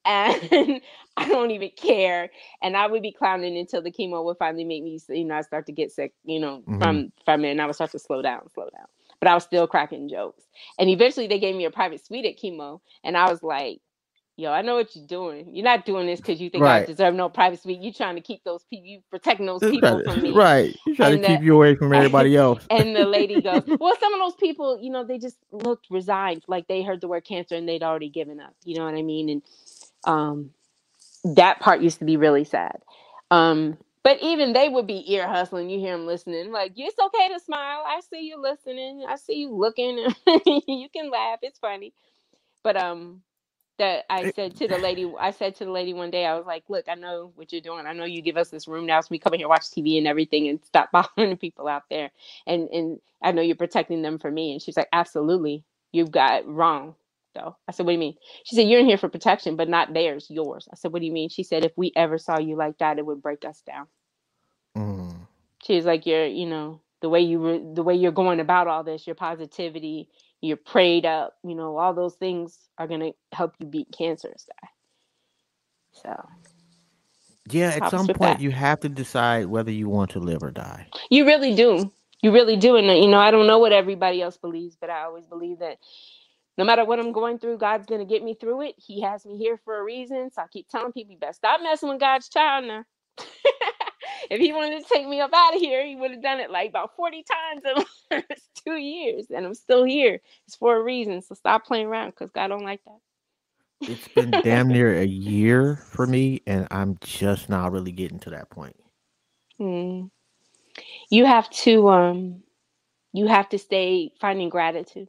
and 0.04 0.80
I 1.16 1.28
don't 1.28 1.50
even 1.52 1.70
care. 1.76 2.30
And 2.62 2.76
I 2.76 2.86
would 2.86 3.02
be 3.02 3.12
clowning 3.12 3.56
until 3.58 3.82
the 3.82 3.92
chemo 3.92 4.24
would 4.24 4.38
finally 4.38 4.64
make 4.64 4.82
me, 4.82 4.98
you 5.10 5.24
know, 5.24 5.36
I 5.36 5.42
start 5.42 5.66
to 5.66 5.72
get 5.72 5.92
sick, 5.92 6.14
you 6.24 6.40
know, 6.40 6.64
Mhm. 6.68 6.78
from 6.78 7.12
from 7.24 7.44
it, 7.44 7.52
and 7.52 7.62
I 7.62 7.66
would 7.66 7.74
start 7.76 7.92
to 7.92 7.98
slow 7.98 8.22
down, 8.22 8.48
slow 8.54 8.68
down. 8.70 8.86
But 9.22 9.30
I 9.30 9.34
was 9.34 9.44
still 9.44 9.68
cracking 9.68 10.10
jokes. 10.10 10.44
And 10.80 10.90
eventually, 10.90 11.28
they 11.28 11.38
gave 11.38 11.56
me 11.56 11.64
a 11.64 11.70
private 11.70 12.04
suite 12.04 12.26
at 12.26 12.38
chemo, 12.38 12.80
and 13.04 13.16
I 13.16 13.30
was 13.30 13.42
like, 13.42 13.80
"Yo, 14.36 14.50
I 14.50 14.62
know 14.62 14.74
what 14.74 14.96
you're 14.96 15.06
doing. 15.06 15.54
You're 15.54 15.64
not 15.64 15.86
doing 15.86 16.06
this 16.06 16.20
because 16.20 16.40
you 16.40 16.50
think 16.50 16.64
I 16.64 16.84
deserve 16.84 17.14
no 17.14 17.28
private 17.28 17.62
suite. 17.62 17.80
You're 17.80 17.94
trying 17.94 18.16
to 18.16 18.20
keep 18.20 18.44
those 18.44 18.64
people, 18.64 18.86
you 18.88 19.00
protecting 19.10 19.46
those 19.46 19.60
people 19.60 20.02
try 20.02 20.14
from 20.14 20.22
me." 20.22 20.32
right, 20.32 20.76
you 20.86 20.96
try 20.96 21.10
And 21.10 21.22
to 21.22 21.28
keep 21.28 21.42
you 21.42 21.54
away 21.54 21.76
from 21.76 21.92
everybody 21.94 22.36
else. 22.36 22.66
And 22.68 22.96
the 22.96 23.06
lady 23.06 23.40
goes, 23.40 23.62
Well, 23.80 23.96
some 24.00 24.12
of 24.12 24.20
those 24.20 24.36
people, 24.36 24.80
you 24.82 24.90
know, 24.90 25.04
they 25.04 25.18
just 25.18 25.38
looked 25.52 25.86
resigned, 25.90 26.44
like 26.48 26.66
they 26.68 26.82
heard 26.82 27.00
the 27.00 27.08
word 27.08 27.24
cancer 27.24 27.54
and 27.54 27.68
they'd 27.68 27.84
already 27.84 28.10
given 28.10 28.40
up. 28.40 28.54
You 28.64 28.76
know 28.76 28.84
what 28.84 28.94
I 28.94 29.02
mean? 29.02 29.28
And 29.30 29.42
um 30.04 30.50
that 31.24 31.60
part 31.60 31.80
used 31.80 32.00
to 32.00 32.04
be 32.04 32.16
really 32.16 32.44
sad. 32.44 32.78
Um, 33.30 33.78
but 34.04 34.18
even 34.22 34.52
they 34.52 34.68
would 34.68 34.86
be 34.86 35.12
ear 35.12 35.28
hustling. 35.28 35.70
You 35.70 35.78
hear 35.78 35.96
them 35.96 36.06
listening, 36.06 36.52
like, 36.52 36.72
it's 36.76 36.98
okay 36.98 37.32
to 37.34 37.40
smile. 37.40 37.84
I 37.86 38.00
see 38.10 38.22
you 38.28 38.40
listening. 38.40 39.04
I 39.08 39.16
see 39.16 39.34
you 39.40 39.54
looking. 39.54 39.98
you 40.46 40.88
can 40.94 41.10
laugh. 41.10 41.40
It's 41.42 41.58
funny. 41.58 41.92
But 42.62 42.76
um, 42.76 43.22
that 43.78 44.04
I 44.10 44.26
said 44.26 44.56
to 44.56 44.68
the 44.68 44.78
lady, 44.78 45.10
I 45.18 45.32
said 45.32 45.56
to 45.56 45.64
the 45.64 45.70
lady 45.72 45.94
one 45.94 46.10
day, 46.10 46.26
I 46.26 46.36
was 46.36 46.46
like, 46.46 46.64
"Look, 46.68 46.88
I 46.88 46.94
know 46.94 47.32
what 47.36 47.52
you're 47.52 47.60
doing. 47.62 47.86
I 47.86 47.92
know 47.92 48.04
you 48.04 48.22
give 48.22 48.36
us 48.36 48.50
this 48.50 48.68
room 48.68 48.86
now, 48.86 49.00
so 49.00 49.08
we 49.10 49.18
come 49.18 49.34
in 49.34 49.40
here, 49.40 49.48
watch 49.48 49.70
TV 49.70 49.98
and 49.98 50.06
everything, 50.06 50.48
and 50.48 50.64
stop 50.64 50.90
bothering 50.92 51.30
the 51.30 51.36
people 51.36 51.68
out 51.68 51.84
there. 51.90 52.10
And 52.46 52.68
and 52.70 53.00
I 53.22 53.32
know 53.32 53.42
you're 53.42 53.56
protecting 53.56 54.02
them 54.02 54.18
from 54.18 54.34
me." 54.34 54.52
And 54.52 54.62
she's 54.62 54.76
like, 54.76 54.88
"Absolutely, 54.92 55.64
you've 55.92 56.12
got 56.12 56.40
it 56.42 56.46
wrong." 56.46 56.96
Though 57.34 57.56
I 57.68 57.72
said, 57.72 57.86
"What 57.86 57.90
do 57.92 57.94
you 57.94 58.00
mean?" 58.00 58.16
She 58.44 58.56
said, 58.56 58.68
"You're 58.68 58.80
in 58.80 58.86
here 58.86 58.98
for 58.98 59.08
protection, 59.08 59.56
but 59.56 59.68
not 59.68 59.94
theirs, 59.94 60.28
yours." 60.30 60.68
I 60.72 60.76
said, 60.76 60.92
"What 60.92 61.00
do 61.00 61.06
you 61.06 61.12
mean?" 61.12 61.30
She 61.30 61.44
said, 61.44 61.64
"If 61.64 61.72
we 61.76 61.92
ever 61.96 62.18
saw 62.18 62.38
you 62.38 62.56
like 62.56 62.78
that, 62.78 62.98
it 62.98 63.06
would 63.06 63.22
break 63.22 63.44
us 63.44 63.62
down." 63.62 63.86
Mm. 64.76 65.26
She 65.64 65.76
was 65.76 65.86
like, 65.86 66.06
"You're, 66.06 66.26
you 66.26 66.46
know, 66.46 66.82
the 67.02 67.08
way 67.10 67.20
you 67.22 67.40
re- 67.40 67.74
the 67.74 67.82
way 67.84 67.94
you're 67.96 68.12
going 68.12 68.40
about 68.40 68.68
all 68.68 68.84
this, 68.84 69.06
your 69.06 69.16
positivity, 69.16 70.08
you're 70.42 70.56
prayed 70.58 71.06
up, 71.06 71.36
you 71.44 71.54
know, 71.56 71.78
all 71.78 71.94
those 71.94 72.16
things 72.16 72.58
are 72.78 72.88
gonna 72.88 73.12
help 73.32 73.54
you 73.60 73.66
beat 73.66 73.88
cancer 73.96 74.28
and 74.28 74.40
stuff." 74.40 74.70
So 75.92 76.28
Yeah, 77.50 77.70
at 77.76 77.88
some 77.88 78.10
point 78.10 78.40
that. 78.40 78.40
you 78.40 78.50
have 78.52 78.80
to 78.80 78.88
decide 78.90 79.46
whether 79.46 79.72
you 79.72 79.88
want 79.88 80.12
to 80.12 80.20
live 80.20 80.42
or 80.42 80.50
die. 80.52 80.88
you 81.10 81.26
really 81.26 81.54
do, 81.54 81.92
you 82.22 82.32
really 82.32 82.56
do, 82.56 82.76
and 82.76 82.90
uh, 82.90 82.94
you 82.94 83.08
know, 83.08 83.18
I 83.18 83.30
don't 83.30 83.46
know 83.46 83.58
what 83.58 83.72
everybody 83.72 84.22
else 84.22 84.36
believes, 84.38 84.76
but 84.80 84.90
I 84.90 85.04
always 85.04 85.26
believe 85.26 85.60
that 85.60 85.78
no 86.58 86.64
matter 86.64 86.84
what 86.84 86.98
I'm 86.98 87.12
going 87.12 87.38
through, 87.38 87.58
God's 87.58 87.86
gonna 87.86 88.04
get 88.04 88.22
me 88.22 88.34
through 88.34 88.62
it. 88.62 88.74
He 88.78 89.00
has 89.02 89.24
me 89.24 89.38
here 89.38 89.58
for 89.64 89.78
a 89.78 89.82
reason, 89.84 90.30
so 90.30 90.42
I 90.42 90.46
keep 90.48 90.68
telling 90.68 90.92
people, 90.92 91.12
"You 91.12 91.18
better 91.18 91.32
stop 91.32 91.60
messing 91.62 91.88
with 91.88 92.00
God's 92.00 92.28
child 92.28 92.66
now." 92.66 92.84
if 94.30 94.40
he 94.40 94.52
wanted 94.52 94.82
to 94.82 94.88
take 94.92 95.06
me 95.08 95.20
up 95.20 95.30
out 95.34 95.54
of 95.54 95.60
here, 95.60 95.84
he 95.86 95.96
would 95.96 96.10
have 96.12 96.22
done 96.22 96.40
it 96.40 96.50
like 96.50 96.70
about 96.70 96.96
40 96.96 97.24
times 97.24 97.62
in 97.64 97.74
the 98.10 98.24
last 98.30 98.50
two 98.64 98.76
years, 98.76 99.26
and 99.30 99.46
I'm 99.46 99.54
still 99.54 99.84
here. 99.84 100.20
It's 100.46 100.56
for 100.56 100.76
a 100.76 100.82
reason, 100.82 101.22
so 101.22 101.34
stop 101.34 101.66
playing 101.66 101.86
around 101.86 102.10
because 102.10 102.30
God 102.30 102.48
don't 102.48 102.64
like 102.64 102.82
that. 102.84 102.98
It's 103.86 104.08
been 104.08 104.38
damn 104.42 104.68
near 104.72 104.96
a 104.98 105.06
year 105.06 105.76
for 105.76 106.06
me, 106.06 106.42
and 106.46 106.68
I'm 106.70 106.98
just 107.00 107.48
now 107.48 107.68
really 107.68 107.92
getting 107.92 108.20
to 108.20 108.30
that 108.30 108.50
point. 108.50 108.76
Mm. 109.60 110.10
You 111.10 111.26
have 111.26 111.50
to 111.50 111.88
um 111.88 112.42
you 113.12 113.26
have 113.26 113.48
to 113.50 113.58
stay 113.58 114.12
finding 114.20 114.48
gratitude. 114.48 115.08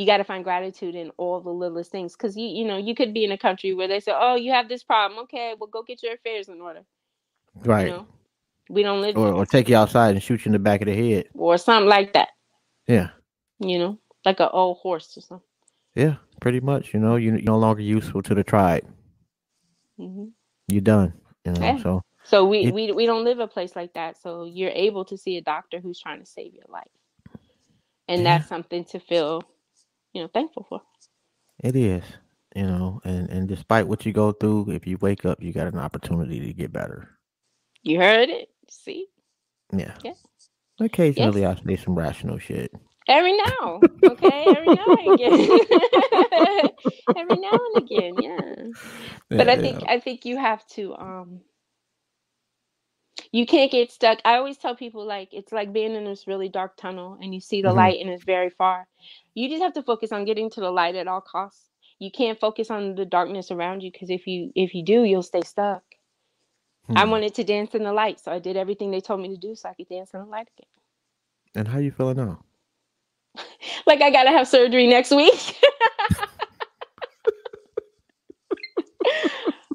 You 0.00 0.06
got 0.06 0.16
to 0.16 0.24
find 0.24 0.42
gratitude 0.42 0.94
in 0.94 1.10
all 1.18 1.40
the 1.42 1.50
littlest 1.62 1.90
things 1.90 2.16
cuz 2.16 2.36
you 2.36 2.46
you 2.58 2.64
know, 2.64 2.78
you 2.78 2.94
could 2.94 3.12
be 3.12 3.24
in 3.24 3.32
a 3.32 3.38
country 3.38 3.74
where 3.74 3.88
they 3.88 4.00
say, 4.00 4.12
"Oh, 4.16 4.34
you 4.44 4.50
have 4.52 4.66
this 4.68 4.82
problem. 4.82 5.20
Okay, 5.24 5.54
well 5.58 5.68
go 5.68 5.82
get 5.82 6.02
your 6.02 6.14
affairs 6.14 6.48
in 6.48 6.60
order." 6.68 6.82
Right. 7.72 7.88
You 7.88 7.92
know. 7.92 8.06
We 8.70 8.82
don't 8.82 9.02
live 9.02 9.18
or, 9.18 9.32
or 9.32 9.44
take 9.44 9.68
you 9.68 9.76
outside 9.76 10.10
and 10.14 10.22
shoot 10.22 10.44
you 10.44 10.48
in 10.50 10.52
the 10.52 10.58
back 10.70 10.80
of 10.80 10.86
the 10.86 10.94
head. 10.94 11.24
or 11.34 11.58
something 11.58 11.88
like 11.88 12.12
that, 12.14 12.28
Yeah. 12.86 13.10
you 13.58 13.78
know, 13.80 13.98
like 14.24 14.40
an 14.40 14.48
old 14.52 14.78
horse 14.78 15.16
or 15.18 15.20
something. 15.20 15.46
Yeah. 15.96 16.14
Pretty 16.40 16.60
much. 16.60 16.94
You 16.94 17.00
know, 17.00 17.16
you- 17.16 17.32
you're 17.32 17.42
no 17.54 17.58
longer 17.58 17.82
useful 17.82 18.22
to 18.22 18.34
the 18.34 18.44
tribe. 18.44 18.86
hmm 19.98 20.28
You're 20.68 20.80
done. 20.80 21.12
You 21.44 21.52
know, 21.52 21.60
Yeah. 21.66 21.78
so 21.82 22.02
So 22.24 22.44
we, 22.46 22.58
It- 22.66 22.74
we 22.74 22.92
we 22.92 23.06
don't 23.06 23.24
live 23.24 23.40
a 23.40 23.48
place 23.48 23.74
like 23.74 23.92
that. 23.94 24.16
So 24.16 24.44
you're 24.44 24.70
able 24.86 25.04
to 25.06 25.16
see 25.18 25.36
a 25.36 25.42
doctor 25.42 25.80
who's 25.80 26.00
trying 26.00 26.20
to 26.20 26.26
save 26.26 26.54
your 26.54 26.68
life, 26.68 26.94
and 28.08 28.22
Yeah. 28.22 28.38
that's 28.38 28.48
something 28.48 28.84
to 28.92 28.98
feel, 29.00 29.42
you 30.12 30.22
know, 30.22 30.28
thankful 30.32 30.66
for. 30.68 30.82
it 31.62 31.76
is. 31.76 32.04
You 32.56 32.64
know, 32.66 33.00
and 33.04 33.30
and 33.30 33.48
despite 33.48 33.86
what 33.86 34.04
you 34.04 34.12
go 34.12 34.32
through, 34.32 34.70
if 34.70 34.86
you 34.86 34.98
wake 35.00 35.24
up, 35.24 35.40
you 35.40 35.52
got 35.52 35.68
an 35.68 35.78
opportunity 35.78 36.40
to 36.40 36.52
get 36.52 36.72
better. 36.72 37.08
You 37.82 37.98
heard 37.98 38.28
it. 38.28 38.48
See, 38.68 39.06
Yeah. 39.72 39.94
Yeah. 40.04 40.14
Occasionally, 40.80 41.46
I 41.46 41.54
say 41.54 41.76
some 41.76 41.94
rational 41.94 42.38
shit. 42.38 42.72
every 43.08 43.36
now, 43.36 43.80
okay, 44.04 44.46
every 44.48 44.74
now 44.74 44.84
and 44.86 45.14
again, 45.14 45.30
every 47.16 47.36
now 47.38 47.52
and 47.52 47.76
again, 47.84 48.14
yeah. 48.18 48.54
But 49.28 49.46
Yeah, 49.46 49.52
I 49.52 49.56
think 49.58 49.82
I 49.88 50.00
think 50.00 50.24
you 50.24 50.36
have 50.38 50.66
to 50.68 50.94
um. 50.96 51.40
You 53.32 53.46
can't 53.46 53.70
get 53.70 53.92
stuck. 53.92 54.20
I 54.24 54.36
always 54.36 54.56
tell 54.58 54.74
people 54.74 55.06
like 55.06 55.28
it's 55.32 55.52
like 55.52 55.72
being 55.72 55.94
in 55.94 56.04
this 56.04 56.26
really 56.26 56.48
dark 56.48 56.76
tunnel 56.76 57.18
and 57.22 57.34
you 57.34 57.40
see 57.40 57.62
the 57.62 57.72
Mhm. 57.72 57.74
light 57.74 58.00
and 58.00 58.10
it's 58.10 58.24
very 58.24 58.50
far. 58.50 58.88
You 59.34 59.48
just 59.48 59.62
have 59.62 59.74
to 59.74 59.82
focus 59.82 60.12
on 60.12 60.24
getting 60.24 60.50
to 60.50 60.60
the 60.60 60.70
light 60.70 60.96
at 60.96 61.08
all 61.08 61.20
costs. 61.20 61.70
You 61.98 62.10
can't 62.10 62.40
focus 62.40 62.70
on 62.70 62.94
the 62.96 63.04
darkness 63.04 63.50
around 63.50 63.82
you 63.82 63.92
because 63.92 64.10
if 64.10 64.26
you 64.26 64.52
if 64.54 64.74
you 64.74 64.84
do, 64.84 65.04
you'll 65.04 65.22
stay 65.22 65.42
stuck. 65.42 65.82
I 66.94 67.04
Hmm. 67.04 67.06
wanted 67.06 67.34
to 67.36 67.44
dance 67.44 67.74
in 67.74 67.82
the 67.84 67.92
light, 67.92 68.20
so 68.20 68.32
I 68.32 68.38
did 68.38 68.56
everything 68.56 68.90
they 68.90 69.00
told 69.00 69.20
me 69.20 69.28
to 69.30 69.36
do 69.36 69.54
so 69.54 69.68
I 69.68 69.74
could 69.74 69.88
dance 69.88 70.14
in 70.14 70.20
the 70.20 70.26
light 70.26 70.48
again. 70.56 70.68
And 71.54 71.68
how 71.68 71.78
you 71.78 71.90
feeling 71.90 72.16
now? 72.16 72.44
Like 73.86 74.00
I 74.02 74.10
gotta 74.10 74.30
have 74.30 74.48
surgery 74.48 74.86
next 74.86 75.10
week. 75.10 75.56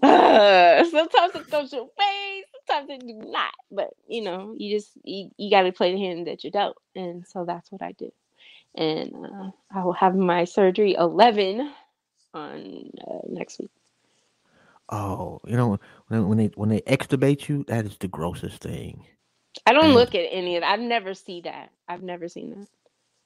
Uh, 0.02 0.84
sometimes 0.86 1.36
it 1.36 1.50
goes 1.50 1.74
your 1.74 1.86
way, 1.86 2.44
sometimes 2.68 2.90
it 3.04 3.08
do 3.08 3.14
not. 3.32 3.54
But 3.72 3.92
you 4.08 4.24
know, 4.24 4.56
you 4.58 4.78
just 4.78 4.92
you, 5.04 5.32
you 5.38 5.52
got 5.52 5.64
to 5.64 5.74
play 5.74 5.94
the 5.94 6.00
hand 6.02 6.28
that 6.28 6.44
you're 6.44 6.52
dealt, 6.52 6.78
and 6.96 7.26
so 7.28 7.46
that's 7.46 7.72
what 7.72 7.84
I 7.84 7.94
do. 7.94 8.12
And 8.76 9.14
uh, 9.26 9.52
I 9.76 9.84
will 9.86 9.94
have 9.94 10.16
my 10.16 10.46
surgery 10.46 10.96
eleven 10.96 11.74
on 12.34 12.92
uh, 13.08 13.20
next 13.30 13.60
week. 13.60 13.72
Oh, 14.90 15.42
you 15.48 15.58
know 15.58 15.80
when 16.10 16.28
when 16.30 16.38
they 16.40 16.48
when 16.56 16.70
they 16.70 16.82
extubate 16.82 17.50
you, 17.50 17.66
that 17.70 17.86
is 17.86 17.98
the 18.00 18.08
grossest 18.10 18.62
thing. 18.62 19.06
I 19.66 19.74
don't 19.74 19.94
Mm. 19.94 19.96
look 19.96 20.16
at 20.16 20.28
any 20.32 20.58
of 20.58 20.62
that. 20.62 20.72
I've 20.72 20.82
never 20.82 21.14
seen 21.16 21.44
that. 21.44 21.72
I've 21.88 22.04
never 22.04 22.30
seen 22.30 22.52
that. 22.52 22.68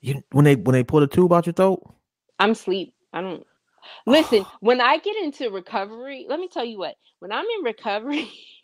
You 0.02 0.24
when 0.32 0.46
they 0.46 0.56
when 0.56 0.74
they 0.74 0.84
pull 0.84 1.02
the 1.02 1.08
tube 1.08 1.34
out 1.34 1.48
your 1.48 1.54
throat. 1.54 1.84
I'm 2.40 2.56
sleep. 2.56 2.94
I 3.14 3.22
don't 3.22 3.46
listen. 4.06 4.46
When 4.60 4.82
I 4.82 4.98
get 4.98 5.16
into 5.18 5.50
recovery, 5.52 6.26
let 6.30 6.40
me 6.40 6.48
tell 6.48 6.66
you 6.66 6.80
what. 6.80 6.96
When 7.20 7.32
I'm 7.32 7.46
in 7.60 7.64
recovery, 7.64 8.30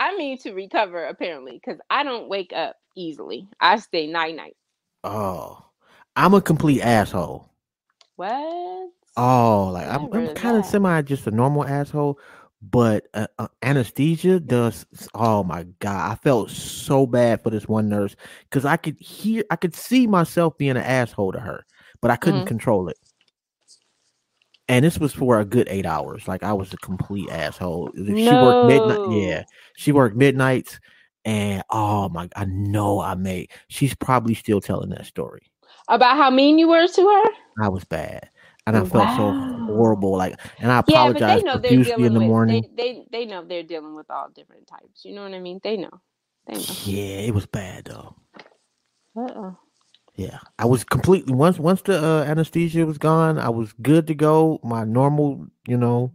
I 0.00 0.16
mean 0.16 0.38
to 0.38 0.52
recover 0.52 1.06
apparently 1.06 1.60
because 1.64 1.80
I 1.90 2.02
don't 2.04 2.28
wake 2.28 2.52
up 2.54 2.76
easily. 2.96 3.48
I 3.60 3.76
stay 3.78 4.06
night 4.06 4.36
night. 4.36 4.56
Oh, 5.04 5.64
I'm 6.16 6.34
a 6.34 6.40
complete 6.40 6.82
asshole. 6.82 7.50
What? 8.16 8.90
Oh, 9.16 9.70
like 9.72 9.88
I'm, 9.88 10.08
I'm 10.12 10.28
kind 10.30 10.56
of 10.56 10.64
semi 10.64 11.02
just 11.02 11.26
a 11.26 11.30
normal 11.30 11.66
asshole, 11.66 12.18
but 12.62 13.08
uh, 13.14 13.26
uh, 13.38 13.48
anesthesia 13.62 14.40
does. 14.40 14.86
Oh 15.14 15.44
my 15.44 15.64
god, 15.80 16.12
I 16.12 16.14
felt 16.16 16.50
so 16.50 17.06
bad 17.06 17.42
for 17.42 17.50
this 17.50 17.68
one 17.68 17.88
nurse 17.88 18.16
because 18.44 18.64
I 18.64 18.76
could 18.76 18.98
hear, 18.98 19.44
I 19.50 19.56
could 19.56 19.74
see 19.74 20.06
myself 20.06 20.56
being 20.58 20.72
an 20.72 20.78
asshole 20.78 21.32
to 21.32 21.40
her, 21.40 21.66
but 22.00 22.10
I 22.10 22.16
couldn't 22.16 22.42
Mhm. 22.42 22.46
control 22.46 22.88
it. 22.88 22.98
And 24.70 24.84
this 24.84 24.98
was 24.98 25.12
for 25.12 25.40
a 25.40 25.44
good 25.44 25.66
eight 25.68 25.84
hours. 25.84 26.28
Like 26.28 26.44
I 26.44 26.52
was 26.52 26.72
a 26.72 26.76
complete 26.76 27.28
asshole. 27.28 27.90
She 27.96 28.34
worked 28.34 28.64
midnight. 28.64 29.00
Yeah, 29.10 29.44
she 29.76 29.90
worked 29.90 30.16
midnights, 30.16 30.78
and 31.24 31.64
oh 31.70 32.08
my, 32.08 32.28
I 32.36 32.44
know 32.44 33.00
I 33.00 33.16
made. 33.16 33.50
She's 33.66 33.96
probably 33.96 34.34
still 34.34 34.60
telling 34.60 34.90
that 34.90 35.06
story. 35.06 35.42
About 35.88 36.16
how 36.16 36.30
mean 36.30 36.56
you 36.56 36.68
were 36.68 36.86
to 36.86 37.02
her? 37.02 37.64
I 37.64 37.68
was 37.68 37.84
bad, 37.84 38.30
and 38.64 38.76
I 38.76 38.84
felt 38.84 39.08
so 39.16 39.32
horrible. 39.66 40.16
Like, 40.16 40.38
and 40.60 40.70
I 40.70 40.84
Yeah, 40.86 41.12
but 41.12 41.18
they 41.18 41.42
know 41.42 41.58
they're 41.58 41.70
profusely 41.70 41.84
dealing 41.84 42.04
in 42.06 42.14
the 42.14 42.20
with 42.20 42.28
morning. 42.28 42.70
They, 42.76 42.82
they 42.82 43.06
they 43.10 43.26
know 43.26 43.44
they're 43.44 43.64
dealing 43.64 43.96
with 43.96 44.08
all 44.08 44.28
different 44.32 44.68
types. 44.68 45.04
You 45.04 45.16
know 45.16 45.24
what 45.24 45.34
I 45.34 45.40
mean? 45.40 45.58
They 45.64 45.76
know. 45.78 46.00
They 46.46 46.54
know. 46.54 46.74
Yeah, 46.84 47.22
it 47.26 47.34
was 47.34 47.46
bad 47.46 47.86
though. 47.86 48.14
Uh-uh. 49.16 49.54
Yeah, 50.20 50.38
I 50.58 50.66
was 50.66 50.84
completely 50.84 51.34
once 51.34 51.58
once 51.58 51.82
the 51.82 51.98
uh, 52.04 52.24
anesthesia 52.24 52.86
was 52.86 52.98
gone, 52.98 53.38
I 53.38 53.50
was 53.50 53.72
good 53.82 54.08
to 54.08 54.14
go. 54.14 54.60
My 54.64 54.84
normal, 54.84 55.48
you 55.68 55.78
know. 55.78 56.12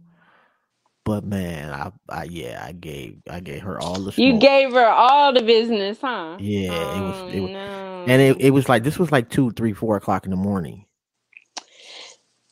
But 1.04 1.24
man, 1.24 1.72
I, 1.72 1.92
I 2.08 2.24
yeah, 2.24 2.64
I 2.66 2.72
gave 2.72 3.18
I 3.30 3.40
gave 3.40 3.62
her 3.62 3.80
all 3.80 4.00
the 4.00 4.12
You 4.22 4.38
gave 4.40 4.72
her 4.72 4.86
all 4.86 5.32
the 5.32 5.42
business, 5.42 5.98
huh? 6.00 6.36
Yeah, 6.40 6.72
it 6.72 7.00
was- 7.02 7.34
it 7.34 7.40
Oh, 7.40 7.42
was- 7.42 7.52
no. 7.52 8.04
and 8.08 8.22
it, 8.22 8.40
it 8.40 8.50
was 8.50 8.68
like 8.68 8.84
this 8.84 8.98
was 8.98 9.12
like 9.12 9.30
two, 9.30 9.50
three, 9.52 9.72
four 9.74 9.96
o'clock 9.96 10.24
in 10.26 10.30
the 10.30 10.36
morning. 10.36 10.86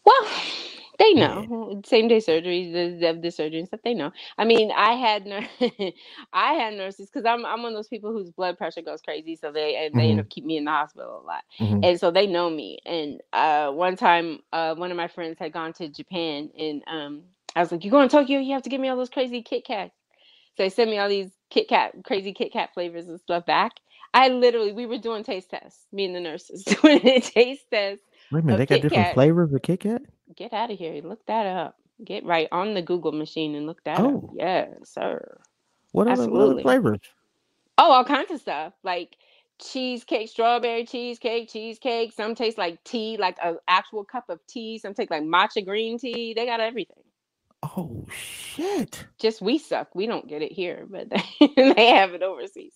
Well, 0.04 0.26
they 1.04 1.14
know. 1.20 1.82
Same 1.86 2.08
day 2.08 2.20
surgery, 2.20 2.72
the, 2.72 2.98
the 3.14 3.20
the 3.20 3.32
surgery 3.32 3.60
and 3.60 3.68
stuff. 3.68 3.80
They 3.84 3.94
know. 3.94 4.12
I 4.38 4.44
mean, 4.46 4.72
I 4.76 4.94
had 4.94 5.26
I 6.34 6.54
had 6.54 6.74
nurses 6.74 7.10
because 7.10 7.26
I'm 7.26 7.46
I'm 7.46 7.62
one 7.62 7.72
of 7.72 7.78
those 7.78 7.88
people 7.88 8.12
whose 8.12 8.30
blood 8.30 8.58
pressure 8.58 8.82
goes 8.82 9.02
crazy, 9.02 9.36
so 9.36 9.52
they 9.52 9.76
and 9.86 9.98
they 9.98 10.10
end 10.10 10.20
Mhm. 10.20 10.20
up 10.20 10.30
keep 10.30 10.44
me 10.46 10.58
in 10.58 10.66
the 10.66 10.72
hospital 10.72 11.22
a 11.24 11.26
lot, 11.26 11.44
Mhm. 11.60 11.84
and 11.84 12.00
so 12.00 12.10
they 12.12 12.26
know 12.26 12.50
me. 12.50 12.80
And 12.86 13.22
uh, 13.32 13.72
one 13.72 13.96
time, 13.96 14.40
uh, 14.52 14.76
one 14.76 14.90
of 14.92 14.98
my 14.98 15.08
friends 15.08 15.38
had 15.40 15.52
gone 15.54 15.74
to 15.74 15.88
Japan, 15.88 16.50
and 16.58 16.82
um, 16.88 17.22
I 17.56 17.60
was 17.60 17.72
like, 17.72 17.84
"You 17.84 17.92
going 17.92 18.08
to 18.08 18.16
Tokyo? 18.16 18.40
You 18.40 18.54
have 18.54 18.62
to 18.64 18.70
give 18.70 18.80
me 18.82 18.88
all 18.90 18.98
those 18.98 19.10
crazy 19.10 19.42
Kit 19.42 19.66
Kats." 19.66 19.94
So 20.56 20.64
they 20.64 20.70
sent 20.70 20.90
me 20.90 20.98
all 20.98 21.10
these 21.10 21.32
Kit 21.50 21.68
Kat, 21.68 21.94
crazy 22.04 22.34
Kit 22.34 22.52
Kat 22.52 22.70
flavors 22.74 23.08
and 23.08 23.20
stuff 23.20 23.46
back. 23.46 23.72
I 24.14 24.28
literally, 24.28 24.72
we 24.72 24.86
were 24.86 24.98
doing 24.98 25.24
taste 25.24 25.50
tests, 25.50 25.86
me 25.92 26.06
and 26.06 26.16
the 26.16 26.20
nurses 26.20 26.64
doing 26.82 27.06
a 27.06 27.20
taste 27.20 27.66
test. 27.72 28.02
Wait 28.30 28.40
a 28.40 28.42
minute, 28.44 28.58
they 28.58 28.66
got 28.66 28.80
Kit 28.80 28.82
different 28.82 29.10
Kat. 29.10 29.12
flavors 29.12 29.52
of 29.54 29.62
Kit 29.62 29.80
Kat. 29.80 30.02
Get 30.36 30.52
out 30.52 30.70
of 30.70 30.78
here. 30.78 31.00
Look 31.02 31.24
that 31.26 31.46
up. 31.46 31.76
Get 32.04 32.24
right 32.24 32.48
on 32.50 32.74
the 32.74 32.82
Google 32.82 33.12
machine 33.12 33.54
and 33.54 33.66
look 33.66 33.82
that 33.84 34.00
up. 34.00 34.06
Oh. 34.06 34.34
Yes, 34.36 34.68
sir. 34.84 35.38
What 35.92 36.08
other, 36.08 36.28
what 36.28 36.40
other 36.42 36.62
flavors? 36.62 37.00
Oh, 37.78 37.92
all 37.92 38.04
kinds 38.04 38.30
of 38.32 38.40
stuff. 38.40 38.72
Like 38.82 39.16
cheesecake, 39.60 40.28
strawberry 40.28 40.84
cheesecake, 40.84 41.48
cheesecake. 41.48 42.12
Some 42.12 42.34
taste 42.34 42.58
like 42.58 42.82
tea, 42.84 43.16
like 43.16 43.36
an 43.42 43.58
actual 43.68 44.04
cup 44.04 44.28
of 44.28 44.44
tea. 44.46 44.78
Some 44.78 44.94
taste 44.94 45.10
like 45.10 45.22
matcha 45.22 45.64
green 45.64 45.98
tea. 45.98 46.34
They 46.34 46.46
got 46.46 46.60
everything. 46.60 47.02
Oh 47.62 48.04
shit! 48.12 49.06
Just 49.18 49.40
we 49.40 49.56
suck. 49.58 49.94
We 49.94 50.06
don't 50.06 50.28
get 50.28 50.42
it 50.42 50.52
here, 50.52 50.86
but 50.90 51.08
they, 51.08 51.48
they 51.74 51.86
have 51.90 52.12
it 52.12 52.22
overseas. 52.22 52.74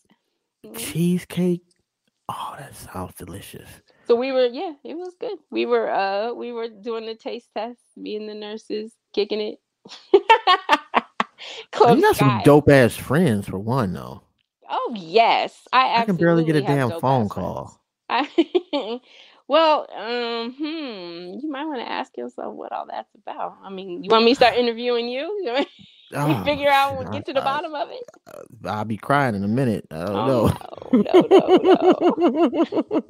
Mhm. 0.65 0.79
Cheesecake. 0.79 1.63
Oh, 2.29 2.55
that 2.59 2.75
sounds 2.75 3.15
delicious. 3.15 3.69
So 4.09 4.17
we 4.17 4.33
were, 4.33 4.47
yeah, 4.47 4.73
it 4.85 4.97
was 4.97 5.15
good. 5.21 5.39
We 5.51 5.67
were, 5.67 5.91
uh, 5.91 6.33
we 6.33 6.51
were 6.53 6.69
doing 6.69 7.07
the 7.07 7.15
taste 7.15 7.51
test, 7.55 7.79
being 8.03 8.27
the 8.27 8.35
nurses, 8.35 8.95
kicking 9.15 9.41
it. 9.41 9.61
Club 11.73 11.97
you 11.99 12.03
got 12.03 12.17
some 12.17 12.43
dope 12.43 12.71
ass 12.71 12.97
friends 12.97 13.49
for 13.49 13.59
one, 13.59 13.93
though. 13.93 14.23
Oh 14.69 14.95
yes, 14.97 15.69
I. 15.73 16.03
I 16.03 16.05
can 16.07 16.17
barely 16.17 16.45
get 16.45 16.57
a 16.57 16.63
damn 16.63 16.91
phone 17.01 17.29
call. 17.29 17.83
I, 18.09 19.01
well, 19.49 19.87
um, 19.95 20.55
hmm, 20.55 21.39
you 21.41 21.51
might 21.51 21.67
want 21.67 21.81
to 21.81 21.91
ask 21.91 22.17
yourself 22.17 22.55
what 22.55 22.73
all 22.73 22.87
that's 22.87 23.15
about. 23.15 23.59
I 23.63 23.69
mean, 23.69 24.03
you 24.03 24.11
want 24.11 24.25
me 24.25 24.33
to 24.33 24.37
start 24.37 24.57
interviewing 24.57 25.09
you? 25.09 25.67
You 26.11 26.19
want 26.19 26.29
me 26.29 26.35
to 26.37 26.41
Oh, 26.41 26.45
figure 26.45 26.71
out, 26.71 27.07
I- 27.07 27.11
get 27.13 27.27
to 27.27 27.33
the 27.35 27.41
I- 27.41 27.43
bottom 27.43 27.75
of 27.75 27.91
it. 27.91 28.05
I'll 28.65 28.85
be 28.85 28.97
crying 28.99 29.35
in 29.35 29.45
a 29.45 29.49
minute. 29.49 29.87
I 29.91 30.05
don't 30.07 30.17
Oh, 30.17 30.27
know. 30.27 30.53
no, 30.93 31.29
no, 31.31 31.59
no, 31.61 31.61
no. 31.61 33.03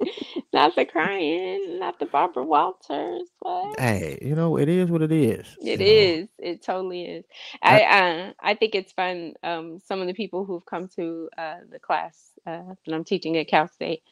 not 0.52 0.76
the 0.76 0.84
crying, 0.86 1.78
not 1.78 1.98
the 1.98 2.06
Barbara 2.06 2.44
Walters. 2.44 3.28
What? 3.40 3.78
hey, 3.78 4.18
you 4.22 4.34
know 4.36 4.58
it 4.58 4.68
is 4.68 4.90
what 4.90 5.02
it 5.02 5.12
is. 5.12 5.46
It 5.62 5.80
is. 5.80 6.28
know. 6.40 6.50
It 6.50 6.62
totally 6.62 7.04
is. 7.04 7.24
I 7.62 7.82
uh, 7.82 8.32
I 8.40 8.54
think 8.54 8.74
it's 8.74 8.92
fun. 8.92 9.34
Um, 9.42 9.80
some 9.86 10.00
of 10.00 10.06
the 10.08 10.14
people 10.14 10.44
who've 10.44 10.66
come 10.66 10.88
to 10.96 11.28
uh, 11.38 11.56
the 11.70 11.78
class 11.80 12.32
uh, 12.46 12.74
that 12.86 12.94
I'm 12.94 13.04
teaching 13.04 13.36
at 13.38 13.48
Cal 13.48 13.68
State, 13.68 14.02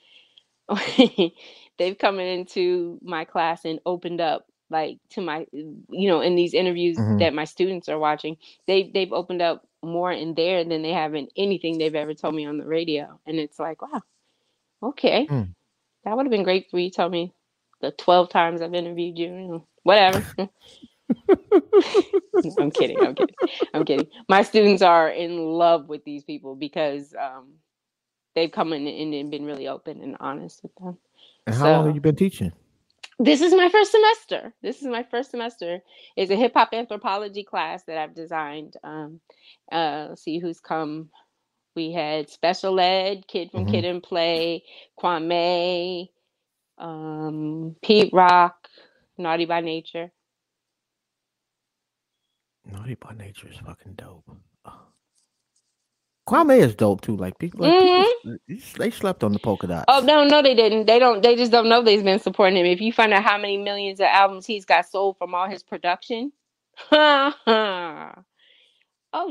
they've 1.78 1.98
come 1.98 2.20
into 2.20 2.98
my 3.02 3.24
class 3.24 3.64
and 3.64 3.80
opened 3.86 4.20
up 4.20 4.46
like 4.70 4.98
to 5.10 5.20
my, 5.22 5.46
you 5.52 6.08
know, 6.08 6.20
in 6.20 6.36
these 6.36 6.54
interviews 6.54 6.98
Mhm. 6.98 7.18
that 7.18 7.34
my 7.34 7.44
students 7.44 7.88
are 7.88 7.98
watching. 7.98 8.36
They 8.66 8.90
they've 8.94 9.12
opened 9.12 9.42
up 9.42 9.66
more 9.82 10.12
in 10.12 10.34
there 10.34 10.64
than 10.64 10.82
they 10.82 10.92
have 10.92 11.14
in 11.14 11.28
anything 11.36 11.78
they've 11.78 11.94
ever 11.94 12.14
told 12.14 12.34
me 12.34 12.46
on 12.46 12.58
the 12.58 12.66
radio, 12.66 13.18
and 13.26 13.38
it's 13.38 13.58
like, 13.58 13.82
wow, 13.82 14.00
okay, 14.82 15.30
Mm. 15.30 15.54
that 16.04 16.16
would 16.16 16.26
have 16.26 16.30
been 16.32 16.44
great 16.44 16.70
for 16.70 16.78
you. 16.78 16.90
to 16.90 16.96
Tell 16.96 17.08
me 17.10 17.32
the 17.80 17.92
twelve 17.92 18.30
times 18.30 18.62
I've 18.62 18.74
interviewed 18.74 19.18
you, 19.18 19.26
you 19.26 19.48
know, 19.48 19.66
whatever. 19.84 20.26
I'm 22.60 22.72
kidding. 22.72 23.04
I'm 23.04 23.16
kidding. 23.16 23.36
I'm 23.74 23.84
kidding. 23.84 24.08
My 24.28 24.42
students 24.42 24.82
are 24.82 25.10
in 25.10 25.38
love 25.38 25.88
with 25.88 26.04
these 26.04 26.24
people 26.24 26.56
because 26.56 27.14
um, 27.20 27.54
they've 28.34 28.50
come 28.52 28.72
in 28.72 28.86
and, 28.86 29.14
and 29.14 29.30
been 29.30 29.44
really 29.46 29.68
open 29.68 30.02
and 30.02 30.16
honest 30.20 30.62
with 30.62 30.74
them. 30.76 30.98
And 31.46 31.56
how 31.56 31.70
long 31.70 31.86
have 31.86 31.94
you 31.94 32.00
been 32.00 32.16
teaching? 32.16 32.52
This 33.18 33.40
is 33.40 33.54
my 33.54 33.68
first 33.70 33.92
semester. 33.92 34.52
This 34.62 34.82
is 34.82 34.88
my 34.88 35.02
first 35.02 35.30
semester. 35.30 35.80
It's 36.16 36.30
a 36.30 36.36
hip 36.36 36.52
hop 36.54 36.70
anthropology 36.74 37.44
class 37.44 37.82
that 37.84 37.96
I've 37.96 38.14
designed. 38.14 38.74
Um, 38.84 39.20
uh, 39.72 40.08
let's 40.10 40.22
see 40.22 40.38
who's 40.38 40.60
come. 40.60 41.08
We 41.74 41.92
had 41.92 42.28
special 42.28 42.78
ed, 42.78 43.26
kid 43.26 43.50
from 43.50 43.66
Mhm. 43.66 43.70
Kid 43.70 43.84
and 43.86 44.02
Play, 44.02 44.64
Kwame, 44.98 46.10
um, 46.78 47.76
Pete 47.82 48.12
Rock, 48.12 48.68
Naughty 49.16 49.46
by 49.46 49.60
Nature. 49.60 50.12
Naughty 52.66 52.94
by 52.96 53.14
Nature 53.14 53.48
is 53.48 53.56
fucking 53.58 53.94
dope. 53.94 54.28
Kwame 56.28 56.58
is 56.58 56.74
dope 56.74 57.02
too. 57.02 57.16
Like 57.16 57.38
people, 57.38 57.60
like, 57.60 57.72
people 57.72 58.38
they 58.78 58.90
slept 58.90 59.22
on 59.22 59.32
the 59.32 59.38
polka 59.38 59.68
dots. 59.68 59.84
Mm-hmm. 59.88 60.02
Oh 60.02 60.06
no, 60.06 60.24
no, 60.24 60.42
they 60.42 60.54
didn't. 60.54 60.86
They 60.86 60.98
don't. 60.98 61.22
They 61.22 61.36
just 61.36 61.52
don't 61.52 61.68
know 61.68 61.82
they've 61.82 62.02
been 62.02 62.18
supporting 62.18 62.56
him. 62.56 62.66
If 62.66 62.80
you 62.80 62.92
find 62.92 63.12
out 63.12 63.22
how 63.22 63.38
many 63.38 63.56
millions 63.56 64.00
of 64.00 64.06
albums 64.06 64.44
he's 64.46 64.64
got 64.64 64.88
sold 64.88 65.18
from 65.18 65.34
all 65.34 65.48
his 65.48 65.62
production, 65.62 66.32
oh 66.90 68.12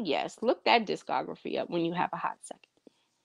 yes, 0.03 0.37
look 0.41 0.63
that 0.63 0.85
discography 0.85 1.59
up 1.59 1.69
when 1.69 1.83
you 1.83 1.93
have 1.93 2.09
a 2.13 2.17
hot 2.17 2.37
second. 2.41 2.61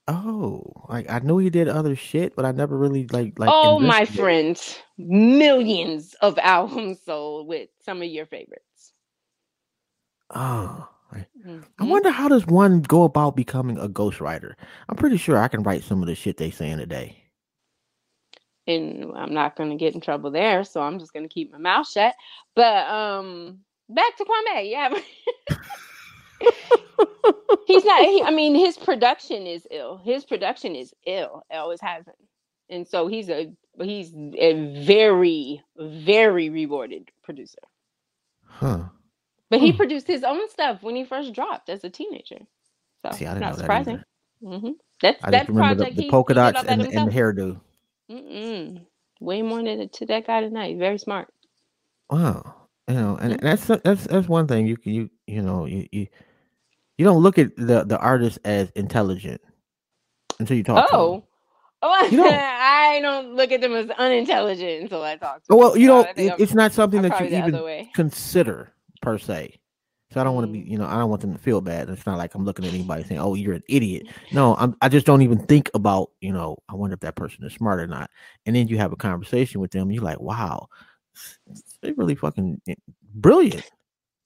Oh, 0.09 0.65
like 0.89 1.09
I 1.09 1.21
knew 1.21 1.39
he 1.39 1.51
did 1.51 1.69
other 1.69 1.95
shit, 1.95 2.35
but 2.35 2.45
I 2.45 2.51
never 2.51 2.77
really 2.77 3.07
like 3.07 3.39
like. 3.39 3.51
oh 3.53 3.79
my 3.79 4.05
friends, 4.05 4.77
millions 4.99 6.15
of 6.21 6.37
albums 6.43 6.99
sold 7.05 7.47
with 7.47 7.69
some 7.85 8.03
of 8.03 8.09
your 8.09 8.27
favorites. 8.27 8.93
Oh, 10.35 10.89
I, 11.13 11.27
I 11.79 11.85
Mhm. 11.85 11.89
wonder 11.89 12.11
how 12.11 12.29
does 12.29 12.47
one 12.47 12.83
go 12.83 13.05
about 13.05 13.37
becoming 13.37 13.79
a 13.79 13.89
ghostwriter? 13.89 14.55
I'm 14.89 14.97
pretty 14.97 15.17
sure 15.17 15.39
I 15.39 15.49
can 15.49 15.63
write 15.63 15.85
some 15.85 16.03
of 16.03 16.09
the 16.09 16.15
shit 16.15 16.37
they 16.37 16.51
say 16.51 16.67
in 16.71 16.77
saying 16.77 16.79
today. 16.79 17.17
and 18.67 19.13
I'm 19.17 19.35
not 19.35 19.57
going 19.57 19.71
to 19.71 19.77
get 19.77 19.95
in 19.95 20.01
trouble 20.01 20.31
there, 20.31 20.65
so 20.65 20.81
I'm 20.83 20.99
just 20.99 21.13
going 21.13 21.27
to 21.27 21.33
keep 21.33 21.51
my 21.53 21.59
mouth 21.59 21.89
shut. 21.89 22.15
But 22.55 22.87
um, 22.89 23.61
back 23.89 24.17
to 24.19 24.25
Kwame, 24.25 24.71
yeah. 24.71 24.91
He's 27.67 27.85
not. 27.85 28.03
He, 28.03 28.23
I 28.23 28.31
mean, 28.31 28.55
his 28.55 28.77
production 28.77 29.47
is 29.47 29.67
ill. 29.71 29.99
His 29.99 30.25
production 30.25 30.75
is 30.77 30.95
ill. 31.07 31.43
It 31.51 31.57
always 31.57 31.81
has 31.81 32.05
been, 32.05 32.15
and 32.69 32.87
so 32.89 33.07
he's 33.09 33.29
a 33.31 33.53
he's 33.81 34.13
a 34.39 34.85
very 34.85 35.63
very 35.79 36.51
rewarded 36.51 37.11
producer. 37.23 37.59
Huh? 38.45 38.85
But 39.51 39.61
he 39.61 39.73
Hmm. 39.73 39.77
produced 39.77 40.07
his 40.09 40.25
own 40.25 40.49
stuff 40.51 40.83
when 40.83 40.97
he 40.97 41.05
first 41.05 41.35
dropped 41.35 41.71
as 41.71 41.85
a 41.85 41.91
teenager. 41.91 42.39
So 43.05 43.11
See, 43.15 43.27
I 43.27 43.35
didn't 43.35 43.41
not 43.43 43.51
know 43.51 43.57
that 43.59 43.67
surprising. 43.67 43.73
either. 43.73 44.07
hmm 44.43 44.73
That's 45.03 45.25
I 45.25 45.31
that 45.31 45.33
just 45.33 45.49
remember 45.49 45.75
the, 45.75 45.87
the 45.97 46.03
polka 46.05 46.35
he 46.35 46.41
did 46.41 46.57
all 46.57 46.63
dots 46.63 46.65
and, 46.65 46.83
and 46.93 47.07
the 47.07 47.13
hairdo. 47.13 47.61
Mm-mm. 48.11 48.87
Way 49.21 49.43
more 49.43 49.63
than 49.63 49.89
to 49.89 50.07
that 50.07 50.27
guy 50.27 50.41
tonight. 50.43 50.79
Very 50.79 50.99
smart. 50.99 51.29
Wow, 52.11 52.69
you 52.89 52.95
know, 52.95 53.17
and 53.21 53.35
Mhm. 53.35 53.41
that's 53.41 53.67
that's 53.67 54.05
that's 54.07 54.29
one 54.29 54.47
thing 54.49 54.67
you 54.67 54.77
can 54.77 54.93
you 54.93 55.11
you 55.27 55.43
know 55.43 55.67
you 55.67 55.87
you, 55.93 56.07
you 56.99 57.05
don't 57.05 57.23
look 57.23 57.39
at 57.39 57.57
the 57.57 57.85
the 57.85 57.99
artist 57.99 58.39
as 58.45 58.71
intelligent 58.77 59.41
until 60.41 60.57
you 60.57 60.65
talk. 60.65 60.87
Oh. 60.93 61.25
Oh, 61.83 62.09
You 62.11 62.19
don't. 62.19 62.45
I 62.61 63.01
don't 63.03 63.35
look 63.37 63.53
at 63.53 63.61
them 63.61 63.75
as 63.75 63.91
unintelligent 63.91 64.83
until 64.85 65.03
I 65.03 65.17
talk 65.17 65.45
to 65.45 65.51
Oh, 65.51 65.57
them. 65.57 65.59
well, 65.59 65.77
you 65.77 65.87
So 65.87 65.95
don't. 65.95 66.09
It, 66.17 66.35
it's 66.39 66.55
not 66.55 66.73
something 66.73 67.03
I'm 67.03 67.11
that 67.11 67.21
you 67.21 67.27
even 67.39 67.55
consider 67.95 68.73
per 69.01 69.19
se. 69.19 69.59
So 70.13 70.21
I 70.21 70.25
don't 70.25 70.35
want 70.35 70.47
to 70.49 70.53
be, 70.53 70.61
Mm. 70.61 70.69
you 70.71 70.79
know, 70.79 70.87
I 70.87 70.99
don't 70.99 71.09
want 71.09 71.23
them 71.23 71.33
to 71.33 71.39
feel 71.39 71.61
bad. 71.61 71.89
It's 71.89 72.05
not 72.05 72.19
like 72.19 72.35
I'm 72.35 72.45
looking 72.45 72.65
at 72.65 72.75
anybody 72.75 73.05
saying, 73.05 73.21
"Oh, 73.21 73.35
you're 73.35 73.55
an 73.55 73.63
idiot." 73.69 74.09
No, 74.33 74.57
I'm. 74.57 74.75
I 74.83 74.89
just 74.89 75.07
don't 75.07 75.23
even 75.23 75.39
think 75.47 75.71
about, 75.75 76.11
you 76.21 76.33
know, 76.33 76.59
I 76.69 76.75
wonder 76.75 76.95
if 76.95 77.01
that 77.01 77.15
person 77.15 77.45
is 77.45 77.53
smart 77.53 77.79
or 77.81 77.87
not. 77.87 78.11
And 78.45 78.57
then 78.57 78.67
you 78.67 78.77
have 78.79 78.93
a 78.93 78.97
conversation 78.97 79.61
with 79.61 79.71
them. 79.71 79.91
You're 79.93 80.03
like, 80.03 80.21
"Wow, 80.21 80.69
they're 81.81 81.95
really 81.95 82.15
fucking 82.17 82.61
eh, 82.69 82.75
brilliant." 83.15 83.71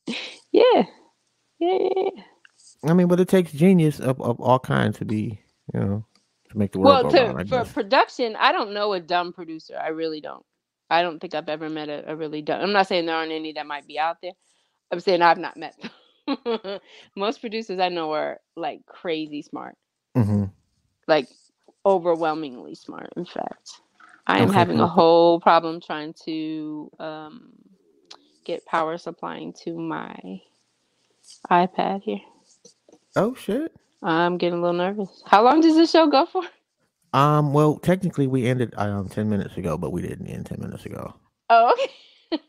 Yeah. 0.53 0.85
Yeah. 1.59 2.11
I 2.85 2.93
mean, 2.95 3.09
but 3.09 3.18
it 3.18 3.29
takes 3.29 3.51
genius 3.53 3.99
of, 3.99 4.20
of 4.20 4.41
all 4.41 4.59
kinds 4.61 4.99
to 4.99 5.05
be, 5.05 5.41
you 5.72 5.81
know, 5.81 6.07
to 6.51 6.59
make 6.59 6.70
the 6.72 6.79
world 6.79 7.05
Well, 7.07 7.12
go 7.12 7.27
round. 7.27 7.41
I 7.41 7.43
for 7.45 7.64
guess. 7.64 7.72
production, 7.72 8.37
I 8.37 8.53
don't 8.53 8.72
know 8.72 8.93
a 8.93 9.01
dumb 9.01 9.33
producer. 9.33 9.77
I 9.77 9.89
really 9.89 10.20
don't. 10.20 10.45
I 10.91 11.03
don't 11.03 11.18
think 11.18 11.35
I've 11.35 11.49
ever 11.49 11.68
met 11.68 11.89
a, 11.89 12.09
a 12.13 12.14
really 12.14 12.41
dumb. 12.42 12.61
I'm 12.61 12.72
not 12.72 12.87
saying 12.87 13.07
there 13.07 13.17
aren't 13.17 13.33
any 13.33 13.53
that 13.55 13.67
might 13.67 13.87
be 13.88 13.99
out 13.99 14.18
there. 14.22 14.33
I'm 14.92 15.00
saying 15.00 15.22
I've 15.22 15.38
not 15.38 15.56
met 15.56 15.76
them. 15.80 16.80
Most 17.16 17.40
producers 17.40 17.80
I 17.80 17.88
know 17.90 18.12
are 18.12 18.40
like 18.56 18.86
crazy 18.86 19.42
smart, 19.42 19.76
hmm 20.16 20.44
like 21.08 21.28
overwhelmingly 21.86 22.74
smart. 22.76 23.11
In 23.16 23.26
fact, 23.26 23.70
I 24.26 24.40
am 24.40 24.50
Okay, 24.50 24.52
having 24.52 24.80
a 24.80 24.88
whole 24.88 25.40
problem 25.40 25.80
trying 25.80 26.14
to 26.26 26.90
um, 27.00 27.52
get 28.44 28.66
power 28.66 28.98
supplying 28.98 29.54
to 29.64 29.78
my 29.78 30.16
iPad 31.50 32.02
here. 32.02 32.20
Oh 33.16 33.34
shit. 33.34 33.72
I'm 34.02 34.38
getting 34.38 34.58
a 34.61 34.62
little 34.62 34.76
nervous. 34.78 35.22
How 35.26 35.44
long 35.44 35.61
does 35.61 35.76
this 35.76 35.90
show 35.92 36.08
go 36.08 36.26
for? 36.26 36.42
Um. 37.14 37.52
Well, 37.54 37.78
technically, 37.78 38.26
we 38.28 38.46
ended 38.46 38.74
um 38.76 39.08
ten 39.08 39.30
minutes 39.30 39.56
ago, 39.56 39.78
but 39.78 39.92
we 39.92 40.02
didn't 40.02 40.28
end 40.28 40.46
ten 40.46 40.61
minutes 40.61 40.86
ago. 40.86 41.14
Oh, 41.50 41.72
okay. 41.74 41.92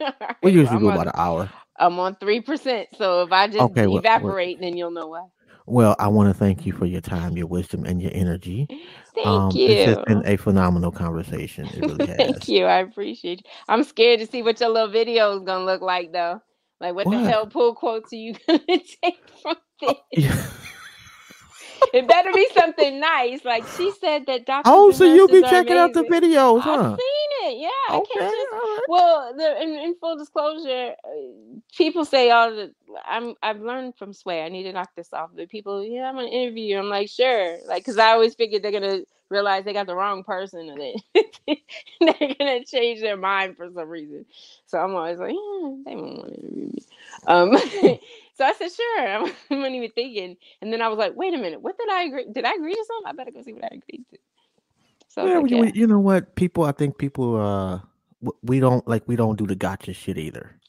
Right, 0.01 0.35
We 0.43 0.51
usually 0.53 0.79
go 0.79 0.89
about 0.89 1.07
an 1.07 1.13
hour. 1.15 1.53
I'm 1.77 1.99
on 1.99 2.15
three 2.15 2.41
percent. 2.41 2.89
So 2.97 3.23
if 3.23 3.31
I 3.31 3.47
just 3.47 3.59
Okay, 3.59 3.81
well- 3.87 3.91
well- 3.91 3.99
evaporate, 3.99 4.59
then 4.59 4.77
you'll 4.77 4.91
know 4.91 5.07
why. 5.07 5.25
Well, 5.67 5.95
I 5.97 6.09
want 6.09 6.29
to 6.29 6.33
thank 6.33 6.67
you 6.67 6.73
for 6.73 6.85
your 6.85 7.01
time, 7.01 7.35
your 7.37 7.47
wisdom, 7.47 7.85
and 7.85 7.99
your 7.99 8.11
energy. 8.13 8.67
Thank 9.15 9.27
um, 9.27 9.51
you. 9.55 9.69
It's 9.69 9.93
just 9.93 10.05
been 10.05 10.21
a 10.25 10.35
phenomenal 10.37 10.91
conversation. 10.91 11.65
It 11.67 11.81
really. 11.81 12.05
Thank 12.17 12.47
you. 12.47 12.65
I 12.65 12.79
appreciate 12.79 13.39
you. 13.39 13.51
I'm 13.67 13.83
scared 13.83 14.19
to 14.19 14.27
see 14.27 14.43
what 14.43 14.59
your 14.59 14.69
little 14.69 14.89
video 14.89 15.35
is 15.37 15.43
gonna 15.43 15.65
look 15.65 15.81
like 15.81 16.11
though. 16.11 16.41
Like 16.81 16.93
what, 16.93 17.09
the 17.09 17.17
hell 17.19 17.47
pull 17.47 17.73
quotes 17.73 18.11
are 18.11 18.17
you 18.17 18.35
gonna 18.47 18.59
take 18.67 19.21
from 19.41 19.55
this? 20.11 20.51
It 21.93 22.07
better 22.07 22.31
be 22.33 22.47
something 22.53 22.99
nice. 22.99 23.43
Like 23.45 23.65
she 23.77 23.91
said 23.99 24.25
that 24.27 24.45
doctors. 24.45 24.71
Oh, 24.73 24.91
so 24.91 25.05
you'll 25.05 25.27
be 25.27 25.41
checking 25.41 25.77
out 25.77 25.93
the 25.93 26.05
amazing. 26.05 26.31
videos, 26.31 26.65
I've 26.65 26.99
seen 26.99 27.29
it. 27.43 27.57
Yeah, 27.59 27.69
I 27.89 28.01
can't 28.13 28.31
just 28.31 28.51
right. 28.51 28.79
Well, 28.87 29.33
the, 29.35 29.61
in, 29.61 29.69
in 29.69 29.95
full 29.95 30.17
disclosure, 30.17 30.95
uh, 31.03 31.59
people 31.75 32.05
say 32.05 32.31
all 32.31 32.51
the 32.51 32.73
I'm 33.05 33.35
I've 33.41 33.61
learned 33.61 33.97
from 33.97 34.13
Sway. 34.13 34.43
I 34.43 34.49
need 34.49 34.63
to 34.63 34.73
knock 34.73 34.89
this 34.95 35.13
off. 35.13 35.31
The 35.35 35.47
people, 35.47 35.83
yeah, 35.83 36.09
I'm 36.09 36.15
gonna 36.15 36.27
interview 36.27 36.65
you. 36.65 36.79
I'm 36.79 36.89
like, 36.89 37.09
sure, 37.09 37.57
like, 37.67 37.85
cause 37.85 37.97
I 37.97 38.11
always 38.11 38.35
figured 38.35 38.63
they're 38.63 38.71
gonna 38.71 39.01
realize 39.29 39.65
they 39.65 39.73
got 39.73 39.87
the 39.87 39.95
wrong 39.95 40.23
person, 40.23 40.69
and 40.69 40.81
then 40.81 41.57
they're 42.01 42.35
gonna 42.39 42.65
change 42.65 43.01
their 43.01 43.17
mind 43.17 43.57
for 43.57 43.69
some 43.73 43.89
reason. 43.89 44.25
So 44.67 44.79
I'm 44.79 44.95
always 44.95 45.19
like, 45.19 45.33
yeah, 45.33 45.75
they 45.85 45.95
won't 45.95 46.17
want 46.19 46.33
to 46.33 46.41
interview 46.41 46.67
me. 46.73 46.83
Um, 47.27 47.57
so 48.35 48.45
I 48.45 48.53
said, 48.53 48.71
sure. 48.71 49.07
I'm 49.51 49.61
not 49.61 49.71
even 49.71 49.91
thinking, 49.91 50.37
and 50.61 50.73
then 50.73 50.81
I 50.81 50.89
was 50.89 50.99
like, 50.99 51.15
wait 51.15 51.33
a 51.33 51.37
minute, 51.37 51.61
what 51.61 51.77
did 51.77 51.89
I 51.89 52.03
agree? 52.03 52.27
Did 52.31 52.45
I 52.45 52.53
agree 52.55 52.75
to 52.75 52.85
something? 52.87 53.09
I 53.09 53.13
better 53.13 53.31
go 53.31 53.43
see 53.43 53.53
what 53.53 53.65
I 53.65 53.75
agreed 53.75 54.05
to. 54.11 54.17
So 55.09 55.25
Well, 55.25 55.31
like, 55.31 55.51
you, 55.51 55.57
yeah. 55.57 55.71
you 55.73 55.87
know 55.87 55.99
what? 55.99 56.35
People, 56.35 56.63
I 56.65 56.73
think 56.73 56.97
people, 56.97 57.37
uh, 57.41 57.79
we 58.43 58.59
don't 58.59 58.87
like 58.87 59.03
we 59.07 59.15
don't 59.17 59.37
do 59.37 59.47
the 59.47 59.55
gotcha 59.55 59.93
shit 59.93 60.17
either. 60.17 60.59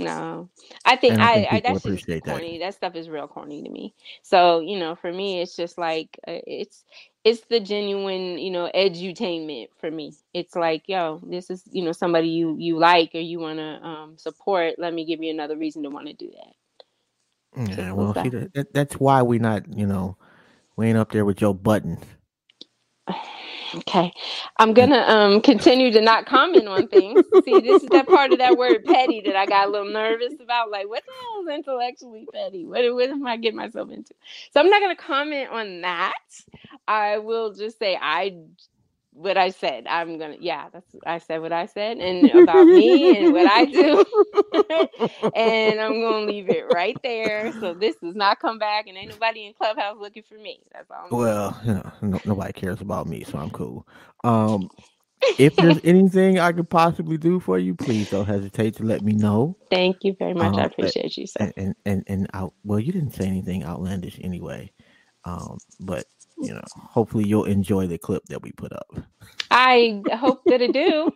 No, 0.00 0.50
I 0.86 0.96
think 0.96 1.16
And 1.16 1.22
I 1.22 1.28
I, 1.28 1.46
think 1.48 1.48
I, 1.56 1.60
that's 1.60 1.86
just 1.86 2.10
appreciate 2.10 2.24
that. 2.24 2.44
corny. 2.44 2.58
That. 2.60 2.74
stuff 2.74 2.96
is 2.96 3.10
real 3.10 3.28
corny 3.28 3.62
to 3.64 3.70
me. 3.70 3.94
So 4.22 4.60
you 4.60 4.78
know, 4.78 4.96
for 4.96 5.12
me, 5.12 5.42
it's 5.42 5.56
just 5.56 5.78
like 5.78 6.18
uh, 6.28 6.40
it's 6.46 6.84
it's 7.24 7.42
the 7.50 7.60
genuine, 7.60 8.38
you 8.38 8.50
know, 8.50 8.70
edutainment 8.74 9.68
for 9.80 9.90
me. 9.90 10.14
It's 10.34 10.56
like, 10.56 10.84
yo, 10.88 11.20
this 11.26 11.50
is 11.50 11.64
you 11.72 11.84
know 11.84 11.92
somebody 11.92 12.28
you 12.30 12.56
you 12.58 12.78
like 12.78 13.12
or 13.14 13.20
you 13.20 13.40
want 13.40 13.58
to 13.60 13.64
um, 13.86 14.18
support. 14.18 14.76
Let 14.78 14.94
me 14.94 15.06
give 15.06 15.22
you 15.22 15.30
another 15.30 15.56
reason 15.58 15.84
to 15.84 15.90
want 15.90 16.08
to 16.08 16.14
do 16.14 16.30
that. 16.32 16.54
Yeah, 17.56 17.92
Simple 17.92 17.92
well, 17.92 18.14
see, 18.14 18.28
that. 18.28 18.30
that, 18.30 18.54
that, 18.54 18.74
that's 18.74 18.94
why 19.00 19.22
we 19.22 19.38
not, 19.38 19.72
you 19.76 19.86
know, 19.86 20.16
we 20.76 20.88
ain't 20.88 20.98
up 20.98 21.12
there 21.12 21.24
with 21.26 21.38
Joe 21.38 21.54
Budden. 21.54 21.98
Okay, 23.74 24.12
I'm 24.58 24.74
gonna 24.74 24.98
um 25.08 25.40
continue 25.42 25.92
to 25.92 26.00
not 26.02 26.26
comment 26.26 26.68
on 26.68 26.88
things. 26.88 27.26
See, 27.44 27.62
this 27.62 27.82
is 27.82 27.90
that 27.90 28.08
part 28.08 28.32
of 28.32 28.38
that 28.38 28.56
word 28.56 28.84
petty 28.84 29.22
that 29.22 29.36
I 29.36 29.46
got 29.46 29.68
a 29.68 29.70
little 29.72 29.92
nervous 29.92 30.34
about. 30.40 30.70
Like, 30.70 30.88
what 30.88 31.04
the 31.06 31.12
hell 31.12 31.48
is 31.54 31.58
intellectually 31.58 32.28
petty? 32.32 32.66
What 32.66 32.82
what 32.94 33.10
am 33.10 33.26
I 33.26 33.36
getting 33.38 33.58
myself 33.58 33.90
into? 33.90 34.14
So 34.52 34.60
I'm 34.60 34.70
not 34.70 34.82
gonna 34.82 34.96
comment 34.96 35.50
on 35.50 35.82
that. 35.82 36.14
I 36.88 37.18
will 37.18 37.54
just 37.54 37.78
say 37.78 37.98
I 38.00 38.36
what 39.20 39.38
I 39.38 39.50
said. 39.50 39.86
I'm 39.88 40.18
gonna 40.18 40.36
yeah, 40.40 40.68
that's 40.72 40.86
I 41.06 41.18
said 41.18 41.42
what 41.42 41.52
I 41.52 41.66
said 41.66 41.98
and 41.98 42.30
about 42.32 42.70
me 42.70 43.16
and 43.18 43.32
what 43.32 43.46
I 43.46 43.66
do. 43.66 44.04
and 45.34 45.80
I'm 45.80 46.02
gonna 46.02 46.26
leave 46.26 46.48
it 46.50 46.66
right 46.68 46.98
there. 47.04 47.52
So 47.52 47.74
this 47.74 47.96
does 48.02 48.16
not 48.16 48.40
come 48.40 48.58
back 48.58 48.88
and 48.88 48.98
ain't 48.98 49.10
nobody 49.10 49.46
in 49.46 49.54
Clubhouse 49.54 49.98
looking 50.00 50.24
for 50.28 50.36
me. 50.36 50.60
That's 50.72 50.90
all 50.90 51.14
I'm. 51.14 51.18
Well, 51.18 51.58
you 51.64 51.74
know, 51.74 51.92
no, 52.02 52.20
nobody 52.24 52.52
cares 52.54 52.82
about 52.82 53.08
me, 53.08 53.24
so 53.24 53.38
I'm 53.38 53.50
cool. 53.50 53.88
Um, 54.24 54.70
if 55.38 55.56
there's 55.58 55.78
anything 55.84 56.38
I 56.40 56.52
could 56.52 56.70
possibly 56.70 57.18
do 57.18 57.40
for 57.40 57.58
you, 57.58 57.74
please 57.74 58.08
don't 58.08 58.26
hesitate 58.26 58.76
to 58.76 58.84
let 58.84 59.02
me 59.02 59.14
know. 59.14 59.56
Thank 59.70 59.98
you 60.04 60.16
very 60.18 60.34
much. 60.34 60.58
Um, 60.58 60.58
I 60.58 60.64
appreciate 60.66 61.16
you, 61.16 61.26
sir. 61.26 61.40
And 61.40 61.52
and 61.56 61.74
and, 61.86 62.04
and 62.08 62.28
out. 62.34 62.54
Well, 62.64 62.80
you 62.80 62.92
didn't 62.92 63.14
say 63.14 63.26
anything 63.26 63.64
outlandish 63.64 64.18
anyway. 64.22 64.72
Um, 65.24 65.58
but 65.80 66.06
you 66.40 66.54
know, 66.54 66.62
hopefully 66.76 67.24
you'll 67.26 67.44
enjoy 67.44 67.86
the 67.88 67.98
clip 67.98 68.24
that 68.26 68.42
we 68.42 68.52
put 68.52 68.72
up. 68.72 68.88
I 69.50 70.02
hope 70.14 70.42
that 70.48 70.62
it 70.62 70.72
do. 70.74 71.12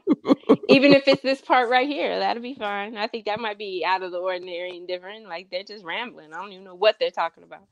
Even 0.69 0.95
if 0.95 1.09
it's 1.09 1.23
this 1.23 1.43
part 1.43 1.71
right 1.71 1.89
here, 1.89 2.19
that'll 2.21 2.43
be 2.43 2.55
fine. 2.55 2.97
I 2.97 3.09
think 3.09 3.27
that 3.27 3.41
might 3.41 3.59
be 3.59 3.85
out 3.87 4.03
of 4.03 4.13
the 4.13 4.19
ordinary 4.19 4.77
and 4.79 4.89
different. 4.89 5.29
Like 5.29 5.49
they're 5.51 5.65
just 5.65 5.85
rambling. 5.85 6.33
I 6.35 6.39
don't 6.39 6.53
even 6.53 6.65
know 6.65 6.77
what 6.77 6.97
they're 7.01 7.11
talking 7.13 7.45
about. 7.45 7.67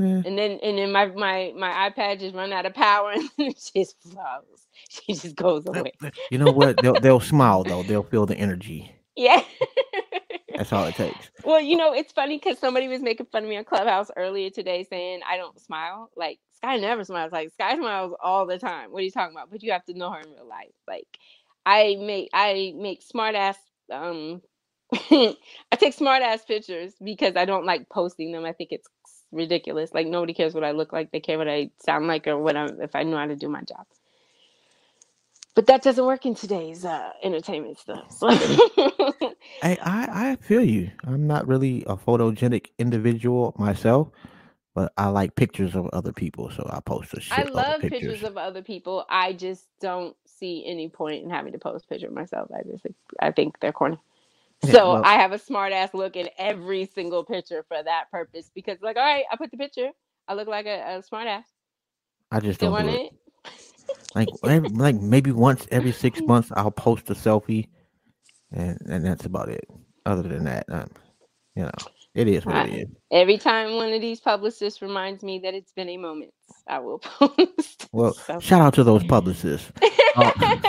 Eh, 0.00 0.22
And 0.24 0.38
then 0.38 0.60
and 0.62 0.78
then 0.78 0.92
my 0.92 1.06
my 1.08 1.52
my 1.56 1.90
iPad 1.90 2.20
just 2.20 2.34
run 2.34 2.52
out 2.52 2.66
of 2.66 2.74
power 2.74 3.12
and 3.16 3.30
it 3.38 3.56
just 3.74 3.96
flows. 4.02 4.66
She 4.90 5.14
just 5.14 5.36
goes 5.36 5.66
away. 5.66 5.92
you 6.30 6.38
know 6.38 6.52
what? 6.52 6.80
They'll 6.80 6.98
they'll 6.98 7.20
smile 7.20 7.64
though. 7.64 7.82
They'll 7.84 8.02
feel 8.04 8.26
the 8.26 8.36
energy. 8.36 8.92
Yeah. 9.16 9.42
That's 10.56 10.72
all 10.72 10.86
it 10.86 10.96
takes. 10.96 11.30
well, 11.44 11.60
you 11.60 11.76
know, 11.76 11.94
it's 11.94 12.12
funny 12.12 12.38
because 12.38 12.58
somebody 12.58 12.88
was 12.88 13.02
making 13.02 13.26
fun 13.32 13.44
of 13.44 13.50
me 13.50 13.56
on 13.58 13.64
Clubhouse 13.64 14.10
earlier 14.16 14.50
today 14.50 14.84
saying 14.90 15.20
I 15.28 15.36
don't 15.38 15.60
smile. 15.60 16.10
Like 16.16 16.40
Skyy 16.62 16.80
never 16.80 17.04
smiles. 17.04 17.32
Like 17.32 17.52
Skyy 17.60 17.76
smiles 17.76 18.14
all 18.22 18.46
the 18.46 18.58
time. 18.58 18.92
What 18.92 19.00
are 19.00 19.04
you 19.04 19.10
talking 19.10 19.34
about? 19.36 19.50
But 19.50 19.62
you 19.62 19.72
have 19.72 19.84
to 19.86 19.94
know 19.94 20.10
her 20.10 20.20
in 20.20 20.30
real 20.30 20.48
life. 20.48 20.72
Like 20.88 21.06
I 21.66 21.96
make 22.00 22.30
I 22.32 22.74
make 22.76 23.02
smart 23.02 23.34
ass 23.34 23.58
um 23.90 24.42
I 24.94 25.36
take 25.76 25.94
smart 25.94 26.22
ass 26.22 26.44
pictures 26.44 26.94
because 27.02 27.36
I 27.36 27.44
don't 27.44 27.66
like 27.66 27.88
posting 27.88 28.32
them. 28.32 28.44
I 28.44 28.52
think 28.52 28.72
it's 28.72 28.88
ridiculous. 29.32 29.92
Like 29.94 30.06
nobody 30.06 30.34
cares 30.34 30.54
what 30.54 30.64
I 30.64 30.72
look 30.72 30.92
like. 30.92 31.10
They 31.12 31.20
care 31.20 31.38
what 31.38 31.48
I 31.48 31.70
sound 31.84 32.06
like 32.06 32.26
or 32.26 32.38
what 32.38 32.56
I'm 32.56 32.80
if 32.80 32.94
I 32.94 33.02
know 33.04 33.18
how 33.18 33.26
to 33.26 33.36
do 33.36 33.48
my 33.48 33.62
job. 33.62 33.86
But 35.54 35.66
that 35.66 35.82
doesn't 35.82 36.04
work 36.06 36.26
in 36.26 36.34
today's 36.34 36.84
uh, 36.84 37.10
entertainment 37.22 37.78
stuff. 37.78 38.10
So. 38.10 38.30
Hey, 39.62 39.76
I, 39.82 40.30
I 40.32 40.36
feel 40.36 40.64
you. 40.64 40.90
I'm 41.04 41.26
not 41.26 41.48
really 41.48 41.82
a 41.86 41.96
photogenic 41.96 42.68
individual 42.78 43.54
myself, 43.58 44.08
but 44.74 44.92
I 44.98 45.08
like 45.08 45.36
pictures 45.36 45.74
of 45.76 45.88
other 45.92 46.12
people, 46.12 46.50
so 46.50 46.68
I 46.70 46.80
post 46.80 47.14
a 47.14 47.20
shit 47.20 47.38
I 47.38 47.42
love 47.44 47.80
pictures. 47.82 48.20
pictures. 48.20 48.22
of 48.24 48.38
other 48.38 48.62
people. 48.62 49.06
I 49.10 49.32
just 49.34 49.66
don't 49.80 50.16
see 50.26 50.64
any 50.66 50.88
point 50.88 51.24
in 51.24 51.30
having 51.30 51.52
to 51.52 51.58
post 51.58 51.84
a 51.86 51.88
picture 51.88 52.08
of 52.08 52.14
myself. 52.14 52.50
I 52.56 52.62
just 52.70 52.82
think 52.84 52.96
I 53.20 53.32
think 53.32 53.60
they're 53.60 53.72
corny. 53.72 53.98
Yeah, 54.64 54.72
So 54.72 54.92
well- 54.92 55.04
I 55.04 55.14
have 55.14 55.32
a 55.32 55.38
smart 55.38 55.72
ass 55.72 55.94
look 55.94 56.16
in 56.16 56.30
every 56.38 56.86
single 56.86 57.24
picture 57.24 57.64
for 57.68 57.82
that 57.82 58.10
purpose 58.10 58.50
because 58.54 58.78
like, 58.82 58.96
all 58.96 59.02
right, 59.04 59.24
I 59.32 59.36
put 59.36 59.50
the 59.50 59.56
picture. 59.58 59.90
I 60.28 60.34
look 60.34 60.48
like 60.48 60.66
a, 60.66 60.98
a 60.98 61.02
smart 61.02 61.28
ass. 61.28 61.46
I 62.32 62.40
just 62.40 62.58
Still 62.58 62.70
don't 62.70 62.72
want 62.72 62.88
do 62.88 62.90
it. 62.90 63.02
it? 63.06 63.12
Like 64.14 64.30
every, 64.44 64.70
like 64.70 64.96
maybe 64.96 65.32
once 65.32 65.66
every 65.70 65.92
six 65.92 66.22
months 66.26 66.50
I'll 66.56 66.70
post 66.72 67.10
a 67.10 67.14
selfie, 67.14 67.68
and 68.52 68.78
and 68.88 69.06
that's 69.06 69.26
about 69.26 69.48
it. 69.50 69.64
Other 70.06 70.24
than 70.24 70.44
that, 70.44 70.66
um, 70.70 70.90
you 71.56 71.64
know, 71.64 71.70
it 72.14 72.28
is 72.28 72.46
what 72.46 72.56
it 72.56 72.58
Right. 72.58 72.72
is. 72.80 72.88
Every 73.10 73.38
time 73.38 73.76
one 73.76 73.92
of 73.92 74.00
these 74.00 74.20
publicists 74.20 74.82
reminds 74.82 75.22
me 75.22 75.40
that 75.40 75.54
it's 75.54 75.72
been 75.72 75.88
a 75.90 75.96
moment, 75.98 76.32
I 76.68 76.80
will 76.80 76.98
post. 77.00 77.88
Well, 77.92 78.14
So- 78.14 78.40
shout 78.40 78.60
out 78.62 78.74
to 78.74 78.84
those 78.84 79.04
publicists. 79.04 79.72
Uh, 80.16 80.32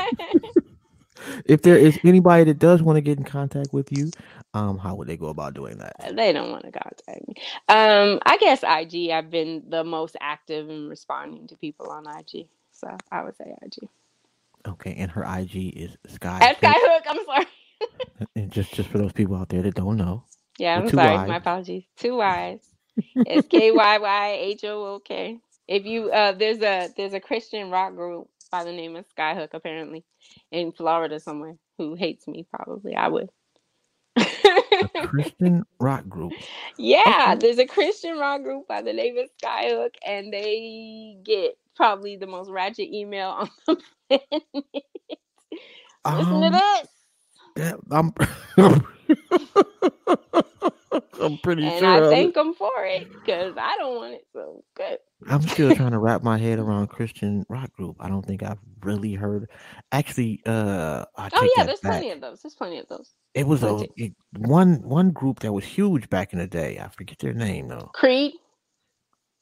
if 1.46 1.62
there 1.64 1.78
is 1.78 2.00
anybody 2.04 2.46
that 2.46 2.60
does 2.60 2.82
want 2.82 2.98
to 2.98 3.02
get 3.02 3.18
in 3.18 3.24
contact 3.26 3.74
with 3.74 3.92
you, 3.92 4.12
um, 4.54 4.78
how 4.78 4.96
would 4.96 5.08
they 5.08 5.18
go 5.18 5.28
about 5.28 5.54
doing 5.54 5.78
that? 5.80 5.96
they 6.16 6.34
don't 6.34 6.52
want 6.52 6.66
to 6.66 6.72
contact 6.72 7.28
me. 7.28 7.36
Um, 7.70 8.20
I 8.26 8.38
guess 8.40 8.64
IG. 8.64 9.12
I've 9.12 9.32
been 9.32 9.64
the 9.70 9.84
most 9.84 10.16
active 10.22 10.70
in 10.70 10.90
responding 10.90 11.48
to 11.48 11.58
people 11.58 11.90
on 11.90 12.06
IG, 12.08 12.48
so 12.72 12.88
I 13.12 13.24
would 13.24 13.36
say 13.38 13.54
IG. 13.64 13.90
Okay, 14.68 14.96
and 14.96 15.12
her 15.12 15.24
IG 15.24 15.76
is 15.78 15.98
Sky. 16.08 16.40
At 16.42 16.58
Hook. 16.62 16.76
Skyhook, 16.76 17.02
I'm 17.08 17.26
sorry. 17.26 17.46
And 18.36 18.52
just 18.52 18.74
just 18.74 18.90
for 18.90 18.98
those 19.00 19.14
people 19.14 19.36
out 19.36 19.50
there 19.50 19.62
that 19.64 19.76
don't 19.76 19.98
know, 19.98 20.24
Yeah, 20.64 20.78
I'm 20.78 20.92
sorry. 20.92 21.24
Ys. 21.28 21.28
My 21.28 21.38
apologies. 21.38 21.86
Two 21.98 22.18
Y's. 22.18 22.62
S 23.26 23.48
K 23.50 23.72
Y 23.72 24.00
Y 24.00 24.38
H 24.42 24.66
O 24.66 24.86
O 24.96 25.00
K. 25.02 25.40
If 25.68 25.86
you 25.86 26.12
uh, 26.12 26.34
there's 26.34 26.62
a 26.62 26.90
there's 26.98 27.14
a 27.14 27.22
Christian 27.22 27.72
rock 27.72 27.96
group 27.96 28.30
by 28.52 28.66
the 28.66 28.74
name 28.74 28.98
of 28.98 29.06
Skyhook 29.18 29.50
apparently 29.54 30.06
in 30.52 30.74
Florida 30.74 31.20
somewhere 31.22 31.56
who 31.80 31.96
hates 31.96 32.28
me 32.28 32.48
probably. 32.52 32.96
I 32.96 33.10
would. 33.10 33.30
a 34.18 34.90
Christian 35.04 35.66
rock 35.80 36.08
group. 36.10 36.36
yeah, 36.78 37.36
Okay. 37.36 37.40
there's 37.40 37.60
a 37.60 37.68
Christian 37.68 38.18
rock 38.20 38.44
group 38.44 38.68
by 38.68 38.82
the 38.84 38.94
name 38.94 39.18
of 39.18 39.30
Skyhook, 39.44 39.96
and 40.06 40.34
they 40.34 41.18
get 41.24 41.58
probably 41.76 42.18
the 42.18 42.28
most 42.28 42.50
ratchet 42.52 42.90
email 42.94 43.30
on 43.40 43.50
the 43.68 43.82
planet. 44.10 44.86
Listen 46.12 46.42
to 46.42 46.50
Um, 46.50 46.64
this. 46.82 46.90
That- 47.56 47.80
I'm 47.92 48.14
I'm 51.22 51.38
pretty 51.40 51.64
And 51.66 51.80
sure. 51.80 51.96
And 51.96 52.06
I 52.06 52.10
thank 52.10 52.34
them 52.36 52.54
for 52.54 52.72
it 52.86 53.12
because 53.12 53.56
I 53.58 53.76
don't 53.78 53.96
want 53.96 54.14
it. 54.16 54.28
So 54.34 54.64
good. 54.76 54.98
I'm 55.28 55.42
still 55.42 55.74
trying 55.76 55.92
to 55.92 56.00
wrap 56.00 56.22
my 56.24 56.38
head 56.38 56.60
around 56.60 56.88
Christian 56.88 57.46
rock 57.50 57.72
group. 57.74 57.96
I 58.00 58.10
don't 58.10 58.26
think 58.26 58.44
I've 58.44 58.60
really 58.82 59.14
heard. 59.14 59.50
Actually, 59.92 60.42
uh, 60.46 61.06
I 61.18 61.30
Oh 61.34 61.50
yeah, 61.56 61.64
there's 61.64 61.80
back. 61.80 61.92
plenty 61.94 62.12
of 62.12 62.22
those. 62.22 62.42
There's 62.42 62.56
plenty 62.56 62.80
of 62.80 62.88
those. 62.90 63.14
It 63.34 63.48
was 63.48 63.64
a 63.64 63.88
it- 63.96 64.14
one 64.38 64.82
one 64.84 65.12
group 65.12 65.40
that 65.40 65.54
was 65.54 65.64
huge 65.66 66.10
back 66.10 66.34
in 66.34 66.40
the 66.40 66.48
day. 66.48 66.80
I 66.84 66.90
forget 66.90 67.20
their 67.20 67.34
name 67.34 67.70
though. 67.70 67.90
Creed. 67.94 68.34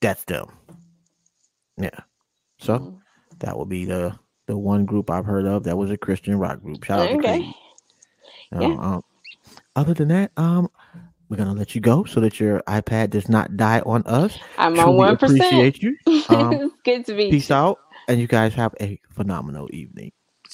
That's 0.02 0.24
them. 0.26 0.48
Yeah. 1.78 1.90
So 2.60 2.78
Mm, 2.80 3.00
that 3.40 3.58
would 3.58 3.70
be 3.70 3.86
the 3.86 4.18
the 4.48 4.58
one 4.58 4.86
group 4.86 5.10
I've 5.10 5.26
heard 5.26 5.46
of 5.46 5.64
that 5.64 5.78
was 5.78 5.90
a 5.90 5.98
Christian 5.98 6.38
rock 6.38 6.62
group. 6.62 6.84
Shout 6.84 7.00
out 7.00 7.08
to 7.12 7.18
Creed. 7.18 7.54
Uh, 8.54 8.62
Yeah. 8.62 8.78
um, 8.80 9.04
other 9.76 9.94
than 9.94 10.08
that, 10.10 10.32
um, 10.38 10.70
we're 11.30 11.38
gonna 11.38 11.54
let 11.54 11.76
you 11.76 11.82
go 11.82 12.04
so 12.04 12.20
that 12.22 12.40
your 12.40 12.60
iPad 12.68 13.10
does 13.12 13.30
not 13.30 13.56
die 13.58 13.80
on 13.86 14.04
us. 14.06 14.38
I'm 14.58 14.80
on 14.80 14.96
Truly 14.96 14.98
one 14.98 15.18
percent. 15.18 15.44
appreciate 15.44 15.82
you. 15.82 15.98
Um, 16.30 16.72
good 16.84 17.06
to 17.06 17.14
be. 17.16 17.32
Peace 17.32 17.52
out, 17.52 17.80
and 18.08 18.20
you 18.20 18.28
guys 18.28 18.54
have 18.54 18.74
a 18.82 19.00
phenomenal 19.12 19.70
evening. 19.72 20.12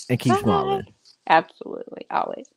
And 0.10 0.20
keep 0.20 0.34
Bye. 0.34 0.42
smiling. 0.44 0.86
Absolutely, 1.28 2.06
always. 2.12 2.48